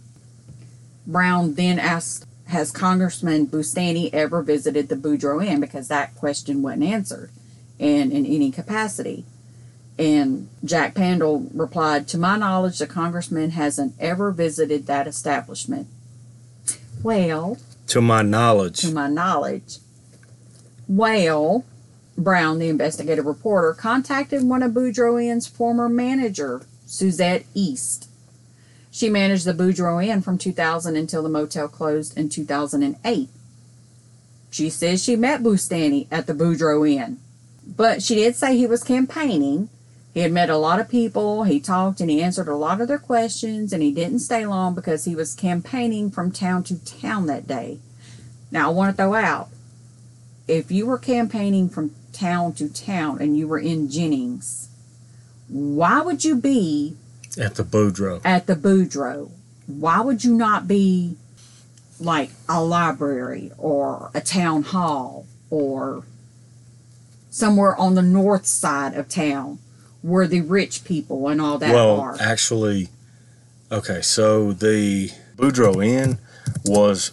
Brown 1.07 1.55
then 1.55 1.79
asked, 1.79 2.27
Has 2.49 2.69
Congressman 2.69 3.47
Boustany 3.47 4.13
ever 4.13 4.43
visited 4.43 4.87
the 4.87 4.95
Boudreaux 4.95 5.43
Inn? 5.43 5.59
Because 5.59 5.87
that 5.87 6.13
question 6.13 6.61
wasn't 6.61 6.83
answered, 6.83 7.31
and 7.79 8.11
in 8.11 8.27
any 8.27 8.51
capacity. 8.51 9.25
And 9.97 10.47
Jack 10.63 10.93
Pandol 10.93 11.49
replied, 11.55 12.07
To 12.09 12.19
my 12.19 12.37
knowledge, 12.37 12.77
the 12.77 12.85
congressman 12.85 13.49
hasn't 13.49 13.95
ever 13.99 14.29
visited 14.29 14.85
that 14.85 15.07
establishment. 15.07 15.87
Well, 17.01 17.57
To 17.87 17.99
my 17.99 18.21
knowledge. 18.21 18.81
to 18.81 18.93
my 18.93 19.07
knowledge. 19.07 19.79
Well, 20.87 21.65
Brown, 22.15 22.59
the 22.59 22.69
investigative 22.69 23.25
reporter, 23.25 23.73
contacted 23.73 24.43
one 24.43 24.61
of 24.61 24.73
Boudreaux 24.73 25.17
Inn's 25.19 25.47
former 25.47 25.89
manager, 25.89 26.61
Suzette 26.93 27.43
East. 27.55 28.07
She 28.91 29.09
managed 29.09 29.45
the 29.45 29.53
Boudreaux 29.53 30.05
Inn 30.05 30.21
from 30.21 30.37
2000 30.37 30.95
until 30.95 31.23
the 31.23 31.29
motel 31.29 31.67
closed 31.67 32.15
in 32.15 32.29
2008. 32.29 33.29
She 34.51 34.69
says 34.69 35.03
she 35.03 35.15
met 35.15 35.41
Boustany 35.41 36.07
at 36.11 36.27
the 36.27 36.35
Boudreaux 36.35 36.87
Inn, 36.87 37.17
but 37.65 38.03
she 38.03 38.13
did 38.13 38.35
say 38.35 38.55
he 38.55 38.67
was 38.67 38.83
campaigning. 38.83 39.69
He 40.13 40.19
had 40.19 40.31
met 40.31 40.51
a 40.51 40.57
lot 40.57 40.79
of 40.79 40.87
people, 40.87 41.45
he 41.45 41.59
talked 41.59 41.99
and 41.99 42.11
he 42.11 42.21
answered 42.21 42.47
a 42.47 42.55
lot 42.55 42.79
of 42.79 42.87
their 42.87 42.99
questions, 42.99 43.73
and 43.73 43.81
he 43.81 43.91
didn't 43.91 44.19
stay 44.19 44.45
long 44.45 44.75
because 44.75 45.05
he 45.05 45.15
was 45.15 45.33
campaigning 45.33 46.11
from 46.11 46.31
town 46.31 46.63
to 46.65 46.85
town 46.85 47.25
that 47.25 47.47
day. 47.47 47.79
Now, 48.51 48.69
I 48.69 48.73
want 48.73 48.95
to 48.95 49.01
throw 49.01 49.15
out 49.15 49.49
if 50.47 50.71
you 50.71 50.85
were 50.85 50.99
campaigning 50.99 51.69
from 51.69 51.95
town 52.11 52.53
to 52.53 52.69
town 52.69 53.19
and 53.19 53.35
you 53.35 53.47
were 53.47 53.57
in 53.57 53.89
Jennings, 53.89 54.69
why 55.53 56.01
would 56.01 56.25
you 56.25 56.35
be 56.35 56.95
At 57.39 57.55
the 57.55 57.63
Boudreaux. 57.63 58.21
at 58.25 58.47
the 58.47 58.55
Boudreaux? 58.55 59.29
Why 59.67 60.01
would 60.01 60.23
you 60.23 60.33
not 60.33 60.67
be 60.67 61.15
like 61.99 62.31
a 62.49 62.61
library 62.61 63.51
or 63.57 64.09
a 64.15 64.19
town 64.21 64.63
hall 64.63 65.25
or 65.51 66.03
somewhere 67.29 67.75
on 67.77 67.93
the 67.95 68.01
north 68.01 68.45
side 68.47 68.95
of 68.95 69.07
town 69.07 69.59
where 70.01 70.27
the 70.27 70.41
rich 70.41 70.83
people 70.83 71.27
and 71.29 71.39
all 71.39 71.57
that 71.59 71.71
well, 71.73 71.99
are? 71.99 72.17
actually, 72.19 72.89
okay, 73.71 74.01
so 74.01 74.51
the 74.53 75.11
Boudreaux 75.37 75.85
Inn 75.85 76.17
was 76.65 77.11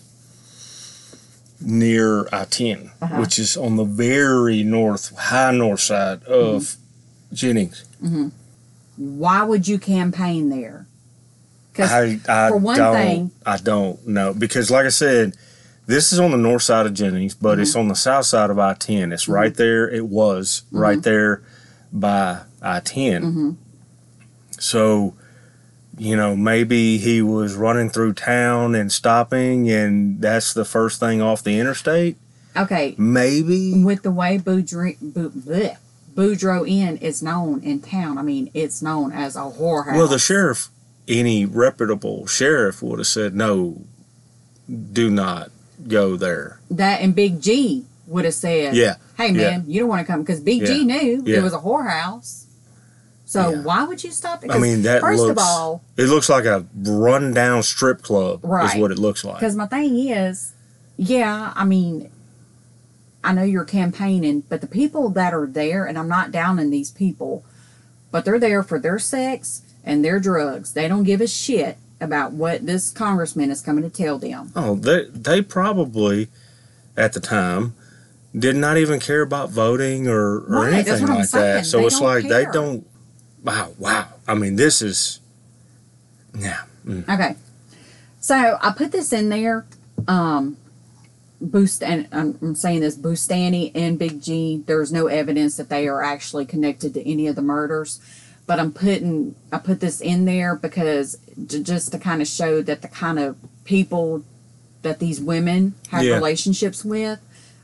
near 1.61 2.27
I 2.33 2.45
10, 2.45 2.91
Uh-huh. 3.03 3.21
which 3.21 3.39
is 3.39 3.57
on 3.57 3.77
the 3.77 3.85
very 3.85 4.63
north, 4.63 5.15
high 5.17 5.53
north 5.53 5.81
side 5.81 6.23
of 6.25 6.63
Mm-hmm. 6.63 7.35
Jennings. 7.35 7.85
Why 8.97 9.43
would 9.43 9.67
you 9.69 9.79
campaign 9.79 10.49
there? 10.51 10.87
Because 11.73 11.91
I, 11.93 12.19
I 12.29 12.49
for 12.51 12.57
one 12.57 12.77
don't, 12.77 12.95
thing- 12.95 13.31
I 13.47 13.57
don't 13.57 14.07
know 14.07 14.35
because, 14.35 14.71
like 14.71 14.87
I 14.87 14.91
said, 14.91 15.35
this 15.87 16.13
is 16.13 16.19
on 16.21 16.31
the 16.33 16.37
north 16.37 16.63
side 16.63 16.87
of 16.87 16.95
Jennings, 16.95 17.35
but 17.35 17.59
it's 17.59 17.71
Mm-hmm. 17.71 17.81
on 17.81 17.89
the 17.89 17.95
south 17.97 18.27
side 18.27 18.51
of 18.51 18.59
I 18.59 18.75
ten. 18.75 19.13
It's 19.13 19.29
right 19.29 19.55
there. 19.55 19.89
It 19.89 20.07
was 20.07 20.63
right 20.71 21.03
there 21.03 21.43
by 21.93 22.41
I 22.63 22.81
10 22.81 23.23
Mhm. 23.23 23.57
So, 24.59 25.15
you 25.97 26.17
know, 26.17 26.37
maybe 26.37 26.99
he 26.99 27.23
was 27.23 27.55
running 27.55 27.89
through 27.91 28.13
town 28.15 28.75
and 28.75 28.93
stopping, 28.93 29.71
and 29.71 30.21
that's 30.21 30.53
the 30.53 30.65
first 30.65 31.01
thing 31.01 31.21
off 31.23 31.43
the 31.43 31.59
interstate. 31.59 32.17
okay, 32.57 32.95
Maybe. 32.99 33.83
with 33.83 34.03
the 34.03 34.11
way 34.11 34.39
Boudreaux, 34.39 34.97
Bou- 35.01 35.31
bleh, 35.31 35.77
Boudreaux 36.21 36.69
Inn 36.69 36.99
is 36.99 37.23
known 37.23 37.63
in 37.63 37.81
town, 37.81 38.19
I 38.19 38.23
mean, 38.23 38.51
it's 38.53 38.83
known 38.83 39.11
as 39.13 39.37
a 39.37 39.41
whorehouse. 39.41 39.95
Well, 39.97 40.07
the 40.07 40.19
sheriff, 40.19 40.69
any 41.09 41.47
reputable 41.47 42.27
sheriff, 42.27 42.83
would 42.83 42.99
have 42.99 43.07
said 43.07 43.35
no. 43.35 43.81
Do 44.93 45.11
not 45.11 45.51
go 45.89 46.17
there. 46.17 46.61
that 46.71 47.01
and 47.01 47.15
Big 47.15 47.41
G 47.41 47.87
would 48.07 48.25
have 48.27 48.35
said, 48.35 48.77
Yeah. 48.77 48.97
"Hey 49.17 49.33
man, 49.33 49.65
you 49.67 49.81
don't 49.81 49.89
want 49.89 50.07
to 50.07 50.13
come," 50.13 50.21
because 50.21 50.41
Big 50.41 50.65
G 50.67 50.85
knew 50.85 51.23
Yeah. 51.25 51.39
it 51.39 51.43
was 51.43 51.55
a 51.55 51.59
whorehouse. 51.59 52.45
So 53.25 53.51
Yeah. 53.51 53.63
why 53.63 53.85
would 53.85 54.05
you 54.05 54.11
stop 54.11 54.45
it? 54.45 54.51
I 54.51 54.59
mean, 54.59 54.83
that 54.83 55.01
first 55.01 55.21
looks. 55.23 55.31
of 55.31 55.39
all, 55.39 55.83
it 55.97 56.07
looks 56.09 56.29
like 56.29 56.45
a 56.45 56.67
rundown 56.85 57.63
strip 57.63 58.03
club. 58.03 58.41
Right. 58.43 58.75
Is 58.75 58.81
what 58.81 58.91
it 58.91 58.99
looks 58.99 59.25
like. 59.25 59.37
because 59.41 59.57
my 59.57 59.67
thing 59.67 59.97
is, 60.09 60.53
yeah, 60.97 61.53
I 61.57 61.65
mean, 61.65 62.11
I 63.23 63.33
know 63.33 63.43
you're 63.43 63.65
campaigning, 63.65 64.41
but 64.49 64.61
the 64.61 64.67
people 64.67 65.11
that 65.11 65.35
are 65.35 65.47
there, 65.47 65.85
and 65.85 65.99
I'm 65.99 66.09
not 66.09 66.31
downing 66.33 66.71
these 66.71 66.91
people, 66.91 67.45
but 68.11 68.25
they're 68.25 68.39
there 68.39 68.63
for 68.63 68.79
their 68.79 68.99
sex 68.99 69.63
and 69.85 70.05
their 70.05 70.19
drugs. 70.19 70.73
They 70.73 70.89
don't 70.89 71.05
give 71.05 71.21
a 71.21 71.27
shit 71.27 71.77
about 72.01 72.33
what 72.33 72.65
this 72.65 72.91
congressman 72.91 73.51
is 73.51 73.61
coming 73.61 73.85
to 73.85 73.91
tell 73.91 74.19
them. 74.19 74.51
Oh, 74.57 74.75
they 74.75 75.05
they 75.13 75.43
probably 75.43 76.29
at 76.97 77.13
the 77.13 77.21
time 77.21 77.75
did 78.37 78.57
not 78.57 78.77
even 78.79 79.01
care 79.01 79.23
about 79.23 79.51
voting 79.51 80.07
or, 80.09 80.37
or 80.39 80.63
Right, 80.63 80.73
anything 80.73 81.07
like 81.07 81.25
saying. 81.27 81.57
that. 81.57 81.67
So 81.67 81.79
They 81.79 81.85
it's 81.87 82.01
like 82.01 82.27
they 82.29 82.47
don't. 82.53 82.87
Wow, 83.45 83.73
wow. 83.79 84.09
I 84.27 84.35
mean, 84.35 84.57
this 84.57 84.81
is. 84.83 85.21
Yeah. 86.39 86.63
mm. 86.87 87.03
Okay. 87.09 87.37
So 88.21 88.59
I 88.63 88.73
put 88.73 88.93
this 88.93 89.13
in 89.13 89.29
there. 89.29 89.67
Um, 90.09 90.57
Boost 91.41 91.83
and 91.83 92.07
I'm, 92.13 92.55
saying 92.55 92.81
this 92.81 92.97
Boostani 92.97 93.73
and 93.75 93.99
Big 93.99 94.21
G. 94.23 94.63
There's 94.67 94.93
no 94.93 95.07
evidence 95.07 95.57
that 95.57 95.69
they 95.71 95.89
are 95.89 96.03
actually 96.03 96.45
connected 96.45 96.93
to 96.95 97.09
any 97.11 97.27
of 97.27 97.37
the 97.37 97.43
murders, 97.43 97.99
but 98.47 98.61
I'm 98.61 98.73
putting 98.73 99.35
I 99.53 99.59
put 99.59 99.81
this 99.81 100.01
in 100.01 100.27
there 100.27 100.55
because 100.55 101.17
j- 101.47 101.63
just 101.63 101.93
to 101.93 101.99
kind 101.99 102.21
of 102.21 102.29
show 102.29 102.61
that 102.63 102.83
the 102.83 102.89
kind 102.89 103.19
of 103.19 103.37
people 103.65 104.23
that 104.83 104.99
these 104.99 105.21
women 105.21 105.75
have 105.91 106.05
Yeah. 106.05 106.15
relationships 106.15 106.85
with. 106.85 107.19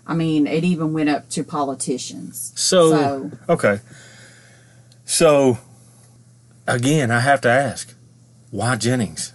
I 0.06 0.14
mean, 0.14 0.46
it 0.46 0.62
even 0.64 0.92
went 0.92 1.08
up 1.08 1.28
to 1.30 1.42
politicians. 1.44 2.52
So, 2.54 2.90
So- 2.90 3.30
okay. 3.48 3.80
So 5.04 5.58
again, 6.66 7.10
I 7.10 7.20
have 7.20 7.40
to 7.42 7.48
ask, 7.48 7.94
why 8.50 8.76
Jennings? 8.76 9.32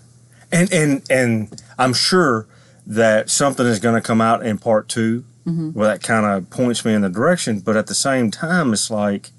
And 0.51 0.71
and 0.73 1.01
and 1.09 1.61
I'm 1.77 1.93
sure 1.93 2.47
that 2.87 3.29
something 3.29 3.65
is 3.65 3.79
going 3.79 3.95
to 3.95 4.01
come 4.05 4.21
out 4.21 4.45
in 4.45 4.57
part 4.57 4.87
2 4.89 5.23
Mhm. 5.45 5.73
where 5.73 5.87
that 5.87 6.03
kind 6.03 6.25
of 6.25 6.49
points 6.49 6.83
me 6.85 6.93
in 6.93 7.01
the 7.01 7.09
direction. 7.09 7.59
But 7.59 7.75
at 7.77 7.87
the 7.87 7.95
same 7.95 8.29
time, 8.31 8.73
it's 8.73 8.91
like, 8.91 9.31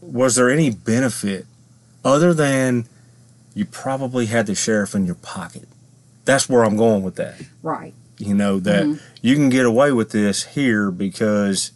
was 0.00 0.34
there 0.36 0.50
any 0.50 0.70
benefit 0.70 1.46
other 2.04 2.34
than 2.34 2.86
you 3.54 3.64
probably 3.64 4.26
had 4.26 4.46
the 4.46 4.54
sheriff 4.54 4.94
in 4.94 5.06
your 5.06 5.14
pocket? 5.14 5.66
That's 6.24 6.48
where 6.48 6.64
I'm 6.64 6.76
going 6.76 7.02
with 7.02 7.16
that. 7.16 7.36
Right. 7.62 7.94
you 8.16 8.32
know, 8.32 8.60
that 8.60 8.84
Mhm. 8.84 9.00
you 9.22 9.34
can 9.34 9.48
get 9.48 9.66
away 9.66 9.90
with 9.90 10.10
this 10.10 10.44
here 10.44 10.92
because 10.92 11.72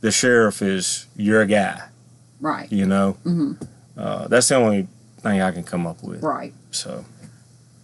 the 0.00 0.12
sheriff 0.12 0.62
is 0.62 1.06
your 1.16 1.44
guy, 1.44 1.80
Right. 2.40 2.70
you 2.70 2.86
know. 2.86 3.16
hmm 3.24 3.54
Uh, 3.96 4.28
that's 4.28 4.46
the 4.48 4.54
only 4.54 4.86
thing 5.22 5.40
I 5.42 5.50
can 5.50 5.64
come 5.64 5.84
up 5.86 6.02
with. 6.04 6.22
Right. 6.22 6.54
So, 6.70 7.04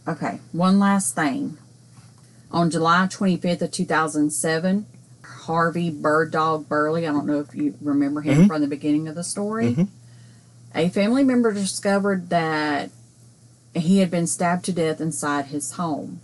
Okay. 0.07 0.41
One 0.53 0.79
last 0.79 1.15
thing. 1.17 1.59
On 2.53 2.71
July 2.71 3.09
25th 3.11 3.63
of 3.63 3.71
2007, 3.71 4.87
Harvey 5.23 5.91
Bird 5.91 6.31
Dog 6.31 6.69
Burley, 6.69 7.07
I 7.07 7.13
don't 7.13 7.27
know 7.27 7.41
if 7.41 7.55
you 7.55 7.75
remember 7.81 8.21
him 8.21 8.43
Mhm. 8.43 8.47
from 8.47 8.61
the 8.61 8.67
beginning 8.67 9.09
of 9.09 9.15
the 9.15 9.25
story, 9.25 9.75
Mhm. 9.75 9.89
a 10.75 10.89
family 10.91 11.25
member 11.25 11.53
discovered 11.53 12.29
that 12.29 12.91
he 13.75 13.99
had 13.99 14.11
been 14.11 14.27
stabbed 14.27 14.67
to 14.67 14.73
death 14.73 15.01
inside 15.01 15.47
his 15.47 15.73
home. 15.73 16.21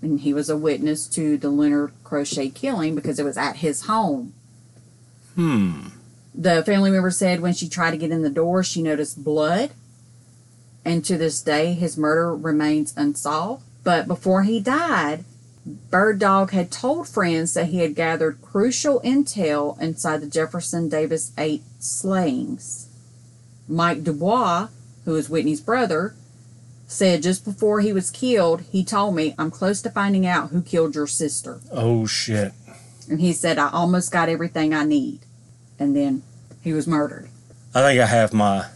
And 0.00 0.20
he 0.20 0.32
was 0.32 0.48
a 0.48 0.56
witness 0.56 1.06
to 1.08 1.36
the 1.36 1.50
Leonard 1.50 1.90
Crochet 2.04 2.50
killing 2.50 2.94
because 2.94 3.18
it 3.18 3.24
was 3.24 3.36
at 3.36 3.56
his 3.56 3.82
home. 3.82 4.32
hmm. 5.34 5.88
The 6.34 6.62
family 6.64 6.90
member 6.90 7.10
said 7.10 7.40
when 7.40 7.54
she 7.54 7.68
tried 7.68 7.90
to 7.90 7.96
get 7.96 8.10
in 8.10 8.22
the 8.22 8.30
door, 8.30 8.62
she 8.62 8.82
noticed 8.82 9.24
blood. 9.24 9.70
And 10.84 11.04
to 11.06 11.18
this 11.18 11.40
day, 11.40 11.72
his 11.72 11.96
murder 11.96 12.34
remains 12.34 12.94
unsolved. 12.96 13.64
But 13.82 14.06
before 14.06 14.44
he 14.44 14.60
died, 14.60 15.24
Bird 15.66 16.20
Dog 16.20 16.52
had 16.52 16.70
told 16.70 17.08
friends 17.08 17.54
that 17.54 17.66
he 17.66 17.78
had 17.78 17.96
gathered 17.96 18.40
crucial 18.40 19.00
intel 19.00 19.80
inside 19.80 20.20
the 20.20 20.26
Jefferson 20.26 20.88
Davis 20.88 21.32
8 21.36 21.60
slayings. 21.80 22.88
Mike 23.68 24.04
Dubois, 24.04 24.68
who 25.04 25.16
is 25.16 25.28
Whitney's 25.28 25.60
brother, 25.60 26.14
said 26.86 27.24
just 27.24 27.44
before 27.44 27.80
he 27.80 27.92
was 27.92 28.12
killed, 28.12 28.60
he 28.70 28.84
told 28.84 29.16
me, 29.16 29.34
I'm 29.36 29.50
close 29.50 29.82
to 29.82 29.90
finding 29.90 30.24
out 30.24 30.50
who 30.50 30.62
killed 30.62 30.94
your 30.94 31.08
sister. 31.08 31.60
Oh 31.72 32.06
shit. 32.06 32.52
And 33.10 33.20
he 33.20 33.32
said, 33.32 33.58
I 33.58 33.70
almost 33.70 34.12
got 34.12 34.28
everything 34.28 34.72
I 34.72 34.84
need. 34.84 35.20
And 35.80 35.96
then 35.96 36.22
he 36.62 36.72
was 36.72 36.86
murdered. 36.86 37.28
I 37.74 37.82
think 37.82 38.00
I 38.00 38.06
have 38.06 38.32
my 38.32 38.66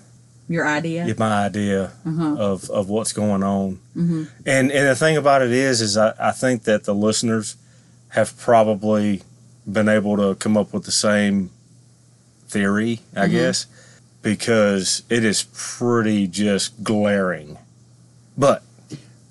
Your 0.51 0.67
idea? 0.67 1.07
get 1.07 1.17
my 1.19 1.47
idea 1.47 1.93
Uh-huh. 2.05 2.35
of, 2.37 2.69
of 2.71 2.89
what's 2.89 3.13
going 3.13 3.45
on. 3.45 3.79
hmm 3.95 4.25
And 4.45 4.73
and 4.73 4.89
the 4.89 4.97
thing 4.97 5.17
about 5.17 5.43
it 5.43 5.53
is, 5.53 5.81
is 5.81 5.97
I, 5.97 6.13
I 6.19 6.33
think 6.33 6.65
that 6.65 6.85
the 6.85 6.95
listeners 6.95 7.55
have 8.19 8.37
probably 8.37 9.23
been 9.65 9.89
able 9.89 10.17
to 10.17 10.35
come 10.35 10.57
up 10.57 10.73
with 10.75 10.85
the 10.85 10.91
same 11.09 11.51
theory, 12.49 13.01
I 13.15 13.27
Mhm. 13.27 13.31
guess, 13.31 13.67
because 14.23 15.03
it 15.09 15.25
is 15.25 15.45
pretty 15.55 16.27
just 16.27 16.83
glaring. 16.83 17.57
But 18.37 18.63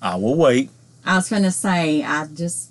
I 0.00 0.16
will 0.16 0.36
wait. 0.36 0.70
I 1.04 1.16
was 1.16 1.28
going 1.28 1.42
to 1.42 1.50
say, 1.50 2.02
I 2.02 2.26
just, 2.28 2.70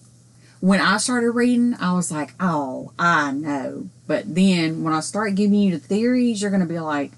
when 0.59 0.81
I 0.81 0.97
started 0.97 1.31
reading, 1.31 1.75
I 1.79 1.93
was 1.93 2.11
like, 2.11 2.33
oh, 2.39 2.91
I 2.97 3.31
know. 3.31 3.89
But 4.07 4.33
then 4.33 4.83
when 4.83 4.93
I 4.93 5.01
start 5.01 5.35
giving 5.35 5.59
you 5.59 5.71
the 5.77 5.79
theories, 5.85 6.41
you're 6.41 6.49
going 6.51 6.67
to 6.67 6.73
be 6.73 6.79
like, 6.79 7.11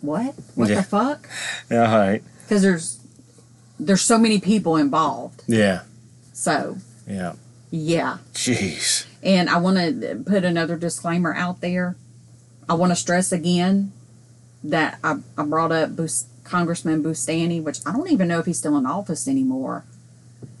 what? 0.00 0.34
What 0.54 0.68
Yeah. 0.68 0.76
the 0.76 0.82
fuck? 0.82 1.28
Yeah, 1.70 1.90
all 1.92 1.98
right. 1.98 2.22
Because 2.42 2.62
there's, 2.62 3.00
there's 3.78 4.02
so 4.02 4.18
many 4.18 4.40
people 4.40 4.76
involved. 4.76 5.42
Yeah, 5.46 5.82
So, 6.32 6.78
yeah. 7.06 7.34
yeah. 7.70 8.18
Jeez. 8.34 9.06
And 9.22 9.48
I 9.50 9.58
want 9.58 9.76
to 9.78 10.22
put 10.26 10.44
another 10.44 10.76
disclaimer 10.76 11.34
out 11.34 11.60
there. 11.60 11.96
I 12.68 12.74
want 12.74 12.90
to 12.92 12.96
stress 12.96 13.32
again 13.32 13.92
that 14.64 14.98
I, 15.04 15.18
I 15.38 15.44
brought 15.44 15.72
up 15.72 15.94
Bus- 15.96 16.26
Congressman 16.44 17.02
Boustany, 17.02 17.62
which 17.62 17.78
I 17.86 17.92
don't 17.92 18.10
even 18.10 18.28
know 18.28 18.38
if 18.40 18.46
he's 18.46 18.58
still 18.58 18.76
in 18.76 18.86
office 18.86 19.28
anymore, 19.28 19.84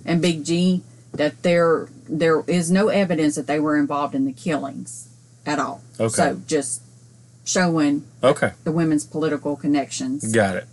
and 0.04 0.22
Big 0.22 0.44
G, 0.44 0.82
that 1.12 1.42
there 1.42 1.88
there 2.08 2.42
is 2.46 2.70
no 2.70 2.88
evidence 2.88 3.34
that 3.36 3.46
they 3.46 3.58
were 3.60 3.76
involved 3.76 4.14
in 4.14 4.24
the 4.24 4.32
killings 4.32 5.08
at 5.44 5.58
all. 5.58 5.82
Okay. 5.98 6.08
So 6.08 6.40
just 6.46 6.82
showing 7.44 8.04
Okay, 8.22 8.52
the 8.64 8.72
women's 8.72 9.04
political 9.06 9.56
connections. 9.56 10.32
got 10.32 10.56
it. 10.56 10.66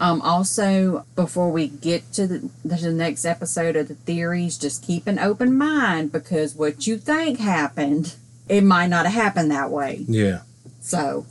Um, 0.00 0.20
also, 0.22 1.04
before 1.14 1.52
we 1.52 1.68
get 1.68 2.12
to 2.14 2.26
the, 2.26 2.38
to 2.68 2.82
the 2.82 2.92
next 2.92 3.24
episode 3.24 3.76
of 3.76 3.86
the 3.86 3.94
theories, 3.94 4.58
just 4.58 4.82
keep 4.84 5.06
an 5.06 5.18
open 5.20 5.56
mind 5.56 6.10
because 6.10 6.56
what 6.56 6.88
you 6.88 6.98
think 6.98 7.38
happened, 7.38 8.16
it 8.48 8.64
might 8.64 8.88
not 8.88 9.06
have 9.06 9.14
happened 9.14 9.52
that 9.52 9.70
way. 9.70 10.04
Yeah. 10.08 10.40
So, 10.80 11.26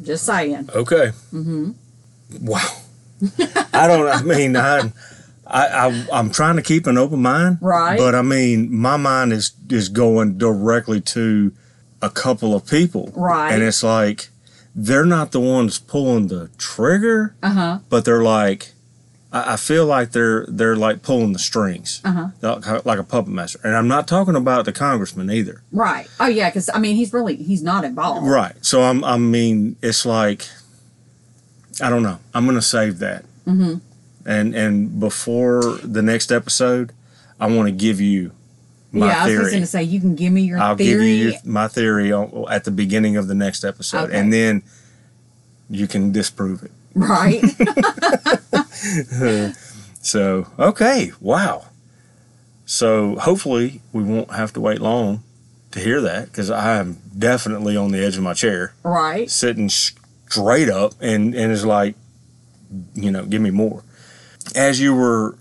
just 0.00 0.24
saying. 0.24 0.70
Okay. 0.72 1.10
Mm-hmm. 1.32 1.72
Wow. 2.40 2.68
I 3.72 3.88
don't. 3.88 4.06
I 4.06 4.22
mean, 4.22 4.56
I, 4.56 4.92
I, 5.46 5.66
I, 5.66 6.06
I'm 6.12 6.30
trying 6.30 6.54
to 6.56 6.62
keep 6.62 6.86
an 6.86 6.96
open 6.96 7.20
mind, 7.20 7.58
Right. 7.60 7.98
But 7.98 8.14
I 8.14 8.22
mean, 8.22 8.72
my 8.72 8.96
mind 8.96 9.32
is 9.32 9.52
is 9.70 9.88
going 9.88 10.38
directly 10.38 11.00
to 11.00 11.52
a 12.04 12.10
couple 12.10 12.54
of 12.54 12.66
people, 12.66 13.12
Right. 13.14 13.52
And 13.52 13.62
it's 13.62 13.82
like 13.82 14.28
they're 14.74 15.06
not 15.06 15.30
the 15.32 15.40
ones 15.40 15.78
pulling 15.78 16.26
the 16.28 16.50
trigger, 16.58 17.34
Uh 17.42 17.50
huh. 17.50 17.78
but 17.88 18.04
they're 18.04 18.22
like, 18.22 18.72
I, 19.32 19.54
I 19.54 19.56
feel 19.56 19.86
like 19.86 20.10
they're 20.12 20.44
they're 20.48 20.76
like 20.76 21.02
pulling 21.02 21.32
the 21.32 21.38
strings, 21.38 22.00
Uh 22.04 22.12
huh. 22.12 22.28
like, 22.42 22.84
like 22.84 22.98
a 22.98 23.04
puppet 23.04 23.32
master. 23.32 23.60
And 23.64 23.74
I'm 23.76 23.88
not 23.88 24.06
talking 24.08 24.36
about 24.36 24.64
the 24.64 24.72
congressman 24.72 25.30
either, 25.30 25.62
Right. 25.72 26.06
Oh 26.20 26.26
yeah, 26.26 26.50
because 26.50 26.68
I 26.74 26.78
mean, 26.78 26.96
he's 26.96 27.12
really 27.12 27.36
he's 27.36 27.62
not 27.62 27.84
involved. 27.84 28.26
right? 28.26 28.54
So 28.62 28.82
I'm. 28.82 29.02
I 29.04 29.16
mean, 29.16 29.76
it's 29.82 30.04
like, 30.04 30.46
I 31.82 31.90
don't 31.90 32.02
know. 32.02 32.18
I'm 32.34 32.46
gonna 32.46 32.62
save 32.62 32.98
that. 32.98 33.24
hmm 33.44 33.74
and 34.26 34.54
and 34.54 34.98
before 35.00 35.60
the 35.82 36.00
next 36.00 36.32
episode, 36.32 36.92
I 37.38 37.46
want 37.46 37.66
to 37.68 37.72
give 37.72 38.00
you 38.00 38.32
my 38.94 39.06
Yeah, 39.08 39.24
I 39.24 39.26
was 39.26 39.34
just 39.36 39.50
going 39.50 39.62
to 39.62 39.66
say 39.66 39.82
you 39.82 40.00
can 40.00 40.14
give 40.14 40.32
me 40.32 40.42
your 40.42 40.58
I'll 40.58 40.76
theory. 40.76 41.18
give 41.18 41.32
you 41.32 41.38
my 41.44 41.68
theory 41.68 42.12
on, 42.12 42.46
at 42.50 42.64
the 42.64 42.70
beginning 42.70 43.16
of 43.16 43.28
the 43.28 43.34
next 43.34 43.64
episode, 43.64 44.04
Okay. 44.10 44.18
and 44.18 44.32
then 44.32 44.62
you 45.68 45.86
can 45.86 46.12
disprove 46.12 46.62
it. 46.62 46.70
Right. 46.94 47.42
So 50.04 50.46
okay, 50.58 51.12
wow. 51.18 51.64
So 52.66 53.16
hopefully 53.16 53.80
we 53.92 54.02
won't 54.02 54.32
have 54.32 54.52
to 54.52 54.60
wait 54.60 54.80
long 54.80 55.22
to 55.70 55.80
hear 55.80 56.00
that 56.02 56.26
because 56.26 56.50
I 56.50 56.76
am 56.76 56.98
definitely 57.18 57.74
on 57.76 57.90
the 57.90 58.04
edge 58.04 58.16
of 58.18 58.22
my 58.22 58.34
chair, 58.34 58.74
right. 58.82 59.30
sitting 59.30 59.70
straight 59.70 60.68
up, 60.68 60.92
and 61.00 61.34
and 61.34 61.50
is 61.50 61.64
like, 61.64 61.94
you 62.94 63.10
know, 63.10 63.24
give 63.24 63.40
me 63.40 63.50
more. 63.50 63.82
As 64.54 64.78
you 64.78 64.94
were, 64.94 65.38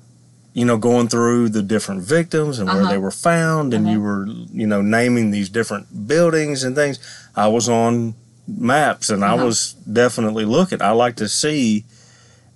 you 0.54 0.66
know, 0.66 0.78
going 0.78 1.08
through 1.08 1.50
the 1.50 1.64
different 1.64 2.02
victims 2.02 2.60
and 2.60 2.68
where 2.68 2.82
Uh-huh. 2.84 2.92
they 2.92 2.98
were 2.98 3.12
found, 3.12 3.74
and 3.74 3.88
you 3.90 4.00
were, 4.02 4.26
you 4.52 4.68
know, 4.68 4.82
naming 4.82 5.32
these 5.32 5.50
different 5.50 6.08
buildings 6.08 6.64
and 6.64 6.76
things, 6.76 7.00
I 7.36 7.48
was 7.48 7.68
on 7.68 8.14
maps 8.48 9.10
and 9.10 9.24
I 9.26 9.34
Uh-huh. 9.34 9.46
was 9.46 9.74
definitely 9.92 10.46
looking. 10.46 10.82
I 10.82 10.92
like 10.92 11.16
to 11.18 11.28
see, 11.28 11.86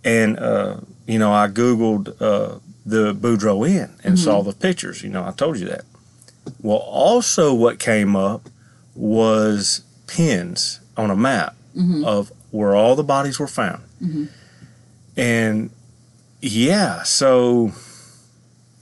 and 0.03 0.37
uh, 0.39 0.75
you 1.07 1.17
know, 1.17 1.31
I 1.33 1.47
googled 1.47 2.09
uh, 2.21 2.59
the 2.85 3.13
Boudreaux 3.15 3.67
Inn 3.67 3.89
and 4.03 4.15
Mhm. 4.15 4.23
saw 4.23 4.43
the 4.43 4.53
pictures. 4.53 5.01
You 5.03 5.09
know, 5.09 5.23
I 5.25 5.31
told 5.31 5.57
you 5.59 5.67
that. 5.67 5.85
Well, 6.61 6.77
also 6.77 7.53
what 7.53 7.79
came 7.79 8.15
up 8.15 8.49
was 8.95 9.81
pins 10.07 10.79
on 10.95 11.09
a 11.11 11.15
map 11.15 11.55
hmm 11.75 12.03
of 12.05 12.31
where 12.51 12.75
all 12.75 12.95
the 12.95 13.03
bodies 13.03 13.39
were 13.39 13.47
found. 13.47 13.81
Mhm. 14.03 14.27
And 15.17 15.69
yeah, 16.41 17.03
so 17.03 17.71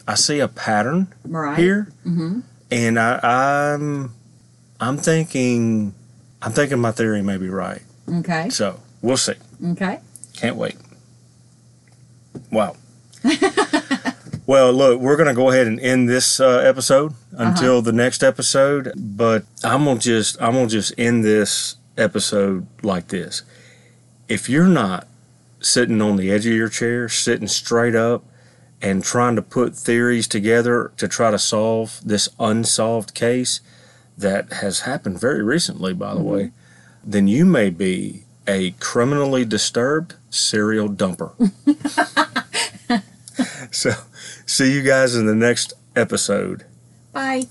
I 0.07 0.15
see 0.15 0.39
a 0.39 0.47
pattern 0.47 1.07
Right. 1.25 1.57
here, 1.57 1.91
hmm 2.03 2.39
and 2.71 2.99
I, 2.99 3.19
I'm 3.23 4.11
I'm 4.79 4.97
thinking 4.97 5.93
I'm 6.41 6.51
thinking 6.51 6.79
my 6.79 6.91
theory 6.91 7.21
may 7.21 7.37
be 7.37 7.49
right. 7.49 7.81
Okay. 8.11 8.49
So 8.49 8.79
we'll 9.01 9.17
see. 9.17 9.33
Okay. 9.71 9.99
Can't 10.33 10.55
wait. 10.57 10.75
Wow. 12.51 12.75
well, 14.45 14.71
look, 14.73 14.99
we're 14.99 15.15
gonna 15.17 15.33
go 15.33 15.49
ahead 15.49 15.67
and 15.67 15.79
end 15.79 16.07
this 16.09 16.39
uh, 16.39 16.59
episode 16.59 17.13
until 17.31 17.81
the 17.81 17.91
next 17.93 18.23
episode. 18.23 18.91
But 18.95 19.45
I'm 19.63 19.85
gonna 19.85 19.99
just 19.99 20.41
I'm 20.41 20.53
gonna 20.53 20.67
just 20.67 20.93
end 20.97 21.23
this 21.23 21.75
episode 21.97 22.67
like 22.83 23.07
this. 23.07 23.43
If 24.27 24.49
you're 24.49 24.67
not 24.67 25.07
sitting 25.61 26.01
on 26.01 26.17
the 26.17 26.31
edge 26.31 26.45
of 26.45 26.53
your 26.53 26.69
chair, 26.69 27.07
sitting 27.09 27.47
straight 27.47 27.95
up, 27.95 28.23
and 28.85 29.03
trying 29.03 29.35
to 29.35 29.41
put 29.41 29.75
theories 29.75 30.27
together 30.27 30.91
to 30.95 31.07
try 31.07 31.31
to 31.31 31.39
solve 31.39 31.99
this 32.05 32.29
unsolved 32.39 33.15
case 33.15 33.59
that 34.15 34.53
has 34.53 34.81
happened 34.81 35.19
very 35.19 35.41
recently, 35.41 35.91
by 35.91 36.13
the 36.13 36.19
mm-hmm. 36.19 36.29
way, 36.29 36.51
then 37.03 37.27
you 37.27 37.47
may 37.47 37.71
be 37.71 38.25
a 38.47 38.71
criminally 38.79 39.43
disturbed 39.43 40.13
serial 40.29 40.87
dumper. 40.87 41.31
so, 43.73 43.91
see 44.45 44.71
you 44.71 44.83
guys 44.83 45.15
in 45.15 45.25
the 45.25 45.33
next 45.33 45.73
episode. 45.95 46.63
Bye. 47.11 47.45